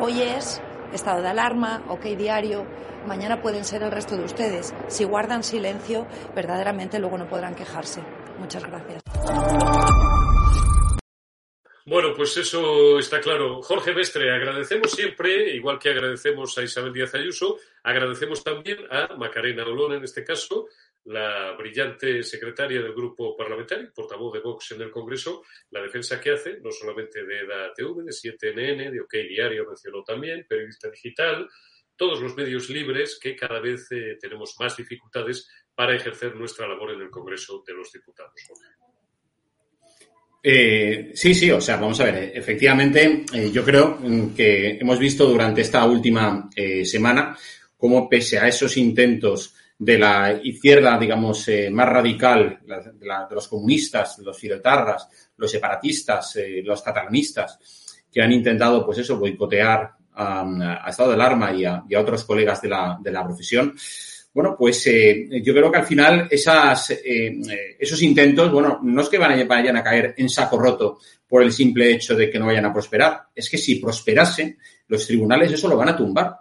Hoy 0.00 0.22
es 0.22 0.62
estado 0.92 1.22
de 1.22 1.28
alarma, 1.28 1.84
OK 1.88 2.04
Diario, 2.16 2.66
mañana 3.06 3.40
pueden 3.42 3.64
ser 3.64 3.82
el 3.82 3.90
resto 3.90 4.16
de 4.16 4.24
ustedes. 4.24 4.74
Si 4.88 5.04
guardan 5.04 5.42
silencio, 5.42 6.06
verdaderamente 6.34 6.98
luego 6.98 7.18
no 7.18 7.28
podrán 7.28 7.54
quejarse. 7.54 8.02
Muchas 8.38 8.64
gracias. 8.64 9.02
Bueno, 11.88 12.14
pues 12.16 12.36
eso 12.36 12.98
está 12.98 13.20
claro. 13.20 13.62
Jorge 13.62 13.94
Mestre, 13.94 14.34
agradecemos 14.34 14.90
siempre, 14.90 15.54
igual 15.54 15.78
que 15.78 15.90
agradecemos 15.90 16.58
a 16.58 16.64
Isabel 16.64 16.92
Díaz 16.92 17.14
Ayuso, 17.14 17.58
agradecemos 17.84 18.42
también 18.42 18.78
a 18.90 19.14
Macarena 19.16 19.62
Olón, 19.62 19.92
en 19.92 20.02
este 20.02 20.24
caso, 20.24 20.66
la 21.06 21.54
brillante 21.56 22.22
secretaria 22.22 22.82
del 22.82 22.92
grupo 22.92 23.36
parlamentario, 23.36 23.92
portavoz 23.94 24.32
de 24.32 24.40
Vox 24.40 24.72
en 24.72 24.82
el 24.82 24.90
Congreso, 24.90 25.42
la 25.70 25.80
defensa 25.80 26.20
que 26.20 26.32
hace, 26.32 26.58
no 26.60 26.72
solamente 26.72 27.24
de 27.24 27.40
EDA 27.40 27.72
TV, 27.74 28.02
de 28.02 28.10
7NN, 28.10 28.90
de 28.90 29.00
OK 29.00 29.12
Diario 29.28 29.66
mencionó 29.66 30.02
también, 30.02 30.46
periodista 30.48 30.90
digital, 30.90 31.48
todos 31.96 32.20
los 32.20 32.36
medios 32.36 32.68
libres 32.70 33.18
que 33.20 33.36
cada 33.36 33.60
vez 33.60 33.86
eh, 33.92 34.18
tenemos 34.20 34.56
más 34.58 34.76
dificultades 34.76 35.48
para 35.74 35.94
ejercer 35.94 36.34
nuestra 36.34 36.66
labor 36.66 36.92
en 36.92 37.02
el 37.02 37.10
Congreso 37.10 37.62
de 37.64 37.74
los 37.74 37.92
Diputados. 37.92 38.34
Eh, 40.42 41.12
sí, 41.14 41.34
sí, 41.34 41.50
o 41.50 41.60
sea, 41.60 41.76
vamos 41.76 42.00
a 42.00 42.04
ver, 42.04 42.32
efectivamente, 42.34 43.24
eh, 43.32 43.50
yo 43.52 43.64
creo 43.64 43.96
mm, 44.00 44.34
que 44.34 44.70
hemos 44.70 44.98
visto 44.98 45.26
durante 45.26 45.60
esta 45.60 45.84
última 45.84 46.48
semana 46.84 47.36
cómo 47.76 48.08
pese 48.08 48.38
a 48.38 48.48
esos 48.48 48.76
intentos 48.76 49.55
de 49.78 49.98
la 49.98 50.40
izquierda, 50.42 50.98
digamos, 50.98 51.48
eh, 51.48 51.70
más 51.70 51.88
radical, 51.88 52.60
de, 52.64 53.34
los 53.34 53.48
comunistas, 53.48 54.18
los 54.18 54.38
filotarras, 54.38 55.08
los 55.36 55.50
separatistas, 55.50 56.36
eh, 56.36 56.62
los 56.64 56.82
catalanistas, 56.82 57.58
que 58.10 58.22
han 58.22 58.32
intentado, 58.32 58.84
pues 58.84 58.98
eso, 58.98 59.18
boicotear 59.18 59.92
a 60.14 60.86
Estado 60.88 61.10
de 61.10 61.14
Alarma 61.14 61.52
y 61.52 61.64
a, 61.66 61.84
otros 61.98 62.24
colegas 62.24 62.62
de 62.62 62.68
la, 62.68 62.98
de 63.00 63.12
la 63.12 63.22
profesión. 63.22 63.74
Bueno, 64.36 64.54
pues 64.54 64.86
eh, 64.86 65.28
yo 65.42 65.54
creo 65.54 65.72
que 65.72 65.78
al 65.78 65.86
final 65.86 66.28
esas, 66.30 66.90
eh, 66.90 67.76
esos 67.78 68.02
intentos, 68.02 68.52
bueno, 68.52 68.80
no 68.82 69.00
es 69.00 69.08
que 69.08 69.16
vayan 69.16 69.76
a 69.78 69.82
caer 69.82 70.14
en 70.18 70.28
saco 70.28 70.58
roto 70.58 70.98
por 71.26 71.42
el 71.42 71.50
simple 71.50 71.90
hecho 71.90 72.14
de 72.14 72.28
que 72.28 72.38
no 72.38 72.44
vayan 72.44 72.66
a 72.66 72.72
prosperar, 72.72 73.28
es 73.34 73.48
que 73.48 73.56
si 73.56 73.76
prosperasen, 73.76 74.58
los 74.88 75.06
tribunales 75.06 75.52
eso 75.52 75.68
lo 75.68 75.76
van 75.78 75.88
a 75.88 75.96
tumbar. 75.96 76.36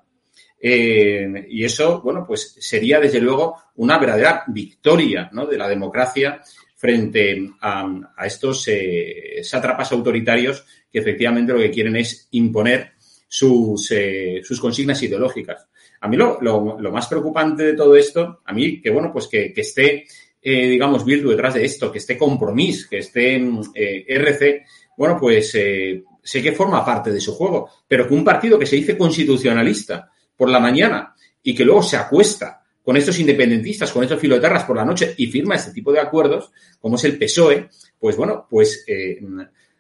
Eh, 0.68 1.46
y 1.50 1.64
eso, 1.64 2.02
bueno, 2.02 2.26
pues 2.26 2.56
sería 2.60 3.00
desde 3.00 3.22
luego 3.22 3.56
una 3.76 4.00
verdadera 4.00 4.46
victoria 4.48 5.30
¿no? 5.32 5.46
de 5.46 5.60
la 5.60 5.68
democracia 5.68 6.42
frente 6.76 7.52
a, 7.62 8.26
estos 8.26 8.68
eh, 8.70 9.42
sátrapas 9.44 9.92
autoritarios 9.92 10.66
que 10.92 10.98
efectivamente 10.98 11.54
lo 11.54 11.60
que 11.60 11.70
quieren 11.70 11.96
es 11.98 12.30
imponer 12.32 12.94
sus, 13.28 13.92
eh, 13.92 14.42
sus 14.44 14.60
consignas 14.60 15.04
ideológicas. 15.04 15.68
A 16.02 16.08
mí 16.08 16.18
lo, 16.18 16.40
lo, 16.42 16.92
más 16.92 17.06
preocupante 17.06 17.62
de 17.62 17.74
todo 17.74 17.96
esto, 17.96 18.42
a 18.44 18.52
mí 18.52 18.82
que, 18.82 18.90
bueno, 18.90 19.12
pues 19.14 19.28
que, 19.28 19.54
que 19.54 19.62
esté, 19.62 20.06
eh, 20.42 20.68
digamos, 20.68 21.06
Virtu 21.06 21.30
detrás 21.30 21.54
de 21.54 21.64
esto, 21.64 21.92
que 21.92 22.00
esté 22.00 22.18
Compromís, 22.18 22.88
que 22.88 22.98
esté 22.98 23.36
eh, 23.36 24.06
RC, 24.08 24.66
bueno, 24.98 25.18
pues 25.20 25.52
sé 25.52 26.42
que 26.42 26.52
forma 26.54 26.84
parte 26.84 27.12
de 27.12 27.20
su 27.20 27.36
juego, 27.36 27.70
pero 27.88 28.08
que 28.08 28.16
un 28.16 28.24
partido 28.24 28.58
que 28.58 28.66
se 28.66 28.78
dice 28.78 28.98
constitucionalista, 28.98 30.12
por 30.36 30.50
la 30.50 30.60
mañana 30.60 31.16
y 31.44 31.54
que 31.56 31.66
luego 31.66 31.84
se 31.84 31.98
acuesta 31.98 32.62
con 32.84 32.98
estos 32.98 33.20
independentistas, 33.20 33.92
con 33.92 34.04
estos 34.04 34.20
filoterras 34.20 34.64
por 34.64 34.76
la 34.76 34.86
noche 34.86 35.16
y 35.18 35.26
firma 35.28 35.56
este 35.56 35.72
tipo 35.72 35.92
de 35.92 36.00
acuerdos, 36.00 36.52
como 36.80 36.98
es 36.98 37.04
el 37.06 37.18
PSOE, 37.18 37.70
pues 38.00 38.16
bueno, 38.16 38.46
pues, 38.48 38.84
eh, 38.88 39.20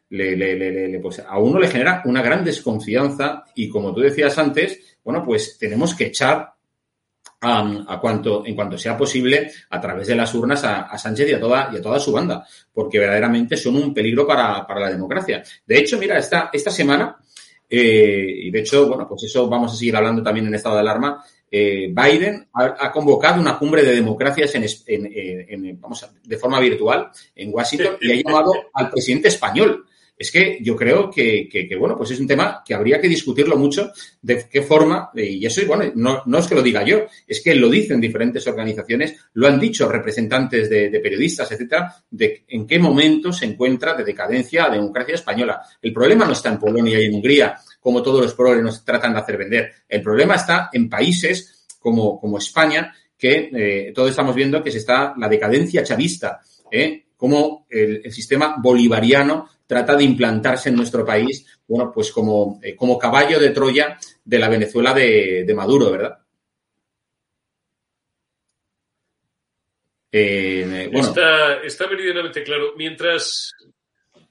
le, 0.09 0.35
le, 0.35 0.89
le, 0.89 0.99
pues 0.99 1.19
a 1.19 1.37
uno 1.37 1.59
le 1.59 1.67
genera 1.67 2.01
una 2.05 2.23
gran 2.23 2.43
desconfianza 2.43 3.43
y 3.53 3.69
como 3.69 3.93
tú 3.93 4.01
decías 4.01 4.37
antes, 4.39 4.97
bueno, 5.03 5.23
pues 5.23 5.57
tenemos 5.59 5.93
que 5.93 6.07
echar 6.07 6.53
a, 7.41 7.83
a 7.87 7.99
cuanto, 7.99 8.43
en 8.43 8.55
cuanto 8.55 8.77
sea 8.77 8.97
posible 8.97 9.51
a 9.69 9.79
través 9.79 10.07
de 10.07 10.15
las 10.15 10.33
urnas 10.33 10.63
a, 10.63 10.81
a, 10.83 10.97
Sánchez 10.97 11.29
y 11.29 11.33
a, 11.33 11.39
toda, 11.39 11.69
y 11.71 11.77
a 11.77 11.81
toda 11.81 11.99
su 11.99 12.11
banda, 12.11 12.45
porque 12.73 12.97
verdaderamente 12.97 13.55
son 13.55 13.75
un 13.75 13.93
peligro 13.93 14.25
para, 14.25 14.65
para 14.65 14.79
la 14.79 14.89
democracia. 14.89 15.43
De 15.65 15.77
hecho, 15.77 15.99
mira, 15.99 16.17
esta, 16.17 16.49
esta 16.51 16.71
semana 16.71 17.17
eh, 17.69 18.33
y 18.43 18.51
de 18.51 18.59
hecho, 18.59 18.87
bueno, 18.87 19.07
pues 19.07 19.23
eso 19.23 19.47
vamos 19.47 19.73
a 19.73 19.75
seguir 19.75 19.95
hablando 19.95 20.21
también 20.21 20.47
en 20.47 20.55
estado 20.55 20.75
de 20.75 20.81
alarma. 20.81 21.23
Eh, 21.49 21.93
Biden 21.93 22.47
ha, 22.53 22.75
ha, 22.79 22.91
convocado 22.91 23.39
una 23.39 23.57
cumbre 23.57 23.83
de 23.83 23.95
democracias 23.95 24.53
en, 24.55 24.63
en, 24.63 25.11
en, 25.13 25.65
en 25.65 25.79
vamos 25.79 26.03
a, 26.03 26.11
de 26.23 26.37
forma 26.37 26.59
virtual 26.59 27.09
en 27.35 27.53
Washington 27.53 27.97
y 28.01 28.11
ha 28.11 28.23
llamado 28.23 28.53
al 28.73 28.89
presidente 28.89 29.29
español. 29.29 29.85
Es 30.17 30.31
que 30.31 30.59
yo 30.61 30.75
creo 30.75 31.09
que, 31.11 31.75
bueno, 31.77 31.97
pues 31.97 32.11
es 32.11 32.19
un 32.19 32.27
tema 32.27 32.63
que 32.65 32.73
habría 32.73 33.01
que 33.01 33.09
discutirlo 33.09 33.57
mucho 33.57 33.91
de 34.21 34.45
qué 34.49 34.61
forma, 34.61 35.11
y 35.13 35.45
eso, 35.45 35.61
bueno, 35.67 35.91
no, 35.95 36.23
no 36.25 36.37
es 36.37 36.47
que 36.47 36.55
lo 36.55 36.61
diga 36.61 36.83
yo, 36.83 37.05
es 37.27 37.41
que 37.41 37.53
lo 37.53 37.69
dicen 37.69 37.99
diferentes 37.99 38.47
organizaciones, 38.47 39.15
lo 39.33 39.47
han 39.47 39.59
dicho 39.59 39.89
representantes 39.89 40.69
de, 40.69 40.99
periodistas, 41.01 41.51
etcétera, 41.51 41.93
de 42.09 42.45
en 42.47 42.65
qué 42.65 42.79
momento 42.79 43.33
se 43.33 43.45
encuentra 43.45 43.93
de 43.93 44.05
decadencia 44.05 44.67
la 44.67 44.75
democracia 44.75 45.15
española. 45.15 45.61
El 45.81 45.91
problema 45.91 46.25
no 46.25 46.31
está 46.31 46.49
en 46.49 46.59
Polonia 46.59 46.99
y 46.99 47.05
en 47.05 47.15
Hungría, 47.15 47.57
como 47.79 48.01
todos 48.01 48.21
los 48.21 48.33
problemas 48.33 48.85
tratan 48.85 49.13
de 49.13 49.19
hacer 49.19 49.37
vender. 49.37 49.71
El 49.87 50.01
problema 50.01 50.35
está 50.35 50.69
en 50.71 50.89
países 50.89 51.65
como, 51.77 52.19
como 52.19 52.37
España, 52.37 52.93
que 53.17 53.49
eh, 53.53 53.91
todos 53.93 54.09
estamos 54.09 54.35
viendo 54.35 54.63
que 54.63 54.71
se 54.71 54.79
está 54.79 55.13
la 55.17 55.29
decadencia 55.29 55.83
chavista, 55.83 56.39
¿eh? 56.71 57.05
como 57.15 57.65
el, 57.69 58.11
sistema 58.11 58.55
bolivariano 58.61 59.49
trata 59.65 59.95
de 59.95 60.03
implantarse 60.03 60.69
en 60.69 60.75
nuestro 60.75 61.05
país, 61.05 61.45
bueno, 61.67 61.91
pues 61.93 62.11
como, 62.11 62.59
eh, 62.63 62.75
como 62.75 62.99
caballo 62.99 63.39
de 63.39 63.49
Troya 63.49 63.97
de 64.23 64.39
la 64.39 64.49
Venezuela 64.49 64.93
de, 64.93 65.53
Maduro, 65.55 65.91
¿verdad? 65.91 66.19
Eh, 70.11 70.89
bueno. 70.91 71.07
Está, 71.07 71.61
está 71.63 71.87
meridianamente 71.87 72.43
claro. 72.43 72.73
Mientras, 72.77 73.51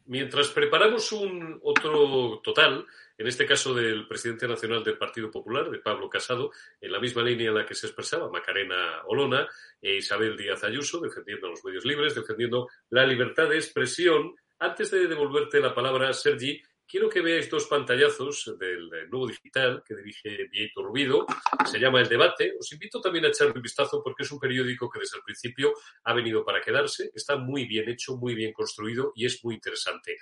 mientras 0.06 0.48
preparamos 0.48 1.12
un 1.12 1.60
otro 1.62 2.40
total, 2.42 2.86
en 3.16 3.26
este 3.26 3.46
caso 3.46 3.74
del 3.74 4.08
presidente 4.08 4.48
nacional 4.48 4.82
del 4.82 4.98
Partido 4.98 5.30
Popular, 5.30 5.70
de 5.70 5.78
Pablo 5.78 6.08
Casado, 6.08 6.50
en 6.80 6.90
la 6.90 6.98
misma 6.98 7.22
línea 7.22 7.48
en 7.48 7.54
la 7.54 7.66
que 7.66 7.74
se 7.74 7.86
expresaba 7.86 8.30
Macarena 8.30 9.02
Olona 9.06 9.46
e 9.80 9.96
Isabel 9.96 10.36
Díaz 10.36 10.64
Ayuso, 10.64 11.00
defendiendo 11.00 11.48
los 11.48 11.64
medios 11.64 11.84
libres, 11.84 12.14
defendiendo 12.14 12.68
la 12.90 13.06
libertad 13.06 13.48
de 13.48 13.56
expresión. 13.56 14.34
Antes 14.58 14.90
de 14.90 15.06
devolverte 15.08 15.60
la 15.60 15.74
palabra, 15.74 16.12
Sergi, 16.12 16.62
quiero 16.86 17.08
que 17.08 17.20
veáis 17.20 17.50
dos 17.50 17.66
pantallazos 17.66 18.54
del 18.58 18.88
nuevo 19.10 19.26
digital 19.26 19.82
que 19.84 19.96
dirige 19.96 20.48
Vieito 20.50 20.82
Rubido, 20.82 21.26
se 21.64 21.78
llama 21.78 22.00
El 22.00 22.08
Debate. 22.08 22.54
Os 22.58 22.72
invito 22.72 23.00
también 23.00 23.24
a 23.24 23.28
echarle 23.28 23.54
un 23.56 23.62
vistazo 23.62 24.02
porque 24.02 24.22
es 24.22 24.30
un 24.30 24.38
periódico 24.38 24.88
que 24.88 25.00
desde 25.00 25.16
el 25.16 25.24
principio 25.24 25.72
ha 26.04 26.14
venido 26.14 26.44
para 26.44 26.60
quedarse, 26.60 27.10
está 27.14 27.36
muy 27.36 27.66
bien 27.66 27.88
hecho, 27.88 28.16
muy 28.16 28.34
bien 28.34 28.52
construido 28.52 29.12
y 29.16 29.26
es 29.26 29.44
muy 29.44 29.56
interesante. 29.56 30.16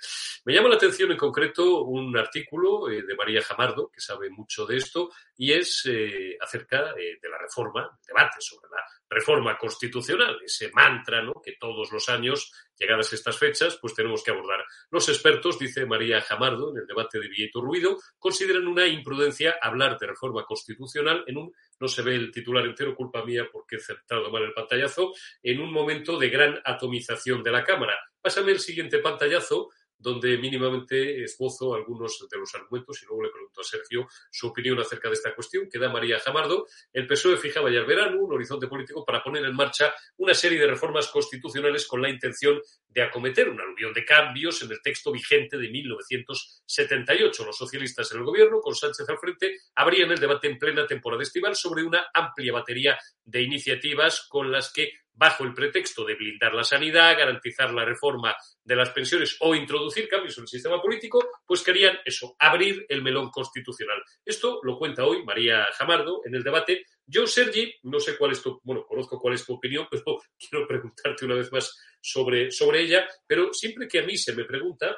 Me 0.45 0.53
llama 0.53 0.69
la 0.69 0.75
atención 0.75 1.11
en 1.11 1.17
concreto 1.17 1.83
un 1.83 2.17
artículo 2.17 2.89
eh, 2.89 3.03
de 3.03 3.15
María 3.15 3.41
Jamardo, 3.43 3.89
que 3.89 4.01
sabe 4.01 4.29
mucho 4.29 4.65
de 4.65 4.77
esto, 4.77 5.11
y 5.37 5.51
es 5.51 5.85
eh, 5.85 6.37
acerca 6.41 6.91
eh, 6.97 7.19
de 7.21 7.29
la 7.29 7.37
reforma, 7.37 7.99
el 8.01 8.07
debate 8.07 8.37
sobre 8.39 8.69
la 8.71 8.83
reforma 9.09 9.57
constitucional, 9.57 10.39
ese 10.43 10.71
mantra 10.71 11.21
¿no? 11.21 11.41
que 11.43 11.53
todos 11.59 11.91
los 11.91 12.09
años, 12.09 12.51
llegadas 12.77 13.13
estas 13.13 13.37
fechas, 13.37 13.77
pues 13.79 13.93
tenemos 13.93 14.23
que 14.23 14.31
abordar. 14.31 14.63
Los 14.89 15.07
expertos, 15.09 15.59
dice 15.59 15.85
María 15.85 16.21
Jamardo 16.21 16.71
en 16.71 16.79
el 16.79 16.87
debate 16.87 17.19
de 17.19 17.29
Vieto 17.29 17.61
Ruido, 17.61 17.97
consideran 18.17 18.67
una 18.67 18.87
imprudencia 18.87 19.55
hablar 19.61 19.97
de 19.99 20.07
reforma 20.07 20.43
constitucional 20.43 21.23
en 21.27 21.37
un, 21.37 21.53
no 21.79 21.87
se 21.87 22.01
ve 22.01 22.15
el 22.15 22.31
titular 22.31 22.65
entero, 22.65 22.95
culpa 22.95 23.23
mía 23.23 23.47
porque 23.51 23.75
he 23.75 23.79
acertado 23.79 24.31
mal 24.31 24.43
el 24.43 24.53
pantallazo, 24.53 25.13
en 25.41 25.61
un 25.61 25.71
momento 25.71 26.17
de 26.17 26.29
gran 26.29 26.59
atomización 26.63 27.43
de 27.43 27.51
la 27.51 27.63
Cámara. 27.63 27.97
Pásame 28.21 28.51
el 28.51 28.59
siguiente 28.59 28.99
pantallazo 28.99 29.69
donde 29.97 30.37
mínimamente 30.37 31.23
esbozo 31.23 31.73
algunos 31.73 32.19
de 32.29 32.37
los 32.37 32.53
argumentos 32.55 33.01
y 33.01 33.05
luego 33.05 33.23
le 33.23 33.29
pregunto 33.29 33.61
a 33.61 33.63
Sergio 33.63 34.07
su 34.29 34.47
opinión 34.47 34.79
acerca 34.79 35.07
de 35.07 35.15
esta 35.15 35.33
cuestión 35.33 35.69
que 35.71 35.79
da 35.79 35.89
María 35.89 36.19
Jamardo. 36.19 36.67
El 36.91 37.07
PSOE 37.07 37.37
fijaba 37.37 37.71
ya 37.71 37.79
el 37.79 37.85
verano 37.85 38.19
un 38.19 38.33
horizonte 38.33 38.67
político 38.67 39.05
para 39.05 39.23
poner 39.23 39.45
en 39.45 39.55
marcha 39.55 39.93
una 40.17 40.33
serie 40.33 40.59
de 40.59 40.67
reformas 40.67 41.07
constitucionales 41.07 41.87
con 41.87 42.01
la 42.01 42.09
intención 42.09 42.59
de 42.87 43.01
acometer 43.01 43.49
una 43.49 43.63
aluvión 43.63 43.93
de 43.93 44.05
cambios 44.05 44.61
en 44.61 44.71
el 44.71 44.81
texto 44.81 45.11
vigente 45.11 45.57
de 45.57 45.69
1978. 45.69 47.45
Los 47.45 47.57
socialistas 47.57 48.11
en 48.11 48.19
el 48.19 48.23
gobierno, 48.25 48.59
con 48.61 48.75
Sánchez 48.75 49.07
al 49.09 49.17
frente, 49.17 49.57
abrían 49.75 50.11
el 50.11 50.19
debate 50.19 50.47
en 50.47 50.59
plena 50.59 50.85
temporada 50.85 51.23
estival 51.23 51.55
sobre 51.55 51.83
una 51.83 52.07
amplia 52.13 52.53
batería 52.53 52.97
de 53.23 53.41
iniciativas 53.41 54.27
con 54.29 54.51
las 54.51 54.71
que 54.71 54.91
bajo 55.13 55.43
el 55.43 55.53
pretexto 55.53 56.03
de 56.03 56.15
blindar 56.15 56.53
la 56.53 56.63
sanidad, 56.63 57.17
garantizar 57.17 57.71
la 57.73 57.85
reforma 57.85 58.35
de 58.63 58.75
las 58.75 58.89
pensiones 58.89 59.37
o 59.41 59.55
introducir 59.55 60.07
cambios 60.07 60.37
en 60.37 60.43
el 60.43 60.47
sistema 60.47 60.81
político, 60.81 61.23
pues 61.45 61.61
querían 61.61 61.97
eso, 62.03 62.35
abrir 62.39 62.85
el 62.89 63.03
melón 63.03 63.29
constitucional. 63.29 64.01
Esto 64.25 64.59
lo 64.63 64.77
cuenta 64.77 65.05
hoy 65.05 65.23
María 65.23 65.67
Jamardo 65.77 66.21
en 66.25 66.35
el 66.35 66.43
debate. 66.43 66.85
Yo, 67.05 67.27
Sergi, 67.27 67.73
no 67.83 67.99
sé 67.99 68.17
cuál 68.17 68.31
es 68.31 68.41
tu, 68.41 68.59
bueno, 68.63 68.85
conozco 68.85 69.19
cuál 69.19 69.35
es 69.35 69.45
tu 69.45 69.53
opinión, 69.53 69.87
pero 69.91 70.19
quiero 70.37 70.67
preguntarte 70.67 71.25
una 71.25 71.35
vez 71.35 71.51
más 71.51 71.77
sobre, 72.01 72.51
sobre 72.51 72.81
ella, 72.81 73.07
pero 73.27 73.53
siempre 73.53 73.87
que 73.87 73.99
a 73.99 74.03
mí 74.03 74.17
se 74.17 74.33
me 74.33 74.45
pregunta, 74.45 74.97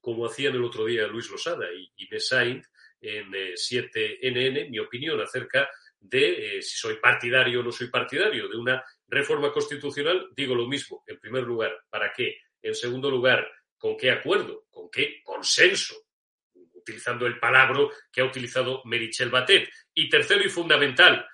como 0.00 0.26
hacían 0.26 0.54
el 0.54 0.64
otro 0.64 0.84
día 0.86 1.06
Luis 1.06 1.30
Losada 1.30 1.66
y 1.72 1.92
Inés 2.04 2.32
en 3.02 3.34
eh, 3.34 3.54
7NN, 3.54 4.70
mi 4.70 4.78
opinión 4.78 5.20
acerca 5.20 5.68
de 5.98 6.58
eh, 6.58 6.62
si 6.62 6.76
soy 6.78 6.96
partidario 6.96 7.60
o 7.60 7.62
no 7.62 7.72
soy 7.72 7.88
partidario 7.88 8.48
de 8.48 8.56
una 8.56 8.82
reforma 9.10 9.52
constitucional, 9.52 10.28
digo 10.34 10.54
lo 10.54 10.66
mismo. 10.66 11.02
En 11.06 11.18
primer 11.18 11.42
lugar, 11.42 11.84
¿para 11.90 12.12
qué? 12.12 12.38
En 12.62 12.74
segundo 12.74 13.10
lugar, 13.10 13.50
¿con 13.76 13.96
qué 13.96 14.10
acuerdo? 14.10 14.66
¿Con 14.70 14.90
qué 14.90 15.20
consenso? 15.22 15.96
Utilizando 16.72 17.26
el 17.26 17.38
palabra 17.38 17.88
que 18.12 18.20
ha 18.20 18.24
utilizado 18.24 18.82
Merichel 18.84 19.30
Batet. 19.30 19.68
Y 19.94 20.08
tercero 20.08 20.44
y 20.44 20.48
fundamental, 20.48 21.26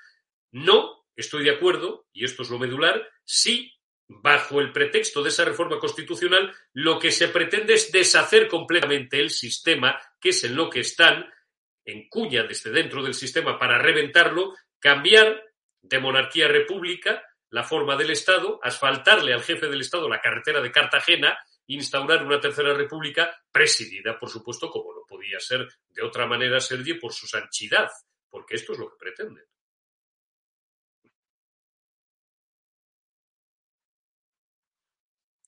no 0.53 1.07
estoy 1.15 1.45
de 1.45 1.51
acuerdo, 1.51 2.09
y 2.13 2.25
esto 2.25 2.43
es 2.43 2.51
lo 2.51 2.59
medular, 2.59 3.09
si 3.25 3.73
bajo 4.09 4.61
el 4.61 4.73
pretexto 4.73 5.23
de 5.23 5.31
esa 5.31 5.45
reforma 5.45 5.79
constitucional 5.79 6.55
lo 6.73 6.99
que 6.99 7.11
se 7.11 7.29
pretende 7.29 7.75
es 7.75 7.91
deshacer 7.91 8.47
completamente 8.49 9.21
el 9.21 9.31
sistema, 9.31 10.01
que 10.21 10.29
es 10.29 10.45
en 10.45 10.55
lo 10.55 10.71
que 10.71 10.81
están, 10.81 11.27
en 11.85 12.09
cuña 12.09 12.45
desde 12.45 12.71
dentro 12.71 13.03
del 13.03 13.15
sistema 13.15 13.59
para 13.59 13.79
reventarlo, 13.79 14.55
cambiar 14.79 15.43
de 15.83 15.99
monarquía 15.99 16.47
a 16.47 16.49
república, 16.49 17.23
la 17.57 17.65
forma 17.65 17.97
del 17.97 18.11
Estado, 18.11 18.61
asfaltarle 18.63 19.33
al 19.33 19.43
jefe 19.43 19.67
del 19.67 19.81
Estado 19.81 20.11
la 20.11 20.21
carretera 20.21 20.61
de 20.61 20.71
Cartagena, 20.71 21.39
instaurar 21.69 22.23
una 22.23 22.39
tercera 22.39 22.75
república 22.75 23.35
presidida, 23.51 24.19
por 24.19 24.29
supuesto, 24.29 24.69
como 24.69 24.93
no 24.93 25.07
podía 25.09 25.41
ser 25.41 25.67
de 25.89 26.03
otra 26.03 26.27
manera, 26.27 26.61
Sergi, 26.61 26.93
por 27.01 27.15
su 27.15 27.27
sanchidad, 27.27 27.89
porque 28.29 28.57
esto 28.57 28.75
es 28.75 28.79
lo 28.79 28.91
que 28.91 28.97
pretenden. 28.99 29.45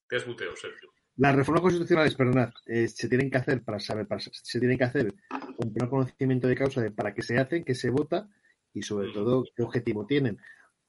Te 0.09 0.17
has 0.17 0.27
muteado, 0.27 0.57
Sergio. 0.57 0.91
Las 1.17 1.37
reformas 1.37 1.61
constitucionales, 1.61 2.15
perdonad, 2.15 2.55
eh, 2.65 2.89
se 2.89 3.07
tienen 3.07 3.31
que 3.31 3.37
hacer 3.37 3.63
para 3.63 3.79
saber, 3.81 4.07
para, 4.09 4.23
se 4.23 4.59
tienen 4.59 4.79
que 4.79 4.85
hacer 4.85 5.13
con 5.59 5.75
pleno 5.75 5.91
conocimiento 5.91 6.49
de 6.49 6.57
causa 6.57 6.81
de 6.81 6.91
para 6.91 7.13
qué 7.13 7.21
se 7.21 7.37
hacen, 7.37 7.67
qué 7.67 7.75
se 7.75 7.91
vota 7.91 8.31
y 8.73 8.81
sobre 8.81 9.13
todo 9.13 9.45
qué 9.55 9.63
objetivo 9.63 10.07
tienen. 10.07 10.39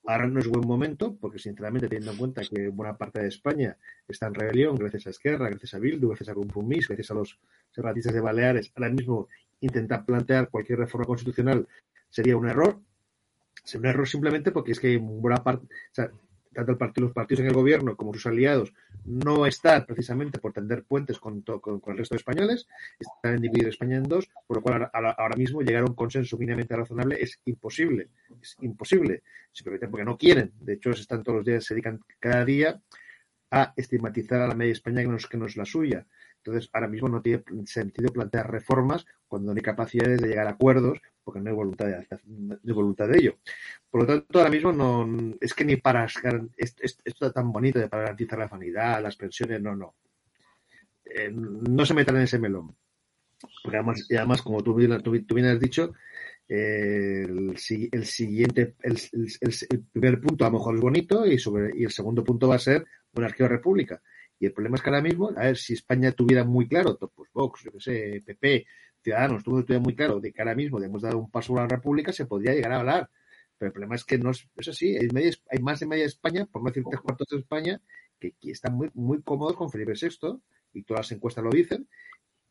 Ahora 0.09 0.25
no 0.25 0.39
es 0.39 0.47
buen 0.47 0.67
momento, 0.67 1.15
porque 1.21 1.37
sinceramente 1.37 1.87
teniendo 1.87 2.13
en 2.13 2.17
cuenta 2.17 2.41
que 2.41 2.69
buena 2.69 2.97
parte 2.97 3.21
de 3.21 3.27
España 3.27 3.77
está 4.07 4.25
en 4.25 4.33
rebelión 4.33 4.75
gracias 4.75 5.05
a 5.05 5.11
Esquerra, 5.11 5.49
gracias 5.49 5.75
a 5.75 5.77
Bildu, 5.77 6.07
gracias 6.07 6.29
a 6.29 6.33
Compromís, 6.33 6.87
gracias 6.87 7.11
a 7.11 7.13
los 7.13 7.37
separatistas 7.69 8.15
de 8.15 8.19
Baleares, 8.19 8.71
ahora 8.75 8.89
mismo 8.89 9.27
intentar 9.61 10.05
plantear 10.05 10.49
cualquier 10.49 10.79
reforma 10.79 11.05
constitucional 11.05 11.67
sería 12.09 12.35
un 12.37 12.49
error. 12.49 12.79
Sería 13.63 13.81
un 13.81 13.93
error 13.93 14.07
simplemente 14.07 14.51
porque 14.51 14.71
es 14.71 14.79
que 14.79 14.97
buena 14.97 15.43
parte, 15.43 15.67
tanto 16.53 17.01
los 17.01 17.13
partidos 17.13 17.41
en 17.41 17.47
el 17.47 17.53
gobierno 17.53 17.95
como 17.95 18.13
sus 18.13 18.25
aliados 18.25 18.73
no 19.05 19.45
están 19.45 19.85
precisamente 19.85 20.39
por 20.39 20.53
tender 20.53 20.83
puentes 20.83 21.19
con, 21.19 21.41
con, 21.41 21.81
el 21.87 21.97
resto 21.97 22.15
de 22.15 22.19
españoles, 22.19 22.67
están 22.99 23.35
en 23.35 23.41
dividir 23.41 23.67
España 23.67 23.97
en 23.97 24.03
dos, 24.03 24.29
por 24.47 24.57
lo 24.57 24.63
cual 24.63 24.89
ahora, 24.93 25.35
mismo 25.35 25.61
llegar 25.61 25.83
a 25.83 25.85
un 25.85 25.95
consenso 25.95 26.37
mínimamente 26.37 26.75
razonable 26.75 27.17
es 27.21 27.39
imposible, 27.45 28.09
es 28.41 28.55
imposible, 28.61 29.23
simplemente 29.51 29.87
porque 29.87 30.05
no 30.05 30.17
quieren. 30.17 30.51
De 30.59 30.73
hecho, 30.73 30.91
están 30.91 31.23
todos 31.23 31.37
los 31.37 31.45
días, 31.45 31.63
se 31.63 31.73
dedican 31.73 31.99
cada 32.19 32.43
día 32.45 32.81
a 33.51 33.73
estigmatizar 33.75 34.41
a 34.41 34.47
la 34.47 34.55
media 34.55 34.73
España 34.73 35.01
que 35.01 35.37
no 35.37 35.45
es 35.45 35.57
la 35.57 35.65
suya. 35.65 36.05
Entonces, 36.43 36.69
ahora 36.73 36.87
mismo 36.87 37.09
no 37.09 37.21
tiene 37.21 37.43
sentido 37.65 38.11
plantear 38.11 38.49
reformas 38.49 39.05
cuando 39.27 39.53
no 39.53 39.57
hay 39.57 39.61
capacidades 39.61 40.21
de 40.21 40.29
llegar 40.29 40.47
a 40.47 40.51
acuerdos 40.51 40.99
porque 41.23 41.41
no 41.41 41.49
hay 41.49 41.55
voluntad 41.55 41.85
de, 41.85 42.07
no 42.25 42.57
hay 42.65 42.73
voluntad 42.73 43.07
de 43.07 43.17
ello. 43.19 43.37
Por 43.89 44.01
lo 44.01 44.07
tanto, 44.07 44.39
ahora 44.39 44.49
mismo 44.49 44.71
no 44.71 45.35
es 45.39 45.53
que 45.53 45.65
ni 45.65 45.75
para 45.75 46.07
esto, 46.57 47.31
tan 47.31 47.51
bonito 47.51 47.77
de 47.77 47.87
para 47.87 48.03
garantizar 48.03 48.39
la 48.39 48.49
sanidad, 48.49 49.01
las 49.01 49.15
pensiones, 49.15 49.61
no, 49.61 49.75
no. 49.75 49.95
Eh, 51.05 51.29
no 51.31 51.85
se 51.85 51.93
metan 51.93 52.15
en 52.17 52.23
ese 52.23 52.39
melón. 52.39 52.75
Porque 53.63 53.77
además, 53.77 54.05
y 54.09 54.15
además 54.15 54.41
como 54.41 54.63
tú, 54.63 54.75
tú, 55.03 55.25
tú 55.25 55.35
bien 55.35 55.47
has 55.47 55.59
dicho, 55.59 55.93
eh, 56.47 57.25
el, 57.27 57.55
el, 57.91 58.05
siguiente, 58.05 58.75
el, 58.81 59.85
primer 59.91 60.19
punto 60.19 60.45
a 60.45 60.49
lo 60.49 60.57
mejor 60.57 60.75
es 60.75 60.81
bonito 60.81 61.25
y, 61.27 61.37
sobre, 61.37 61.77
y 61.77 61.83
el 61.83 61.91
segundo 61.91 62.23
punto 62.23 62.47
va 62.47 62.55
a 62.55 62.59
ser 62.59 62.85
monarquía 63.13 63.45
o 63.45 63.49
república. 63.49 64.01
Y 64.39 64.45
el 64.45 64.53
problema 64.53 64.77
es 64.77 64.81
que 64.81 64.89
ahora 64.89 65.01
mismo, 65.01 65.29
a 65.35 65.41
ver, 65.41 65.57
si 65.57 65.73
España 65.73 66.11
tuviera 66.13 66.43
muy 66.43 66.67
claro, 66.67 66.97
pues 66.97 67.29
Vox, 67.33 67.63
yo 67.63 67.71
qué 67.73 67.79
sé, 67.81 68.23
PP, 68.25 68.65
Ciudadanos, 69.03 69.43
tuviera 69.43 69.79
muy 69.79 69.95
claro 69.95 70.19
de 70.19 70.31
que 70.31 70.41
ahora 70.41 70.55
mismo 70.55 70.81
hemos 70.81 71.01
dado 71.01 71.17
un 71.17 71.29
paso 71.29 71.57
a 71.57 71.61
la 71.61 71.67
República, 71.67 72.13
se 72.13 72.25
podría 72.25 72.53
llegar 72.53 72.71
a 72.71 72.79
hablar. 72.79 73.09
Pero 73.57 73.67
el 73.67 73.73
problema 73.73 73.95
es 73.95 74.05
que 74.05 74.17
no 74.17 74.31
es, 74.31 74.47
eso 74.55 74.71
sí, 74.71 74.95
hay, 74.95 75.59
más 75.59 75.79
de 75.81 75.85
media 75.85 76.05
España, 76.05 76.45
por 76.45 76.63
no 76.63 76.69
decir 76.69 76.83
tres 76.89 77.01
cuartos 77.01 77.27
de 77.29 77.37
España, 77.37 77.81
que, 78.17 78.31
que 78.39 78.51
están 78.51 78.73
muy, 78.75 78.89
muy 78.93 79.21
cómodos 79.21 79.57
con 79.57 79.69
Felipe 79.69 79.93
VI, 79.99 80.39
y 80.73 80.83
todas 80.83 81.05
las 81.05 81.11
encuestas 81.11 81.43
lo 81.43 81.49
dicen, 81.49 81.87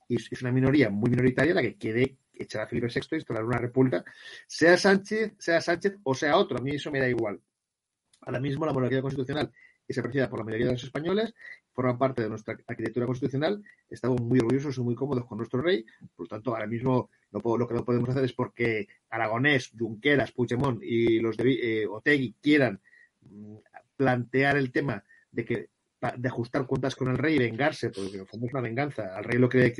y 0.09 0.16
es 0.16 0.43
una 0.43 0.52
minoría 0.52 0.90
muy 0.90 1.10
minoritaria 1.10 1.55
la 1.55 1.62
que 1.62 1.77
quiere 1.77 2.16
echar 2.32 2.62
a 2.62 2.66
Felipe 2.66 2.89
VI 2.89 3.01
y 3.12 3.15
instalar 3.16 3.44
una 3.44 3.59
república, 3.59 4.05
sea 4.47 4.77
Sánchez, 4.77 5.35
sea 5.39 5.60
Sánchez 5.60 5.98
o 6.02 6.15
sea 6.15 6.36
otro, 6.36 6.59
a 6.59 6.60
mí 6.60 6.73
eso 6.73 6.90
me 6.90 7.01
da 7.01 7.09
igual. 7.09 7.40
Ahora 8.23 8.40
mismo 8.40 8.65
la 8.65 8.73
monarquía 8.73 9.02
constitucional 9.02 9.52
es 9.86 9.98
apreciada 9.98 10.28
por 10.28 10.39
la 10.39 10.44
mayoría 10.44 10.66
de 10.66 10.73
los 10.73 10.85
españoles, 10.85 11.35
forma 11.78 11.96
parte 11.96 12.22
de 12.22 12.28
nuestra 12.28 12.59
arquitectura 12.66 13.06
constitucional, 13.06 13.62
estamos 13.88 14.20
muy 14.20 14.40
orgullosos 14.40 14.76
y 14.78 14.80
muy 14.80 14.96
cómodos 14.96 15.24
con 15.26 15.38
nuestro 15.38 15.62
rey, 15.62 15.86
por 16.16 16.24
lo 16.24 16.28
tanto, 16.28 16.50
ahora 16.50 16.66
mismo 16.66 17.09
no 17.30 17.38
puedo, 17.38 17.56
lo 17.56 17.68
que 17.68 17.74
no 17.74 17.84
podemos 17.84 18.09
hacer 18.09 18.24
es 18.24 18.32
porque 18.32 18.88
Aragonés, 19.10 19.70
Junqueras, 19.78 20.32
Puigdemont 20.32 20.82
y 20.82 21.20
los 21.20 21.36
de 21.36 21.82
eh, 21.82 21.86
Otegui 21.86 22.34
quieran 22.42 22.80
mm, 23.20 23.59
plantear 23.96 24.56
el 24.56 24.72
tema 24.72 25.05
de 25.30 25.44
que 25.44 25.68
de 26.16 26.28
ajustar 26.28 26.66
cuentas 26.66 26.96
con 26.96 27.09
el 27.09 27.18
rey 27.18 27.36
y 27.36 27.38
vengarse, 27.38 27.90
porque 27.90 28.18
en 28.18 28.26
fondo 28.26 28.46
una 28.52 28.60
venganza. 28.60 29.16
Al 29.16 29.24
rey 29.24 29.38
lo, 29.38 29.48
que, 29.48 29.74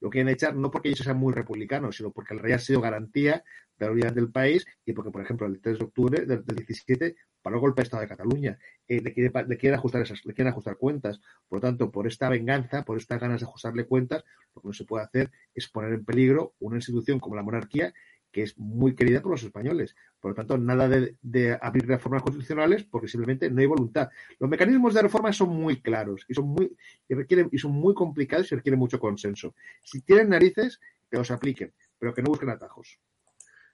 lo, 0.00 0.10
quieren 0.10 0.28
echar 0.28 0.54
no 0.54 0.70
porque 0.70 0.88
ellos 0.88 1.04
sean 1.04 1.16
muy 1.16 1.32
republicanos, 1.32 1.96
sino 1.96 2.10
porque 2.10 2.34
el 2.34 2.40
rey 2.40 2.52
ha 2.52 2.58
sido 2.58 2.82
garantía 2.82 3.42
de 3.78 3.86
la 3.86 3.92
unidad 3.92 4.12
del 4.12 4.30
país 4.30 4.66
y 4.84 4.92
porque, 4.92 5.10
por 5.10 5.22
ejemplo, 5.22 5.46
el 5.46 5.60
3 5.60 5.78
de 5.78 5.84
octubre 5.84 6.26
del, 6.26 6.44
del 6.44 6.66
17 6.66 7.16
paró 7.44 7.60
golpe 7.60 7.82
de 7.82 7.84
Estado 7.84 8.00
de 8.00 8.08
Cataluña. 8.08 8.58
Eh, 8.88 9.02
le, 9.02 9.12
quiere, 9.12 9.30
quieren 9.58 9.74
ajustar 9.74 10.00
esas, 10.00 10.24
le 10.24 10.32
quieren 10.32 10.50
ajustar 10.50 10.78
cuentas. 10.78 11.20
Por 11.46 11.58
lo 11.58 11.60
tanto, 11.60 11.90
por 11.90 12.06
esta 12.06 12.30
venganza, 12.30 12.86
por 12.86 12.96
estas 12.96 13.20
ganas 13.20 13.40
de 13.40 13.46
ajustarle 13.46 13.84
cuentas, 13.84 14.24
lo 14.54 14.62
que 14.62 14.68
no 14.68 14.72
se 14.72 14.84
puede 14.86 15.04
hacer 15.04 15.30
es 15.54 15.68
poner 15.68 15.92
en 15.92 16.06
peligro 16.06 16.54
una 16.58 16.76
institución 16.76 17.20
como 17.20 17.36
la 17.36 17.42
monarquía 17.42 17.92
que 18.32 18.42
es 18.42 18.58
muy 18.58 18.96
querida 18.96 19.20
por 19.20 19.30
los 19.30 19.44
españoles. 19.44 19.94
Por 20.18 20.32
lo 20.32 20.34
tanto, 20.34 20.58
nada 20.58 20.88
de, 20.88 21.16
de 21.22 21.56
abrir 21.60 21.86
reformas 21.86 22.22
constitucionales 22.22 22.82
porque 22.82 23.06
simplemente 23.06 23.48
no 23.48 23.60
hay 23.60 23.66
voluntad. 23.66 24.08
Los 24.40 24.50
mecanismos 24.50 24.92
de 24.94 25.02
reforma 25.02 25.32
son 25.32 25.50
muy 25.50 25.80
claros 25.80 26.24
y 26.26 26.34
son 26.34 26.48
muy, 26.48 26.74
y 27.08 27.14
requieren, 27.14 27.48
y 27.52 27.58
son 27.58 27.72
muy 27.72 27.94
complicados 27.94 28.50
y 28.50 28.56
requieren 28.56 28.80
mucho 28.80 28.98
consenso. 28.98 29.54
Si 29.84 30.00
tienen 30.00 30.30
narices, 30.30 30.80
que 31.08 31.18
los 31.18 31.30
apliquen, 31.30 31.72
pero 31.96 32.12
que 32.12 32.22
no 32.22 32.30
busquen 32.30 32.50
atajos. 32.50 32.98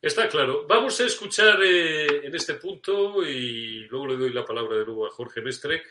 Está 0.02 0.28
claro. 0.28 0.66
Vamos 0.66 0.98
a 1.02 1.04
escuchar 1.04 1.58
eh, 1.62 2.24
en 2.24 2.34
este 2.34 2.54
punto, 2.54 3.22
y 3.22 3.86
luego 3.90 4.06
le 4.06 4.16
doy 4.16 4.32
la 4.32 4.46
palabra 4.46 4.78
de 4.78 4.86
nuevo 4.86 5.06
a 5.06 5.10
Jorge 5.10 5.42
Mestre, 5.42 5.82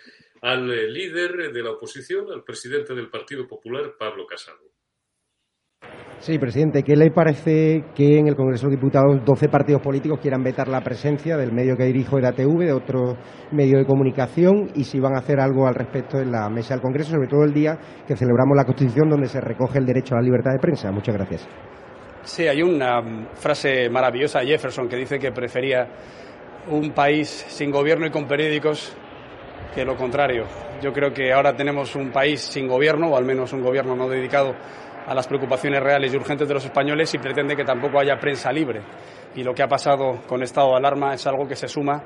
al 0.41 0.71
eh, 0.71 0.89
líder 0.89 1.53
de 1.53 1.61
la 1.61 1.71
oposición, 1.71 2.31
al 2.31 2.43
presidente 2.43 2.95
del 2.95 3.09
Partido 3.09 3.47
Popular, 3.47 3.93
Pablo 3.99 4.25
Casado. 4.25 4.57
Sí, 6.17 6.39
presidente, 6.39 6.81
¿qué 6.81 6.95
le 6.95 7.11
parece 7.11 7.85
que 7.95 8.17
en 8.17 8.27
el 8.27 8.35
Congreso 8.35 8.67
de 8.67 8.77
Diputados 8.77 9.23
12 9.23 9.47
partidos 9.47 9.81
políticos 9.81 10.19
quieran 10.19 10.43
vetar 10.43 10.67
la 10.67 10.81
presencia 10.81 11.37
del 11.37 11.53
medio 11.53 11.77
que 11.77 11.85
dirijo 11.85 12.15
de 12.15 12.23
la 12.23 12.33
TV, 12.33 12.65
de 12.65 12.73
otro 12.73 13.15
medio 13.51 13.77
de 13.77 13.85
comunicación, 13.85 14.71
y 14.73 14.85
si 14.85 14.99
van 14.99 15.15
a 15.15 15.19
hacer 15.19 15.39
algo 15.39 15.67
al 15.67 15.75
respecto 15.75 16.17
en 16.17 16.31
la 16.31 16.49
mesa 16.49 16.73
del 16.73 16.81
Congreso, 16.81 17.11
sobre 17.11 17.27
todo 17.27 17.43
el 17.43 17.53
día 17.53 17.77
que 18.07 18.17
celebramos 18.17 18.57
la 18.57 18.65
Constitución 18.65 19.07
donde 19.07 19.27
se 19.27 19.39
recoge 19.39 19.77
el 19.77 19.85
derecho 19.85 20.15
a 20.15 20.17
la 20.17 20.23
libertad 20.23 20.51
de 20.51 20.59
prensa? 20.59 20.91
Muchas 20.91 21.15
gracias. 21.15 21.47
Sí, 22.23 22.47
hay 22.47 22.61
una 22.61 23.01
frase 23.35 23.89
maravillosa 23.89 24.39
de 24.39 24.47
Jefferson 24.47 24.87
que 24.87 24.97
dice 24.97 25.17
que 25.17 25.31
prefería 25.31 25.87
un 26.67 26.91
país 26.91 27.45
sin 27.47 27.71
gobierno 27.71 28.05
y 28.05 28.11
con 28.11 28.27
periódicos 28.27 28.93
que 29.73 29.85
lo 29.85 29.95
contrario. 29.95 30.45
Yo 30.81 30.91
creo 30.91 31.13
que 31.13 31.31
ahora 31.31 31.55
tenemos 31.55 31.95
un 31.95 32.11
país 32.11 32.41
sin 32.41 32.67
gobierno, 32.67 33.09
o 33.09 33.17
al 33.17 33.25
menos 33.25 33.53
un 33.53 33.61
gobierno 33.61 33.95
no 33.95 34.07
dedicado 34.07 34.53
a 35.07 35.13
las 35.13 35.27
preocupaciones 35.27 35.81
reales 35.81 36.13
y 36.13 36.17
urgentes 36.17 36.47
de 36.47 36.53
los 36.53 36.65
españoles 36.65 37.13
y 37.13 37.17
pretende 37.17 37.55
que 37.55 37.63
tampoco 37.63 37.99
haya 37.99 38.19
prensa 38.19 38.51
libre. 38.51 38.81
Y 39.35 39.43
lo 39.43 39.53
que 39.53 39.63
ha 39.63 39.67
pasado 39.67 40.19
con 40.27 40.43
estado 40.43 40.71
de 40.71 40.77
alarma 40.77 41.13
es 41.13 41.25
algo 41.25 41.47
que 41.47 41.55
se 41.55 41.67
suma 41.67 42.03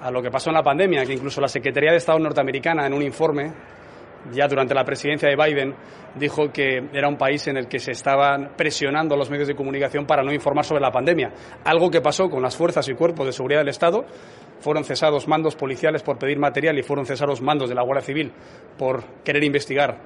a 0.00 0.10
lo 0.10 0.22
que 0.22 0.30
pasó 0.30 0.50
en 0.50 0.54
la 0.54 0.62
pandemia, 0.62 1.04
que 1.04 1.12
incluso 1.12 1.40
la 1.40 1.48
Secretaría 1.48 1.90
de 1.90 1.98
Estado 1.98 2.18
norteamericana 2.18 2.86
en 2.86 2.94
un 2.94 3.02
informe 3.02 3.52
ya 4.32 4.46
durante 4.46 4.74
la 4.74 4.84
presidencia 4.84 5.28
de 5.28 5.36
Biden 5.36 5.74
dijo 6.14 6.50
que 6.52 6.88
era 6.92 7.08
un 7.08 7.16
país 7.16 7.46
en 7.48 7.56
el 7.56 7.68
que 7.68 7.78
se 7.78 7.92
estaban 7.92 8.52
presionando 8.56 9.16
los 9.16 9.30
medios 9.30 9.48
de 9.48 9.54
comunicación 9.54 10.06
para 10.06 10.22
no 10.22 10.32
informar 10.32 10.64
sobre 10.64 10.80
la 10.80 10.90
pandemia, 10.90 11.32
algo 11.64 11.90
que 11.90 12.00
pasó 12.00 12.28
con 12.28 12.42
las 12.42 12.56
fuerzas 12.56 12.88
y 12.88 12.94
cuerpos 12.94 13.26
de 13.26 13.32
seguridad 13.32 13.60
del 13.60 13.68
Estado. 13.68 14.04
Fueron 14.60 14.84
cesados 14.84 15.26
mandos 15.26 15.56
policiales 15.56 16.02
por 16.02 16.18
pedir 16.18 16.38
material 16.38 16.78
y 16.78 16.82
fueron 16.82 17.06
cesados 17.06 17.40
mandos 17.40 17.68
de 17.68 17.74
la 17.74 17.82
Guardia 17.82 18.04
Civil 18.04 18.32
por 18.76 19.02
querer 19.24 19.42
investigar 19.44 19.96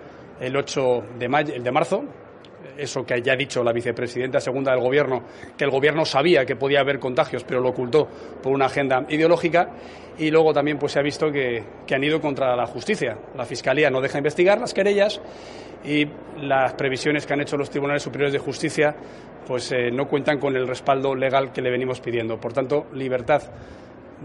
el 0.41 0.57
8 0.57 1.05
de, 1.19 1.28
mayo, 1.28 1.55
el 1.55 1.65
de 1.65 1.73
marzo, 1.73 2.05
eso 2.77 3.05
que 3.05 3.21
ya 3.23 3.33
ha 3.33 3.37
dicho 3.37 3.63
la 3.63 3.73
vicepresidenta 3.73 4.41
segunda 4.41 4.73
del 4.73 4.81
Gobierno, 4.81 5.23
que 5.57 5.65
el 5.65 5.71
Gobierno 5.71 6.05
sabía 6.05 6.45
que 6.45 6.57
podía 6.57 6.81
haber 6.81 6.99
contagios, 6.99 7.45
pero 7.45 7.61
lo 7.61 7.71
ocultó 7.71 8.07
por 8.43 8.53
una 8.53 8.67
agenda 8.67 9.05
ideológica. 9.09 9.71
Y 10.17 10.31
luego 10.31 10.53
también 10.53 10.79
pues, 10.79 10.93
se 10.93 11.01
ha 11.01 11.03
visto 11.03 11.31
que, 11.33 11.65
que 11.87 11.95
han 11.95 12.05
ido 12.05 12.21
contra 12.21 12.55
la 12.55 12.67
justicia. 12.67 13.19
La 13.37 13.45
Fiscalía 13.45 13.91
no 13.91 14.01
deja 14.01 14.19
investigar 14.19 14.61
las 14.61 14.73
querellas 14.73 15.21
y 15.85 16.07
las 16.41 16.75
previsiones 16.75 17.27
que 17.27 17.33
han 17.33 17.41
hecho 17.41 17.57
los 17.57 17.69
tribunales 17.69 18.03
superiores 18.03 18.33
de 18.33 18.39
justicia 18.39 18.95
pues 19.47 19.71
eh, 19.73 19.91
no 19.91 20.07
cuentan 20.07 20.39
con 20.39 20.57
el 20.57 20.67
respaldo 20.67 21.15
legal 21.15 21.53
que 21.53 21.63
le 21.63 21.71
venimos 21.71 22.01
pidiendo. 22.01 22.39
Por 22.41 22.53
tanto, 22.53 22.87
libertad 22.95 23.43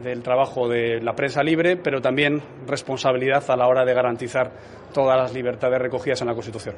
del 0.02 0.24
trabajo 0.24 0.68
de 0.70 1.02
la 1.02 1.14
prensa 1.14 1.44
libre, 1.44 1.76
pero 1.76 2.02
también 2.02 2.42
responsabilidad 2.68 3.44
a 3.50 3.58
la 3.58 3.68
hora 3.68 3.84
de 3.84 3.94
garantizar 3.94 4.52
todas 4.94 5.18
las 5.18 5.34
libertades 5.34 5.80
recogidas 5.80 6.22
en 6.22 6.28
la 6.28 6.34
Constitución. 6.34 6.76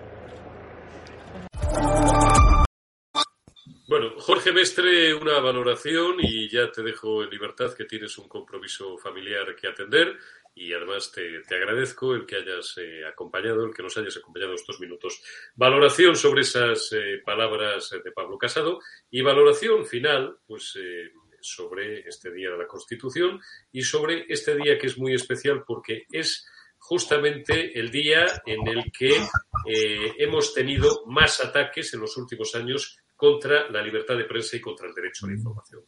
Bueno, 3.88 4.13
Jorge 4.19 4.53
Mestre, 4.53 5.13
una 5.13 5.39
valoración 5.39 6.15
y 6.19 6.47
ya 6.49 6.71
te 6.71 6.81
dejo 6.81 7.23
en 7.23 7.29
libertad 7.29 7.73
que 7.73 7.83
tienes 7.83 8.17
un 8.17 8.29
compromiso 8.29 8.97
familiar 8.97 9.53
que 9.53 9.67
atender 9.67 10.17
y 10.55 10.73
además 10.73 11.11
te, 11.11 11.41
te 11.41 11.55
agradezco 11.55 12.13
el 12.15 12.25
que 12.25 12.38
hayas 12.38 12.77
eh, 12.77 13.05
acompañado, 13.05 13.65
el 13.65 13.73
que 13.73 13.83
nos 13.83 13.97
hayas 13.97 14.17
acompañado 14.17 14.53
estos 14.53 14.79
minutos. 14.79 15.21
Valoración 15.55 16.15
sobre 16.15 16.41
esas 16.41 16.91
eh, 16.93 17.21
palabras 17.25 17.89
de 18.03 18.11
Pablo 18.11 18.38
Casado 18.38 18.79
y 19.09 19.21
valoración 19.21 19.85
final, 19.85 20.38
pues 20.45 20.77
eh, 20.79 21.11
sobre 21.41 22.07
este 22.07 22.31
día 22.31 22.51
de 22.51 22.59
la 22.59 22.67
Constitución 22.67 23.41
y 23.71 23.81
sobre 23.81 24.25
este 24.29 24.55
día 24.55 24.77
que 24.77 24.88
es 24.88 24.97
muy 24.97 25.13
especial 25.13 25.63
porque 25.65 26.05
es 26.11 26.47
justamente 26.81 27.79
el 27.79 27.89
día 27.89 28.25
en 28.45 28.67
el 28.67 28.91
que 28.91 29.11
eh, 29.65 30.13
hemos 30.17 30.53
tenido 30.53 31.05
más 31.05 31.39
ataques 31.39 31.93
en 31.93 32.01
los 32.01 32.17
últimos 32.17 32.53
años 32.55 32.97
contra 33.15 33.69
la 33.69 33.81
libertad 33.81 34.17
de 34.17 34.25
prensa 34.25 34.57
y 34.57 34.61
contra 34.61 34.87
el 34.87 34.93
derecho 34.93 35.25
a 35.25 35.29
la 35.29 35.35
información. 35.35 35.81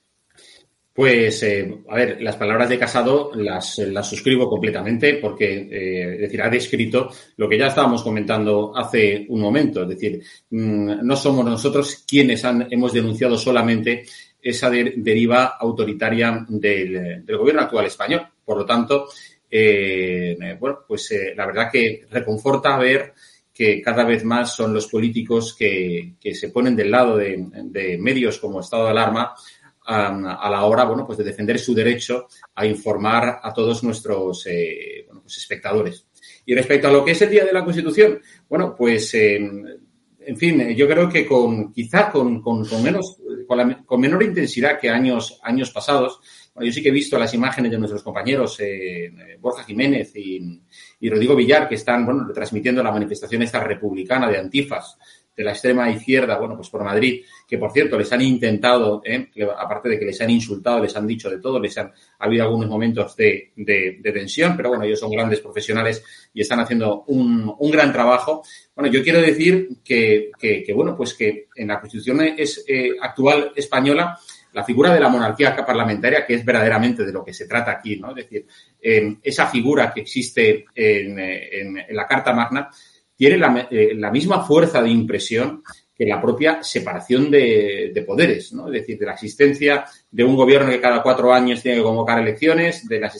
Pues, 0.93 1.41
eh, 1.41 1.83
a 1.89 1.95
ver, 1.95 2.21
las 2.21 2.35
palabras 2.35 2.69
de 2.69 2.77
Casado 2.77 3.31
las, 3.33 3.79
las 3.79 4.07
suscribo 4.07 4.47
completamente 4.47 5.15
porque, 5.15 5.67
eh, 5.71 6.13
es 6.13 6.21
decir, 6.21 6.39
ha 6.43 6.49
descrito 6.49 7.09
lo 7.37 7.49
que 7.49 7.57
ya 7.57 7.67
estábamos 7.67 8.03
comentando 8.03 8.71
hace 8.77 9.25
un 9.29 9.41
momento. 9.41 9.81
Es 9.81 9.89
decir, 9.89 10.23
mmm, 10.51 11.03
no 11.03 11.15
somos 11.15 11.43
nosotros 11.43 12.03
quienes 12.07 12.43
hemos 12.43 12.93
denunciado 12.93 13.35
solamente 13.35 14.03
esa 14.39 14.69
de, 14.69 14.93
deriva 14.97 15.57
autoritaria 15.59 16.45
del, 16.47 17.25
gobierno 17.25 17.63
actual 17.63 17.87
español. 17.87 18.27
Por 18.45 18.57
lo 18.59 18.65
tanto, 18.65 19.07
eh, 19.55 20.57
bueno, 20.59 20.79
pues 20.87 21.11
eh, 21.11 21.33
la 21.35 21.45
verdad 21.45 21.69
que 21.71 22.07
reconforta 22.09 22.75
ver 22.79 23.13
que 23.53 23.83
cada 23.83 24.03
vez 24.03 24.23
más 24.23 24.55
son 24.55 24.73
los 24.73 24.87
políticos 24.87 25.55
que, 25.55 26.15
que 26.19 26.33
se 26.33 26.49
ponen 26.49 26.75
del 26.75 26.89
lado 26.89 27.17
de, 27.17 27.49
de, 27.65 27.99
medios 27.99 28.39
como 28.39 28.61
estado 28.61 28.85
de 28.85 28.89
alarma 28.89 29.35
a 29.85 30.49
la 30.49 30.63
hora, 30.63 30.85
bueno, 30.85 31.05
pues 31.05 31.19
de 31.19 31.25
defender 31.25 31.59
su 31.59 31.75
derecho 31.75 32.27
a 32.55 32.65
informar 32.65 33.41
a 33.43 33.53
todos 33.53 33.83
nuestros 33.83 34.47
eh, 34.47 35.05
pues 35.21 35.37
espectadores. 35.37 36.07
Y 36.45 36.55
respecto 36.55 36.87
a 36.87 36.91
lo 36.91 37.05
que 37.05 37.11
es 37.11 37.21
el 37.21 37.29
Día 37.29 37.45
de 37.45 37.53
la 37.53 37.63
Constitución, 37.63 38.19
bueno, 38.49 38.73
pues 38.75 39.13
en 39.13 40.37
fin, 40.37 40.69
yo 40.69 40.87
creo 40.87 41.07
que 41.09 41.27
con 41.27 41.71
quizá 41.71 42.09
con, 42.09 42.41
con, 42.41 42.65
con 42.65 42.81
menos 42.81 43.17
con, 43.47 43.57
la, 43.57 43.83
con, 43.85 44.01
menor 44.01 44.23
intensidad 44.23 44.79
que 44.79 44.89
años 44.89 45.39
años 45.43 45.69
pasados. 45.69 46.19
Bueno, 46.53 46.67
yo 46.67 46.73
sí 46.73 46.83
que 46.83 46.89
he 46.89 46.93
visto 46.93 47.17
las 47.17 47.33
imágenes 47.33 47.71
de 47.71 47.79
nuestros 47.79 48.03
compañeros 48.03 48.59
eh, 48.59 49.37
Borja 49.39 49.63
Jiménez 49.63 50.15
y, 50.15 50.61
y, 50.99 51.09
Rodrigo 51.09 51.35
Villar 51.35 51.67
que 51.67 51.75
están 51.75 52.05
bueno 52.05 52.25
retransmitiendo 52.27 52.83
la 52.83 52.91
manifestación 52.91 53.41
esta 53.41 53.63
republicana 53.63 54.29
de 54.29 54.37
Antifas 54.37 54.97
de 55.35 55.43
la 55.43 55.51
extrema 55.51 55.89
izquierda, 55.89 56.37
bueno, 56.37 56.55
pues 56.55 56.69
por 56.69 56.83
Madrid, 56.83 57.23
que 57.47 57.57
por 57.57 57.71
cierto 57.71 57.97
les 57.97 58.11
han 58.11 58.21
intentado, 58.21 59.01
¿eh? 59.03 59.29
aparte 59.57 59.89
de 59.89 59.99
que 59.99 60.05
les 60.05 60.21
han 60.21 60.29
insultado, 60.29 60.79
les 60.79 60.95
han 60.95 61.07
dicho 61.07 61.29
de 61.29 61.39
todo, 61.39 61.59
les 61.59 61.75
han 61.77 61.87
ha 61.87 62.25
habido 62.25 62.43
algunos 62.43 62.69
momentos 62.69 63.15
de, 63.15 63.51
de, 63.55 63.97
de, 63.99 64.11
tensión, 64.11 64.55
pero 64.55 64.69
bueno, 64.69 64.83
ellos 64.83 64.99
son 64.99 65.11
grandes 65.11 65.39
profesionales 65.39 66.03
y 66.33 66.41
están 66.41 66.59
haciendo 66.59 67.03
un, 67.07 67.53
un 67.57 67.71
gran 67.71 67.91
trabajo. 67.91 68.43
Bueno, 68.75 68.91
yo 68.91 69.03
quiero 69.03 69.21
decir 69.21 69.69
que, 69.83 70.31
que, 70.39 70.63
que 70.63 70.73
bueno, 70.73 70.95
pues 70.95 71.15
que 71.15 71.47
en 71.55 71.67
la 71.67 71.79
Constitución 71.79 72.21
es, 72.37 72.63
eh, 72.67 72.91
actual 73.01 73.51
española, 73.55 74.17
la 74.53 74.63
figura 74.63 74.93
de 74.93 74.99
la 74.99 75.09
monarquía 75.09 75.55
parlamentaria, 75.55 76.25
que 76.25 76.35
es 76.35 76.45
verdaderamente 76.45 77.03
de 77.03 77.11
lo 77.11 77.23
que 77.23 77.33
se 77.33 77.47
trata 77.47 77.71
aquí, 77.71 77.97
¿no? 77.97 78.09
Es 78.09 78.15
decir, 78.15 78.45
eh, 78.81 79.17
esa 79.21 79.47
figura 79.47 79.91
que 79.93 80.01
existe 80.01 80.65
en, 80.75 81.83
la 81.89 82.07
Carta 82.07 82.33
Magna, 82.33 82.69
tiene 83.15 83.37
la, 83.37 83.67
eh, 83.69 83.93
la, 83.95 84.11
misma 84.11 84.43
fuerza 84.43 84.81
de 84.81 84.89
impresión 84.89 85.63
que 85.95 86.05
la 86.05 86.21
propia 86.21 86.63
separación 86.63 87.29
de, 87.29 87.91
de, 87.93 88.01
poderes, 88.01 88.53
¿no? 88.53 88.67
Es 88.67 88.73
decir, 88.73 88.97
de 88.97 89.05
la 89.05 89.13
existencia 89.13 89.85
de 90.09 90.23
un 90.23 90.35
gobierno 90.35 90.71
que 90.71 90.81
cada 90.81 91.03
cuatro 91.03 91.33
años 91.33 91.61
tiene 91.61 91.77
que 91.77 91.83
convocar 91.83 92.19
elecciones, 92.19 92.87
de 92.87 92.99
la, 92.99 93.11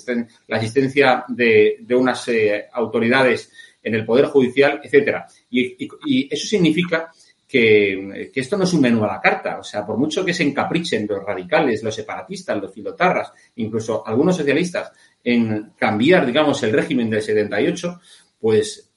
asistencia 0.57 1.25
de, 1.27 1.85
unas 1.91 2.27
eh, 2.27 2.65
autoridades 2.73 3.51
en 3.81 3.95
el 3.95 4.05
Poder 4.05 4.25
Judicial, 4.25 4.81
etcétera. 4.83 5.27
Y 5.49 6.27
eso 6.33 6.47
significa 6.47 7.11
que, 7.53 8.31
que, 8.33 8.39
esto 8.39 8.57
no 8.57 8.63
es 8.63 8.73
un 8.73 8.81
menú 8.81 9.03
a 9.03 9.07
la 9.07 9.21
carta. 9.21 9.59
O 9.59 9.63
sea, 9.63 9.85
por 9.85 9.95
mucho 9.95 10.25
que 10.25 10.33
se 10.33 10.41
encaprichen 10.41 11.05
los 11.07 11.23
radicales, 11.23 11.83
los 11.83 11.93
separatistas, 11.93 12.59
los 12.59 12.73
filotarras, 12.73 13.31
incluso 13.57 14.01
algunos 14.07 14.35
socialistas, 14.35 14.91
en 15.23 15.73
cambiar, 15.77 16.25
digamos, 16.25 16.63
el 16.63 16.73
régimen 16.73 17.11
del 17.11 17.21
78, 17.21 18.01
pues 18.39 18.89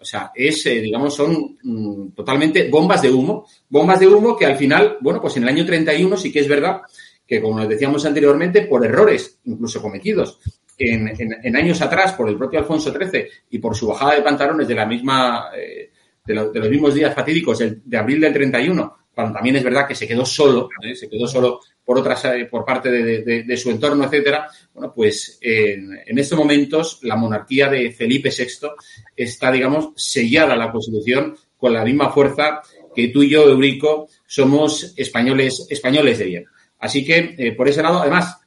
o 0.00 0.04
sea, 0.04 0.32
es, 0.34 0.66
eh, 0.66 0.80
digamos, 0.80 1.14
son 1.14 1.56
mm, 1.62 2.08
totalmente 2.16 2.68
bombas 2.68 3.00
de 3.00 3.10
humo. 3.10 3.46
Bombas 3.68 4.00
de 4.00 4.08
humo 4.08 4.36
que 4.36 4.46
al 4.46 4.56
final, 4.56 4.98
bueno, 5.00 5.20
pues 5.20 5.36
en 5.36 5.44
el 5.44 5.50
año 5.50 5.64
31 5.64 6.16
sí 6.16 6.32
que 6.32 6.40
es 6.40 6.48
verdad 6.48 6.82
que, 7.26 7.40
como 7.40 7.60
les 7.60 7.68
decíamos 7.68 8.04
anteriormente, 8.04 8.62
por 8.62 8.84
errores 8.84 9.38
incluso 9.44 9.80
cometidos 9.80 10.40
en, 10.76 11.08
en, 11.08 11.36
en 11.42 11.56
años 11.56 11.80
atrás 11.80 12.12
por 12.12 12.28
el 12.28 12.36
propio 12.36 12.58
Alfonso 12.58 12.92
XIII 12.92 13.24
y 13.50 13.58
por 13.58 13.74
su 13.74 13.86
bajada 13.86 14.16
de 14.16 14.22
pantalones 14.22 14.68
de 14.68 14.74
la 14.74 14.84
misma, 14.84 15.50
eh, 15.56 15.90
de, 16.24 16.34
lo, 16.34 16.50
de, 16.50 16.60
los 16.60 16.70
mismos 16.70 16.94
días 16.94 17.14
fatídicos 17.14 17.58
de, 17.58 17.80
de 17.84 17.96
abril 17.96 18.20
del 18.20 18.32
31, 18.32 18.96
cuando 19.14 19.34
también 19.34 19.56
es 19.56 19.64
verdad 19.64 19.86
que 19.86 19.94
se 19.94 20.08
quedó 20.08 20.26
solo, 20.26 20.68
se 20.94 21.08
quedó 21.08 21.26
solo 21.28 21.60
por 21.84 21.98
otras, 21.98 22.24
eh, 22.24 22.48
por 22.50 22.64
parte 22.64 22.90
de, 22.90 23.22
de, 23.22 23.42
de, 23.44 23.56
su 23.56 23.70
entorno, 23.70 24.04
etcétera. 24.04 24.48
Bueno, 24.72 24.92
pues 24.94 25.38
en, 25.40 25.90
en, 26.04 26.18
estos 26.18 26.38
momentos 26.38 26.98
la 27.02 27.16
monarquía 27.16 27.68
de 27.68 27.92
Felipe 27.92 28.30
VI 28.30 28.68
está, 29.14 29.52
digamos, 29.52 29.90
sellada 29.94 30.56
la 30.56 30.72
Constitución 30.72 31.36
con 31.56 31.72
la 31.72 31.84
misma 31.84 32.10
fuerza 32.10 32.62
que 32.94 33.08
tú 33.08 33.22
y 33.22 33.30
yo, 33.30 33.48
Eurico, 33.48 34.08
somos 34.26 34.94
españoles, 34.96 35.66
españoles 35.68 36.18
de 36.18 36.24
bien. 36.24 36.44
Así 36.78 37.04
que, 37.04 37.34
eh, 37.38 37.52
por 37.52 37.68
ese 37.68 37.82
lado, 37.82 38.00
además, 38.00 38.40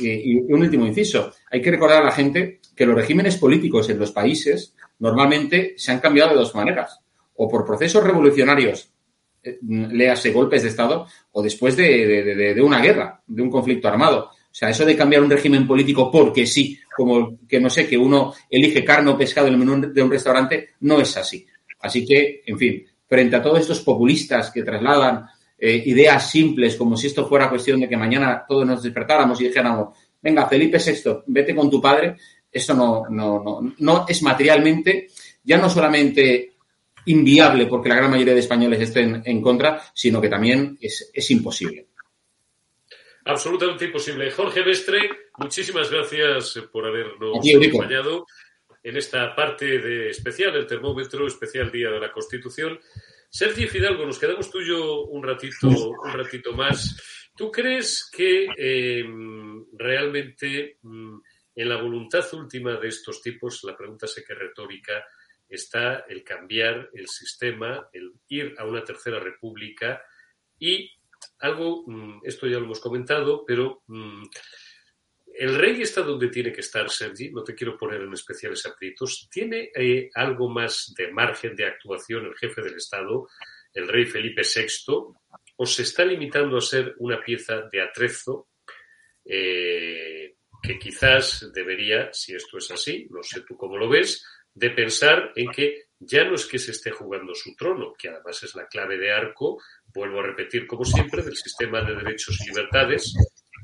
eh, 0.00 0.22
y 0.24 0.36
un 0.36 0.62
último 0.62 0.86
inciso, 0.86 1.32
hay 1.50 1.60
que 1.60 1.70
recordar 1.70 2.02
a 2.02 2.06
la 2.06 2.12
gente 2.12 2.60
que 2.74 2.86
los 2.86 2.94
regímenes 2.94 3.36
políticos 3.36 3.88
en 3.90 3.98
los 3.98 4.12
países 4.12 4.74
normalmente 4.98 5.74
se 5.76 5.92
han 5.92 6.00
cambiado 6.00 6.30
de 6.30 6.36
dos 6.36 6.54
maneras. 6.54 7.00
O 7.36 7.48
por 7.48 7.64
procesos 7.64 8.02
revolucionarios, 8.04 8.90
eh, 9.42 9.58
léase 9.62 10.30
golpes 10.32 10.62
de 10.62 10.68
Estado, 10.68 11.06
o 11.32 11.42
después 11.42 11.76
de, 11.76 12.06
de- 12.24 12.54
de- 12.54 12.62
una 12.62 12.80
guerra, 12.80 13.20
de 13.26 13.42
un 13.42 13.50
conflicto 13.50 13.88
armado. 13.88 14.30
O 14.30 14.56
sea, 14.56 14.70
eso 14.70 14.84
de 14.84 14.96
cambiar 14.96 15.22
un 15.22 15.30
régimen 15.30 15.66
político 15.66 16.10
porque 16.10 16.46
sí, 16.46 16.78
como 16.96 17.38
que 17.48 17.58
no 17.60 17.68
sé, 17.68 17.88
que 17.88 17.98
uno 17.98 18.32
elige 18.48 18.84
carne 18.84 19.10
o 19.10 19.18
pescado 19.18 19.48
en 19.48 19.54
el 19.54 19.58
menú 19.58 19.92
de 19.92 20.02
un 20.02 20.10
restaurante, 20.10 20.70
no 20.80 21.00
es 21.00 21.16
así. 21.16 21.44
Así 21.80 22.06
que, 22.06 22.42
en 22.46 22.56
fin, 22.56 22.84
frente 23.06 23.36
a 23.36 23.42
todos 23.42 23.58
estos 23.60 23.80
populistas 23.80 24.50
que 24.52 24.62
trasladan 24.62 25.26
eh, 25.58 25.82
ideas 25.86 26.30
simples, 26.30 26.76
como 26.76 26.96
si 26.96 27.08
esto 27.08 27.26
fuera 27.26 27.50
cuestión 27.50 27.80
de 27.80 27.88
que 27.88 27.96
mañana 27.96 28.44
todos 28.48 28.64
nos 28.66 28.82
despertáramos 28.82 29.40
y 29.40 29.48
dijéramos, 29.48 29.96
venga, 30.22 30.46
Felipe 30.48 30.78
VI, 30.78 31.22
vete 31.26 31.54
con 31.54 31.68
tu 31.68 31.80
padre, 31.82 32.16
esto 32.50 32.74
no, 32.74 33.04
no, 33.10 33.42
no, 33.42 33.74
no 33.78 34.04
es 34.08 34.22
materialmente, 34.22 35.08
ya 35.42 35.58
no 35.58 35.68
solamente 35.68 36.53
inviable 37.06 37.66
porque 37.66 37.88
la 37.88 37.96
gran 37.96 38.10
mayoría 38.10 38.34
de 38.34 38.40
españoles 38.40 38.80
estén 38.80 39.22
en 39.24 39.42
contra, 39.42 39.82
sino 39.94 40.20
que 40.20 40.28
también 40.28 40.76
es, 40.80 41.10
es 41.12 41.30
imposible. 41.30 41.88
Absolutamente 43.26 43.86
imposible. 43.86 44.30
Jorge 44.30 44.62
Mestre, 44.62 45.10
muchísimas 45.38 45.90
gracias 45.90 46.60
por 46.70 46.86
habernos 46.86 47.38
acompañado 47.38 48.26
en 48.82 48.96
esta 48.98 49.34
parte 49.34 49.78
de 49.78 50.10
especial, 50.10 50.54
el 50.56 50.66
termómetro, 50.66 51.26
especial 51.26 51.72
Día 51.72 51.90
de 51.90 52.00
la 52.00 52.12
Constitución. 52.12 52.78
Sergio 53.30 53.66
Fidalgo, 53.68 54.04
nos 54.04 54.18
quedamos 54.18 54.50
tú 54.50 54.60
y 54.60 54.68
yo 54.68 55.04
un 55.04 55.22
ratito, 55.22 55.68
un 55.68 56.12
ratito 56.12 56.52
más. 56.52 57.30
¿Tú 57.34 57.50
crees 57.50 58.10
que 58.14 58.46
eh, 58.56 59.04
realmente 59.72 60.76
mm, 60.82 61.16
en 61.56 61.68
la 61.68 61.80
voluntad 61.80 62.22
última 62.34 62.76
de 62.76 62.88
estos 62.88 63.22
tipos, 63.22 63.64
la 63.64 63.74
pregunta 63.74 64.06
sé 64.06 64.22
que 64.22 64.34
retórica, 64.34 65.02
está 65.54 66.04
el 66.08 66.22
cambiar 66.22 66.90
el 66.92 67.08
sistema, 67.08 67.88
el 67.92 68.12
ir 68.28 68.54
a 68.58 68.64
una 68.64 68.82
tercera 68.82 69.18
república 69.20 70.02
y 70.58 70.90
algo, 71.40 71.84
mm, 71.86 72.20
esto 72.24 72.46
ya 72.46 72.58
lo 72.58 72.64
hemos 72.64 72.80
comentado, 72.80 73.44
pero 73.46 73.82
mm, 73.86 74.24
el 75.36 75.54
rey 75.56 75.82
está 75.82 76.02
donde 76.02 76.28
tiene 76.28 76.52
que 76.52 76.60
estar, 76.60 76.88
Sergi, 76.88 77.30
no 77.30 77.42
te 77.42 77.54
quiero 77.54 77.76
poner 77.76 78.02
en 78.02 78.12
especiales 78.12 78.64
aprietos. 78.66 79.28
¿Tiene 79.30 79.70
eh, 79.74 80.08
algo 80.14 80.48
más 80.48 80.94
de 80.96 81.10
margen 81.10 81.56
de 81.56 81.66
actuación 81.66 82.26
el 82.26 82.36
jefe 82.36 82.62
del 82.62 82.76
Estado, 82.76 83.28
el 83.72 83.88
rey 83.88 84.06
Felipe 84.06 84.42
VI, 84.42 85.12
o 85.56 85.66
se 85.66 85.82
está 85.82 86.04
limitando 86.04 86.56
a 86.56 86.60
ser 86.60 86.94
una 86.98 87.20
pieza 87.20 87.62
de 87.70 87.82
atrezo 87.82 88.48
eh, 89.24 90.36
que 90.62 90.78
quizás 90.78 91.50
debería, 91.52 92.12
si 92.12 92.34
esto 92.34 92.58
es 92.58 92.70
así, 92.70 93.06
no 93.10 93.22
sé 93.22 93.40
tú 93.40 93.56
cómo 93.56 93.76
lo 93.76 93.88
ves, 93.88 94.24
de 94.54 94.70
pensar 94.70 95.32
en 95.34 95.50
que 95.50 95.84
ya 95.98 96.24
no 96.24 96.34
es 96.34 96.46
que 96.46 96.58
se 96.58 96.70
esté 96.70 96.90
jugando 96.90 97.34
su 97.34 97.54
trono, 97.54 97.94
que 97.98 98.08
además 98.08 98.42
es 98.42 98.54
la 98.54 98.66
clave 98.66 98.98
de 98.98 99.12
arco, 99.12 99.60
vuelvo 99.94 100.20
a 100.20 100.26
repetir 100.26 100.66
como 100.66 100.84
siempre, 100.84 101.22
del 101.22 101.36
sistema 101.36 101.82
de 101.82 101.94
derechos 101.94 102.38
y 102.40 102.48
libertades, 102.48 103.14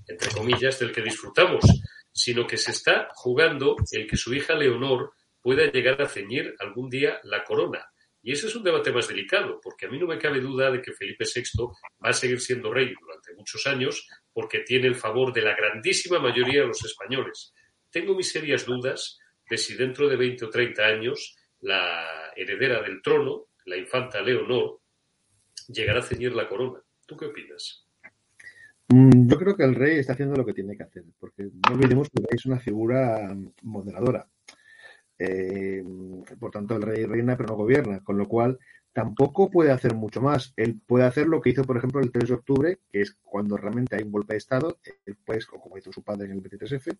entre 0.06 0.30
comillas, 0.30 0.78
del 0.78 0.92
que 0.92 1.02
disfrutamos, 1.02 1.64
sino 2.12 2.46
que 2.46 2.56
se 2.56 2.72
está 2.72 3.08
jugando 3.14 3.76
el 3.92 4.06
que 4.06 4.16
su 4.16 4.34
hija 4.34 4.54
Leonor 4.54 5.12
pueda 5.40 5.70
llegar 5.70 6.00
a 6.02 6.08
ceñir 6.08 6.54
algún 6.58 6.90
día 6.90 7.20
la 7.24 7.44
corona. 7.44 7.86
Y 8.22 8.32
ese 8.32 8.48
es 8.48 8.56
un 8.56 8.64
debate 8.64 8.92
más 8.92 9.08
delicado, 9.08 9.60
porque 9.62 9.86
a 9.86 9.88
mí 9.88 9.98
no 9.98 10.06
me 10.06 10.18
cabe 10.18 10.40
duda 10.40 10.70
de 10.70 10.82
que 10.82 10.92
Felipe 10.92 11.24
VI 11.24 11.42
va 12.04 12.10
a 12.10 12.12
seguir 12.12 12.40
siendo 12.40 12.72
rey 12.72 12.92
durante 13.00 13.34
muchos 13.34 13.66
años, 13.66 14.06
porque 14.32 14.60
tiene 14.60 14.88
el 14.88 14.94
favor 14.94 15.32
de 15.32 15.42
la 15.42 15.56
grandísima 15.56 16.18
mayoría 16.18 16.60
de 16.60 16.66
los 16.66 16.84
españoles. 16.84 17.54
Tengo 17.90 18.14
mis 18.14 18.30
serias 18.30 18.66
dudas 18.66 19.18
de 19.50 19.58
si 19.58 19.74
dentro 19.74 20.08
de 20.08 20.16
20 20.16 20.44
o 20.44 20.50
30 20.50 20.82
años 20.82 21.36
la 21.62 22.32
heredera 22.36 22.80
del 22.82 23.02
trono, 23.02 23.46
la 23.66 23.76
infanta 23.76 24.22
Leonor, 24.22 24.78
llegará 25.68 25.98
a 25.98 26.04
ceñir 26.04 26.32
la 26.34 26.48
corona. 26.48 26.80
¿Tú 27.04 27.16
qué 27.16 27.26
opinas? 27.26 27.84
Mm, 28.88 29.28
Yo 29.28 29.36
creo 29.36 29.56
que 29.56 29.64
el 29.64 29.74
rey 29.74 29.98
está 29.98 30.12
haciendo 30.12 30.36
lo 30.36 30.46
que 30.46 30.54
tiene 30.54 30.76
que 30.76 30.84
hacer, 30.84 31.04
porque 31.18 31.42
no 31.44 31.74
olvidemos 31.74 32.08
que 32.08 32.20
el 32.20 32.28
rey 32.28 32.36
es 32.36 32.46
una 32.46 32.60
figura 32.60 33.36
moderadora. 33.62 34.26
Eh, 35.18 35.84
por 36.38 36.50
tanto, 36.50 36.76
el 36.76 36.82
rey 36.82 37.04
reina 37.04 37.36
pero 37.36 37.50
no 37.50 37.56
gobierna, 37.56 38.02
con 38.02 38.16
lo 38.16 38.26
cual 38.26 38.58
tampoco 38.92 39.50
puede 39.50 39.70
hacer 39.72 39.94
mucho 39.94 40.22
más. 40.22 40.54
Él 40.56 40.80
puede 40.86 41.04
hacer 41.04 41.26
lo 41.26 41.40
que 41.40 41.50
hizo, 41.50 41.64
por 41.64 41.76
ejemplo, 41.76 42.00
el 42.00 42.10
3 42.10 42.28
de 42.28 42.34
octubre, 42.34 42.78
que 42.90 43.02
es 43.02 43.16
cuando 43.22 43.56
realmente 43.56 43.96
hay 43.96 44.02
un 44.02 44.12
golpe 44.12 44.34
de 44.34 44.38
Estado, 44.38 44.78
él 45.04 45.16
puede, 45.24 45.44
como 45.44 45.76
hizo 45.76 45.92
su 45.92 46.02
padre 46.02 46.26
en 46.26 46.32
el 46.32 46.42
23F, 46.42 46.96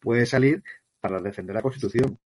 puede 0.00 0.26
salir 0.26 0.62
para 1.04 1.20
defender 1.20 1.54
la 1.54 1.60
Constitución. 1.60 2.18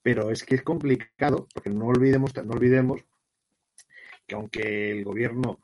Pero 0.00 0.30
es 0.30 0.44
que 0.44 0.54
es 0.54 0.62
complicado, 0.62 1.48
porque 1.52 1.68
no 1.68 1.86
olvidemos, 1.86 2.32
no 2.44 2.52
olvidemos 2.52 3.04
que 4.24 4.36
aunque 4.36 4.92
el 4.92 5.02
gobierno 5.02 5.58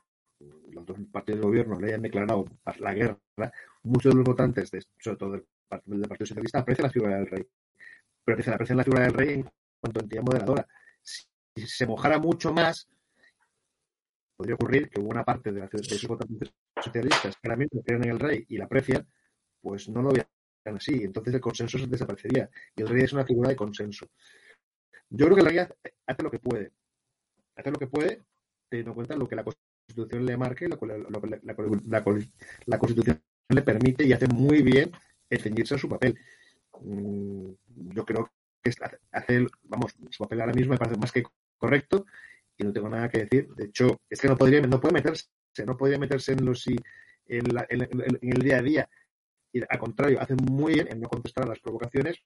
los 0.73 0.85
dos 0.85 0.97
partidos 1.13 1.39
de 1.39 1.47
gobierno 1.47 1.79
le 1.79 1.87
hayan 1.87 2.01
declarado 2.01 2.45
la 2.79 2.93
guerra, 2.93 3.17
muchos 3.83 4.11
de 4.11 4.17
los 4.17 4.25
votantes, 4.25 4.69
de, 4.69 4.83
sobre 4.99 5.17
todo 5.17 5.31
del, 5.31 5.45
del 5.85 6.09
Partido 6.09 6.25
Socialista, 6.25 6.59
aprecian 6.59 6.87
la 6.87 6.91
figura 6.91 7.15
del 7.15 7.27
rey. 7.27 7.47
Pero 8.25 8.53
aprecian, 8.53 8.77
la 8.77 8.83
figura 8.83 9.03
del 9.03 9.13
rey 9.13 9.29
en 9.35 9.49
cuanto 9.79 9.99
a 10.01 10.03
entidad 10.03 10.23
moderadora. 10.23 10.67
Si, 11.01 11.25
se 11.55 11.87
mojara 11.87 12.19
mucho 12.19 12.51
más, 12.51 12.89
podría 14.35 14.55
ocurrir 14.55 14.89
que 14.89 14.99
una 14.99 15.23
parte 15.23 15.53
de, 15.53 15.69
esos 15.71 16.05
votantes 16.05 16.53
socialistas 16.83 17.37
mismo 17.57 17.81
creen 17.81 18.03
en 18.03 18.09
el 18.09 18.19
rey 18.19 18.45
y 18.49 18.57
la 18.57 18.65
aprecian, 18.65 19.07
pues 19.61 19.87
no 19.87 20.01
lo 20.01 20.11
vean 20.11 20.27
así. 20.73 21.03
Entonces 21.03 21.33
el 21.33 21.41
consenso 21.41 21.77
se 21.77 21.87
desaparecería. 21.87 22.49
Y 22.75 22.81
el 22.81 22.87
rey 22.87 23.03
es 23.03 23.13
una 23.13 23.25
figura 23.25 23.49
de 23.49 23.55
consenso. 23.55 24.07
Yo 25.09 25.25
creo 25.25 25.35
que 25.35 25.41
el 25.41 25.47
rey 25.47 25.57
hace, 26.07 26.23
lo 26.23 26.31
que 26.31 26.39
puede. 26.39 26.71
Hace 27.55 27.71
lo 27.71 27.77
que 27.79 27.87
puede, 27.87 28.23
teniendo 28.69 28.91
en 28.91 28.95
cuenta 28.95 29.15
lo 29.15 29.27
que 29.27 29.35
la 29.35 29.43
Constitución 29.43 30.25
le 30.25 30.37
marque, 30.37 30.67
lo 30.67 30.77
lo 30.85 31.21
la- 32.65 32.77
Constitución 32.79 33.21
le 33.49 33.61
permite 33.61 34.03
y 34.05 34.13
hace 34.13 34.27
muy 34.27 34.61
bien 34.61 34.91
el 35.29 35.39
ceñirse 35.39 35.75
a 35.75 35.77
su 35.77 35.87
papel. 35.87 36.17
Mm, 36.81 37.51
Yo 37.93 38.05
creo 38.05 38.31
que 38.63 38.71
hace- 39.11 39.47
vamos, 39.63 39.95
su 40.09 40.23
papel 40.23 40.41
ahora 40.41 40.53
mismo 40.53 40.73
me 40.73 40.77
parece 40.79 40.97
más 40.97 41.11
que 41.11 41.23
correcto 41.57 42.05
y 42.57 42.63
no 42.63 42.73
tengo 42.73 42.89
nada 42.89 43.09
que 43.09 43.19
decir. 43.25 43.47
De 43.55 43.65
hecho, 43.65 43.99
es 44.09 44.19
que 44.19 44.27
no 44.27 44.37
podría, 44.37 44.61
no 44.61 44.79
puede 44.81 44.93
meterse, 44.95 45.25
no 45.65 45.77
podría 45.77 45.99
meterse 45.99 46.33
en 46.33 46.45
los 46.45 46.65
en- 46.67 48.17
en 48.21 48.31
el 48.33 48.41
día 48.41 48.57
a 48.57 48.61
día. 48.61 48.89
Y 49.55 49.61
al 49.69 49.79
contrario, 49.79 50.19
hace 50.19 50.35
muy 50.35 50.73
bien 50.73 50.87
en 50.91 50.99
no 50.99 51.07
contestar 51.07 51.45
a 51.45 51.47
las 51.47 51.59
provocaciones 51.59 52.17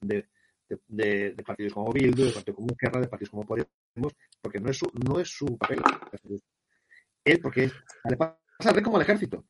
de, 0.00 0.28
de, 0.68 0.78
de- 0.86 1.30
de 1.32 1.42
partidos 1.42 1.72
como 1.74 1.92
Bildu, 1.92 2.26
de 2.26 2.30
partidos 2.32 2.56
como 2.56 2.70
Izquierda, 2.70 3.00
de 3.00 3.08
partidos 3.08 3.30
como 3.30 3.44
Podemos, 3.44 4.14
porque 4.40 4.60
no 4.60 4.70
es 4.70 4.78
su, 4.78 4.88
no 5.04 5.18
es 5.18 5.28
su 5.28 5.58
papel. 5.58 5.82
Él, 7.24 7.40
porque 7.40 7.68
le 8.08 8.16
pasa 8.16 8.72
rey 8.72 8.82
como 8.82 8.96
al 8.96 9.02
ejército. 9.02 9.44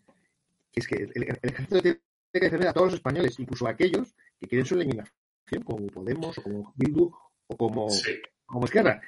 Es 0.72 0.88
que 0.88 0.96
el, 0.96 1.12
el 1.14 1.38
ejército 1.42 1.82
tiene 1.82 2.00
que 2.32 2.40
defender 2.40 2.68
a 2.68 2.72
todos 2.72 2.86
los 2.86 2.94
españoles, 2.94 3.38
incluso 3.38 3.66
a 3.66 3.70
aquellos 3.70 4.14
que 4.38 4.46
quieren 4.48 4.64
su 4.64 4.74
eliminación, 4.74 5.12
como 5.64 5.86
Podemos, 5.88 6.38
o 6.38 6.42
como 6.42 6.72
Bildu, 6.76 7.12
o 7.48 7.56
como, 7.58 7.88
como 8.46 8.64
Izquierda. 8.64 9.02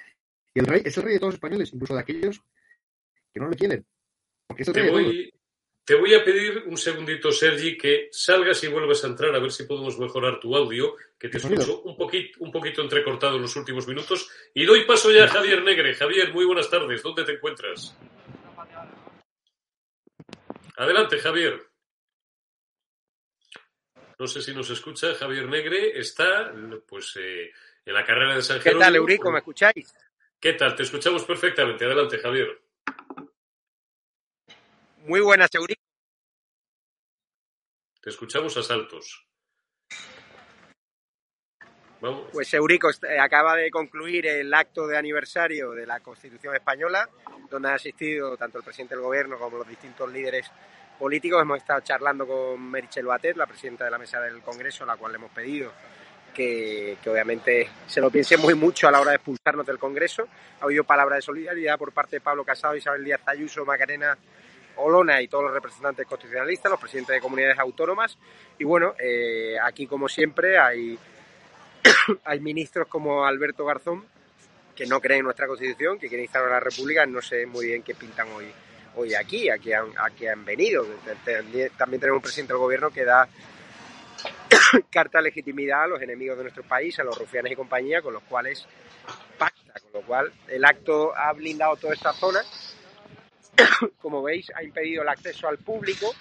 Y 0.53 0.61
el 0.61 0.67
rey 0.67 0.83
es 0.85 0.95
el 0.99 1.05
rey 1.05 1.15
de 1.15 1.21
todos 1.21 1.31
los 1.33 1.37
españoles, 1.37 1.73
incluso 1.73 1.95
de 1.95 2.01
aquellos 2.01 2.43
que 3.33 3.41
no 3.41 3.49
le 3.49 3.57
quieren. 3.57 3.87
Porque 4.47 4.63
es 4.63 4.69
el 4.69 4.75
rey 4.75 4.85
de 4.85 4.91
todos. 4.91 5.42
Voy, 5.83 5.85
te 5.85 5.95
voy 5.95 6.15
a 6.15 6.25
pedir 6.25 6.65
un 6.67 6.77
segundito, 6.77 7.33
Sergi, 7.33 7.77
que 7.77 8.09
salgas 8.13 8.63
y 8.65 8.69
vuelvas 8.69 9.05
a 9.05 9.09
entrar 9.09 9.35
a 9.35 9.39
ver 9.39 9.51
si 9.53 9.65
podemos 9.65 9.99
mejorar 9.99 10.39
tu 10.41 10.55
audio, 10.57 10.97
que 11.19 11.29
te 11.29 11.39
escucho 11.39 11.83
un 11.83 11.97
poquito, 11.97 12.39
un 12.41 12.53
poquito 12.53 12.83
entrecortado 12.83 13.37
en 13.37 13.43
los 13.43 13.57
últimos 13.57 13.87
minutos. 13.87 14.31
Y 14.55 14.65
doy 14.65 14.85
paso 14.85 15.11
ya 15.11 15.25
a 15.25 15.29
Javier 15.29 15.63
Negre. 15.63 15.95
Javier, 15.95 16.33
muy 16.33 16.45
buenas 16.45 16.71
tardes. 16.71 17.03
¿Dónde 17.03 17.25
te 17.25 17.33
encuentras? 17.33 17.97
Adelante, 20.77 21.19
Javier. 21.19 21.61
No 24.19 24.27
sé 24.27 24.41
si 24.41 24.55
nos 24.55 24.71
escucha. 24.71 25.15
Javier 25.15 25.49
Negre 25.49 25.99
está 25.99 26.53
pues 26.87 27.17
eh, 27.17 27.51
en 27.85 27.95
la 27.95 28.05
carrera 28.05 28.37
de 28.37 28.43
San 28.43 28.59
¿Qué 28.59 28.65
Jerónimo. 28.65 28.85
tal, 28.85 28.97
Eurico? 28.97 29.31
¿Me 29.33 29.39
escucháis? 29.39 29.95
¿Qué 30.41 30.53
tal? 30.55 30.75
Te 30.75 30.85
escuchamos 30.85 31.25
perfectamente. 31.25 31.85
Adelante, 31.85 32.19
Javier. 32.19 32.61
Muy 35.05 35.21
buenas, 35.21 35.51
Eurico. 35.53 35.83
Te 38.01 38.11
escuchamos 38.11 38.57
a 38.57 38.63
saltos. 38.63 39.27
Vamos. 42.01 42.31
Pues 42.33 42.53
Eurico 42.55 42.89
acaba 43.21 43.57
de 43.57 43.71
concluir 43.71 44.27
el 44.27 44.53
acto 44.55 44.87
de 44.87 44.97
aniversario 44.97 45.73
de 45.73 45.87
la 45.87 46.01
Constitución 46.01 46.55
española, 46.55 47.09
donde 47.51 47.69
han 47.69 47.75
asistido 47.75 48.37
tanto 48.37 48.59
el 48.59 48.65
presidente 48.65 48.95
del 48.95 49.03
gobierno 49.03 49.39
como 49.39 49.59
los 49.59 49.69
distintos 49.69 50.11
líderes 50.13 50.51
políticos. 50.99 51.43
Hemos 51.43 51.59
estado 51.59 51.81
charlando 51.81 52.27
con 52.27 52.71
Merichel 52.71 53.07
Batet, 53.07 53.37
la 53.37 53.47
presidenta 53.47 53.85
de 53.85 53.91
la 53.91 53.99
mesa 53.99 54.21
del 54.21 54.41
Congreso, 54.41 54.85
a 54.85 54.89
la 54.89 54.97
cual 54.97 55.13
le 55.13 55.19
hemos 55.19 55.33
pedido 55.33 55.73
que, 56.33 56.99
que 57.03 57.11
obviamente 57.11 57.69
se 57.87 58.01
lo 58.01 58.11
piense 58.11 58.37
muy 58.37 58.55
mucho 58.55 58.89
a 58.89 58.93
la 58.93 59.01
hora 59.01 59.11
de 59.11 59.17
expulsarnos 59.17 59.67
del 59.67 59.79
Congreso. 59.79 60.29
Ha 60.61 60.65
habido 60.65 60.85
palabras 60.85 61.19
de 61.19 61.23
solidaridad 61.23 61.79
por 61.79 61.93
parte 61.93 62.17
de 62.17 62.21
Pablo 62.21 62.45
Casado, 62.45 62.77
Isabel 62.77 63.05
Díaz 63.05 63.21
Ayuso, 63.27 63.65
Macarena 63.65 64.17
Olona 64.77 65.21
y 65.21 65.29
todos 65.29 65.45
los 65.45 65.53
representantes 65.53 66.07
constitucionalistas, 66.07 66.71
los 66.71 66.81
presidentes 66.81 67.15
de 67.15 67.21
comunidades 67.21 67.59
autónomas. 67.59 68.19
Y 68.59 68.65
bueno, 68.65 68.95
eh, 68.99 69.57
aquí 69.63 69.87
como 69.87 70.09
siempre 70.09 70.59
hay, 70.59 70.99
hay 72.25 72.41
ministros 72.41 72.89
como 72.89 73.25
Alberto 73.25 73.65
Garzón 73.65 74.05
que 74.75 74.87
no 74.87 75.01
creen 75.01 75.21
en 75.21 75.25
nuestra 75.25 75.47
constitución, 75.47 75.99
que 75.99 76.09
quieren 76.09 76.25
instalar 76.25 76.51
la 76.51 76.61
república. 76.61 77.07
No 77.07 77.21
sé 77.21 77.47
muy 77.47 77.67
bien 77.67 77.83
qué 77.83 77.95
pintan 77.95 78.29
hoy, 78.33 78.47
hoy 78.97 79.15
aquí, 79.15 79.49
a 79.49 79.59
qué 79.59 79.75
han, 79.75 79.93
han 79.97 80.45
venido. 80.45 80.87
También 81.77 82.01
tenemos 82.01 82.17
un 82.17 82.23
presidente 82.23 82.53
del 82.53 82.61
gobierno 82.61 82.91
que 82.91 83.05
da 83.05 83.29
carta 84.91 85.19
de 85.19 85.25
legitimidad 85.25 85.85
a 85.85 85.87
los 85.89 86.03
enemigos 86.03 86.37
de 86.37 86.45
nuestro 86.45 86.63
país, 86.63 86.99
a 86.99 87.05
los 87.05 87.19
rufianes 87.19 87.53
y 87.53 87.57
compañía, 87.57 88.03
con 88.03 88.15
los 88.15 88.23
cuales 88.25 88.67
pacta. 89.39 89.81
Con 89.81 90.01
lo 90.01 90.07
cual, 90.07 90.33
el 90.49 90.65
acto 90.65 91.17
ha 91.17 91.33
blindado 91.33 91.77
toda 91.77 91.95
esta 91.95 92.13
zona. 92.13 92.41
Como 94.01 94.23
veis, 94.23 94.51
ha 94.55 94.63
impedido 94.63 95.03
el 95.03 95.09
acceso 95.09 95.49
al 95.49 95.59
público 95.59 96.13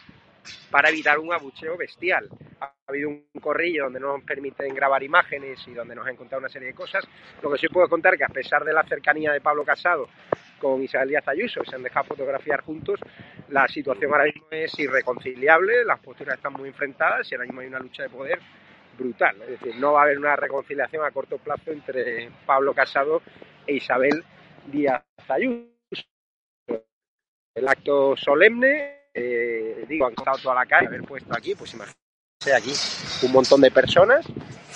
para 0.70 0.90
evitar 0.90 1.20
un 1.20 1.34
abucheo 1.34 1.78
bestial. 1.78 2.28
Ha 2.60 2.74
habido 2.88 3.10
un 3.10 3.26
corrillo 3.42 3.86
donde 3.86 4.00
no 4.00 4.18
nos 4.18 4.24
permiten 4.24 4.74
grabar 4.74 5.04
imágenes 5.04 5.60
y 5.68 5.74
donde 5.74 5.96
nos 5.96 6.08
han 6.08 6.16
contado 6.16 6.40
una 6.40 6.50
serie 6.50 6.70
de 6.70 6.74
cosas. 6.74 7.08
Lo 7.42 7.52
que 7.52 7.58
sí 7.58 7.68
puedo 7.68 7.88
contar 7.88 8.18
que 8.18 8.24
a 8.24 8.30
pesar 8.30 8.64
de 8.64 8.74
la 8.74 8.84
cercanía 8.84 9.32
de 9.32 9.42
Pablo 9.42 9.64
Casado 9.64 10.10
con 10.60 10.82
Isabel 10.84 11.10
Díaz 11.10 11.28
Ayuso, 11.28 11.64
se 11.66 11.76
han 11.76 11.84
dejado 11.84 12.06
fotografiar 12.06 12.62
juntos, 12.62 13.00
la 13.50 13.68
situación 13.68 14.12
ahora 14.12 14.26
mismo 14.26 14.46
es 14.52 14.78
irreconciliable, 14.78 15.84
las 15.84 16.00
posturas 16.00 16.36
están 16.36 16.54
muy 16.54 16.70
enfrentadas 16.70 17.30
y 17.32 17.36
ahora 17.36 17.48
mismo 17.48 17.62
hay 17.62 17.68
una 17.68 17.80
lucha 17.80 18.04
de 18.04 18.10
poder 18.10 18.40
brutal. 18.98 19.42
Es 19.42 19.60
decir, 19.60 19.76
no 19.78 19.94
va 19.94 20.02
a 20.02 20.04
haber 20.04 20.20
una 20.20 20.36
reconciliación 20.36 21.04
a 21.04 21.12
corto 21.12 21.40
plazo 21.40 21.72
entre 21.72 22.30
Pablo 22.46 22.76
Casado 22.76 23.24
e 23.66 23.74
Isabel 23.74 24.24
Díaz 24.68 25.04
Ayuso. 25.28 25.71
El 27.54 27.68
acto 27.68 28.16
solemne, 28.16 29.10
eh, 29.14 29.86
digo, 29.88 30.06
han 30.06 30.14
estado 30.14 30.38
toda 30.38 30.56
la 30.56 30.66
calle, 30.66 30.88
haber 30.88 31.04
puesto 31.04 31.36
aquí, 31.36 31.54
pues 31.56 31.74
imagínense 31.74 32.54
aquí 32.56 33.26
un 33.26 33.32
montón 33.32 33.62
de 33.62 33.72
personas, 33.72 34.26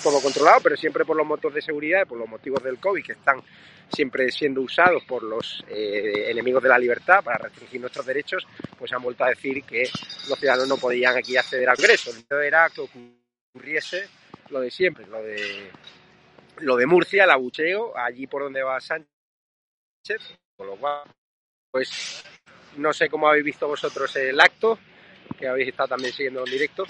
todo 0.02 0.20
controlado, 0.20 0.60
pero 0.62 0.76
siempre 0.76 1.04
por 1.04 1.16
los 1.16 1.26
motivos 1.26 1.54
de 1.54 1.62
seguridad, 1.62 2.06
por 2.06 2.18
los 2.18 2.28
motivos 2.28 2.62
del 2.62 2.78
COVID, 2.78 3.04
que 3.04 3.12
están 3.12 3.40
siempre 3.88 4.30
siendo 4.30 4.60
usados 4.60 5.04
por 5.04 5.22
los 5.22 5.64
eh, 5.68 6.30
enemigos 6.30 6.62
de 6.62 6.68
la 6.68 6.78
libertad 6.78 7.22
para 7.24 7.38
restringir 7.38 7.80
nuestros 7.80 8.04
derechos, 8.04 8.46
pues 8.78 8.92
han 8.92 9.02
vuelto 9.02 9.24
a 9.24 9.30
decir 9.30 9.64
que 9.64 9.88
los 10.28 10.38
ciudadanos 10.38 10.68
no 10.68 10.76
podían 10.76 11.16
aquí 11.16 11.36
acceder 11.36 11.68
al 11.68 11.76
Congreso. 11.76 12.10
El 12.10 12.42
era 12.42 12.68
que 12.68 12.82
ocurriese 12.82 14.08
lo 14.50 14.60
de 14.60 14.70
siempre, 14.70 15.06
lo 15.06 15.22
de 15.22 15.70
lo 16.58 16.76
de 16.76 16.86
Murcia, 16.86 17.24
el 17.24 17.30
abucheo, 17.30 17.96
allí 17.96 18.26
por 18.26 18.42
donde 18.42 18.62
va 18.62 18.80
Sánchez, 18.80 19.08
con 20.56 20.66
lo 20.66 20.76
cual, 20.76 21.02
pues 21.70 22.24
no 22.76 22.92
sé 22.92 23.08
cómo 23.08 23.28
habéis 23.28 23.44
visto 23.44 23.66
vosotros 23.66 24.14
el 24.16 24.40
acto, 24.40 24.78
que 25.38 25.48
habéis 25.48 25.68
estado 25.68 25.90
también 25.90 26.12
siguiendo 26.12 26.44
en 26.44 26.50
directo. 26.50 26.84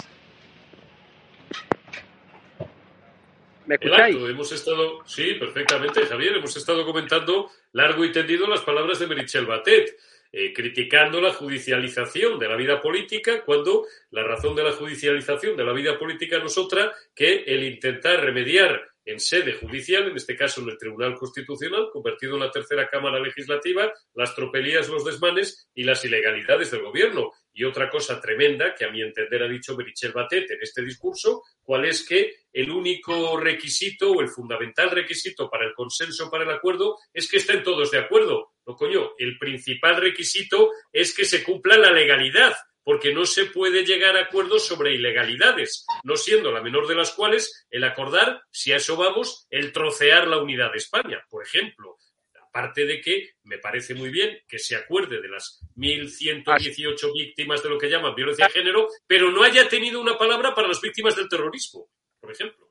¿Me 3.66 3.74
escucháis? 3.74 4.14
acto, 4.14 4.28
hemos 4.28 4.52
estado, 4.52 5.04
sí, 5.06 5.34
perfectamente, 5.34 6.06
Javier, 6.06 6.36
hemos 6.36 6.56
estado 6.56 6.84
comentando 6.86 7.50
largo 7.72 8.04
y 8.04 8.12
tendido 8.12 8.46
las 8.46 8.60
palabras 8.60 9.00
de 9.00 9.08
Merichel 9.08 9.46
Batet, 9.46 9.96
eh, 10.32 10.52
criticando 10.52 11.20
la 11.20 11.32
judicialización 11.32 12.38
de 12.38 12.48
la 12.48 12.56
vida 12.56 12.80
política, 12.80 13.42
cuando 13.44 13.86
la 14.10 14.22
razón 14.22 14.54
de 14.54 14.62
la 14.62 14.72
judicialización 14.72 15.56
de 15.56 15.64
la 15.64 15.72
vida 15.72 15.98
política 15.98 16.38
no 16.38 16.46
es 16.46 16.58
otra 16.58 16.92
que 17.14 17.44
el 17.46 17.64
intentar 17.64 18.20
remediar 18.20 18.88
en 19.06 19.20
sede 19.20 19.54
judicial, 19.54 20.08
en 20.08 20.16
este 20.16 20.36
caso 20.36 20.60
en 20.60 20.68
el 20.68 20.78
Tribunal 20.78 21.14
Constitucional, 21.14 21.88
convertido 21.92 22.34
en 22.34 22.40
la 22.40 22.50
tercera 22.50 22.88
Cámara 22.88 23.20
Legislativa, 23.20 23.92
las 24.14 24.34
tropelías, 24.34 24.88
los 24.88 25.04
desmanes 25.04 25.70
y 25.74 25.84
las 25.84 26.04
ilegalidades 26.04 26.72
del 26.72 26.82
Gobierno. 26.82 27.32
Y 27.52 27.64
otra 27.64 27.88
cosa 27.88 28.20
tremenda 28.20 28.74
que 28.74 28.84
a 28.84 28.90
mi 28.90 29.00
entender 29.00 29.42
ha 29.44 29.48
dicho 29.48 29.76
Merichel 29.76 30.12
Batet 30.12 30.50
en 30.50 30.58
este 30.60 30.82
discurso, 30.82 31.42
cuál 31.62 31.86
es 31.86 32.06
que 32.06 32.34
el 32.52 32.70
único 32.70 33.38
requisito 33.38 34.10
o 34.10 34.20
el 34.20 34.28
fundamental 34.28 34.90
requisito 34.90 35.48
para 35.48 35.64
el 35.64 35.72
consenso, 35.72 36.28
para 36.28 36.44
el 36.44 36.50
acuerdo, 36.50 36.98
es 37.14 37.30
que 37.30 37.36
estén 37.36 37.62
todos 37.62 37.92
de 37.92 37.98
acuerdo. 37.98 38.52
No, 38.66 38.74
coño, 38.74 39.12
el 39.18 39.38
principal 39.38 40.00
requisito 40.00 40.70
es 40.92 41.14
que 41.14 41.24
se 41.24 41.44
cumpla 41.44 41.78
la 41.78 41.92
legalidad, 41.92 42.54
porque 42.86 43.12
no 43.12 43.26
se 43.26 43.46
puede 43.46 43.84
llegar 43.84 44.16
a 44.16 44.20
acuerdos 44.20 44.64
sobre 44.64 44.94
ilegalidades, 44.94 45.84
no 46.04 46.16
siendo 46.16 46.52
la 46.52 46.62
menor 46.62 46.86
de 46.86 46.94
las 46.94 47.10
cuales 47.10 47.66
el 47.68 47.82
acordar, 47.82 48.42
si 48.52 48.70
a 48.70 48.76
eso 48.76 48.96
vamos, 48.96 49.48
el 49.50 49.72
trocear 49.72 50.28
la 50.28 50.40
unidad 50.40 50.70
de 50.70 50.78
España, 50.78 51.20
por 51.28 51.44
ejemplo. 51.44 51.96
Aparte 52.40 52.86
de 52.86 53.00
que 53.00 53.30
me 53.42 53.58
parece 53.58 53.96
muy 53.96 54.10
bien 54.10 54.38
que 54.46 54.60
se 54.60 54.76
acuerde 54.76 55.20
de 55.20 55.26
las 55.26 55.66
1.118 55.74 57.12
víctimas 57.12 57.60
de 57.60 57.70
lo 57.70 57.76
que 57.76 57.90
llaman 57.90 58.14
violencia 58.14 58.46
de 58.46 58.52
género, 58.52 58.86
pero 59.04 59.32
no 59.32 59.42
haya 59.42 59.68
tenido 59.68 60.00
una 60.00 60.16
palabra 60.16 60.54
para 60.54 60.68
las 60.68 60.80
víctimas 60.80 61.16
del 61.16 61.28
terrorismo, 61.28 61.90
por 62.20 62.30
ejemplo. 62.30 62.68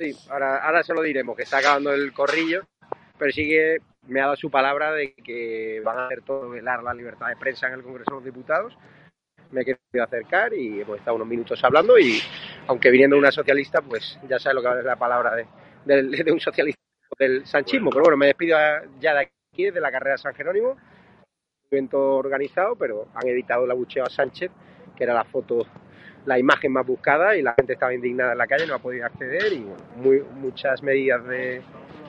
Sí, 0.00 0.12
ahora, 0.28 0.82
se 0.82 0.94
lo 0.94 1.02
diremos, 1.02 1.36
que 1.36 1.44
está 1.44 1.58
acabando 1.58 1.92
el 1.92 2.12
corrillo, 2.12 2.66
pero 3.16 3.30
sí 3.30 3.46
que 3.46 3.76
me 4.08 4.20
ha 4.20 4.24
dado 4.24 4.36
su 4.36 4.50
palabra 4.50 4.92
de 4.92 5.14
que 5.14 5.80
van 5.84 5.98
a 5.98 6.06
hacer 6.06 6.22
todo 6.22 6.48
velar 6.50 6.82
la 6.82 6.94
libertad 6.94 7.28
de 7.28 7.36
prensa 7.36 7.68
en 7.68 7.74
el 7.74 7.82
Congreso 7.82 8.10
de 8.10 8.16
los 8.16 8.24
Diputados. 8.24 8.76
Me 9.50 9.60
he 9.62 9.64
querido 9.64 10.04
acercar 10.04 10.54
y 10.54 10.80
hemos 10.80 10.98
estado 10.98 11.16
unos 11.16 11.28
minutos 11.28 11.62
hablando 11.62 11.98
y 11.98 12.20
aunque 12.66 12.90
viniendo 12.90 13.16
de 13.16 13.20
una 13.20 13.30
socialista, 13.32 13.80
pues 13.82 14.18
ya 14.28 14.38
sabe 14.38 14.54
lo 14.54 14.62
que 14.62 14.78
es 14.78 14.84
la 14.84 14.96
palabra 14.96 15.34
de, 15.34 15.46
de- 15.84 16.24
de 16.24 16.32
un 16.32 16.40
socialista 16.40 16.80
del 17.18 17.46
sanchismo. 17.46 17.90
Pero 17.90 18.02
bueno, 18.04 18.16
me 18.16 18.26
despido 18.26 18.56
ya 18.98 19.14
de 19.14 19.20
aquí, 19.20 19.70
de 19.70 19.80
la 19.80 19.92
carrera 19.92 20.16
San 20.16 20.34
Jerónimo, 20.34 20.76
evento 21.70 22.16
organizado, 22.16 22.76
pero 22.76 23.08
han 23.14 23.28
evitado 23.28 23.64
el 23.64 23.70
abucheo 23.70 24.04
a 24.04 24.10
Sánchez, 24.10 24.50
que 24.96 25.04
era 25.04 25.14
la 25.14 25.24
foto, 25.24 25.66
la 26.26 26.38
imagen 26.38 26.72
más 26.72 26.86
buscada 26.86 27.36
y 27.36 27.42
la 27.42 27.54
gente 27.54 27.74
estaba 27.74 27.94
indignada 27.94 28.32
en 28.32 28.38
la 28.38 28.46
calle, 28.46 28.66
no 28.66 28.74
ha 28.74 28.78
podido 28.78 29.04
acceder 29.04 29.52
y 29.52 29.60
bueno, 29.60 29.84
muy, 29.96 30.20
muchas 30.20 30.82
medidas 30.82 31.24
de 31.26 31.60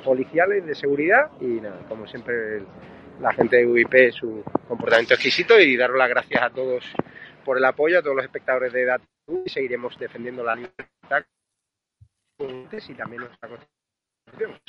policiales 0.04 0.66
de 0.66 0.76
seguridad 0.76 1.32
y 1.42 1.46
nada, 1.62 1.80
como 1.88 2.08
siempre 2.08 2.58
el- 2.58 2.68
la 3.22 3.32
gente 3.34 3.58
de 3.58 3.68
UIP 3.68 4.12
su 4.12 4.44
comportamiento 4.68 5.14
exquisito 5.14 5.60
y 5.60 5.78
daros 5.78 5.98
las 5.98 6.10
gracias 6.10 6.42
a 6.42 6.50
todos 6.50 6.84
por 7.46 7.58
el 7.58 7.66
apoyo, 7.66 8.00
a 8.00 8.02
todos 8.02 8.16
los 8.16 8.26
espectadores 8.26 8.74
de 8.74 8.86
Data 8.86 9.06
y 9.46 9.50
seguiremos 9.50 9.98
defendiendo 10.00 10.44
la 10.44 10.56
libertad 10.56 11.26
y 12.40 12.94
también 12.96 13.22
nuestra 13.22 13.50
constitución. 13.50 14.60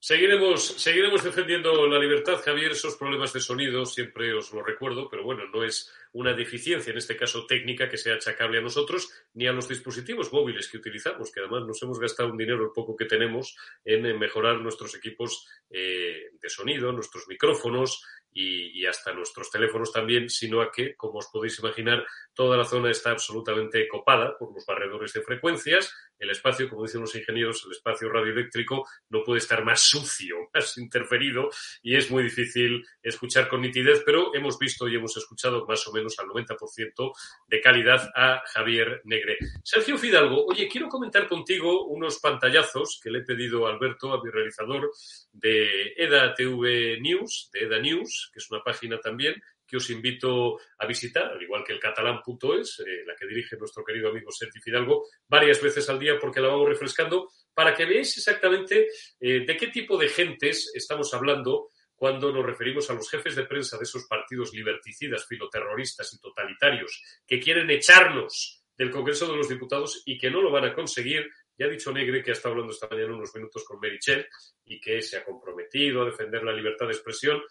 Seguiremos, 0.00 0.66
seguiremos 0.82 1.24
defendiendo 1.24 1.86
la 1.86 1.98
libertad, 1.98 2.36
Javier. 2.44 2.72
Esos 2.72 2.96
problemas 2.96 3.32
de 3.32 3.40
sonido 3.40 3.86
siempre 3.86 4.34
os 4.34 4.52
lo 4.52 4.62
recuerdo, 4.62 5.08
pero 5.08 5.22
bueno, 5.24 5.44
no 5.52 5.64
es 5.64 5.90
una 6.14 6.32
deficiencia, 6.32 6.92
en 6.92 6.98
este 6.98 7.16
caso 7.16 7.44
técnica, 7.46 7.88
que 7.88 7.98
sea 7.98 8.14
achacable 8.14 8.58
a 8.58 8.62
nosotros 8.62 9.10
ni 9.34 9.46
a 9.46 9.52
los 9.52 9.68
dispositivos 9.68 10.32
móviles 10.32 10.68
que 10.68 10.78
utilizamos, 10.78 11.30
que 11.32 11.40
además 11.40 11.64
nos 11.66 11.82
hemos 11.82 11.98
gastado 11.98 12.30
un 12.30 12.38
dinero 12.38 12.64
el 12.64 12.70
poco 12.72 12.96
que 12.96 13.04
tenemos 13.04 13.56
en 13.84 14.18
mejorar 14.18 14.60
nuestros 14.60 14.94
equipos 14.94 15.46
eh, 15.70 16.30
de 16.40 16.48
sonido, 16.48 16.92
nuestros 16.92 17.26
micrófonos 17.28 18.04
y, 18.32 18.80
y 18.80 18.86
hasta 18.86 19.12
nuestros 19.12 19.50
teléfonos 19.50 19.92
también, 19.92 20.28
sino 20.28 20.60
a 20.60 20.70
que, 20.70 20.96
como 20.96 21.18
os 21.18 21.28
podéis 21.32 21.58
imaginar, 21.58 22.04
toda 22.32 22.56
la 22.56 22.64
zona 22.64 22.90
está 22.90 23.10
absolutamente 23.10 23.86
copada 23.88 24.36
por 24.38 24.52
los 24.52 24.64
barredores 24.66 25.12
de 25.12 25.22
frecuencias. 25.22 25.92
El 26.18 26.30
espacio, 26.30 26.68
como 26.68 26.84
dicen 26.84 27.00
los 27.00 27.14
ingenieros, 27.14 27.64
el 27.64 27.72
espacio 27.72 28.08
radioeléctrico 28.08 28.86
no 29.08 29.22
puede 29.24 29.38
estar 29.38 29.64
más 29.64 29.80
sucio, 29.80 30.36
más 30.54 30.76
interferido 30.78 31.50
y 31.82 31.96
es 31.96 32.10
muy 32.10 32.24
difícil 32.24 32.84
escuchar 33.02 33.48
con 33.48 33.62
nitidez, 33.62 34.02
pero 34.04 34.34
hemos 34.34 34.58
visto 34.58 34.88
y 34.88 34.96
hemos 34.96 35.16
escuchado 35.16 35.64
más 35.66 35.86
o 35.86 35.92
menos 35.92 36.03
al 36.18 36.26
90% 36.26 37.12
de 37.48 37.60
calidad 37.60 38.10
a 38.14 38.42
Javier 38.46 39.00
Negre. 39.04 39.38
Sergio 39.62 39.98
Fidalgo, 39.98 40.44
oye, 40.46 40.68
quiero 40.68 40.88
comentar 40.88 41.28
contigo 41.28 41.86
unos 41.86 42.18
pantallazos 42.18 43.00
que 43.02 43.10
le 43.10 43.20
he 43.20 43.22
pedido 43.22 43.66
a 43.66 43.70
Alberto, 43.70 44.12
a 44.12 44.22
mi 44.22 44.30
realizador 44.30 44.90
de 45.32 45.94
EDA 45.96 46.34
TV 46.34 47.00
News, 47.00 47.50
de 47.52 47.60
EDA 47.60 47.80
News, 47.80 48.30
que 48.32 48.38
es 48.38 48.50
una 48.50 48.62
página 48.62 48.98
también 49.00 49.34
que 49.66 49.78
os 49.78 49.90
invito 49.90 50.58
a 50.78 50.86
visitar, 50.86 51.32
al 51.32 51.42
igual 51.42 51.64
que 51.64 51.72
el 51.72 51.80
catalán.es, 51.80 52.80
eh, 52.80 53.04
la 53.06 53.16
que 53.16 53.26
dirige 53.26 53.56
nuestro 53.56 53.84
querido 53.84 54.10
amigo 54.10 54.30
Sergio 54.30 54.60
Fidalgo, 54.62 55.06
varias 55.28 55.60
veces 55.60 55.88
al 55.88 55.98
día 55.98 56.18
porque 56.20 56.40
la 56.40 56.48
vamos 56.48 56.68
refrescando, 56.68 57.30
para 57.54 57.74
que 57.74 57.84
veáis 57.84 58.16
exactamente 58.16 58.88
eh, 59.20 59.44
de 59.46 59.56
qué 59.56 59.68
tipo 59.68 59.96
de 59.96 60.08
gentes 60.08 60.70
estamos 60.74 61.12
hablando 61.14 61.70
cuando 62.04 62.30
nos 62.30 62.44
referimos 62.44 62.90
a 62.90 62.92
los 62.92 63.08
jefes 63.08 63.34
de 63.34 63.46
prensa 63.46 63.78
de 63.78 63.84
esos 63.84 64.04
partidos 64.04 64.52
liberticidas, 64.52 65.24
filoterroristas 65.26 66.12
y 66.12 66.20
totalitarios 66.20 67.02
que 67.26 67.40
quieren 67.40 67.70
echarnos 67.70 68.62
del 68.76 68.90
Congreso 68.90 69.26
de 69.26 69.38
los 69.38 69.48
Diputados 69.48 70.02
y 70.04 70.18
que 70.18 70.30
no 70.30 70.42
lo 70.42 70.50
van 70.50 70.66
a 70.66 70.74
conseguir. 70.74 71.30
Ya 71.56 71.64
ha 71.64 71.70
dicho 71.70 71.90
Negre 71.92 72.22
que 72.22 72.32
ha 72.32 72.34
estado 72.34 72.52
hablando 72.52 72.74
esta 72.74 72.88
mañana 72.90 73.14
unos 73.14 73.34
minutos 73.34 73.64
con 73.64 73.80
Merichel 73.80 74.28
y 74.66 74.78
que 74.82 75.00
se 75.00 75.16
ha 75.16 75.24
comprometido 75.24 76.02
a 76.02 76.04
defender 76.04 76.44
la 76.44 76.52
libertad 76.52 76.84
de 76.88 76.92
expresión. 76.92 77.42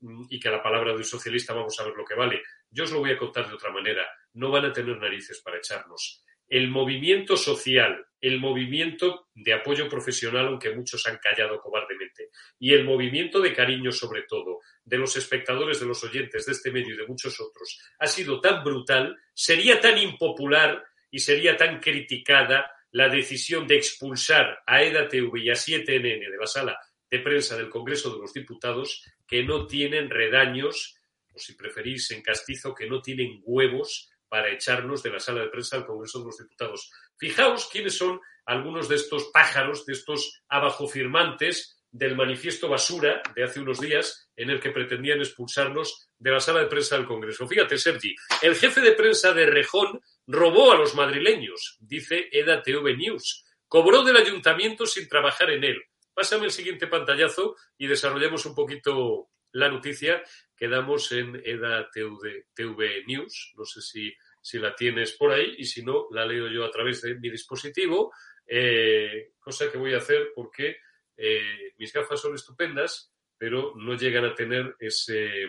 mm, 0.00 0.24
y 0.30 0.40
que 0.40 0.48
a 0.48 0.50
la 0.50 0.62
palabra 0.64 0.90
de 0.90 0.96
un 0.96 1.04
socialista 1.04 1.54
vamos 1.54 1.78
a 1.78 1.84
ver 1.84 1.94
lo 1.94 2.04
que 2.04 2.16
vale. 2.16 2.42
Yo 2.70 2.82
os 2.82 2.90
lo 2.90 2.98
voy 2.98 3.12
a 3.12 3.16
contar 3.16 3.46
de 3.46 3.54
otra 3.54 3.70
manera. 3.70 4.04
No 4.32 4.50
van 4.50 4.64
a 4.64 4.72
tener 4.72 4.98
narices 4.98 5.40
para 5.42 5.58
echarnos. 5.58 6.24
El 6.52 6.68
movimiento 6.68 7.38
social, 7.38 8.04
el 8.20 8.38
movimiento 8.38 9.30
de 9.34 9.54
apoyo 9.54 9.88
profesional, 9.88 10.48
aunque 10.48 10.74
muchos 10.74 11.06
han 11.06 11.16
callado 11.16 11.58
cobardemente, 11.58 12.28
y 12.58 12.74
el 12.74 12.84
movimiento 12.84 13.40
de 13.40 13.54
cariño, 13.54 13.90
sobre 13.90 14.24
todo, 14.28 14.60
de 14.84 14.98
los 14.98 15.16
espectadores, 15.16 15.80
de 15.80 15.86
los 15.86 16.04
oyentes 16.04 16.44
de 16.44 16.52
este 16.52 16.70
medio 16.70 16.92
y 16.92 16.98
de 16.98 17.06
muchos 17.06 17.40
otros, 17.40 17.80
ha 17.98 18.06
sido 18.06 18.38
tan 18.38 18.62
brutal, 18.62 19.16
sería 19.32 19.80
tan 19.80 19.96
impopular 19.96 20.84
y 21.10 21.20
sería 21.20 21.56
tan 21.56 21.80
criticada 21.80 22.70
la 22.90 23.08
decisión 23.08 23.66
de 23.66 23.76
expulsar 23.76 24.58
a 24.66 24.82
EDATV 24.82 25.34
y 25.38 25.48
a 25.48 25.54
7NN 25.54 26.30
de 26.30 26.36
la 26.38 26.46
sala 26.46 26.78
de 27.10 27.18
prensa 27.20 27.56
del 27.56 27.70
Congreso 27.70 28.12
de 28.12 28.20
los 28.20 28.34
Diputados 28.34 29.02
que 29.26 29.42
no 29.42 29.66
tienen 29.66 30.10
redaños, 30.10 30.98
o 31.32 31.38
si 31.38 31.54
preferís 31.54 32.10
en 32.10 32.20
castizo, 32.20 32.74
que 32.74 32.86
no 32.86 33.00
tienen 33.00 33.40
huevos 33.42 34.11
para 34.32 34.50
echarnos 34.50 35.02
de 35.02 35.10
la 35.10 35.20
sala 35.20 35.42
de 35.42 35.48
prensa 35.48 35.76
del 35.76 35.84
Congreso 35.84 36.20
de 36.20 36.24
los 36.24 36.38
Diputados. 36.38 36.90
Fijaos 37.18 37.68
quiénes 37.70 37.98
son 37.98 38.18
algunos 38.46 38.88
de 38.88 38.94
estos 38.94 39.24
pájaros, 39.24 39.84
de 39.84 39.92
estos 39.92 40.40
abajofirmantes 40.48 41.84
del 41.90 42.16
manifiesto 42.16 42.66
basura 42.66 43.20
de 43.36 43.44
hace 43.44 43.60
unos 43.60 43.78
días 43.78 44.30
en 44.34 44.48
el 44.48 44.58
que 44.58 44.70
pretendían 44.70 45.18
expulsarnos 45.18 46.08
de 46.18 46.30
la 46.30 46.40
sala 46.40 46.60
de 46.60 46.68
prensa 46.68 46.96
del 46.96 47.04
Congreso. 47.04 47.46
Fíjate, 47.46 47.76
Sergi, 47.76 48.14
el 48.40 48.54
jefe 48.54 48.80
de 48.80 48.92
prensa 48.92 49.34
de 49.34 49.44
Rejón 49.44 50.00
robó 50.26 50.72
a 50.72 50.78
los 50.78 50.94
madrileños, 50.94 51.76
dice 51.80 52.30
EDATV 52.32 52.96
News. 52.96 53.44
Cobró 53.68 54.02
del 54.02 54.16
ayuntamiento 54.16 54.86
sin 54.86 55.10
trabajar 55.10 55.50
en 55.50 55.64
él. 55.64 55.82
Pásame 56.14 56.46
el 56.46 56.52
siguiente 56.52 56.86
pantallazo 56.86 57.56
y 57.76 57.86
desarrollemos 57.86 58.46
un 58.46 58.54
poquito 58.54 59.28
la 59.52 59.68
noticia 59.68 60.22
que 60.62 60.68
damos 60.68 61.10
en 61.10 61.42
EDATV 61.44 62.44
TV 62.54 63.02
News. 63.08 63.52
No 63.56 63.64
sé 63.64 63.80
si, 63.80 64.14
si 64.40 64.60
la 64.60 64.76
tienes 64.76 65.10
por 65.10 65.32
ahí 65.32 65.56
y 65.58 65.64
si 65.64 65.84
no, 65.84 66.06
la 66.12 66.24
leo 66.24 66.46
yo 66.46 66.64
a 66.64 66.70
través 66.70 67.02
de 67.02 67.16
mi 67.16 67.30
dispositivo, 67.30 68.12
eh, 68.46 69.32
cosa 69.40 69.72
que 69.72 69.78
voy 69.78 69.92
a 69.92 69.96
hacer 69.96 70.28
porque 70.36 70.76
eh, 71.16 71.72
mis 71.78 71.92
gafas 71.92 72.20
son 72.20 72.36
estupendas, 72.36 73.12
pero 73.36 73.72
no 73.74 73.96
llegan 73.96 74.24
a 74.24 74.36
tener 74.36 74.76
ese, 74.78 75.48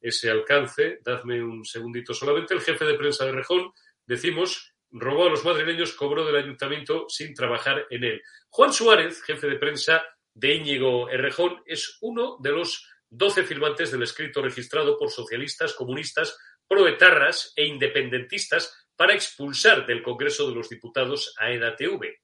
ese 0.00 0.30
alcance. 0.30 1.00
Dadme 1.04 1.42
un 1.42 1.62
segundito 1.66 2.14
solamente. 2.14 2.54
El 2.54 2.62
jefe 2.62 2.86
de 2.86 2.94
prensa 2.94 3.26
de 3.26 3.32
Rejón, 3.32 3.70
decimos, 4.06 4.72
robó 4.92 5.26
a 5.26 5.30
los 5.30 5.44
madrileños, 5.44 5.92
cobró 5.92 6.24
del 6.24 6.36
ayuntamiento 6.36 7.04
sin 7.10 7.34
trabajar 7.34 7.86
en 7.90 8.04
él. 8.04 8.22
Juan 8.48 8.72
Suárez, 8.72 9.22
jefe 9.24 9.46
de 9.46 9.58
prensa 9.58 10.02
de 10.32 10.54
Íñigo 10.54 11.10
Errejón, 11.10 11.62
es 11.66 11.98
uno 12.00 12.38
de 12.40 12.52
los 12.52 12.95
doce 13.16 13.44
firmantes 13.44 13.90
del 13.90 14.02
escrito 14.02 14.42
registrado 14.42 14.98
por 14.98 15.10
socialistas, 15.10 15.72
comunistas, 15.72 16.36
proetarras 16.68 17.52
e 17.56 17.64
independentistas 17.66 18.88
para 18.94 19.14
expulsar 19.14 19.86
del 19.86 20.02
Congreso 20.02 20.48
de 20.48 20.54
los 20.54 20.68
Diputados 20.68 21.34
a 21.38 21.50
EDATV. 21.50 22.20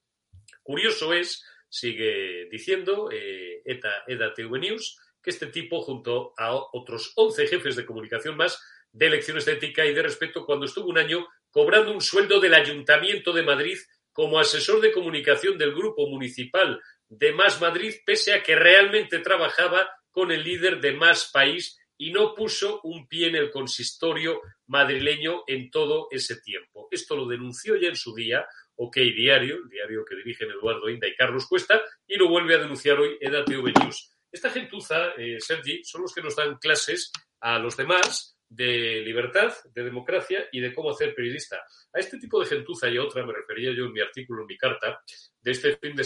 Curioso 0.61 1.13
es, 1.13 1.43
sigue 1.69 2.47
diciendo 2.49 3.09
eh, 3.11 3.61
ETA, 3.65 4.03
EDATV 4.07 4.59
News, 4.59 4.99
que 5.21 5.29
este 5.29 5.47
tipo, 5.47 5.81
junto 5.81 6.33
a 6.37 6.53
otros 6.53 7.13
11 7.15 7.47
jefes 7.47 7.75
de 7.75 7.85
comunicación 7.85 8.35
más, 8.35 8.61
de 8.91 9.07
elecciones 9.07 9.45
de 9.45 9.53
ética 9.53 9.85
y 9.85 9.93
de 9.93 10.03
respeto, 10.03 10.45
cuando 10.45 10.65
estuvo 10.65 10.89
un 10.89 10.97
año 10.97 11.27
cobrando 11.49 11.91
un 11.91 12.01
sueldo 12.01 12.39
del 12.39 12.53
Ayuntamiento 12.53 13.33
de 13.33 13.43
Madrid 13.43 13.77
como 14.11 14.39
asesor 14.39 14.81
de 14.81 14.91
comunicación 14.91 15.57
del 15.57 15.73
Grupo 15.73 16.07
Municipal 16.07 16.79
de 17.09 17.31
Más 17.31 17.59
Madrid, 17.61 17.95
pese 18.05 18.33
a 18.33 18.43
que 18.43 18.55
realmente 18.55 19.19
trabajaba 19.19 19.89
con 20.13 20.31
el 20.31 20.43
líder 20.43 20.79
de 20.79 20.93
Más 20.93 21.31
País 21.33 21.77
y 21.97 22.11
no 22.11 22.33
puso 22.33 22.79
un 22.83 23.07
pie 23.07 23.27
en 23.27 23.35
el 23.35 23.51
consistorio 23.51 24.41
madrileño 24.67 25.43
en 25.47 25.69
todo 25.69 26.07
ese 26.11 26.39
tiempo. 26.41 26.87
Esto 26.91 27.17
lo 27.17 27.27
denunció 27.27 27.75
ya 27.75 27.89
en 27.89 27.95
su 27.95 28.15
día 28.15 28.45
OK 28.75 28.95
Diario, 28.95 29.57
el 29.57 29.69
diario 29.69 30.05
que 30.05 30.15
dirigen 30.15 30.49
Eduardo 30.49 30.89
Inda 30.89 31.07
y 31.07 31.15
Carlos 31.15 31.47
Cuesta, 31.47 31.81
y 32.07 32.15
lo 32.15 32.29
vuelve 32.29 32.55
a 32.55 32.59
denunciar 32.59 32.99
hoy 32.99 33.17
EDATV 33.19 33.73
News. 33.79 34.11
Esta 34.31 34.49
gentuza, 34.49 35.11
eh, 35.17 35.37
Sergi, 35.39 35.83
son 35.83 36.01
los 36.03 36.13
que 36.13 36.21
nos 36.21 36.35
dan 36.35 36.57
clases 36.57 37.11
a 37.39 37.59
los 37.59 37.77
demás 37.77 38.37
de 38.49 39.01
libertad, 39.01 39.53
de 39.73 39.83
democracia 39.83 40.47
y 40.51 40.59
de 40.59 40.73
cómo 40.73 40.91
hacer 40.91 41.13
periodista. 41.13 41.63
A 41.93 41.99
este 41.99 42.17
tipo 42.17 42.39
de 42.39 42.47
gentuza 42.47 42.89
y 42.89 42.97
a 42.97 43.03
otra 43.03 43.25
me 43.25 43.33
refería 43.33 43.71
yo 43.73 43.85
en 43.85 43.93
mi 43.93 44.01
artículo, 44.01 44.41
en 44.41 44.47
mi 44.47 44.57
carta, 44.57 45.01
de 45.41 45.51
este 45.51 45.77
fin 45.77 45.95
de 45.95 46.05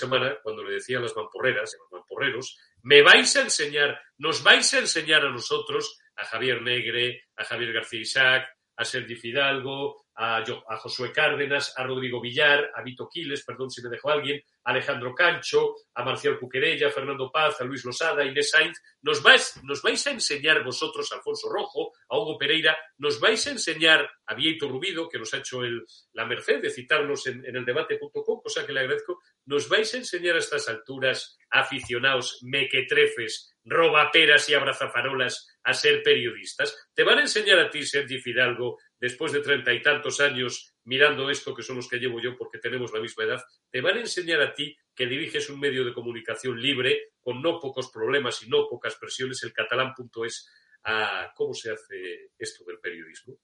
semana, 0.00 0.38
cuando 0.42 0.64
le 0.64 0.74
decía 0.74 0.98
a 0.98 1.02
las 1.02 1.14
mamporreras, 1.14 1.74
a 1.74 1.78
los 1.78 1.92
mamporreros, 1.92 2.58
me 2.82 3.02
vais 3.02 3.36
a 3.36 3.42
enseñar, 3.42 4.00
nos 4.18 4.42
vais 4.42 4.72
a 4.74 4.78
enseñar 4.78 5.24
a 5.24 5.30
nosotros, 5.30 5.98
a 6.16 6.24
Javier 6.24 6.62
Negre, 6.62 7.22
a 7.36 7.44
Javier 7.44 7.72
García 7.72 8.00
Isaac, 8.00 8.48
a 8.76 8.84
Sergi 8.84 9.14
Fidalgo, 9.14 10.06
a, 10.14 10.42
Jo- 10.46 10.64
a 10.68 10.76
Josué 10.76 11.12
Cárdenas, 11.12 11.72
a 11.76 11.84
Rodrigo 11.84 12.20
Villar, 12.20 12.70
a 12.74 12.82
Vito 12.82 13.08
Quiles, 13.12 13.44
perdón 13.44 13.70
si 13.70 13.82
me 13.82 13.88
dejó 13.90 14.10
alguien, 14.10 14.40
a 14.64 14.70
Alejandro 14.70 15.14
Cancho, 15.14 15.74
a 15.94 16.02
Marcial 16.04 16.38
Cuquerella, 16.38 16.88
a 16.88 16.90
Fernando 16.90 17.30
Paz, 17.30 17.60
a 17.60 17.64
Luis 17.64 17.84
Losada, 17.84 18.22
a 18.22 18.26
Inés 18.26 18.50
Sainz. 18.50 18.78
Nos 19.02 19.22
vais, 19.22 19.60
nos 19.64 19.82
vais 19.82 20.06
a 20.06 20.10
enseñar 20.10 20.62
vosotros, 20.64 21.10
a 21.12 21.16
Alfonso 21.16 21.48
Rojo, 21.50 21.92
a 22.08 22.18
Hugo 22.18 22.36
Pereira, 22.38 22.76
nos 22.98 23.18
vais 23.20 23.46
a 23.46 23.50
enseñar 23.50 24.10
a 24.26 24.34
Vieito 24.34 24.68
Rubido, 24.68 25.08
que 25.08 25.18
nos 25.18 25.32
ha 25.34 25.38
hecho 25.38 25.62
el- 25.62 25.84
la 26.12 26.24
merced 26.26 26.60
de 26.62 26.70
citarnos 26.70 27.26
en, 27.26 27.44
en 27.46 27.56
el 27.56 27.64
debate.com, 27.64 28.40
cosa 28.42 28.66
que 28.66 28.72
le 28.72 28.80
agradezco. 28.80 29.20
Nos 29.50 29.68
vais 29.68 29.92
a 29.94 29.96
enseñar 29.96 30.36
a 30.36 30.38
estas 30.38 30.68
alturas, 30.68 31.36
aficionados, 31.50 32.38
mequetrefes, 32.42 33.52
robaperas 33.64 34.48
y 34.48 34.54
abrazafarolas, 34.54 35.58
a 35.64 35.74
ser 35.74 36.04
periodistas. 36.04 36.88
Te 36.94 37.02
van 37.02 37.18
a 37.18 37.22
enseñar 37.22 37.58
a 37.58 37.68
ti, 37.68 37.82
Sergi 37.82 38.20
Fidalgo, 38.20 38.78
después 39.00 39.32
de 39.32 39.40
treinta 39.40 39.74
y 39.74 39.82
tantos 39.82 40.20
años 40.20 40.76
mirando 40.84 41.28
esto, 41.28 41.52
que 41.52 41.64
son 41.64 41.74
los 41.74 41.88
que 41.88 41.98
llevo 41.98 42.20
yo 42.20 42.36
porque 42.36 42.58
tenemos 42.58 42.92
la 42.92 43.00
misma 43.00 43.24
edad, 43.24 43.42
te 43.68 43.80
van 43.80 43.96
a 43.96 44.02
enseñar 44.02 44.40
a 44.40 44.54
ti 44.54 44.76
que 44.94 45.06
diriges 45.06 45.50
un 45.50 45.58
medio 45.58 45.84
de 45.84 45.94
comunicación 45.94 46.62
libre, 46.62 47.08
con 47.20 47.42
no 47.42 47.58
pocos 47.58 47.90
problemas 47.90 48.40
y 48.44 48.48
no 48.48 48.68
pocas 48.68 48.94
presiones, 49.00 49.42
el 49.42 49.52
catalán.es, 49.52 50.48
a 50.84 51.32
cómo 51.34 51.54
se 51.54 51.72
hace 51.72 52.30
esto 52.38 52.62
del 52.64 52.78
periodismo. 52.78 53.36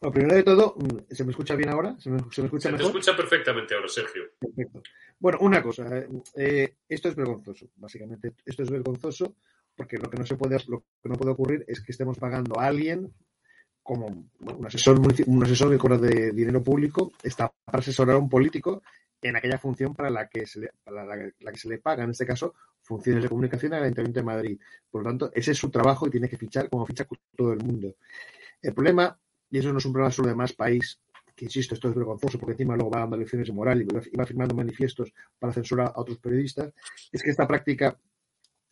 Bueno, 0.00 0.12
primero 0.12 0.34
de 0.36 0.42
todo, 0.42 0.74
mm, 0.76 1.14
¿se 1.14 1.24
me 1.24 1.30
escucha 1.30 1.54
bien 1.54 1.70
ahora? 1.70 1.96
¿Se 1.98 2.10
me, 2.10 2.18
se 2.30 2.42
me 2.42 2.46
escucha 2.46 2.76
Se 2.76 2.84
escucha 2.84 3.16
perfectamente 3.16 3.74
ahora, 3.74 3.88
Sergio. 3.88 4.24
Perfecto. 4.38 4.82
Bueno, 5.18 5.38
una 5.40 5.62
cosa, 5.62 5.88
eh, 5.96 6.08
eh, 6.36 6.76
esto 6.88 7.08
es 7.08 7.14
vergonzoso, 7.14 7.70
básicamente. 7.76 8.34
Esto 8.44 8.62
es 8.62 8.70
vergonzoso 8.70 9.36
porque 9.74 9.98
lo 9.98 10.10
que 10.10 10.18
no 10.18 10.26
se 10.26 10.36
puede, 10.36 10.58
lo 10.68 10.84
que 11.02 11.08
no 11.08 11.16
puede 11.16 11.30
ocurrir 11.30 11.64
es 11.66 11.80
que 11.80 11.92
estemos 11.92 12.18
pagando 12.18 12.58
a 12.60 12.66
alguien 12.66 13.12
como 13.82 14.06
un 14.06 14.66
asesor, 14.66 14.98
un 14.98 15.44
asesor 15.44 15.76
cobra 15.78 15.96
de 15.96 16.32
dinero 16.32 16.62
público, 16.62 17.12
está 17.22 17.52
para 17.64 17.78
asesorar 17.78 18.16
a 18.16 18.18
un 18.18 18.28
político 18.28 18.82
en 19.22 19.36
aquella 19.36 19.58
función 19.58 19.94
para 19.94 20.10
la 20.10 20.28
que 20.28 20.46
se 20.46 20.60
le, 20.60 20.70
para 20.82 21.04
la, 21.04 21.16
la 21.38 21.52
que 21.52 21.58
se 21.58 21.68
le 21.68 21.78
paga, 21.78 22.04
en 22.04 22.10
este 22.10 22.26
caso, 22.26 22.54
funciones 22.82 23.22
de 23.22 23.28
comunicación 23.28 23.74
al 23.74 23.84
Ayuntamiento 23.84 24.20
de 24.20 24.26
Madrid. 24.26 24.60
Por 24.90 25.02
lo 25.02 25.08
tanto, 25.08 25.30
ese 25.34 25.52
es 25.52 25.58
su 25.58 25.70
trabajo 25.70 26.06
y 26.06 26.10
tiene 26.10 26.28
que 26.28 26.36
fichar 26.36 26.68
como 26.68 26.84
ficha 26.84 27.06
todo 27.36 27.52
el 27.52 27.60
mundo. 27.60 27.94
El 28.60 28.74
problema, 28.74 29.18
y 29.50 29.58
eso 29.58 29.72
no 29.72 29.78
es 29.78 29.84
un 29.86 29.92
problema 29.92 30.10
solo 30.12 30.28
de 30.28 30.34
más 30.34 30.52
país, 30.52 30.98
que 31.34 31.44
insisto, 31.44 31.74
esto 31.74 31.88
es 31.88 31.94
vergonzoso 31.94 32.38
porque 32.38 32.52
encima 32.52 32.74
luego 32.76 32.90
va 32.90 33.00
dando 33.00 33.16
lecciones 33.16 33.46
de 33.48 33.52
moral 33.52 33.82
y 33.82 33.84
va, 34.16 34.24
firmando 34.26 34.54
manifiestos 34.54 35.12
para 35.38 35.52
censurar 35.52 35.88
a 35.88 36.00
otros 36.00 36.18
periodistas, 36.18 36.72
es 37.12 37.22
que 37.22 37.30
esta 37.30 37.46
práctica 37.46 37.98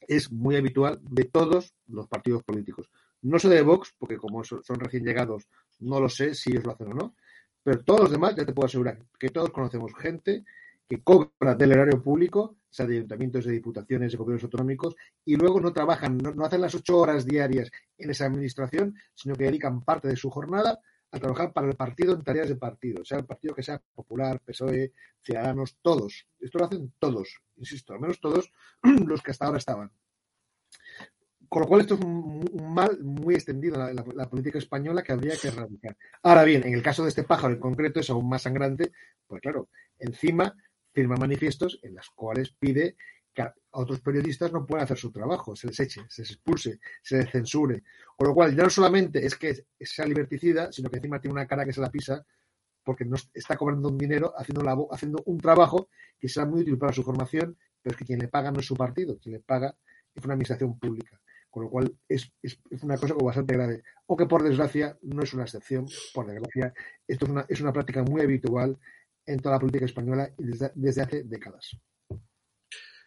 es 0.01 0.31
muy 0.31 0.57
habitual 0.57 0.99
de 1.03 1.25
todos 1.25 1.75
los 1.89 2.09
partidos 2.09 2.43
políticos. 2.43 2.91
No 3.23 3.39
sé 3.39 3.49
de 3.49 3.63
Vox, 3.63 3.95
porque 3.99 4.17
como 4.17 4.45
so- 4.45 4.63
son 4.63 4.79
recién 4.81 5.05
llegados, 5.05 5.47
no 5.81 6.01
lo 6.01 6.09
sé 6.09 6.35
si 6.35 6.51
ellos 6.51 6.65
lo 6.65 6.73
hacen 6.73 6.89
o 6.93 6.95
no, 6.95 7.15
pero 7.63 7.83
todos 7.83 8.01
los 8.01 8.11
demás 8.11 8.35
ya 8.37 8.45
te 8.45 8.53
puedo 8.53 8.67
asegurar 8.67 8.99
que 9.19 9.31
todos 9.31 9.51
conocemos 9.51 9.95
gente 9.95 10.45
que 10.89 11.03
cobra 11.03 11.55
del 11.55 11.73
erario 11.73 12.03
público, 12.03 12.57
sea 12.71 12.87
de 12.87 12.97
ayuntamientos, 12.97 13.45
de 13.45 13.53
diputaciones, 13.53 14.13
de 14.13 14.19
gobiernos 14.19 14.45
autonómicos, 14.45 14.97
y 15.25 15.37
luego 15.37 15.61
no 15.61 15.73
trabajan, 15.73 16.19
no, 16.19 16.45
hacen 16.45 16.61
las 16.61 16.75
ocho 16.75 16.99
horas 16.99 17.25
diarias 17.25 17.71
en 17.97 18.11
esa 18.11 18.27
administración, 18.27 18.95
sino 19.15 19.35
que 19.35 19.45
dedican 19.45 19.83
parte 19.83 20.09
de 20.09 20.17
su 20.17 20.31
jornada 20.31 20.81
a 21.11 21.19
trabajar 21.19 21.53
para 21.53 21.69
el 21.69 21.77
partido 21.77 22.15
en 22.15 22.25
tareas 22.25 22.49
de 22.49 22.57
partido, 22.57 23.05
sea 23.05 23.19
el 23.19 23.25
partido 23.25 23.55
que 23.55 23.63
sea 23.63 23.81
popular, 23.95 24.41
PSOE, 24.41 24.93
Ciudadanos, 25.23 25.79
todos. 25.81 26.27
Esto 26.41 26.59
lo 26.59 26.65
hacen 26.67 26.93
todos, 26.99 27.41
insisto, 27.57 27.95
al 27.95 28.01
menos 28.01 28.21
todos 28.21 28.53
los 29.07 29.23
que 29.23 29.31
hasta 29.31 29.47
ahora 29.47 29.59
estaban. 29.59 29.91
Con 31.49 31.63
lo 31.63 31.69
cual 31.69 31.83
esto 31.83 31.95
es 31.95 32.01
un, 32.01 32.75
mal 32.75 32.99
muy 33.05 33.35
extendido 33.35 33.89
en 33.89 33.95
la 33.95 34.29
política 34.29 34.59
española 34.59 35.05
que 35.05 35.13
habría 35.13 35.37
que 35.37 35.49
erradicar. 35.49 35.97
Ahora 36.25 36.43
bien, 36.43 36.67
en 36.67 36.75
el 36.75 36.83
caso 36.83 37.05
de 37.05 37.11
este 37.11 37.23
pájaro 37.23 37.55
en 37.55 37.61
concreto 37.61 38.01
es 38.01 38.11
aún 38.11 38.29
más 38.29 38.43
sangrante, 38.43 38.91
pues 39.29 39.41
claro, 39.41 39.69
encima 39.99 40.57
firma 40.95 41.17
manifiestos 41.17 41.79
en 41.83 41.95
los 41.97 42.09
cuales 42.11 42.55
pide 42.59 42.97
que 43.35 43.43
a 43.43 43.53
otros 43.73 44.01
periodistas 44.01 44.53
no 44.53 44.65
puedan 44.65 44.85
hacer 44.85 44.97
su 44.97 45.11
trabajo, 45.11 45.57
se 45.57 45.67
les 45.67 45.81
eche, 45.81 46.03
se 46.09 46.23
les 46.23 46.31
expulse, 46.31 46.79
se 47.03 47.17
les 47.17 47.31
censure. 47.31 47.83
Con 48.17 48.29
lo 48.29 48.35
cual 48.35 48.57
ya 48.57 48.63
no 48.63 48.71
solamente 48.71 49.27
es 49.27 49.35
que 49.35 49.67
sea 49.81 50.07
liberticida, 50.07 50.71
sino 50.71 50.89
que 50.89 50.97
encima 50.97 51.21
tiene 51.21 51.33
una 51.33 51.47
cara 51.47 51.65
que 51.65 51.73
se 51.73 51.81
la 51.81 51.91
pisa 51.91 52.25
porque 52.85 53.05
no 53.05 53.17
está 53.33 53.57
cobrando 53.57 53.89
un 53.89 53.99
dinero 53.99 54.33
haciendo, 54.37 54.63
la, 54.63 54.77
haciendo 54.93 55.23
un 55.27 55.39
trabajo 55.39 55.89
que 56.19 56.29
será 56.29 56.47
muy 56.47 56.61
útil 56.61 56.79
para 56.79 56.93
su 56.93 57.03
formación, 57.03 57.57
pero 57.83 57.95
es 57.95 57.99
que 57.99 58.05
quien 58.05 58.21
le 58.21 58.29
paga 58.29 58.53
no 58.53 58.61
es 58.61 58.67
su 58.67 58.77
partido, 58.77 59.19
quien 59.19 59.35
le 59.35 59.41
paga 59.41 59.75
fue 60.15 60.27
una 60.27 60.35
administración 60.35 60.79
pública. 60.79 61.21
Con 61.51 61.65
lo 61.65 61.71
cual 61.71 61.97
es, 62.09 62.33
es, 62.43 62.61
es 62.71 62.83
una 62.83 62.97
cosa 62.97 63.15
bastante 63.15 63.55
grave. 63.55 63.83
O 64.07 64.17
que 64.17 64.27
por 64.27 64.43
desgracia 64.43 64.99
no 65.03 65.23
es 65.23 65.33
una 65.35 65.45
excepción, 65.45 65.87
por 66.13 66.27
desgracia, 66.27 66.75
esto 67.07 67.25
es 67.25 67.31
una, 67.31 67.47
es 67.49 67.61
una 67.61 67.73
práctica 67.73 68.03
muy 68.03 68.23
habitual 68.23 68.79
en 69.27 69.41
toda 69.41 69.57
la 69.57 69.61
política 69.61 69.85
española 69.85 70.31
desde, 70.37 70.71
desde 70.75 71.03
hace 71.03 71.23
décadas. 71.25 71.77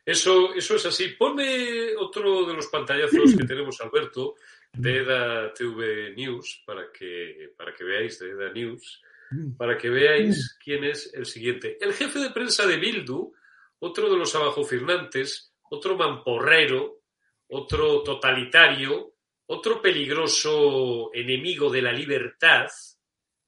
Eso, 0.05 0.53
eso 0.53 0.75
es 0.75 0.85
así. 0.85 1.09
Ponme 1.09 1.93
otro 1.97 2.45
de 2.45 2.53
los 2.53 2.67
pantallazos 2.67 3.35
que 3.37 3.45
tenemos, 3.45 3.81
Alberto, 3.81 4.35
de 4.71 4.99
EDA 4.99 5.53
TV 5.53 6.13
News, 6.15 6.63
para 6.65 6.91
que, 6.93 7.53
para 7.57 7.73
que 7.73 7.83
veáis, 7.83 8.17
de 8.19 8.29
EDA 8.29 8.53
News, 8.53 9.01
para 9.57 9.77
que 9.77 9.89
veáis 9.89 10.57
quién 10.63 10.85
es 10.85 11.13
el 11.13 11.25
siguiente. 11.25 11.77
El 11.81 11.93
jefe 11.93 12.19
de 12.19 12.29
prensa 12.29 12.65
de 12.65 12.77
Bildu, 12.77 13.33
otro 13.79 14.09
de 14.09 14.17
los 14.17 14.33
abajofirnantes, 14.33 15.53
otro 15.69 15.97
mamporrero, 15.97 17.01
otro 17.49 18.01
totalitario, 18.01 19.15
otro 19.47 19.81
peligroso 19.81 21.09
enemigo 21.13 21.69
de 21.69 21.81
la 21.81 21.91
libertad 21.91 22.67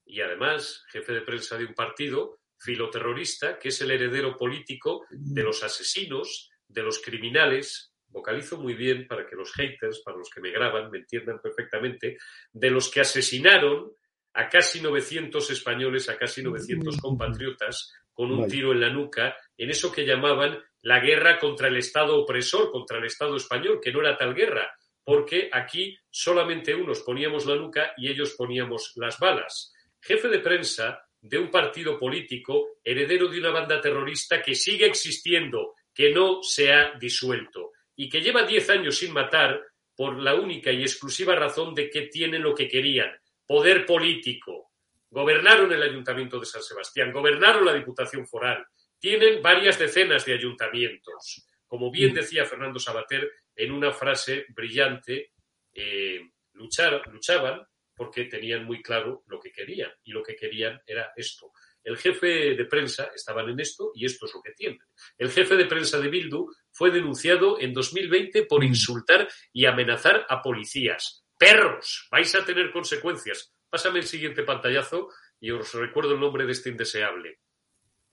y 0.06 0.22
además 0.22 0.84
jefe 0.90 1.14
de 1.14 1.22
prensa 1.22 1.58
de 1.58 1.66
un 1.66 1.74
partido 1.74 2.39
filoterrorista 2.60 3.58
que 3.58 3.70
es 3.70 3.82
el 3.82 3.92
heredero 3.92 4.36
político 4.38 5.06
de 5.10 5.44
los 5.44 5.64
asesinos, 5.64 6.50
de 6.68 6.84
los 6.84 7.00
criminales, 7.00 7.94
vocalizo 8.08 8.58
muy 8.58 8.74
bien 8.74 9.08
para 9.08 9.26
que 9.26 9.36
los 9.36 9.54
haters, 9.54 10.02
para 10.04 10.18
los 10.18 10.30
que 10.30 10.42
me 10.42 10.52
graban, 10.52 10.90
me 10.90 11.00
entiendan 11.00 11.40
perfectamente, 11.42 12.18
de 12.52 12.70
los 12.70 12.90
que 12.90 13.02
asesinaron 13.02 13.92
a 14.34 14.50
casi 14.50 14.82
900 14.82 15.50
españoles, 15.50 16.10
a 16.10 16.18
casi 16.18 16.44
900 16.44 16.98
compatriotas 16.98 17.94
con 18.14 18.32
un 18.32 18.48
tiro 18.48 18.72
en 18.74 18.82
la 18.82 18.90
nuca 18.90 19.36
en 19.58 19.70
eso 19.70 19.92
que 19.92 20.06
llamaban 20.06 20.60
la 20.82 21.00
guerra 21.00 21.40
contra 21.40 21.68
el 21.68 21.78
Estado 21.78 22.18
opresor, 22.18 22.72
contra 22.72 22.98
el 22.98 23.06
Estado 23.06 23.36
español, 23.36 23.80
que 23.82 23.92
no 23.92 24.02
era 24.02 24.18
tal 24.18 24.34
guerra, 24.34 24.72
porque 25.04 25.50
aquí 25.52 25.98
solamente 26.10 26.76
unos 26.76 27.02
poníamos 27.02 27.46
la 27.46 27.56
nuca 27.56 27.94
y 27.98 28.10
ellos 28.10 28.36
poníamos 28.38 28.94
las 28.96 29.18
balas. 29.20 29.74
Jefe 30.02 30.28
de 30.28 30.40
prensa 30.40 31.09
de 31.22 31.38
un 31.38 31.52
partido 31.52 31.98
político, 32.00 32.78
heredero 32.84 33.28
de 33.28 33.40
una 33.40 33.52
banda 33.52 33.82
terrorista 33.82 34.42
que 34.42 34.56
sigue 34.56 34.86
existiendo, 34.86 35.76
que 35.94 36.12
no 36.12 36.42
se 36.42 36.72
ha 36.72 36.94
disuelto 37.00 37.72
y 37.96 38.08
que 38.10 38.22
lleva 38.22 38.44
10 38.44 38.70
años 38.70 38.98
sin 38.98 39.12
matar 39.14 39.62
por 39.96 40.18
la 40.18 40.34
única 40.36 40.72
y 40.72 40.82
exclusiva 40.82 41.36
razón 41.36 41.76
de 41.76 41.90
que 41.90 42.04
tienen 42.04 42.42
lo 42.42 42.56
que 42.56 42.70
querían, 42.70 43.12
poder 43.46 43.86
político. 43.86 44.72
Gobernaron 45.10 45.72
el 45.74 45.84
Ayuntamiento 45.84 46.40
de 46.40 46.46
San 46.46 46.64
Sebastián, 46.64 47.12
gobernaron 47.12 47.66
la 47.66 47.74
Diputación 47.74 48.26
Foral, 48.26 48.66
tienen 48.98 49.42
varias 49.42 49.78
decenas 49.78 50.26
de 50.26 50.34
ayuntamientos. 50.36 51.46
Como 51.68 51.92
bien 51.92 52.14
decía 52.14 52.46
Fernando 52.46 52.80
Sabater 52.80 53.30
en 53.56 53.72
una 53.72 53.92
frase 53.92 54.46
brillante, 54.50 55.32
eh, 55.74 56.22
luchar- 56.54 57.06
luchaban 57.12 57.62
porque 58.00 58.24
tenían 58.24 58.64
muy 58.64 58.82
claro 58.82 59.24
lo 59.28 59.42
que 59.42 59.52
querían 59.52 59.92
y 60.06 60.14
lo 60.14 60.24
que 60.24 60.38
querían 60.38 60.80
era 60.88 61.12
esto. 61.18 61.52
El 61.84 61.98
jefe 61.98 62.56
de 62.56 62.64
prensa 62.64 63.12
estaban 63.14 63.50
en 63.50 63.60
esto 63.60 63.92
y 63.94 64.06
esto 64.06 64.26
es 64.26 64.34
lo 64.34 64.42
que 64.42 64.54
tienen. 64.54 64.80
El 65.18 65.30
jefe 65.30 65.58
de 65.58 65.66
prensa 65.66 66.00
de 66.00 66.08
Bildu 66.08 66.48
fue 66.72 66.92
denunciado 66.92 67.60
en 67.60 67.74
2020 67.74 68.46
por 68.46 68.64
insultar 68.64 69.28
y 69.52 69.66
amenazar 69.66 70.26
a 70.30 70.42
policías. 70.42 71.26
Perros, 71.38 72.08
vais 72.10 72.34
a 72.36 72.46
tener 72.46 72.72
consecuencias. 72.72 73.54
Pásame 73.70 74.00
el 74.00 74.06
siguiente 74.06 74.44
pantallazo 74.44 75.10
y 75.42 75.52
os 75.52 75.74
recuerdo 75.74 76.14
el 76.14 76.22
nombre 76.22 76.46
de 76.46 76.54
este 76.54 76.70
indeseable. 76.70 77.42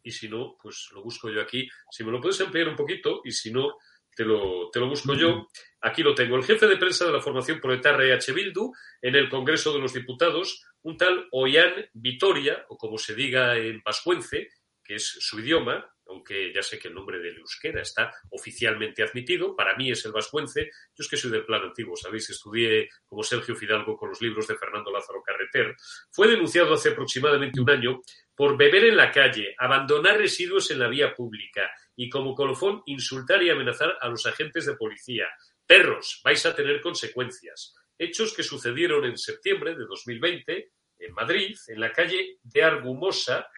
Y 0.03 0.11
si 0.11 0.29
no, 0.29 0.57
pues 0.61 0.89
lo 0.93 1.05
busco 1.05 1.31
yo 1.31 1.41
aquí. 1.41 1.69
Si 1.93 2.03
me 2.03 2.11
lo 2.11 2.21
puedes 2.21 2.41
ampliar 2.41 2.69
un 2.69 2.77
poquito 2.77 3.21
y 3.25 3.31
si 3.31 3.53
no, 3.53 3.77
te 4.17 4.25
lo, 4.25 4.71
te 4.71 4.81
lo 4.81 4.89
busco 4.89 5.15
yo. 5.15 5.47
Aquí 5.83 6.03
lo 6.03 6.15
tengo. 6.15 6.37
El 6.37 6.45
jefe 6.45 6.67
de 6.67 6.79
prensa 6.79 7.05
de 7.05 7.13
la 7.13 7.21
formación 7.21 7.61
proletaria 7.61 8.15
EH 8.15 8.33
Bildu 8.33 8.73
en 9.03 9.15
el 9.15 9.29
Congreso 9.29 9.73
de 9.75 9.79
los 9.79 9.93
Diputados, 9.93 10.65
un 10.83 10.97
tal 10.97 11.29
Ollán 11.31 11.91
Vitoria, 11.93 12.65
o 12.71 12.79
como 12.79 12.97
se 12.97 13.15
diga 13.15 13.57
en 13.57 13.83
vascuence, 13.85 14.49
que 14.83 14.95
es 14.95 15.07
su 15.21 15.39
idioma, 15.39 15.85
aunque 16.09 16.53
ya 16.53 16.63
sé 16.63 16.79
que 16.79 16.89
el 16.89 16.95
nombre 16.95 17.19
del 17.19 17.39
euskera 17.39 17.83
está 17.83 18.13
oficialmente 18.31 19.03
admitido, 19.03 19.55
para 19.55 19.77
mí 19.77 19.91
es 19.91 20.05
el 20.07 20.13
vascuence, 20.13 20.65
yo 20.65 21.03
es 21.03 21.09
que 21.09 21.17
soy 21.17 21.31
del 21.31 21.45
plan 21.45 21.63
antiguo, 21.63 21.97
¿sabéis? 21.97 22.31
Estudié 22.31 22.89
como 23.05 23.23
Sergio 23.23 23.55
Fidalgo 23.55 23.97
con 23.97 24.11
los 24.11 24.23
libros 24.23 24.47
de 24.47 24.57
Fernando 24.57 24.91
Lázaro 24.91 25.23
Carreter. 25.23 25.75
Fue 26.11 26.29
denunciado 26.29 26.75
hace 26.75 26.91
aproximadamente 26.91 27.61
un 27.61 27.69
año 27.69 28.01
por 28.37 28.57
beber 28.59 28.85
en 28.85 28.97
la 28.97 29.11
calle, 29.11 29.55
abandonar 29.59 30.19
residuos 30.19 30.71
en 30.71 30.79
la 30.79 30.89
vía 30.89 31.15
pública 31.15 31.71
y 31.97 32.11
como 32.11 32.35
colofón 32.35 32.83
insultar 32.85 33.43
y 33.43 33.49
amenazar 33.49 33.97
a 34.01 34.09
los 34.09 34.27
agentes 34.27 34.67
de 34.67 34.77
policía. 34.77 35.27
Perros, 35.67 36.21
vais 36.23 36.45
a 36.45 36.55
tener 36.55 36.81
consecuencias. 36.83 37.75
Hechos 37.99 38.35
que 38.35 38.43
sucedieron 38.43 39.07
en 39.07 39.17
septiembre 39.17 39.75
de 39.75 39.87
2020 39.87 40.71
en 40.99 41.13
Madrid, 41.15 41.57
en 41.69 41.81
la 41.81 41.91
calle 41.91 42.39
de 42.43 42.63
Argumosa, 42.63 43.49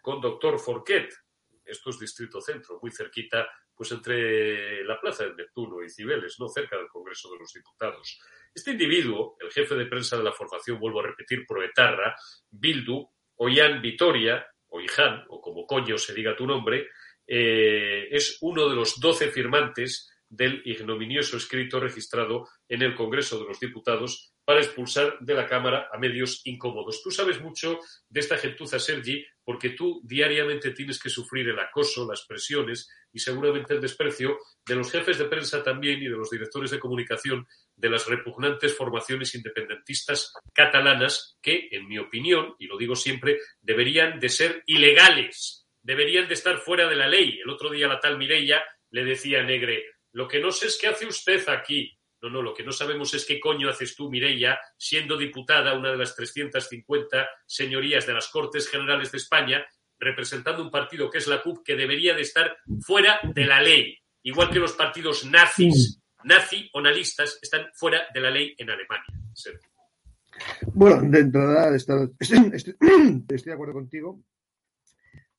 con 0.00 0.20
doctor 0.20 0.58
Forquet. 0.58 1.12
Esto 1.64 1.90
es 1.90 1.98
Distrito 1.98 2.40
Centro, 2.40 2.78
muy 2.82 2.90
cerquita, 2.90 3.48
pues 3.74 3.92
entre 3.92 4.82
la 4.84 4.98
Plaza 5.00 5.24
de 5.24 5.34
Neptuno 5.34 5.82
y 5.82 5.90
Cibeles, 5.90 6.36
no 6.40 6.48
cerca 6.48 6.76
del 6.76 6.88
Congreso 6.88 7.30
de 7.32 7.38
los 7.38 7.52
Diputados. 7.52 8.18
Este 8.54 8.72
individuo, 8.72 9.36
el 9.40 9.50
jefe 9.50 9.74
de 9.74 9.86
prensa 9.86 10.16
de 10.16 10.24
la 10.24 10.32
formación, 10.32 10.78
vuelvo 10.78 11.00
a 11.00 11.06
repetir, 11.06 11.46
proetarra, 11.46 12.14
Bildu, 12.50 13.08
Ollán 13.42 13.82
Vitoria, 13.82 14.46
o 14.68 14.78
o 15.28 15.40
como 15.40 15.66
coño 15.66 15.98
se 15.98 16.14
diga 16.14 16.36
tu 16.36 16.46
nombre, 16.46 16.88
eh, 17.26 18.08
es 18.10 18.38
uno 18.40 18.68
de 18.68 18.76
los 18.76 19.00
doce 19.00 19.30
firmantes 19.30 20.08
del 20.28 20.62
ignominioso 20.64 21.36
escrito 21.36 21.80
registrado 21.80 22.48
en 22.68 22.82
el 22.82 22.94
Congreso 22.94 23.38
de 23.38 23.48
los 23.48 23.60
Diputados 23.60 24.32
para 24.44 24.60
expulsar 24.60 25.18
de 25.20 25.34
la 25.34 25.46
Cámara 25.46 25.88
a 25.92 25.98
medios 25.98 26.40
incómodos. 26.44 27.02
Tú 27.02 27.10
sabes 27.10 27.40
mucho 27.40 27.80
de 28.08 28.20
esta 28.20 28.38
gentuza, 28.38 28.78
Sergi, 28.78 29.24
porque 29.44 29.70
tú 29.70 30.00
diariamente 30.04 30.70
tienes 30.70 30.98
que 30.98 31.10
sufrir 31.10 31.48
el 31.48 31.58
acoso, 31.58 32.08
las 32.08 32.24
presiones 32.26 32.88
y 33.12 33.18
seguramente 33.18 33.74
el 33.74 33.80
desprecio 33.80 34.38
de 34.64 34.76
los 34.76 34.90
jefes 34.90 35.18
de 35.18 35.26
prensa 35.26 35.62
también 35.62 36.00
y 36.00 36.08
de 36.08 36.16
los 36.16 36.30
directores 36.30 36.70
de 36.70 36.78
comunicación 36.78 37.46
de 37.76 37.90
las 37.90 38.06
repugnantes 38.06 38.76
formaciones 38.76 39.34
independentistas 39.34 40.32
catalanas 40.52 41.38
que, 41.42 41.68
en 41.70 41.88
mi 41.88 41.98
opinión, 41.98 42.54
y 42.58 42.66
lo 42.66 42.76
digo 42.76 42.94
siempre, 42.94 43.38
deberían 43.60 44.20
de 44.20 44.28
ser 44.28 44.62
ilegales, 44.66 45.66
deberían 45.82 46.28
de 46.28 46.34
estar 46.34 46.58
fuera 46.58 46.88
de 46.88 46.96
la 46.96 47.08
ley. 47.08 47.40
El 47.42 47.50
otro 47.50 47.70
día 47.70 47.88
la 47.88 48.00
tal 48.00 48.18
Mireia 48.18 48.62
le 48.90 49.04
decía 49.04 49.40
a 49.40 49.44
Negre, 49.44 49.84
lo 50.12 50.28
que 50.28 50.40
no 50.40 50.50
sé 50.50 50.66
es 50.66 50.78
qué 50.78 50.88
hace 50.88 51.06
usted 51.06 51.48
aquí. 51.48 51.90
No, 52.20 52.30
no, 52.30 52.40
lo 52.40 52.54
que 52.54 52.62
no 52.62 52.70
sabemos 52.70 53.12
es 53.14 53.24
qué 53.24 53.40
coño 53.40 53.68
haces 53.68 53.96
tú, 53.96 54.08
Mireia, 54.08 54.60
siendo 54.76 55.16
diputada, 55.16 55.74
una 55.74 55.90
de 55.90 55.96
las 55.96 56.14
350 56.14 57.28
señorías 57.46 58.06
de 58.06 58.12
las 58.12 58.28
Cortes 58.28 58.68
Generales 58.68 59.10
de 59.10 59.18
España, 59.18 59.66
representando 59.98 60.62
un 60.62 60.70
partido 60.70 61.10
que 61.10 61.18
es 61.18 61.26
la 61.26 61.42
CUP, 61.42 61.64
que 61.64 61.74
debería 61.74 62.14
de 62.14 62.22
estar 62.22 62.56
fuera 62.80 63.18
de 63.22 63.44
la 63.44 63.60
ley. 63.60 63.98
Igual 64.22 64.50
que 64.50 64.60
los 64.60 64.72
partidos 64.74 65.24
nazis, 65.24 66.00
nazi 66.24 66.68
o 66.72 66.80
nalistas, 66.80 67.38
están 67.42 67.66
fuera 67.74 68.02
de 68.12 68.20
la 68.20 68.30
ley 68.30 68.54
en 68.58 68.70
Alemania. 68.70 69.06
Bueno, 70.72 71.02
de 71.10 71.20
entrada 71.20 71.74
estoy, 71.76 72.10
estoy- 72.20 72.76
de 72.78 73.52
acuerdo 73.52 73.74
contigo. 73.74 74.22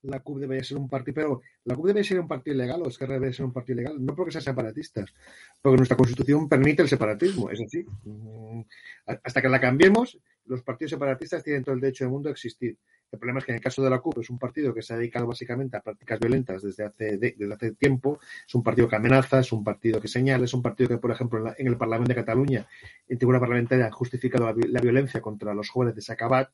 La 0.03 0.19
CUP 0.19 0.39
debería 0.39 0.63
ser 0.65 0.77
un 0.77 0.89
partido, 0.89 1.15
pero 1.15 1.41
la 1.63 1.75
CUP 1.75 1.87
debería 1.87 2.07
ser 2.07 2.19
un 2.19 2.27
partido 2.27 2.55
ilegal 2.55 2.81
o 2.81 2.89
Esquerra 2.89 3.13
debería 3.13 3.33
ser 3.33 3.45
un 3.45 3.53
partido 3.53 3.79
ilegal, 3.79 4.05
no 4.05 4.13
porque 4.13 4.33
sean 4.33 4.43
separatistas, 4.43 5.13
porque 5.61 5.77
nuestra 5.77 5.95
constitución 5.95 6.49
permite 6.49 6.81
el 6.81 6.89
separatismo, 6.89 7.49
es 7.49 7.59
decir, 7.59 7.85
mm, 8.03 8.61
hasta 9.05 9.41
que 9.41 9.47
la 9.47 9.61
cambiemos, 9.61 10.19
los 10.45 10.61
partidos 10.61 10.91
separatistas 10.91 11.43
tienen 11.43 11.63
todo 11.63 11.75
el 11.75 11.81
derecho 11.81 12.03
del 12.03 12.11
mundo 12.11 12.29
a 12.29 12.31
existir. 12.31 12.77
El 13.11 13.19
problema 13.19 13.39
es 13.39 13.45
que 13.45 13.51
en 13.51 13.57
el 13.57 13.61
caso 13.63 13.83
de 13.83 13.89
la 13.89 13.99
CUP 13.99 14.17
es 14.19 14.29
un 14.31 14.39
partido 14.39 14.73
que 14.73 14.81
se 14.81 14.93
ha 14.93 14.97
dedicado 14.97 15.27
básicamente 15.27 15.77
a 15.77 15.81
prácticas 15.81 16.19
violentas 16.19 16.63
desde 16.63 16.83
hace, 16.83 17.17
de- 17.17 17.35
desde 17.37 17.53
hace 17.53 17.71
tiempo, 17.73 18.19
es 18.47 18.55
un 18.55 18.63
partido 18.63 18.87
que 18.89 18.95
amenaza, 18.95 19.39
es 19.39 19.51
un 19.53 19.63
partido 19.63 20.01
que 20.01 20.07
señala, 20.07 20.45
es 20.45 20.53
un 20.53 20.61
partido 20.63 20.89
que, 20.89 20.97
por 20.97 21.11
ejemplo, 21.11 21.53
en, 21.57 21.67
el 21.67 21.77
Parlamento 21.77 22.09
de 22.09 22.15
Cataluña, 22.15 22.67
en 23.07 23.17
tribuna 23.17 23.39
parlamentaria, 23.39 23.85
ha 23.87 23.91
justificado 23.91 24.45
la, 24.45 24.53
vi- 24.53 24.67
la 24.67 24.81
violencia 24.81 25.21
contra 25.21 25.53
los 25.53 25.69
jóvenes 25.69 25.95
de 25.95 26.01
Sacabat, 26.01 26.49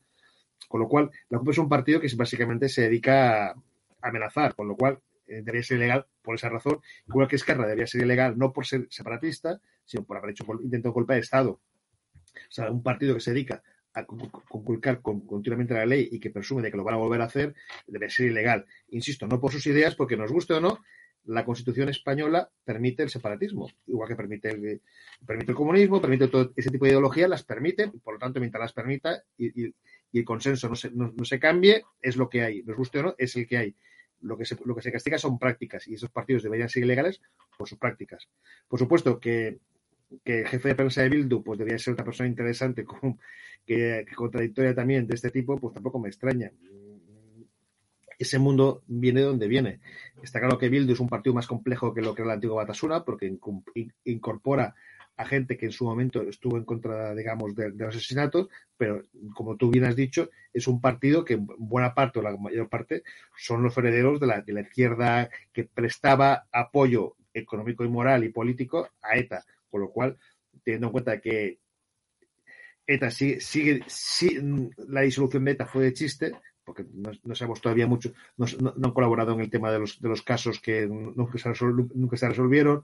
con 0.68 0.82
lo 0.82 0.88
cual, 0.90 1.10
la 1.30 1.40
CUP 1.40 1.50
es 1.50 1.58
un 1.58 1.70
partido 1.70 2.00
que 2.02 2.10
básicamente 2.16 2.68
se 2.68 2.82
dedica 2.84 3.52
a 3.52 3.56
amenazar, 4.02 4.54
con 4.56 4.68
lo 4.68 4.76
cual 4.76 5.00
eh, 5.28 5.36
debería 5.38 5.64
ser 5.64 5.78
ilegal 5.78 6.06
por 6.22 6.36
esa 6.36 6.50
razón, 6.50 6.80
igual 7.08 7.28
que 7.30 7.38
Esquerra 7.38 7.64
debería 7.64 7.88
ser 7.88 8.02
ilegal 8.02 8.38
no 8.38 8.52
por 8.52 8.66
ser 8.66 8.86
separatista, 8.90 9.62
sino 9.86 10.04
por 10.04 10.18
haber 10.18 10.32
hecho 10.32 10.46
intento 10.62 10.90
de 10.90 10.94
golpe 10.94 11.14
de 11.14 11.20
Estado. 11.22 11.52
O 11.52 12.52
sea, 12.52 12.70
un 12.70 12.84
partido 12.84 13.16
que 13.16 13.22
se 13.22 13.32
dedica 13.32 13.64
conculcar 14.06 15.02
con- 15.02 15.22
continuamente 15.26 15.74
la 15.74 15.86
ley 15.86 16.10
y 16.12 16.20
que 16.20 16.30
presume 16.30 16.62
de 16.62 16.72
que 16.72 16.78
lo 16.78 16.84
van 16.84 16.96
a 16.96 16.98
volver 16.98 17.22
a 17.22 17.26
hacer, 17.26 17.56
debe 17.88 18.10
ser 18.10 18.28
ilegal. 18.28 18.66
Insisto, 18.90 19.28
no 19.28 19.40
por 19.40 19.52
sus 19.52 19.66
ideas, 19.68 19.96
porque 19.96 20.18
nos 20.18 20.32
guste 20.32 20.54
o 20.54 20.62
no, 20.62 20.80
la 21.26 21.46
Constitución 21.46 21.90
española 21.90 22.50
permite 22.64 23.04
el 23.04 23.10
separatismo, 23.10 23.70
igual 23.88 24.10
que 24.10 24.16
permite 24.16 24.50
el, 24.50 24.82
permite 25.26 25.52
el 25.52 25.58
comunismo, 25.58 26.02
permite 26.02 26.28
todo 26.28 26.54
ese 26.56 26.72
tipo 26.72 26.86
de 26.86 26.92
ideología, 26.92 27.28
las 27.28 27.44
permite, 27.44 27.92
por 28.04 28.14
lo 28.16 28.20
tanto, 28.20 28.40
mientras 28.40 28.62
las 28.62 28.74
permita 28.74 29.24
y, 29.38 29.74
el 30.12 30.26
consenso 30.26 30.68
no 30.68 30.76
se, 30.76 30.90
no, 30.90 31.14
se 31.24 31.40
cambie, 31.40 31.84
es 32.02 32.16
lo 32.16 32.30
que 32.30 32.42
hay. 32.42 32.64
Nos 32.64 32.76
guste 32.76 32.98
o 33.00 33.04
no, 33.04 33.16
es 33.18 33.36
el 33.36 33.48
que 33.48 33.58
hay. 33.58 33.76
Lo 34.22 34.38
que, 34.38 34.44
lo 34.66 34.76
que 34.76 34.82
se 34.82 34.92
castiga 34.92 35.20
son 35.20 35.38
prácticas 35.38 35.88
y 35.88 35.94
esos 35.94 36.10
partidos 36.10 36.42
deberían 36.42 36.68
ser 36.68 36.84
ilegales 36.84 37.22
por 37.58 37.70
sus 37.70 37.78
prácticas. 37.78 38.28
Por 38.68 38.80
supuesto 38.80 39.20
que, 39.20 39.60
que 40.24 40.40
el 40.40 40.48
jefe 40.48 40.70
de 40.70 40.76
prensa 40.76 41.02
de 41.02 41.10
Bildu 41.10 41.44
pues 41.44 41.60
debería 41.60 41.80
ser 41.80 41.94
otra 41.94 42.06
persona 42.06 42.30
interesante 42.30 42.86
que, 43.66 44.06
que 44.08 44.16
contradictoria 44.16 44.74
también 44.74 45.08
de 45.08 45.16
este 45.16 45.30
tipo, 45.32 45.58
pues 45.58 45.74
tampoco 45.74 46.00
me 46.00 46.10
extraña. 46.10 46.52
Ese 48.18 48.38
mundo 48.38 48.84
viene 48.88 49.22
de 49.22 49.28
donde 49.28 49.48
viene. 49.48 49.80
Está 50.22 50.40
claro 50.40 50.58
que 50.58 50.70
Bildu 50.70 50.94
es 50.94 51.00
un 51.00 51.08
partido 51.08 51.34
más 51.34 51.48
complejo 51.48 51.94
que 51.94 52.02
lo 52.02 52.14
que 52.14 52.22
era 52.22 52.32
el 52.32 52.36
antiguo 52.36 52.58
Batasuna, 52.58 53.06
porque 53.06 53.34
incorpora 54.04 54.76
a 55.20 55.26
gente 55.26 55.58
que 55.58 55.66
en 55.66 55.74
su 55.74 55.84
momento 55.84 56.22
estuvo 56.22 56.58
en 56.58 56.64
contra, 56.64 57.14
digamos, 57.14 57.54
de, 57.54 57.72
de 57.72 57.86
los 57.86 57.94
asesinatos, 57.94 58.48
pero 58.78 59.04
como 59.34 59.58
tú 59.58 59.70
bien 59.70 59.84
has 59.84 59.96
dicho, 59.96 60.30
es 60.54 60.66
un 60.66 60.80
partido 60.80 61.26
que 61.26 61.34
en 61.34 61.46
buena 61.58 61.94
parte 61.94 62.20
o 62.20 62.22
la 62.22 62.36
mayor 62.38 62.70
parte 62.70 63.04
son 63.38 63.62
los 63.62 63.78
herederos 63.78 64.22
de 64.22 64.28
la, 64.28 64.42
de 64.42 64.54
la 64.54 64.62
izquierda 64.62 65.30
que 65.52 65.66
prestaba 65.66 66.48
apoyo 66.54 67.18
económico 67.34 67.84
y 67.84 67.90
moral 67.90 68.24
y 68.24 68.30
político 68.30 68.88
a 69.02 69.18
ETA, 69.18 69.44
con 69.70 69.82
lo 69.82 69.92
cual, 69.92 70.18
teniendo 70.64 70.88
en 70.88 70.92
cuenta 70.94 71.20
que 71.22 71.60
ETA 72.88 73.12
sigue, 73.12 73.40
sigue, 73.40 73.84
sí, 73.88 74.38
la 74.88 75.02
disolución 75.02 75.46
de 75.46 75.52
ETA 75.52 75.66
fue 75.68 75.84
de 75.84 75.94
chiste, 75.94 76.32
porque 76.64 76.86
no, 76.92 77.12
no 77.24 77.36
sabemos 77.36 77.62
todavía 77.62 77.86
mucho, 77.88 78.12
no, 78.38 78.46
no- 78.62 78.74
han 78.88 78.94
colaborado 78.94 79.34
en 79.34 79.42
el 79.42 79.50
tema 79.50 79.72
de 79.72 79.80
los, 79.80 80.02
de 80.02 80.10
los 80.10 80.22
casos 80.24 80.60
que 80.60 80.88
nunca 80.88 81.38
se, 81.38 81.50
resol- 81.50 81.92
nunca 81.94 82.18
se 82.18 82.30
resolvieron, 82.30 82.84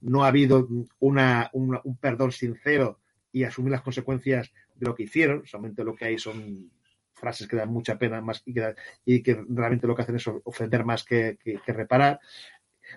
no 0.00 0.24
ha 0.24 0.28
habido 0.28 0.68
una, 0.98 1.50
un 1.54 1.96
perdón 1.98 2.32
sincero 2.32 3.00
y 3.32 3.44
asumir 3.44 3.72
las 3.72 3.82
consecuencias 3.82 4.52
de 4.74 4.86
lo 4.86 4.94
que 4.94 5.04
hicieron, 5.04 5.46
solamente 5.46 5.84
lo 5.84 5.94
que 5.94 6.04
hay 6.06 6.18
son 6.18 6.70
frases 7.14 7.48
que 7.48 7.56
dan 7.56 7.70
mucha 7.70 7.96
pena 7.98 8.20
más 8.20 8.42
y 8.44 8.52
que, 8.52 8.74
y 9.06 9.22
que 9.22 9.42
realmente 9.48 9.86
lo 9.86 9.96
que 9.96 10.02
hacen 10.02 10.16
es 10.16 10.26
ofender 10.44 10.84
más 10.84 11.02
que 11.02 11.38
reparar. 11.66 12.20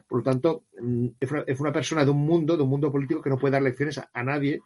Por 0.07 0.19
lo 0.19 0.23
tanto, 0.23 0.65
mm, 0.79 1.07
es 1.19 1.59
una, 1.59 1.71
persona 1.73 2.05
de 2.05 2.11
un 2.11 2.25
mundo, 2.25 2.57
de 2.57 2.63
un 2.63 2.69
mundo 2.69 2.91
político 2.91 3.21
que 3.21 3.29
no 3.29 3.37
puede 3.37 3.53
dar 3.53 3.61
lecciones 3.61 3.97
a, 3.97 4.23
nadie 4.23 4.61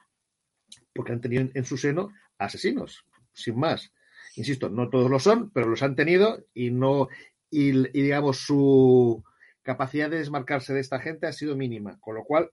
porque 0.93 1.11
han 1.11 1.21
tenido 1.21 1.49
en, 1.53 1.65
su 1.65 1.77
seno 1.77 2.11
asesinos, 2.37 3.05
sin 3.33 3.57
más. 3.57 3.91
Insisto, 4.35 4.69
no 4.69 4.89
todos 4.89 5.09
lo 5.09 5.19
son, 5.19 5.51
pero 5.51 5.67
los 5.67 5.83
han 5.83 5.95
tenido 5.95 6.45
y 6.53 6.71
no, 6.71 7.07
y, 7.49 7.71
digamos 7.89 8.37
su 8.37 9.23
capacidad 9.63 10.09
de 10.09 10.17
desmarcarse 10.17 10.73
de 10.73 10.81
esta 10.81 10.99
gente 10.99 11.25
ha 11.25 11.33
sido 11.33 11.55
mínima, 11.55 11.99
con 11.99 12.15
lo 12.15 12.23
cual 12.23 12.51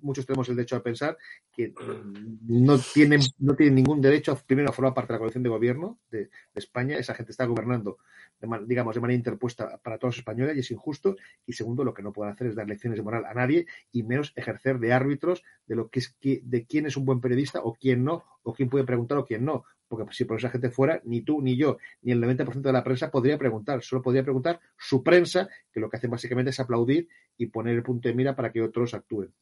muchos 0.00 0.24
tenemos 0.24 0.48
el 0.48 0.56
derecho 0.56 0.76
a 0.76 0.82
pensar 0.82 1.18
que 1.52 1.74
no 2.46 2.78
tienen, 2.78 3.20
no 3.38 3.54
tienen 3.54 3.74
ningún 3.74 4.00
derecho 4.00 4.40
primero 4.46 4.70
a 4.70 4.72
formar 4.72 4.94
parte 4.94 5.08
de 5.08 5.14
la 5.14 5.18
coalición 5.18 5.42
de 5.42 5.50
gobierno 5.50 5.98
de, 6.10 6.30
España, 6.54 6.96
esa 6.96 7.14
gente 7.14 7.32
está 7.32 7.44
gobernando 7.44 7.98
de 8.40 8.48
digamos 8.66 8.94
de 8.94 9.00
manera 9.00 9.16
interpuesta 9.16 9.78
para 9.78 9.98
todos 9.98 10.14
los 10.14 10.18
españoles 10.18 10.56
y 10.56 10.60
es 10.60 10.70
injusto. 10.70 11.16
Y 11.46 11.52
segundo 11.52 11.84
lo 11.84 11.94
que 11.94 12.02
no 12.02 12.12
pueden 12.12 12.32
hacer 12.32 12.48
es 12.48 12.54
dar 12.54 12.68
lecciones 12.68 12.98
de 12.98 13.02
moral 13.02 13.24
a 13.24 13.34
nadie 13.34 13.66
y 13.92 14.02
menos 14.02 14.32
ejercer 14.36 14.78
de 14.78 14.92
árbitros 14.92 15.42
de 15.66 15.76
lo 15.76 15.88
que 15.88 16.00
es 16.00 16.16
de 16.20 16.66
quién 16.66 16.86
es 16.86 16.96
un 16.96 17.04
buen 17.04 17.20
periodista 17.20 17.60
o 17.62 17.74
quién 17.74 18.04
no 18.04 18.24
o 18.46 18.54
quién 18.54 18.70
puede 18.70 18.84
preguntar 18.84 19.18
o 19.18 19.26
quién 19.26 19.44
no 19.44 19.64
porque 19.88 20.12
si 20.14 20.24
por 20.24 20.38
esa 20.38 20.50
gente 20.50 20.70
fuera 20.70 21.00
ni 21.04 21.22
tú 21.22 21.42
ni 21.42 21.56
yo 21.56 21.78
ni 22.02 22.12
el 22.12 22.22
90% 22.22 22.60
de 22.60 22.72
la 22.72 22.84
prensa 22.84 23.10
podría 23.10 23.36
preguntar 23.36 23.82
solo 23.82 24.02
podría 24.02 24.22
preguntar 24.22 24.60
su 24.78 25.02
prensa 25.02 25.48
que 25.72 25.80
lo 25.80 25.90
que 25.90 25.96
hacen 25.96 26.10
básicamente 26.10 26.50
es 26.50 26.60
aplaudir 26.60 27.08
y 27.36 27.46
poner 27.46 27.74
el 27.74 27.82
punto 27.82 28.08
de 28.08 28.14
mira 28.14 28.34
para 28.34 28.52
que 28.52 28.62
otros 28.62 28.94
actúen 28.94 29.34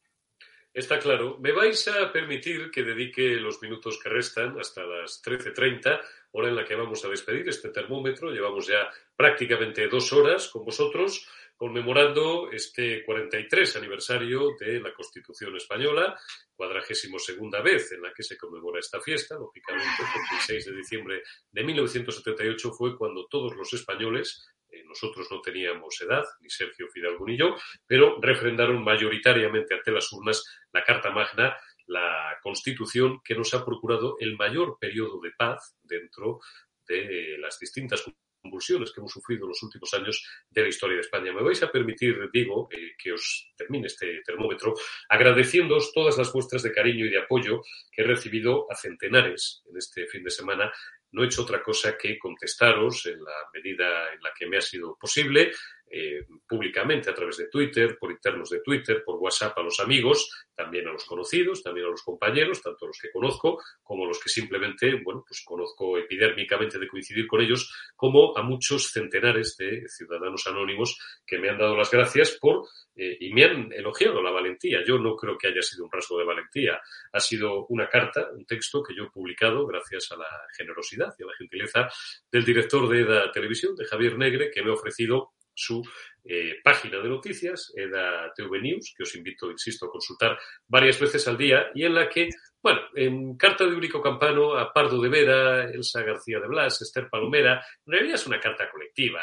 Está 0.74 0.98
claro. 0.98 1.38
¿Me 1.38 1.52
vais 1.52 1.86
a 1.86 2.10
permitir 2.10 2.68
que 2.72 2.82
dedique 2.82 3.36
los 3.36 3.62
minutos 3.62 3.96
que 4.02 4.08
restan 4.08 4.58
hasta 4.58 4.82
las 4.82 5.22
13.30, 5.22 6.00
hora 6.32 6.48
en 6.48 6.56
la 6.56 6.64
que 6.64 6.74
vamos 6.74 7.04
a 7.04 7.08
despedir 7.08 7.48
este 7.48 7.68
termómetro? 7.68 8.32
Llevamos 8.32 8.66
ya 8.66 8.90
prácticamente 9.14 9.86
dos 9.86 10.12
horas 10.12 10.48
con 10.48 10.64
vosotros 10.64 11.28
conmemorando 11.56 12.50
este 12.50 13.04
43 13.04 13.76
aniversario 13.76 14.50
de 14.58 14.80
la 14.80 14.92
Constitución 14.92 15.56
Española, 15.56 16.18
cuadragésimo 16.54 17.18
segunda 17.18 17.60
vez 17.62 17.92
en 17.92 18.02
la 18.02 18.12
que 18.12 18.22
se 18.22 18.36
conmemora 18.36 18.80
esta 18.80 19.00
fiesta, 19.00 19.36
lógicamente, 19.36 20.02
el 20.32 20.40
6 20.40 20.66
de 20.66 20.76
diciembre 20.76 21.22
de 21.50 21.64
1978 21.64 22.72
fue 22.72 22.96
cuando 22.96 23.26
todos 23.26 23.54
los 23.56 23.72
españoles 23.72 24.46
eh, 24.74 24.82
nosotros 24.84 25.28
no 25.30 25.40
teníamos 25.40 26.00
edad, 26.00 26.24
ni 26.40 26.50
Sergio 26.50 26.88
Fidalgo 26.88 27.26
ni 27.26 27.36
yo, 27.36 27.56
pero 27.86 28.18
refrendaron 28.20 28.82
mayoritariamente 28.82 29.74
ante 29.74 29.92
las 29.92 30.12
urnas 30.12 30.44
la 30.72 30.82
Carta 30.82 31.10
Magna, 31.10 31.56
la 31.86 32.38
Constitución 32.42 33.20
que 33.22 33.34
nos 33.34 33.54
ha 33.54 33.64
procurado 33.64 34.16
el 34.18 34.36
mayor 34.36 34.78
periodo 34.80 35.20
de 35.20 35.32
paz 35.36 35.76
dentro 35.82 36.40
de 36.86 37.36
las 37.38 37.58
distintas 37.58 38.04
convulsiones 38.44 38.92
que 38.92 39.00
hemos 39.00 39.12
sufrido 39.12 39.44
en 39.44 39.48
los 39.48 39.62
últimos 39.62 39.92
años 39.94 40.22
de 40.50 40.62
la 40.62 40.68
historia 40.68 40.96
de 40.96 41.00
España. 41.00 41.32
Me 41.32 41.42
vais 41.42 41.62
a 41.62 41.72
permitir, 41.72 42.30
digo, 42.32 42.68
eh, 42.70 42.92
que 42.96 43.12
os 43.12 43.50
termine 43.56 43.86
este 43.86 44.20
termómetro 44.24 44.74
agradeciéndoos 45.08 45.92
todas 45.92 46.18
las 46.18 46.32
muestras 46.34 46.62
de 46.62 46.72
cariño 46.72 47.06
y 47.06 47.10
de 47.10 47.18
apoyo 47.18 47.62
que 47.90 48.02
he 48.02 48.06
recibido 48.06 48.70
a 48.70 48.76
centenares 48.76 49.62
en 49.68 49.78
este 49.78 50.06
fin 50.06 50.22
de 50.22 50.30
semana 50.30 50.70
no 51.14 51.22
he 51.22 51.26
hecho 51.26 51.42
otra 51.42 51.62
cosa 51.62 51.96
que 51.96 52.18
contestaros 52.18 53.06
en 53.06 53.22
la 53.22 53.48
medida 53.52 54.12
en 54.12 54.20
la 54.20 54.32
que 54.36 54.46
me 54.48 54.56
ha 54.56 54.60
sido 54.60 54.96
posible, 55.00 55.52
eh, 55.96 56.26
públicamente 56.48 57.08
a 57.08 57.14
través 57.14 57.36
de 57.36 57.48
Twitter, 57.48 57.96
por 57.96 58.10
internos 58.10 58.50
de 58.50 58.60
Twitter, 58.60 59.04
por 59.04 59.14
WhatsApp 59.20 59.56
a 59.56 59.62
los 59.62 59.78
amigos, 59.78 60.28
también 60.52 60.88
a 60.88 60.92
los 60.92 61.04
conocidos, 61.04 61.62
también 61.62 61.86
a 61.86 61.90
los 61.90 62.02
compañeros, 62.02 62.60
tanto 62.60 62.88
los 62.88 62.98
que 63.00 63.12
conozco 63.12 63.62
como 63.80 64.04
los 64.04 64.18
que 64.18 64.28
simplemente, 64.28 65.00
bueno, 65.04 65.24
pues 65.24 65.44
conozco 65.44 65.96
epidérmicamente 65.96 66.80
de 66.80 66.88
coincidir 66.88 67.28
con 67.28 67.42
ellos, 67.42 67.72
como 67.94 68.36
a 68.36 68.42
muchos 68.42 68.90
centenares 68.90 69.56
de 69.56 69.88
ciudadanos 69.88 70.44
anónimos 70.48 70.98
que 71.24 71.38
me 71.38 71.48
han 71.48 71.58
dado 71.58 71.76
las 71.76 71.92
gracias 71.92 72.38
por 72.40 72.66
eh, 72.96 73.16
y 73.20 73.32
me 73.32 73.44
han 73.44 73.72
elogiado 73.72 74.20
la 74.20 74.32
valentía. 74.32 74.80
Yo 74.84 74.98
no 74.98 75.14
creo 75.14 75.38
que 75.38 75.46
haya 75.46 75.62
sido 75.62 75.84
un 75.84 75.92
rasgo 75.92 76.18
de 76.18 76.24
valentía. 76.24 76.80
Ha 77.12 77.20
sido 77.20 77.66
una 77.66 77.88
carta, 77.88 78.30
un 78.32 78.44
texto 78.46 78.82
que 78.82 78.96
yo 78.96 79.04
he 79.04 79.10
publicado 79.10 79.64
gracias 79.64 80.10
a 80.10 80.16
la 80.16 80.26
generosidad 80.56 81.14
y 81.18 81.22
a 81.22 81.26
la 81.26 81.36
gentileza 81.38 81.88
del 82.32 82.44
director 82.44 82.88
de 82.88 83.00
EDA 83.00 83.30
Televisión, 83.30 83.76
de 83.76 83.84
Javier 83.84 84.18
Negre, 84.18 84.50
que 84.52 84.62
me 84.62 84.70
ha 84.70 84.74
ofrecido 84.74 85.34
su 85.54 85.82
eh, 86.26 86.56
página 86.62 86.98
de 86.98 87.08
noticias, 87.08 87.72
EDA 87.76 88.32
TV 88.34 88.60
News, 88.60 88.94
que 88.96 89.02
os 89.02 89.14
invito, 89.14 89.50
insisto, 89.50 89.86
a 89.86 89.90
consultar 89.90 90.38
varias 90.66 90.98
veces 90.98 91.28
al 91.28 91.36
día 91.36 91.66
y 91.74 91.84
en 91.84 91.94
la 91.94 92.08
que, 92.08 92.30
bueno, 92.62 92.80
en 92.94 93.36
carta 93.36 93.66
de 93.66 93.76
Único 93.76 94.00
Campano 94.00 94.54
a 94.56 94.72
Pardo 94.72 95.00
de 95.02 95.10
Vera, 95.10 95.64
Elsa 95.64 96.02
García 96.02 96.40
de 96.40 96.48
Blas, 96.48 96.80
Esther 96.80 97.08
Palomera, 97.10 97.64
en 97.86 97.92
realidad 97.92 98.14
es 98.14 98.26
una 98.26 98.40
carta 98.40 98.70
colectiva. 98.70 99.20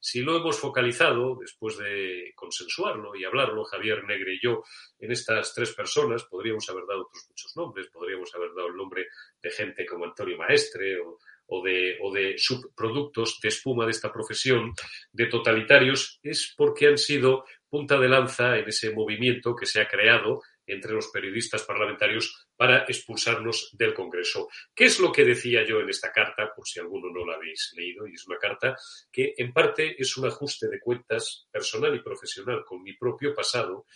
Si 0.00 0.22
lo 0.22 0.38
hemos 0.38 0.58
focalizado, 0.58 1.36
después 1.38 1.76
de 1.76 2.32
consensuarlo 2.34 3.14
y 3.14 3.24
hablarlo, 3.24 3.64
Javier 3.64 4.04
Negre 4.04 4.34
y 4.34 4.40
yo, 4.42 4.62
en 4.98 5.12
estas 5.12 5.52
tres 5.54 5.74
personas, 5.74 6.24
podríamos 6.24 6.68
haber 6.70 6.86
dado 6.86 7.02
otros 7.02 7.26
muchos 7.28 7.54
nombres, 7.56 7.88
podríamos 7.88 8.34
haber 8.34 8.54
dado 8.54 8.68
el 8.68 8.76
nombre 8.76 9.06
de 9.42 9.50
gente 9.50 9.84
como 9.84 10.06
Antonio 10.06 10.38
Maestre 10.38 10.98
o, 11.00 11.18
o 11.48 11.62
de, 11.62 12.34
subproductos 12.36 13.38
de 13.42 13.48
espuma 13.48 13.84
de 13.84 13.92
esta 13.92 14.12
profesión, 14.12 14.72
de 15.12 15.26
totalitarios, 15.26 16.18
es 16.22 16.54
porque 16.56 16.86
han 16.86 16.98
sido 16.98 17.44
punta 17.68 17.98
de 17.98 18.08
lanza 18.08 18.58
en 18.58 18.68
ese 18.68 18.92
movimiento 18.92 19.54
que 19.54 19.66
se 19.66 19.80
ha 19.80 19.88
creado 19.88 20.42
entre 20.66 20.92
los 20.92 21.08
periodistas 21.08 21.62
parlamentarios 21.62 22.46
para 22.54 22.84
expulsarnos 22.84 23.70
del 23.72 23.94
Congreso. 23.94 24.48
¿Qué 24.74 24.84
es 24.84 25.00
lo 25.00 25.10
que 25.10 25.24
decía 25.24 25.66
yo 25.66 25.80
en 25.80 25.88
esta 25.88 26.12
carta, 26.12 26.52
por 26.54 26.66
si 26.66 26.78
alguno 26.78 27.10
no 27.10 27.24
la 27.24 27.36
habéis 27.36 27.72
leído? 27.74 28.06
Y 28.06 28.14
es 28.14 28.26
una 28.26 28.36
carta 28.36 28.76
que 29.10 29.34
en 29.38 29.52
parte 29.52 30.00
es 30.00 30.16
un 30.18 30.26
ajuste 30.26 30.68
de 30.68 30.78
cuentas 30.78 31.46
personal 31.50 31.94
y 31.94 32.02
profesional 32.02 32.64
con 32.66 32.82
mi 32.82 32.94
propio 32.94 33.34
pasado, 33.34 33.86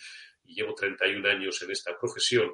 y 0.44 0.54
llevo 0.54 0.74
31 0.74 1.28
años 1.28 1.60
en 1.62 1.70
esta 1.70 1.96
profesión, 1.98 2.50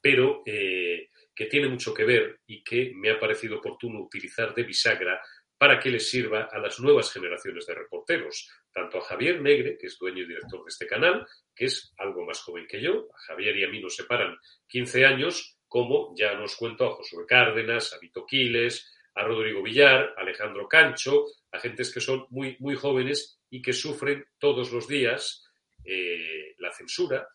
pero 0.00 0.42
eh, 0.46 1.08
que 1.40 1.46
tiene 1.46 1.68
mucho 1.68 1.94
que 1.94 2.04
ver 2.04 2.40
y 2.46 2.62
que 2.62 2.92
me 2.94 3.08
ha 3.08 3.18
parecido 3.18 3.60
oportuno 3.60 4.02
utilizar 4.02 4.54
de 4.54 4.62
bisagra 4.62 5.22
para 5.56 5.80
que 5.80 5.88
les 5.88 6.10
sirva 6.10 6.50
a 6.52 6.58
las 6.58 6.78
nuevas 6.80 7.10
generaciones 7.10 7.64
de 7.64 7.74
reporteros, 7.76 8.50
tanto 8.70 8.98
a 8.98 9.00
Javier 9.00 9.40
Negre, 9.40 9.78
que 9.80 9.86
es 9.86 9.96
dueño 9.98 10.22
y 10.22 10.26
director 10.26 10.62
de 10.62 10.68
este 10.68 10.86
canal, 10.86 11.26
que 11.56 11.64
es 11.64 11.94
algo 11.96 12.26
más 12.26 12.42
joven 12.42 12.66
que 12.68 12.82
yo, 12.82 13.08
a 13.14 13.18
Javier 13.20 13.56
y 13.56 13.64
a 13.64 13.68
mí 13.68 13.80
nos 13.80 13.96
separan 13.96 14.36
15 14.68 15.06
años, 15.06 15.56
como 15.66 16.14
ya 16.14 16.34
nos 16.34 16.56
cuento 16.56 16.84
a 16.84 16.90
Josué 16.96 17.24
Cárdenas, 17.26 17.94
a 17.94 17.98
Vito 17.98 18.26
Quiles, 18.26 18.94
a 19.14 19.24
Rodrigo 19.24 19.62
Villar, 19.62 20.12
a 20.18 20.20
Alejandro 20.20 20.68
Cancho, 20.68 21.24
a 21.52 21.58
gentes 21.58 21.90
que 21.90 22.02
son 22.02 22.26
muy, 22.28 22.58
muy 22.60 22.74
jóvenes 22.74 23.40
y 23.48 23.62
que 23.62 23.72
sufren 23.72 24.26
todos 24.38 24.72
los 24.72 24.86
días 24.86 25.50
eh, 25.86 26.54
la 26.58 26.70
censura, 26.70 27.26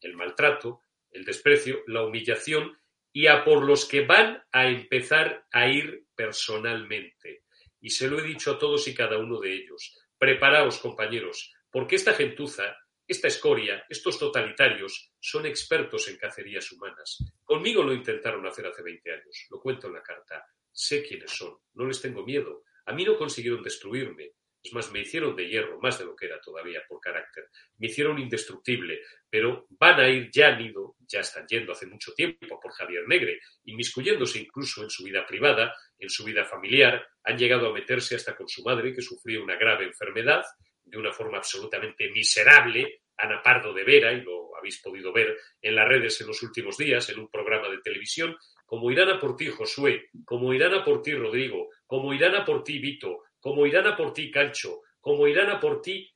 el 0.00 0.16
maltrato, 0.16 0.80
el 1.10 1.26
desprecio, 1.26 1.82
la 1.88 2.06
humillación 2.06 2.72
y 3.16 3.28
a 3.28 3.44
por 3.44 3.64
los 3.64 3.84
que 3.84 4.04
van 4.04 4.42
a 4.50 4.66
empezar 4.66 5.46
a 5.52 5.68
ir 5.68 6.04
personalmente. 6.16 7.44
Y 7.80 7.90
se 7.90 8.08
lo 8.08 8.18
he 8.18 8.22
dicho 8.24 8.50
a 8.50 8.58
todos 8.58 8.88
y 8.88 8.94
cada 8.94 9.18
uno 9.18 9.38
de 9.38 9.54
ellos. 9.54 9.96
Preparaos, 10.18 10.78
compañeros, 10.78 11.54
porque 11.70 11.94
esta 11.94 12.12
gentuza, 12.14 12.76
esta 13.06 13.28
escoria, 13.28 13.84
estos 13.88 14.18
totalitarios 14.18 15.12
son 15.20 15.46
expertos 15.46 16.08
en 16.08 16.16
cacerías 16.16 16.72
humanas. 16.72 17.18
Conmigo 17.44 17.84
lo 17.84 17.92
intentaron 17.92 18.44
hacer 18.48 18.66
hace 18.66 18.82
20 18.82 19.12
años, 19.12 19.46
lo 19.48 19.60
cuento 19.60 19.86
en 19.86 19.94
la 19.94 20.02
carta. 20.02 20.44
Sé 20.72 21.04
quiénes 21.04 21.30
son, 21.30 21.56
no 21.74 21.86
les 21.86 22.00
tengo 22.00 22.24
miedo. 22.24 22.64
A 22.86 22.92
mí 22.92 23.04
no 23.04 23.16
consiguieron 23.16 23.62
destruirme, 23.62 24.32
Es 24.64 24.72
más, 24.72 24.90
me 24.90 25.00
hicieron 25.00 25.36
de 25.36 25.46
hierro, 25.46 25.78
más 25.78 25.98
de 25.98 26.06
lo 26.06 26.16
que 26.16 26.24
era 26.24 26.40
todavía 26.40 26.82
por 26.88 26.98
carácter. 26.98 27.50
Me 27.76 27.88
hicieron 27.88 28.18
indestructible, 28.18 28.98
pero 29.28 29.66
van 29.68 30.00
a 30.00 30.08
ir, 30.08 30.30
ya 30.32 30.54
han 30.54 30.62
ido, 30.62 30.96
ya 31.06 31.20
están 31.20 31.46
yendo 31.46 31.72
hace 31.72 31.84
mucho 31.86 32.14
tiempo 32.14 32.58
por 32.58 32.72
Javier 32.72 33.06
Negre, 33.06 33.40
inmiscuyéndose 33.66 34.38
incluso 34.38 34.82
en 34.82 34.88
su 34.88 35.04
vida 35.04 35.26
privada, 35.26 35.76
en 35.98 36.08
su 36.08 36.24
vida 36.24 36.46
familiar, 36.46 37.06
han 37.24 37.36
llegado 37.36 37.68
a 37.68 37.74
meterse 37.74 38.16
hasta 38.16 38.34
con 38.34 38.48
su 38.48 38.62
madre, 38.62 38.94
que 38.94 39.02
sufría 39.02 39.42
una 39.42 39.56
grave 39.56 39.84
enfermedad, 39.84 40.42
de 40.82 40.96
una 40.96 41.12
forma 41.12 41.36
absolutamente 41.36 42.10
miserable, 42.10 43.02
Ana 43.18 43.42
Pardo 43.42 43.74
de 43.74 43.84
Vera, 43.84 44.14
y 44.14 44.22
lo 44.22 44.56
habéis 44.56 44.80
podido 44.80 45.12
ver 45.12 45.36
en 45.60 45.74
las 45.74 45.86
redes 45.86 46.18
en 46.22 46.26
los 46.26 46.42
últimos 46.42 46.78
días, 46.78 47.06
en 47.10 47.18
un 47.18 47.28
programa 47.28 47.68
de 47.68 47.82
televisión, 47.82 48.34
como 48.64 48.90
irán 48.90 49.10
a 49.10 49.20
por 49.20 49.36
ti, 49.36 49.48
Josué, 49.48 50.08
como 50.24 50.54
irán 50.54 50.72
a 50.72 50.82
por 50.82 51.02
ti, 51.02 51.12
Rodrigo, 51.12 51.68
como 51.86 52.14
irán 52.14 52.34
a 52.34 52.46
por 52.46 52.64
ti, 52.64 52.78
Vito, 52.78 53.24
como 53.44 53.66
irán 53.66 53.86
a 53.86 53.94
por 53.94 54.14
ti, 54.14 54.30
Cancho, 54.30 54.80
como 55.02 55.28
irán 55.28 55.50
a 55.50 55.60
por 55.60 55.82
ti, 55.82 56.10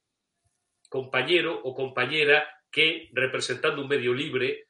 compañero 0.89 1.61
o 1.63 1.75
compañera 1.75 2.49
que, 2.73 3.11
representando 3.13 3.83
un 3.83 3.89
medio 3.89 4.15
libre, 4.15 4.69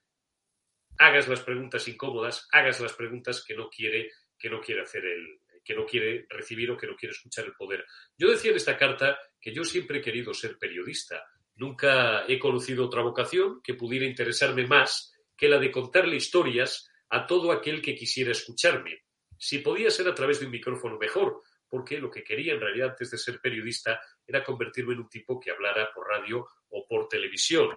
hagas 0.99 1.29
las 1.29 1.41
preguntas 1.43 1.87
incómodas, 1.87 2.49
hagas 2.51 2.81
las 2.81 2.95
preguntas 2.95 3.45
que 3.47 3.55
no 3.55 3.71
quiere, 3.71 4.11
que 4.37 4.51
no 4.51 4.61
quiere 4.61 4.83
hacer 4.83 5.05
el, 5.05 5.39
que 5.63 5.77
no 5.77 5.87
quiere 5.87 6.27
recibir 6.29 6.69
o 6.73 6.77
que 6.77 6.89
no 6.89 6.97
quiere 6.97 7.13
escuchar 7.13 7.45
el 7.45 7.53
poder. 7.53 7.85
Yo 8.17 8.29
decía 8.29 8.51
en 8.51 8.57
esta 8.57 8.77
carta 8.77 9.17
que 9.41 9.55
yo 9.55 9.63
siempre 9.63 10.01
he 10.01 10.03
querido 10.03 10.35
ser 10.35 10.59
periodista. 10.59 11.25
Nunca 11.55 12.25
he 12.27 12.41
conocido 12.41 12.87
otra 12.87 13.03
vocación 13.03 13.61
que 13.63 13.75
pudiera 13.75 14.05
interesarme 14.05 14.67
más 14.67 15.13
que 15.37 15.49
la 15.49 15.61
de 15.61 15.71
contarle 15.71 16.17
historias 16.17 16.91
a 17.09 17.25
todo 17.25 17.53
aquel 17.53 17.81
que 17.81 17.95
quisiera 17.95 18.33
escucharme. 18.33 19.05
Si 19.39 19.59
podía 19.59 19.91
ser 19.91 20.09
a 20.09 20.15
través 20.17 20.41
de 20.41 20.47
un 20.47 20.51
micrófono 20.51 20.99
mejor, 20.99 21.41
porque 21.69 21.99
lo 21.99 22.11
que 22.11 22.25
quería 22.25 22.55
en 22.55 22.61
realidad 22.61 22.91
antes 22.91 23.11
de 23.11 23.19
ser 23.19 23.41
periodista 23.41 24.01
era 24.27 24.45
convertirme 24.45 24.95
en 24.95 25.01
un 25.01 25.09
tipo 25.09 25.39
que 25.39 25.51
hablara 25.51 25.91
por 25.95 26.07
radio 26.07 26.47
o 26.71 26.87
por 26.87 27.09
televisión. 27.09 27.75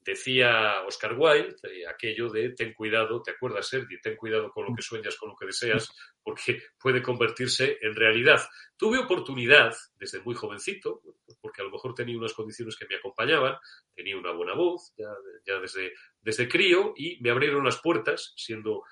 Decía 0.00 0.82
Oscar 0.86 1.14
Wilde 1.18 1.56
eh, 1.62 1.86
aquello 1.86 2.28
de 2.28 2.50
ten 2.50 2.74
cuidado, 2.74 3.22
¿te 3.22 3.30
acuerdas, 3.30 3.68
Sergi? 3.68 3.98
Ten 4.02 4.16
cuidado 4.16 4.50
con 4.50 4.66
lo 4.66 4.74
que 4.74 4.82
sueñas, 4.82 5.16
con 5.16 5.30
lo 5.30 5.36
que 5.36 5.46
deseas, 5.46 5.88
porque 6.22 6.62
puede 6.78 7.02
convertirse 7.02 7.78
en 7.80 7.94
realidad. 7.94 8.42
Tuve 8.76 8.98
oportunidad 8.98 9.74
desde 9.96 10.20
muy 10.20 10.34
jovencito, 10.34 11.00
porque 11.40 11.62
a 11.62 11.64
lo 11.64 11.70
mejor 11.70 11.94
tenía 11.94 12.18
unas 12.18 12.34
condiciones 12.34 12.76
que 12.76 12.86
me 12.86 12.96
acompañaban, 12.96 13.56
tenía 13.94 14.18
una 14.18 14.32
buena 14.32 14.54
voz 14.54 14.92
ya, 14.98 15.08
ya 15.46 15.58
desde, 15.58 15.94
desde 16.20 16.48
crío 16.48 16.92
y 16.94 17.18
me 17.22 17.30
abrieron 17.30 17.64
las 17.64 17.80
puertas, 17.80 18.34
siendo 18.36 18.82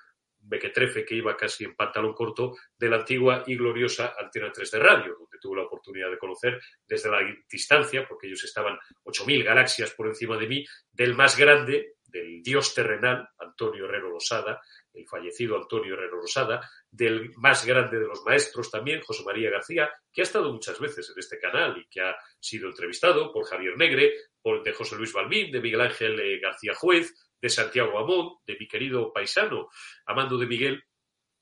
mequetrefe 0.43 1.05
que 1.05 1.15
iba 1.15 1.35
casi 1.37 1.63
en 1.63 1.75
pantalón 1.75 2.13
corto 2.13 2.55
de 2.77 2.89
la 2.89 2.97
antigua 2.97 3.43
y 3.47 3.55
gloriosa 3.55 4.13
Antena 4.19 4.51
3 4.51 4.71
de 4.71 4.79
radio, 4.79 5.15
donde 5.17 5.37
tuve 5.39 5.57
la 5.57 5.63
oportunidad 5.63 6.09
de 6.09 6.17
conocer 6.17 6.59
desde 6.87 7.09
la 7.09 7.19
distancia, 7.49 8.05
porque 8.07 8.27
ellos 8.27 8.43
estaban 8.43 8.77
8.000 9.05 9.43
galaxias 9.43 9.91
por 9.91 10.07
encima 10.07 10.37
de 10.37 10.47
mí, 10.47 10.65
del 10.91 11.15
más 11.15 11.37
grande, 11.37 11.95
del 12.05 12.43
dios 12.43 12.73
terrenal, 12.75 13.27
Antonio 13.39 13.85
Herrero 13.85 14.11
Losada, 14.11 14.61
el 14.93 15.07
fallecido 15.07 15.57
Antonio 15.57 15.95
Herrero 15.95 16.21
Rosada, 16.21 16.69
del 16.89 17.31
más 17.37 17.65
grande 17.65 17.99
de 17.99 18.05
los 18.05 18.23
maestros 18.23 18.69
también, 18.69 19.01
José 19.01 19.23
María 19.23 19.49
García, 19.49 19.91
que 20.11 20.21
ha 20.21 20.23
estado 20.23 20.53
muchas 20.53 20.79
veces 20.79 21.09
en 21.09 21.19
este 21.19 21.39
canal 21.39 21.75
y 21.77 21.87
que 21.89 22.01
ha 22.01 22.15
sido 22.39 22.69
entrevistado 22.69 23.33
por 23.33 23.45
Javier 23.45 23.75
Negre, 23.77 24.13
por 24.41 24.61
de 24.61 24.73
José 24.73 24.95
Luis 24.95 25.11
Balmín, 25.11 25.51
de 25.51 25.59
Miguel 25.59 25.81
Ángel 25.81 26.19
eh, 26.19 26.39
García 26.39 26.73
Juez, 26.75 27.13
de 27.43 27.49
Santiago 27.49 27.99
Amón, 27.99 28.37
de 28.47 28.55
mi 28.57 28.69
querido 28.69 29.11
paisano 29.11 29.67
Amando 30.05 30.37
de 30.37 30.47
Miguel 30.47 30.81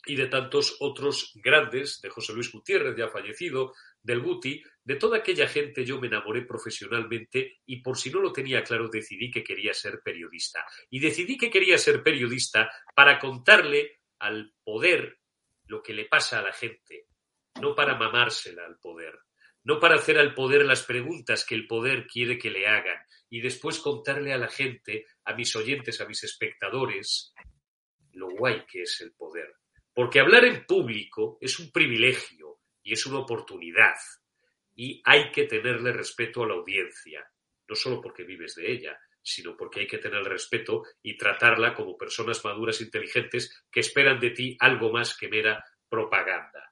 y 0.03 0.15
de 0.15 0.25
tantos 0.25 0.77
otros 0.79 1.31
grandes, 1.35 2.01
de 2.01 2.09
José 2.09 2.33
Luis 2.33 2.51
Gutiérrez, 2.51 2.97
ya 2.97 3.07
fallecido, 3.07 3.75
del 4.01 4.19
Guti, 4.19 4.63
de 4.83 4.95
toda 4.95 5.19
aquella 5.19 5.47
gente 5.47 5.85
yo 5.85 6.01
me 6.01 6.07
enamoré 6.07 6.41
profesionalmente 6.41 7.59
y 7.67 7.83
por 7.83 7.99
si 7.99 8.09
no 8.09 8.19
lo 8.19 8.33
tenía 8.33 8.63
claro 8.63 8.89
decidí 8.89 9.29
que 9.29 9.43
quería 9.43 9.75
ser 9.75 10.01
periodista. 10.03 10.65
Y 10.89 10.99
decidí 10.99 11.37
que 11.37 11.51
quería 11.51 11.77
ser 11.77 12.01
periodista 12.01 12.71
para 12.95 13.19
contarle 13.19 13.99
al 14.17 14.55
poder 14.63 15.19
lo 15.67 15.83
que 15.83 15.93
le 15.93 16.05
pasa 16.05 16.39
a 16.39 16.41
la 16.41 16.51
gente, 16.51 17.05
no 17.61 17.75
para 17.75 17.93
mamársela 17.93 18.65
al 18.65 18.79
poder, 18.79 19.19
no 19.63 19.79
para 19.79 19.95
hacer 19.95 20.17
al 20.17 20.33
poder 20.33 20.65
las 20.65 20.83
preguntas 20.83 21.45
que 21.45 21.55
el 21.55 21.67
poder 21.67 22.07
quiere 22.07 22.37
que 22.37 22.49
le 22.49 22.67
hagan 22.67 22.97
y 23.29 23.41
después 23.41 23.79
contarle 23.79 24.33
a 24.33 24.37
la 24.37 24.49
gente, 24.49 25.05
a 25.25 25.33
mis 25.33 25.55
oyentes, 25.55 26.01
a 26.01 26.05
mis 26.05 26.23
espectadores, 26.23 27.33
lo 28.13 28.29
guay 28.29 28.65
que 28.65 28.81
es 28.81 29.01
el 29.01 29.13
poder. 29.13 29.55
Porque 29.93 30.19
hablar 30.19 30.45
en 30.45 30.65
público 30.65 31.37
es 31.39 31.59
un 31.59 31.71
privilegio 31.71 32.59
y 32.83 32.93
es 32.93 33.05
una 33.05 33.19
oportunidad 33.19 33.95
y 34.75 35.01
hay 35.05 35.31
que 35.31 35.45
tenerle 35.45 35.91
respeto 35.93 36.43
a 36.43 36.47
la 36.47 36.55
audiencia, 36.55 37.25
no 37.67 37.75
solo 37.75 38.01
porque 38.01 38.23
vives 38.23 38.55
de 38.55 38.71
ella, 38.71 38.99
sino 39.21 39.55
porque 39.55 39.81
hay 39.81 39.87
que 39.87 39.99
tener 39.99 40.23
respeto 40.23 40.83
y 41.01 41.15
tratarla 41.15 41.73
como 41.73 41.97
personas 41.97 42.43
maduras, 42.43 42.81
inteligentes, 42.81 43.63
que 43.71 43.81
esperan 43.81 44.19
de 44.19 44.31
ti 44.31 44.57
algo 44.59 44.91
más 44.91 45.15
que 45.15 45.29
mera 45.29 45.63
propaganda. 45.87 46.70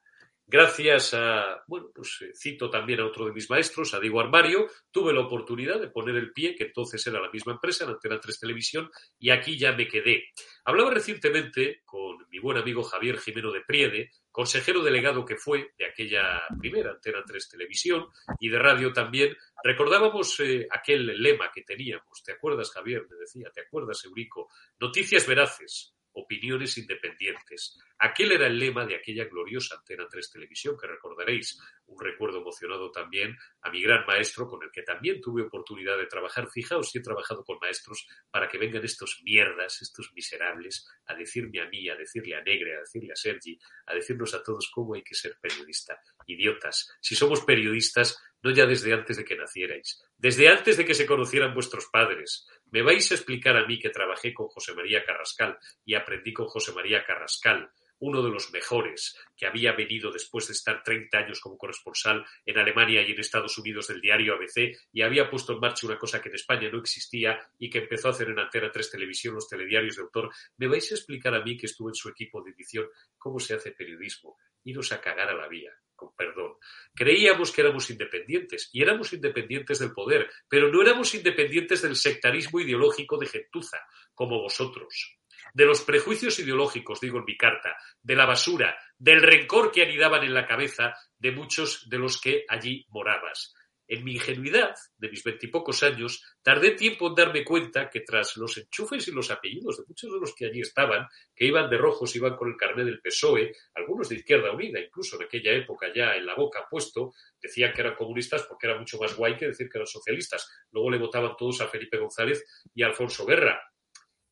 Gracias 0.52 1.14
a, 1.14 1.62
bueno, 1.68 1.92
pues 1.94 2.22
eh, 2.22 2.32
cito 2.34 2.68
también 2.68 2.98
a 2.98 3.06
otro 3.06 3.24
de 3.24 3.32
mis 3.32 3.48
maestros, 3.48 3.94
a 3.94 4.00
Diego 4.00 4.20
Armario, 4.20 4.66
tuve 4.90 5.12
la 5.12 5.20
oportunidad 5.20 5.80
de 5.80 5.90
poner 5.90 6.16
el 6.16 6.32
pie, 6.32 6.56
que 6.56 6.64
entonces 6.64 7.06
era 7.06 7.20
la 7.20 7.30
misma 7.30 7.52
empresa, 7.52 7.84
en 7.84 7.90
Antena 7.90 8.18
3 8.18 8.40
Televisión, 8.40 8.90
y 9.20 9.30
aquí 9.30 9.56
ya 9.56 9.70
me 9.70 9.86
quedé. 9.86 10.24
Hablaba 10.64 10.90
recientemente 10.90 11.82
con 11.84 12.26
mi 12.30 12.40
buen 12.40 12.58
amigo 12.58 12.82
Javier 12.82 13.18
Jimeno 13.20 13.52
de 13.52 13.60
Priede, 13.60 14.10
consejero 14.32 14.82
delegado 14.82 15.24
que 15.24 15.36
fue 15.36 15.70
de 15.78 15.86
aquella 15.86 16.42
primera 16.58 16.90
Antena 16.90 17.22
3 17.24 17.48
Televisión 17.48 18.08
y 18.40 18.48
de 18.48 18.58
radio 18.58 18.92
también. 18.92 19.36
Recordábamos 19.62 20.40
eh, 20.40 20.66
aquel 20.68 21.22
lema 21.22 21.52
que 21.54 21.62
teníamos, 21.62 22.24
¿te 22.24 22.32
acuerdas 22.32 22.72
Javier? 22.72 23.06
Me 23.08 23.18
decía, 23.18 23.52
¿te 23.54 23.60
acuerdas 23.60 24.04
Eurico? 24.04 24.48
Noticias 24.80 25.28
veraces, 25.28 25.94
opiniones 26.12 26.76
independientes. 26.78 27.78
Aquel 27.98 28.32
era 28.32 28.46
el 28.46 28.58
lema 28.58 28.86
de 28.86 28.96
aquella 28.96 29.24
gloriosa 29.24 29.76
Antena 29.76 30.06
3 30.08 30.30
Televisión, 30.30 30.76
que 30.80 30.86
recordaréis, 30.86 31.60
un 31.86 32.00
recuerdo 32.00 32.40
emocionado 32.40 32.90
también 32.90 33.36
a 33.62 33.70
mi 33.70 33.82
gran 33.82 34.06
maestro, 34.06 34.48
con 34.48 34.62
el 34.62 34.70
que 34.70 34.82
también 34.82 35.20
tuve 35.20 35.42
oportunidad 35.42 35.98
de 35.98 36.06
trabajar. 36.06 36.48
Fijaos 36.50 36.90
si 36.90 36.98
he 36.98 37.02
trabajado 37.02 37.44
con 37.44 37.58
maestros 37.60 38.06
para 38.30 38.48
que 38.48 38.58
vengan 38.58 38.84
estos 38.84 39.20
mierdas, 39.24 39.82
estos 39.82 40.12
miserables, 40.14 40.86
a 41.06 41.14
decirme 41.14 41.60
a 41.60 41.68
mí, 41.68 41.88
a 41.88 41.96
decirle 41.96 42.36
a 42.36 42.42
Negre, 42.42 42.76
a 42.76 42.80
decirle 42.80 43.12
a 43.12 43.16
Sergi, 43.16 43.58
a 43.86 43.94
decirnos 43.94 44.34
a 44.34 44.42
todos 44.42 44.70
cómo 44.72 44.94
hay 44.94 45.02
que 45.02 45.14
ser 45.14 45.36
periodista. 45.40 46.00
Idiotas. 46.26 46.90
Si 47.00 47.14
somos 47.14 47.44
periodistas, 47.44 48.18
no 48.42 48.50
ya 48.50 48.66
desde 48.66 48.92
antes 48.92 49.16
de 49.16 49.24
que 49.24 49.36
nacierais, 49.36 50.02
desde 50.16 50.48
antes 50.48 50.76
de 50.76 50.84
que 50.84 50.94
se 50.94 51.06
conocieran 51.06 51.54
vuestros 51.54 51.86
padres. 51.92 52.46
¿Me 52.72 52.82
vais 52.82 53.10
a 53.10 53.14
explicar 53.14 53.56
a 53.56 53.66
mí 53.66 53.78
que 53.78 53.90
trabajé 53.90 54.32
con 54.32 54.46
José 54.46 54.74
María 54.74 55.04
Carrascal 55.04 55.58
y 55.84 55.94
aprendí 55.94 56.32
con 56.32 56.46
José 56.46 56.72
María 56.72 57.04
Carrascal, 57.04 57.68
uno 57.98 58.22
de 58.22 58.30
los 58.30 58.52
mejores, 58.52 59.18
que 59.36 59.46
había 59.46 59.72
venido 59.72 60.12
después 60.12 60.46
de 60.46 60.52
estar 60.52 60.82
30 60.82 61.18
años 61.18 61.40
como 61.40 61.58
corresponsal 61.58 62.24
en 62.46 62.58
Alemania 62.58 63.02
y 63.02 63.10
en 63.10 63.18
Estados 63.18 63.58
Unidos 63.58 63.88
del 63.88 64.00
diario 64.00 64.34
ABC 64.34 64.76
y 64.92 65.02
había 65.02 65.28
puesto 65.28 65.52
en 65.52 65.60
marcha 65.60 65.86
una 65.86 65.98
cosa 65.98 66.22
que 66.22 66.28
en 66.28 66.36
España 66.36 66.70
no 66.70 66.78
existía 66.78 67.40
y 67.58 67.68
que 67.68 67.78
empezó 67.78 68.08
a 68.08 68.12
hacer 68.12 68.28
en 68.28 68.38
Antena 68.38 68.70
3 68.70 68.90
Televisión 68.90 69.34
los 69.34 69.48
telediarios 69.48 69.96
de 69.96 70.02
autor? 70.02 70.30
¿Me 70.56 70.68
vais 70.68 70.90
a 70.92 70.94
explicar 70.94 71.34
a 71.34 71.42
mí 71.42 71.56
que 71.56 71.66
estuvo 71.66 71.88
en 71.88 71.94
su 71.94 72.08
equipo 72.08 72.40
de 72.42 72.52
edición 72.52 72.86
cómo 73.18 73.40
se 73.40 73.54
hace 73.54 73.72
periodismo? 73.72 74.38
Iros 74.62 74.92
a 74.92 75.00
cagar 75.00 75.28
a 75.28 75.34
la 75.34 75.48
vía 75.48 75.72
con 76.00 76.16
perdón. 76.16 76.54
Creíamos 76.94 77.52
que 77.52 77.60
éramos 77.60 77.90
independientes 77.90 78.70
y 78.72 78.82
éramos 78.82 79.12
independientes 79.12 79.78
del 79.78 79.92
poder, 79.92 80.30
pero 80.48 80.72
no 80.72 80.80
éramos 80.80 81.14
independientes 81.14 81.82
del 81.82 81.94
sectarismo 81.94 82.58
ideológico 82.58 83.18
de 83.18 83.26
gentuza, 83.26 83.78
como 84.14 84.40
vosotros. 84.40 85.18
De 85.52 85.66
los 85.66 85.82
prejuicios 85.82 86.38
ideológicos, 86.38 87.00
digo 87.00 87.18
en 87.18 87.24
mi 87.24 87.36
carta, 87.36 87.76
de 88.02 88.16
la 88.16 88.26
basura, 88.26 88.78
del 88.98 89.20
rencor 89.20 89.70
que 89.70 89.82
anidaban 89.82 90.24
en 90.24 90.34
la 90.34 90.46
cabeza 90.46 90.94
de 91.18 91.32
muchos 91.32 91.88
de 91.88 91.98
los 91.98 92.20
que 92.20 92.44
allí 92.48 92.86
morabas. 92.88 93.54
En 93.92 94.04
mi 94.04 94.12
ingenuidad 94.12 94.76
de 94.98 95.08
mis 95.08 95.24
veintipocos 95.24 95.82
años, 95.82 96.22
tardé 96.44 96.76
tiempo 96.76 97.08
en 97.08 97.16
darme 97.16 97.44
cuenta 97.44 97.90
que 97.90 98.02
tras 98.02 98.36
los 98.36 98.56
enchufes 98.56 99.08
y 99.08 99.10
los 99.10 99.32
apellidos 99.32 99.78
de 99.78 99.84
muchos 99.88 100.12
de 100.12 100.20
los 100.20 100.32
que 100.32 100.46
allí 100.46 100.60
estaban, 100.60 101.08
que 101.34 101.46
iban 101.46 101.68
de 101.68 101.76
rojos, 101.76 102.14
iban 102.14 102.36
con 102.36 102.50
el 102.50 102.56
carnet 102.56 102.86
del 102.86 103.00
PSOE, 103.00 103.52
algunos 103.74 104.08
de 104.08 104.14
Izquierda 104.14 104.52
Unida, 104.52 104.78
incluso 104.78 105.16
en 105.16 105.24
aquella 105.24 105.50
época 105.54 105.92
ya 105.92 106.14
en 106.14 106.24
la 106.24 106.36
boca 106.36 106.68
puesto, 106.70 107.14
decían 107.42 107.72
que 107.72 107.80
eran 107.80 107.96
comunistas 107.96 108.44
porque 108.44 108.68
era 108.68 108.78
mucho 108.78 108.96
más 108.96 109.16
guay 109.16 109.36
que 109.36 109.48
decir 109.48 109.68
que 109.68 109.78
eran 109.78 109.88
socialistas. 109.88 110.48
Luego 110.70 110.88
le 110.92 110.98
votaban 110.98 111.34
todos 111.36 111.60
a 111.60 111.66
Felipe 111.66 111.98
González 111.98 112.44
y 112.72 112.84
a 112.84 112.86
Alfonso 112.86 113.26
Guerra. 113.26 113.60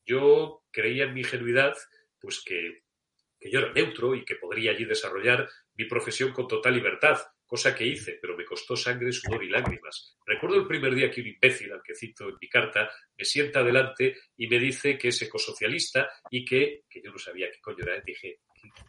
Yo 0.05 0.63
creía 0.71 1.03
en 1.03 1.13
mi 1.13 1.19
ingenuidad, 1.19 1.75
pues 2.17 2.41
que, 2.45 2.83
que 3.37 3.51
yo 3.51 3.59
era 3.59 3.73
neutro 3.73 4.15
y 4.15 4.23
que 4.23 4.35
podría 4.35 4.71
allí 4.71 4.85
desarrollar 4.85 5.49
mi 5.73 5.83
profesión 5.83 6.31
con 6.31 6.47
total 6.47 6.75
libertad. 6.75 7.19
Cosa 7.49 7.73
que 7.73 7.83
hice, 7.83 8.19
pero 8.21 8.37
me 8.37 8.45
costó 8.45 8.75
sangre, 8.75 9.11
sudor 9.11 9.43
y 9.43 9.49
lágrimas. 9.49 10.15
Recuerdo 10.23 10.57
el 10.57 10.67
primer 10.67 10.93
día 10.93 11.09
que 11.09 11.21
un 11.21 11.27
imbécil, 11.29 11.71
al 11.73 11.81
que 11.81 11.95
cito 11.95 12.29
en 12.29 12.35
mi 12.39 12.47
carta, 12.47 12.91
me 13.17 13.25
sienta 13.25 13.61
adelante 13.61 14.15
y 14.37 14.47
me 14.47 14.59
dice 14.59 14.99
que 14.99 15.07
es 15.07 15.19
ecosocialista 15.23 16.07
y 16.29 16.45
que, 16.45 16.83
que 16.87 17.01
yo 17.01 17.11
no 17.11 17.17
sabía 17.17 17.49
qué 17.51 17.59
coño 17.59 17.83
era, 17.83 17.99
dije, 18.01 18.41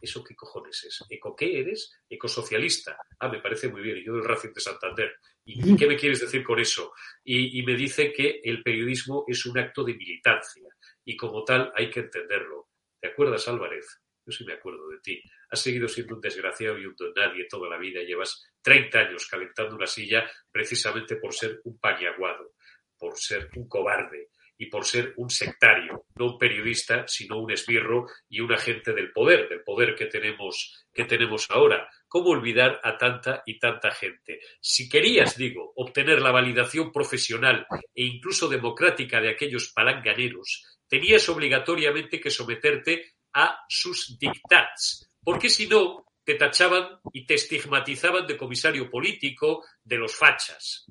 ¿eso 0.02 0.22
qué 0.22 0.34
cojones 0.34 0.84
es? 0.84 1.02
¿Eco 1.08 1.34
qué 1.34 1.60
eres? 1.60 1.90
Ecosocialista. 2.06 2.98
Ah, 3.18 3.30
me 3.30 3.40
parece 3.40 3.68
muy 3.68 3.80
bien, 3.80 3.96
y 3.96 4.04
yo 4.04 4.12
del 4.12 4.24
Racing 4.24 4.52
de 4.52 4.60
Santander. 4.60 5.16
¿Y 5.46 5.74
qué 5.74 5.86
me 5.86 5.96
quieres 5.96 6.20
decir 6.20 6.44
con 6.44 6.60
eso? 6.60 6.92
Y, 7.24 7.58
y 7.58 7.62
me 7.62 7.74
dice 7.74 8.12
que 8.12 8.42
el 8.44 8.62
periodismo 8.62 9.24
es 9.26 9.46
un 9.46 9.58
acto 9.58 9.82
de 9.84 9.94
militancia 9.94 10.68
y 11.02 11.16
como 11.16 11.44
tal 11.44 11.72
hay 11.74 11.88
que 11.88 12.00
entenderlo. 12.00 12.68
¿Te 13.00 13.08
acuerdas, 13.08 13.48
Álvarez? 13.48 14.02
Yo 14.26 14.32
sí 14.32 14.44
me 14.44 14.52
acuerdo 14.52 14.88
de 14.88 15.00
ti. 15.00 15.22
Has 15.50 15.60
seguido 15.60 15.88
siendo 15.88 16.14
un 16.14 16.20
desgraciado 16.20 16.78
y 16.78 16.86
un 16.86 16.94
don 16.96 17.12
nadie 17.14 17.46
toda 17.48 17.68
la 17.68 17.78
vida. 17.78 18.02
Llevas 18.02 18.49
30 18.62 18.98
años 18.98 19.26
calentando 19.26 19.76
una 19.76 19.86
silla 19.86 20.28
precisamente 20.50 21.16
por 21.16 21.34
ser 21.34 21.60
un 21.64 21.78
paniaguado, 21.78 22.52
por 22.98 23.18
ser 23.18 23.48
un 23.56 23.68
cobarde 23.68 24.28
y 24.60 24.66
por 24.66 24.84
ser 24.84 25.14
un 25.16 25.30
sectario, 25.30 26.04
no 26.16 26.32
un 26.32 26.38
periodista, 26.38 27.08
sino 27.08 27.38
un 27.38 27.50
esbirro 27.50 28.06
y 28.28 28.40
un 28.40 28.52
agente 28.52 28.92
del 28.92 29.10
poder, 29.10 29.48
del 29.48 29.62
poder 29.62 29.94
que 29.94 30.04
tenemos, 30.04 30.86
que 30.92 31.04
tenemos 31.04 31.46
ahora. 31.50 31.88
¿Cómo 32.06 32.28
olvidar 32.28 32.78
a 32.84 32.98
tanta 32.98 33.42
y 33.46 33.58
tanta 33.58 33.90
gente? 33.90 34.40
Si 34.60 34.86
querías, 34.86 35.38
digo, 35.38 35.72
obtener 35.76 36.20
la 36.20 36.30
validación 36.30 36.92
profesional 36.92 37.66
e 37.94 38.04
incluso 38.04 38.50
democrática 38.50 39.18
de 39.22 39.30
aquellos 39.30 39.72
palanganeros, 39.72 40.78
tenías 40.86 41.26
obligatoriamente 41.30 42.20
que 42.20 42.30
someterte 42.30 43.14
a 43.32 43.64
sus 43.66 44.18
dictats, 44.18 45.10
porque 45.24 45.48
si 45.48 45.68
no, 45.68 46.04
te 46.24 46.34
tachaban 46.34 47.00
y 47.12 47.26
te 47.26 47.34
estigmatizaban 47.34 48.26
de 48.26 48.36
comisario 48.36 48.90
político, 48.90 49.64
de 49.82 49.96
los 49.96 50.14
fachas. 50.14 50.86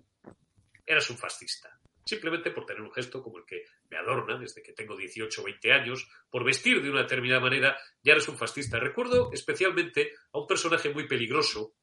Eras 0.85 1.09
un 1.09 1.17
fascista. 1.17 1.79
Simplemente 2.03 2.51
por 2.51 2.65
tener 2.65 2.81
un 2.81 2.91
gesto 2.91 3.21
como 3.21 3.37
el 3.37 3.45
que 3.45 3.65
me 3.89 3.97
adorna 3.97 4.37
desde 4.37 4.63
que 4.63 4.73
tengo 4.73 4.97
18 4.97 5.41
o 5.41 5.45
20 5.45 5.71
años, 5.71 6.07
por 6.29 6.43
vestir 6.43 6.81
de 6.81 6.89
una 6.89 7.03
determinada 7.03 7.41
manera, 7.41 7.77
ya 8.01 8.13
eres 8.13 8.27
un 8.27 8.37
fascista. 8.37 8.79
Recuerdo 8.79 9.29
especialmente 9.31 10.13
a 10.33 10.39
un 10.39 10.47
personaje 10.47 10.89
muy 10.89 11.07
peligroso, 11.07 11.75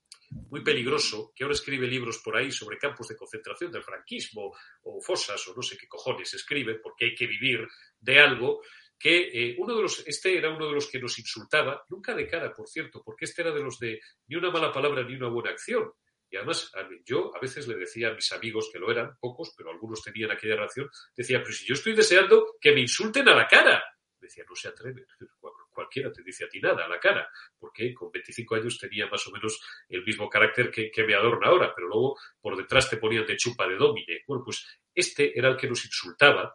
muy 0.50 0.64
peligroso, 0.64 1.32
que 1.34 1.44
ahora 1.44 1.54
escribe 1.54 1.86
libros 1.86 2.18
por 2.18 2.36
ahí 2.36 2.50
sobre 2.50 2.78
campos 2.78 3.08
de 3.08 3.16
concentración 3.16 3.70
del 3.70 3.84
franquismo 3.84 4.52
o 4.82 5.00
fosas 5.00 5.46
o 5.48 5.54
no 5.54 5.62
sé 5.62 5.76
qué 5.76 5.86
cojones 5.86 6.34
escribe, 6.34 6.76
porque 6.76 7.06
hay 7.06 7.14
que 7.14 7.26
vivir 7.26 7.66
de 8.00 8.18
algo, 8.18 8.62
que 8.98 9.28
eh, 9.32 9.56
uno 9.58 9.76
de 9.76 9.82
los, 9.82 10.06
este 10.06 10.36
era 10.36 10.50
uno 10.50 10.66
de 10.66 10.72
los 10.74 10.90
que 10.90 10.98
nos 10.98 11.18
insultaba, 11.18 11.84
nunca 11.88 12.14
de 12.14 12.26
cara, 12.26 12.52
por 12.54 12.68
cierto, 12.68 13.02
porque 13.04 13.26
este 13.26 13.42
era 13.42 13.52
de 13.52 13.60
los 13.62 13.78
de 13.78 14.00
ni 14.28 14.36
una 14.36 14.50
mala 14.50 14.72
palabra 14.72 15.02
ni 15.02 15.14
una 15.16 15.28
buena 15.28 15.50
acción. 15.50 15.90
Y 16.28 16.36
además, 16.36 16.72
yo 17.04 17.30
a 17.36 17.40
veces 17.40 17.68
le 17.68 17.76
decía 17.76 18.08
a 18.08 18.14
mis 18.14 18.32
amigos, 18.32 18.68
que 18.72 18.80
lo 18.80 18.90
eran, 18.90 19.16
pocos, 19.20 19.54
pero 19.56 19.70
algunos 19.70 20.02
tenían 20.02 20.30
aquella 20.32 20.56
reacción, 20.56 20.88
decía, 21.16 21.40
pero 21.40 21.52
si 21.54 21.66
yo 21.66 21.74
estoy 21.74 21.94
deseando 21.94 22.56
que 22.60 22.72
me 22.72 22.80
insulten 22.80 23.28
a 23.28 23.34
la 23.36 23.46
cara. 23.46 23.82
Decía, 24.18 24.44
no 24.48 24.56
se 24.56 24.68
atreve, 24.68 25.04
cual- 25.38 25.52
cualquiera 25.70 26.10
te 26.10 26.22
dice 26.24 26.44
a 26.46 26.48
ti 26.48 26.58
nada 26.58 26.86
a 26.86 26.88
la 26.88 26.98
cara, 26.98 27.28
porque 27.58 27.92
con 27.94 28.10
25 28.10 28.54
años 28.56 28.78
tenía 28.78 29.06
más 29.08 29.24
o 29.26 29.30
menos 29.30 29.60
el 29.90 30.02
mismo 30.04 30.28
carácter 30.28 30.70
que, 30.70 30.90
que 30.90 31.04
me 31.04 31.14
adorna 31.14 31.48
ahora, 31.48 31.72
pero 31.76 31.86
luego 31.86 32.18
por 32.40 32.56
detrás 32.56 32.88
te 32.90 32.96
ponían 32.96 33.26
de 33.26 33.36
chupa 33.36 33.68
de 33.68 33.76
domine. 33.76 34.22
Bueno, 34.26 34.42
pues 34.42 34.66
este 34.94 35.38
era 35.38 35.50
el 35.50 35.56
que 35.56 35.68
nos 35.68 35.84
insultaba, 35.84 36.54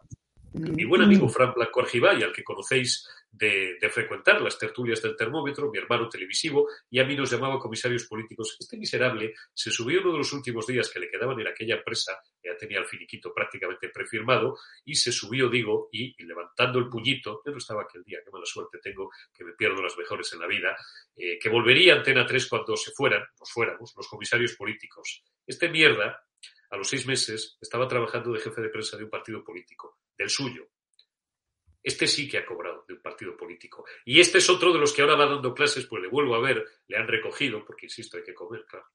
mi 0.54 0.84
buen 0.84 1.02
amigo 1.02 1.28
Fran 1.28 1.54
Blanco 1.54 1.80
Argibay, 1.80 2.22
al 2.22 2.32
que 2.32 2.44
conocéis 2.44 3.08
de, 3.30 3.78
frecuentar 3.90 4.40
las 4.42 4.58
tertulias 4.58 5.00
del 5.00 5.16
termómetro, 5.16 5.70
mi 5.70 5.78
hermano 5.78 6.08
televisivo, 6.08 6.68
y 6.90 7.00
a 7.00 7.04
mí 7.04 7.16
nos 7.16 7.30
llamaba 7.30 7.58
comisarios 7.58 8.04
políticos. 8.04 8.56
Este 8.60 8.76
miserable 8.76 9.34
se 9.54 9.70
subió 9.70 10.00
uno 10.02 10.12
de 10.12 10.18
los 10.18 10.32
últimos 10.32 10.66
días 10.66 10.90
que 10.90 11.00
le 11.00 11.10
quedaban 11.10 11.40
en 11.40 11.48
aquella 11.48 11.76
empresa, 11.76 12.20
ya 12.42 12.56
tenía 12.56 12.78
el 12.78 12.86
finiquito 12.86 13.32
prácticamente 13.32 13.88
prefirmado, 13.88 14.58
y 14.84 14.94
se 14.94 15.10
subió, 15.10 15.48
digo, 15.48 15.88
y, 15.90 16.14
y 16.22 16.26
levantando 16.26 16.78
el 16.78 16.88
puñito, 16.88 17.42
yo 17.44 17.52
no 17.52 17.58
estaba 17.58 17.82
aquel 17.82 18.04
día, 18.04 18.20
qué 18.24 18.30
mala 18.30 18.46
suerte 18.46 18.78
tengo, 18.82 19.10
que 19.32 19.44
me 19.44 19.52
pierdo 19.52 19.82
las 19.82 19.96
mejores 19.96 20.32
en 20.34 20.40
la 20.40 20.46
vida, 20.46 20.76
eh, 21.16 21.38
que 21.38 21.48
volvería 21.48 21.94
a 21.94 21.96
Antena 21.98 22.26
3 22.26 22.46
cuando 22.46 22.76
se 22.76 22.92
fueran, 22.92 23.22
nos 23.38 23.50
fuéramos, 23.50 23.94
los 23.96 24.08
comisarios 24.08 24.54
políticos. 24.54 25.22
Este 25.46 25.68
mierda, 25.68 26.22
a 26.70 26.76
los 26.76 26.88
seis 26.88 27.06
meses, 27.06 27.58
estaba 27.60 27.86
trabajando 27.86 28.32
de 28.32 28.40
jefe 28.40 28.62
de 28.62 28.70
prensa 28.70 28.96
de 28.96 29.04
un 29.04 29.10
partido 29.10 29.44
político, 29.44 29.98
del 30.16 30.30
suyo. 30.30 30.68
Este 31.82 32.06
sí 32.06 32.28
que 32.28 32.38
ha 32.38 32.46
cobrado 32.46 32.84
de 32.86 32.94
un 32.94 33.02
partido 33.02 33.36
político. 33.36 33.84
Y 34.04 34.20
este 34.20 34.38
es 34.38 34.48
otro 34.48 34.72
de 34.72 34.78
los 34.78 34.92
que 34.92 35.02
ahora 35.02 35.16
va 35.16 35.26
dando 35.26 35.52
clases, 35.52 35.86
pues 35.86 36.02
le 36.02 36.08
vuelvo 36.08 36.36
a 36.36 36.40
ver, 36.40 36.64
le 36.86 36.96
han 36.96 37.08
recogido, 37.08 37.64
porque 37.64 37.86
insisto, 37.86 38.16
hay 38.16 38.22
que 38.22 38.34
comer, 38.34 38.64
claro. 38.66 38.86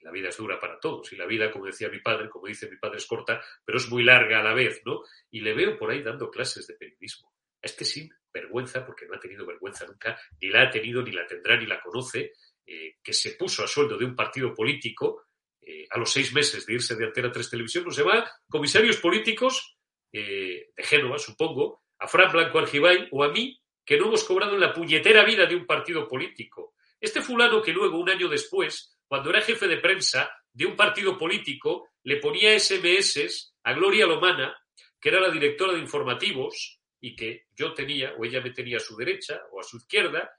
La 0.00 0.10
vida 0.10 0.30
es 0.30 0.36
dura 0.36 0.58
para 0.58 0.80
todos. 0.80 1.12
Y 1.12 1.16
la 1.16 1.26
vida, 1.26 1.50
como 1.50 1.66
decía 1.66 1.88
mi 1.88 2.00
padre, 2.00 2.28
como 2.28 2.46
dice 2.46 2.68
mi 2.68 2.76
padre, 2.76 2.96
es 2.96 3.06
corta, 3.06 3.40
pero 3.64 3.78
es 3.78 3.88
muy 3.88 4.02
larga 4.02 4.40
a 4.40 4.42
la 4.42 4.54
vez, 4.54 4.82
¿no? 4.84 5.02
Y 5.30 5.40
le 5.40 5.54
veo 5.54 5.78
por 5.78 5.90
ahí 5.90 6.02
dando 6.02 6.30
clases 6.30 6.66
de 6.66 6.74
periodismo. 6.74 7.32
A 7.62 7.66
este 7.66 7.84
sin 7.84 8.10
vergüenza, 8.32 8.84
porque 8.84 9.06
no 9.06 9.14
ha 9.14 9.20
tenido 9.20 9.46
vergüenza 9.46 9.86
nunca, 9.86 10.18
ni 10.40 10.48
la 10.48 10.62
ha 10.62 10.70
tenido, 10.70 11.02
ni 11.02 11.12
la 11.12 11.26
tendrá, 11.26 11.56
ni 11.56 11.66
la 11.66 11.80
conoce, 11.80 12.32
eh, 12.66 12.96
que 13.02 13.12
se 13.12 13.32
puso 13.32 13.62
a 13.62 13.68
sueldo 13.68 13.98
de 13.98 14.06
un 14.06 14.16
partido 14.16 14.54
político 14.54 15.26
eh, 15.60 15.86
a 15.90 15.98
los 15.98 16.10
seis 16.10 16.32
meses 16.32 16.66
de 16.66 16.74
irse 16.74 16.96
de 16.96 17.04
Antena 17.04 17.30
3 17.30 17.50
Televisión, 17.50 17.84
nos 17.84 17.96
llama 17.96 18.28
comisarios 18.48 18.96
políticos 18.96 19.76
eh, 20.12 20.70
de 20.76 20.82
Génova, 20.84 21.18
supongo, 21.18 21.82
a 21.98 22.06
Fran 22.06 22.32
Blanco 22.32 22.58
Argibay 22.58 23.08
o 23.10 23.24
a 23.24 23.30
mí, 23.30 23.58
que 23.84 23.96
no 23.96 24.06
hemos 24.06 24.24
cobrado 24.24 24.54
en 24.54 24.60
la 24.60 24.72
puñetera 24.72 25.24
vida 25.24 25.46
de 25.46 25.56
un 25.56 25.66
partido 25.66 26.06
político. 26.06 26.74
Este 27.00 27.20
fulano 27.20 27.62
que 27.62 27.72
luego, 27.72 27.98
un 27.98 28.10
año 28.10 28.28
después, 28.28 28.96
cuando 29.06 29.30
era 29.30 29.40
jefe 29.40 29.66
de 29.66 29.78
prensa 29.78 30.30
de 30.52 30.66
un 30.66 30.76
partido 30.76 31.18
político, 31.18 31.88
le 32.04 32.16
ponía 32.16 32.58
SMS 32.58 33.54
a 33.64 33.72
Gloria 33.72 34.06
Lomana, 34.06 34.56
que 35.00 35.08
era 35.08 35.20
la 35.20 35.30
directora 35.30 35.72
de 35.72 35.80
informativos, 35.80 36.80
y 37.00 37.16
que 37.16 37.46
yo 37.56 37.74
tenía, 37.74 38.14
o 38.16 38.24
ella 38.24 38.40
me 38.40 38.52
tenía 38.52 38.76
a 38.76 38.80
su 38.80 38.96
derecha 38.96 39.42
o 39.50 39.60
a 39.60 39.64
su 39.64 39.78
izquierda, 39.78 40.30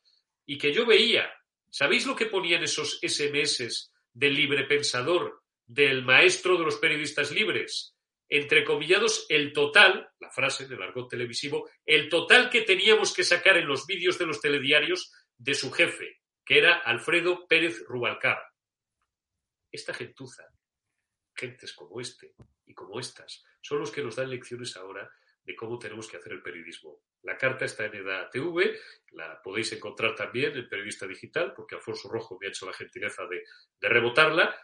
y 0.46 0.58
que 0.58 0.72
yo 0.72 0.86
veía. 0.86 1.30
¿Sabéis 1.70 2.06
lo 2.06 2.16
que 2.16 2.28
ponían 2.28 2.64
esos 2.64 3.00
SMS 3.02 3.92
del 4.14 4.36
libre 4.36 4.64
pensador, 4.66 5.42
del 5.66 6.04
maestro 6.04 6.58
de 6.58 6.64
los 6.64 6.78
periodistas 6.78 7.32
libres? 7.32 7.93
Entrecomillados, 8.36 9.28
el 9.30 9.54
total, 9.54 10.10
la 10.20 10.32
frase 10.32 10.64
en 10.64 10.74
el 10.74 10.82
argot 10.82 11.08
televisivo, 11.08 11.70
el 11.86 12.10
total 12.10 12.50
que 12.50 12.64
teníamos 12.64 13.14
que 13.14 13.24
sacar 13.24 13.58
en 13.58 13.68
los 13.68 13.86
vídeos 13.86 14.18
de 14.18 14.26
los 14.26 14.42
telediarios 14.42 15.12
de 15.38 15.54
su 15.54 15.72
jefe, 15.72 16.24
que 16.44 16.58
era 16.58 16.80
Alfredo 16.80 17.46
Pérez 17.48 17.84
Rubalcaba. 17.88 18.42
Esta 19.72 19.94
gentuza, 19.94 20.48
gentes 21.36 21.74
como 21.74 22.02
este 22.02 22.34
y 22.66 22.74
como 22.74 23.00
estas, 23.00 23.44
son 23.62 23.78
los 23.78 23.92
que 23.92 24.02
nos 24.02 24.16
dan 24.16 24.32
lecciones 24.32 24.76
ahora 24.78 25.08
de 25.44 25.56
cómo 25.56 25.78
tenemos 25.78 26.08
que 26.08 26.18
hacer 26.18 26.34
el 26.34 26.42
periodismo. 26.42 27.04
La 27.22 27.38
carta 27.38 27.66
está 27.66 27.86
en 27.86 27.94
EDA-TV, 27.94 28.80
la 29.12 29.40
podéis 29.44 29.74
encontrar 29.74 30.16
también 30.16 30.58
en 30.58 30.68
Periodista 30.68 31.06
Digital, 31.06 31.54
porque 31.56 31.76
Alfonso 31.76 32.10
Rojo 32.10 32.40
me 32.42 32.48
ha 32.48 32.50
hecho 32.50 32.66
la 32.66 32.74
gentileza 32.74 33.28
de, 33.28 33.44
de 33.80 33.90
rebotarla. 33.90 34.60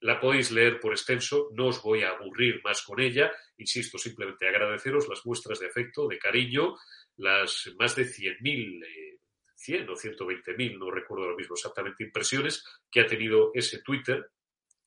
La 0.00 0.20
podéis 0.20 0.50
leer 0.50 0.78
por 0.80 0.92
extenso, 0.92 1.50
no 1.52 1.68
os 1.68 1.82
voy 1.82 2.02
a 2.02 2.10
aburrir 2.10 2.60
más 2.62 2.82
con 2.82 3.00
ella. 3.00 3.32
Insisto, 3.56 3.98
simplemente 3.98 4.48
agradeceros 4.48 5.08
las 5.08 5.24
muestras 5.24 5.58
de 5.60 5.66
afecto, 5.66 6.06
de 6.06 6.18
cariño, 6.18 6.76
las 7.16 7.70
más 7.78 7.96
de 7.96 8.04
100.000, 8.04 8.84
eh, 8.84 9.18
100 9.54 9.88
o 9.88 9.94
120.000, 9.94 10.78
no 10.78 10.90
recuerdo 10.90 11.24
ahora 11.24 11.36
mismo 11.36 11.54
exactamente, 11.54 12.04
impresiones 12.04 12.64
que 12.90 13.00
ha 13.00 13.06
tenido 13.06 13.50
ese 13.54 13.82
Twitter, 13.82 14.30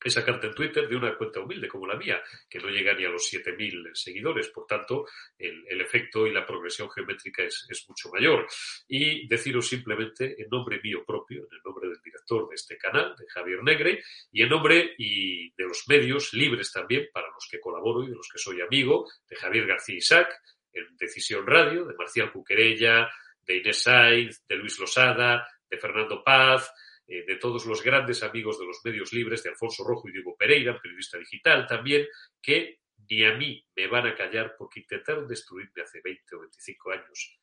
esa 0.02 0.24
carta 0.24 0.46
en 0.46 0.54
Twitter 0.54 0.88
de 0.88 0.96
una 0.96 1.16
cuenta 1.16 1.40
humilde 1.40 1.68
como 1.68 1.86
la 1.86 1.96
mía, 1.96 2.22
que 2.48 2.58
no 2.58 2.68
llega 2.68 2.94
ni 2.94 3.04
a 3.04 3.08
los 3.08 3.32
7.000 3.32 3.94
seguidores. 3.94 4.48
Por 4.48 4.66
tanto, 4.66 5.06
el, 5.38 5.80
efecto 5.80 6.26
y 6.26 6.32
la 6.32 6.46
progresión 6.46 6.90
geométrica 6.90 7.42
es, 7.42 7.66
es, 7.68 7.88
mucho 7.88 8.10
mayor. 8.10 8.46
Y 8.86 9.26
deciros 9.26 9.68
simplemente, 9.68 10.40
en 10.40 10.48
nombre 10.50 10.80
mío 10.82 11.04
propio, 11.04 11.42
en 11.42 11.56
el 11.56 11.62
nombre 11.64 11.88
del 11.88 12.00
director 12.02 12.48
de 12.48 12.54
este 12.54 12.76
canal, 12.76 13.14
de 13.16 13.26
Javier 13.28 13.62
Negre, 13.62 14.02
y 14.30 14.42
en 14.42 14.48
nombre 14.48 14.94
y 14.98 15.50
de 15.54 15.64
los 15.64 15.88
medios 15.88 16.32
libres 16.34 16.72
también, 16.72 17.08
para 17.12 17.28
los 17.28 17.48
que 17.50 17.60
colaboro 17.60 18.04
y 18.04 18.08
de 18.08 18.16
los 18.16 18.28
que 18.28 18.38
soy 18.38 18.60
amigo, 18.60 19.08
de 19.28 19.36
Javier 19.36 19.66
García 19.66 19.96
Isaac, 19.96 20.40
en 20.72 20.96
Decisión 20.96 21.46
Radio, 21.46 21.84
de 21.86 21.94
Marcial 21.94 22.32
Cuquerella, 22.32 23.08
de 23.46 23.56
Inés 23.56 23.82
Sainz, 23.82 24.46
de 24.46 24.56
Luis 24.56 24.78
Losada, 24.78 25.48
de 25.68 25.78
Fernando 25.78 26.22
Paz, 26.22 26.70
eh, 27.08 27.24
de 27.26 27.36
todos 27.36 27.64
los 27.66 27.82
grandes 27.82 28.22
amigos 28.22 28.58
de 28.58 28.66
los 28.66 28.80
medios 28.84 29.12
libres, 29.12 29.42
de 29.42 29.50
Alfonso 29.50 29.82
Rojo 29.82 30.08
y 30.08 30.12
Diego 30.12 30.36
Pereira, 30.36 30.78
periodista 30.78 31.18
digital 31.18 31.66
también, 31.66 32.06
que 32.40 32.80
ni 33.08 33.24
a 33.24 33.34
mí 33.34 33.64
me 33.74 33.86
van 33.86 34.06
a 34.06 34.14
callar 34.14 34.54
porque 34.58 34.80
intentaron 34.80 35.26
destruirme 35.26 35.82
hace 35.82 36.00
20 36.04 36.36
o 36.36 36.40
25 36.40 36.90
años. 36.92 37.38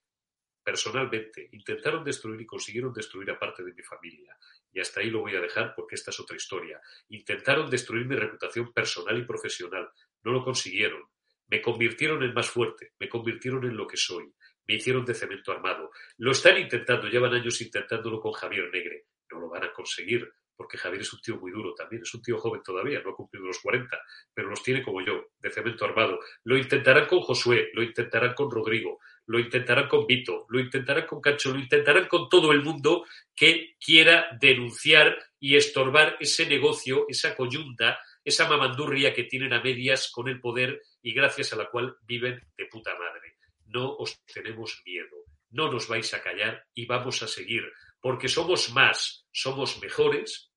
Personalmente, 0.63 1.49
intentaron 1.51 2.03
destruir 2.03 2.41
y 2.41 2.45
consiguieron 2.45 2.93
destruir 2.93 3.29
a 3.31 3.39
parte 3.39 3.63
de 3.63 3.73
mi 3.73 3.83
familia. 3.83 4.37
Y 4.71 4.79
hasta 4.79 4.99
ahí 4.99 5.09
lo 5.09 5.21
voy 5.21 5.35
a 5.35 5.41
dejar 5.41 5.73
porque 5.75 5.95
esta 5.95 6.11
es 6.11 6.19
otra 6.19 6.35
historia. 6.35 6.79
Intentaron 7.09 7.69
destruir 7.69 8.05
mi 8.05 8.15
reputación 8.15 8.71
personal 8.73 9.17
y 9.17 9.25
profesional. 9.25 9.89
No 10.23 10.31
lo 10.31 10.43
consiguieron. 10.43 11.03
Me 11.47 11.61
convirtieron 11.61 12.23
en 12.23 12.33
más 12.33 12.49
fuerte, 12.49 12.93
me 12.99 13.07
convirtieron 13.07 13.63
en 13.65 13.77
lo 13.77 13.85
que 13.85 13.97
soy, 13.97 14.33
me 14.67 14.75
hicieron 14.75 15.05
de 15.05 15.13
cemento 15.13 15.51
armado. 15.51 15.91
Lo 16.17 16.31
están 16.31 16.57
intentando, 16.57 17.07
llevan 17.07 17.33
años 17.33 17.61
intentándolo 17.61 18.19
con 18.19 18.33
Javier 18.33 18.71
Negre. 18.71 19.05
No 19.35 19.41
lo 19.41 19.49
van 19.49 19.65
a 19.65 19.73
conseguir, 19.73 20.31
porque 20.55 20.77
Javier 20.77 21.01
es 21.01 21.13
un 21.13 21.21
tío 21.21 21.37
muy 21.37 21.51
duro 21.51 21.73
también, 21.73 22.03
es 22.03 22.13
un 22.13 22.21
tío 22.21 22.37
joven 22.37 22.61
todavía, 22.63 23.01
no 23.01 23.11
ha 23.11 23.15
cumplido 23.15 23.45
los 23.45 23.59
40, 23.59 23.97
pero 24.33 24.49
los 24.49 24.63
tiene 24.63 24.81
como 24.81 25.05
yo, 25.05 25.27
de 25.39 25.51
cemento 25.51 25.85
armado. 25.85 26.19
Lo 26.43 26.57
intentarán 26.57 27.07
con 27.07 27.19
Josué, 27.19 27.69
lo 27.73 27.83
intentarán 27.83 28.33
con 28.33 28.49
Rodrigo, 28.49 28.99
lo 29.27 29.39
intentarán 29.39 29.87
con 29.87 30.05
Vito, 30.07 30.45
lo 30.49 30.59
intentarán 30.59 31.05
con 31.05 31.19
Cacho, 31.19 31.51
lo 31.51 31.59
intentarán 31.59 32.07
con 32.07 32.29
todo 32.29 32.51
el 32.51 32.61
mundo 32.61 33.05
que 33.35 33.75
quiera 33.79 34.27
denunciar 34.39 35.17
y 35.39 35.55
estorbar 35.55 36.17
ese 36.19 36.47
negocio, 36.47 37.05
esa 37.09 37.35
coyunta, 37.35 37.99
esa 38.23 38.47
mamandurria 38.47 39.13
que 39.13 39.25
tienen 39.25 39.53
a 39.53 39.61
medias 39.61 40.09
con 40.11 40.29
el 40.29 40.39
poder 40.39 40.81
y 41.01 41.13
gracias 41.13 41.53
a 41.53 41.57
la 41.57 41.69
cual 41.69 41.97
viven 42.03 42.41
de 42.57 42.65
puta 42.67 42.97
madre. 42.97 43.37
No 43.67 43.95
os 43.97 44.23
tenemos 44.25 44.81
miedo, 44.85 45.25
no 45.51 45.71
nos 45.71 45.87
vais 45.87 46.13
a 46.13 46.21
callar 46.21 46.65
y 46.73 46.85
vamos 46.85 47.21
a 47.23 47.27
seguir, 47.27 47.71
porque 48.05 48.27
somos 48.27 48.71
más, 48.71 49.25
somos 49.31 49.81
mejores, 49.81 50.51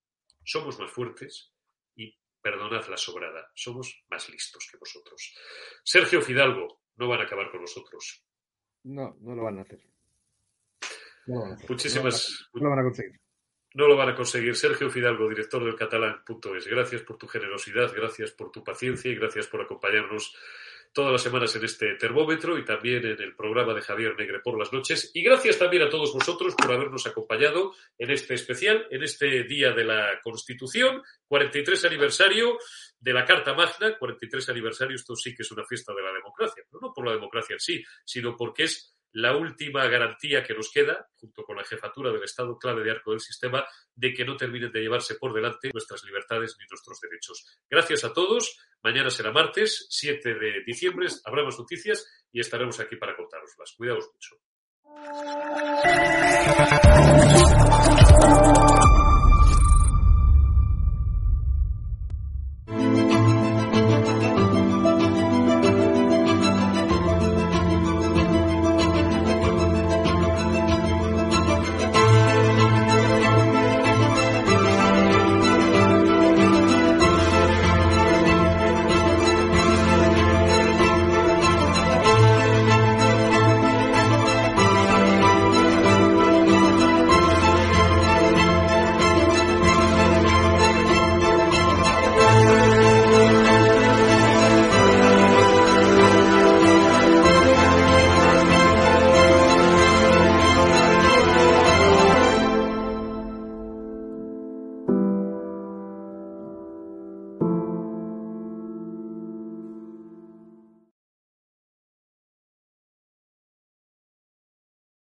somos 0.45 0.79
más 0.79 0.93
fuertes 0.93 1.51
y 1.97 2.15
perdonad 2.43 2.87
la 2.89 2.99
sobrada, 2.99 3.51
somos 3.55 4.05
más 4.11 4.29
listos 4.29 4.69
que 4.71 4.77
vosotros. 4.77 5.35
Sergio 5.83 6.21
Fidalgo, 6.21 6.83
no 6.97 7.09
van 7.09 7.21
a 7.21 7.25
acabar 7.25 7.51
con 7.51 7.63
nosotros. 7.63 8.23
No, 8.85 9.17
no 9.23 9.35
lo 9.35 9.45
van 9.45 9.61
a 9.61 9.63
hacer. 9.63 9.81
No 11.27 11.37
lo 11.37 11.41
van 11.41 11.53
a 11.53 11.55
hacer. 11.55 11.71
Muchísimas. 11.71 12.51
No 12.53 12.65
lo 12.65 12.69
van 12.69 12.81
a 12.81 12.83
conseguir. 12.83 13.21
No 13.73 13.89
lo 13.89 13.97
van 13.97 14.09
a 14.11 14.15
conseguir. 14.15 14.55
Sergio 14.55 14.91
Fidalgo, 14.91 15.27
director 15.27 15.65
del 15.65 15.75
catalán.es. 15.75 16.67
Gracias 16.67 17.01
por 17.01 17.17
tu 17.17 17.29
generosidad, 17.29 17.91
gracias 17.97 18.33
por 18.33 18.51
tu 18.51 18.63
paciencia 18.63 19.11
y 19.11 19.15
gracias 19.15 19.47
por 19.47 19.63
acompañarnos 19.63 20.37
todas 20.93 21.13
las 21.13 21.23
semanas 21.23 21.55
en 21.57 21.65
este 21.65 21.95
termómetro 21.95 22.59
y 22.59 22.65
también 22.65 23.05
en 23.05 23.21
el 23.21 23.35
programa 23.35 23.75
de 23.75 23.83
Javier 23.83 24.17
Negre 24.17 24.41
por 24.41 24.59
las 24.59 24.73
noches. 24.73 25.11
Y 25.15 25.23
gracias 25.23 25.59
también 25.59 25.83
a 25.83 25.89
todos 25.89 26.13
vosotros 26.13 26.55
por 26.55 26.73
habernos 26.73 27.07
acompañado 27.07 27.75
en 27.99 28.11
este 28.11 28.35
especial, 28.35 28.87
en 28.91 29.03
este 29.03 29.45
Día 29.45 29.73
de 29.73 29.85
la 29.85 30.21
Constitución, 30.23 31.03
43 31.27 31.85
aniversario 31.85 32.59
de 32.99 33.13
la 33.13 33.25
Carta 33.25 33.55
Magna, 33.55 33.97
43 33.99 34.49
aniversario, 34.49 34.97
esto 34.97 35.15
sí 35.15 35.35
que 35.35 35.43
es 35.43 35.51
una 35.53 35.65
fiesta 35.65 35.95
de 35.95 36.03
la 36.03 36.13
democracia, 36.13 36.65
pero 36.69 36.81
no 36.81 36.93
por 36.93 37.07
la 37.07 37.13
democracia 37.13 37.55
en 37.55 37.61
sí, 37.61 37.85
sino 38.05 38.37
porque 38.37 38.65
es 38.65 38.98
la 39.19 39.37
última 39.37 39.85
garantía 39.89 40.45
que 40.45 40.55
nos 40.55 40.71
queda, 40.71 41.09
junto 41.17 41.43
con 41.43 41.57
la 41.57 41.65
jefatura 41.65 42.13
del 42.13 42.23
Estado, 42.23 42.57
clave 42.57 42.85
de 42.85 42.93
arco 42.93 43.11
del 43.11 43.21
sistema, 43.21 43.67
de 43.93 44.15
que 44.15 44.25
no 44.25 44.37
terminen 44.37 44.71
de 44.71 44.81
llevarse 44.81 45.17
por 45.17 45.35
delante 45.35 45.71
nuestras 45.73 46.05
libertades 46.05 46.55
ni 46.61 46.67
nuestros 46.71 47.01
derechos. 47.01 47.45
Gracias 47.69 48.05
a 48.05 48.13
todos. 48.13 48.57
Mañana 48.81 49.11
será 49.11 49.33
martes, 49.33 49.89
7 49.91 50.35
de 50.35 50.63
diciembre. 50.65 51.09
Habrá 51.25 51.43
más 51.43 51.59
noticias 51.59 52.07
y 52.31 52.39
estaremos 52.39 52.79
aquí 52.79 52.95
para 52.95 53.17
contároslas. 53.17 53.75
Cuidaos 53.77 54.09
mucho. 54.13 54.37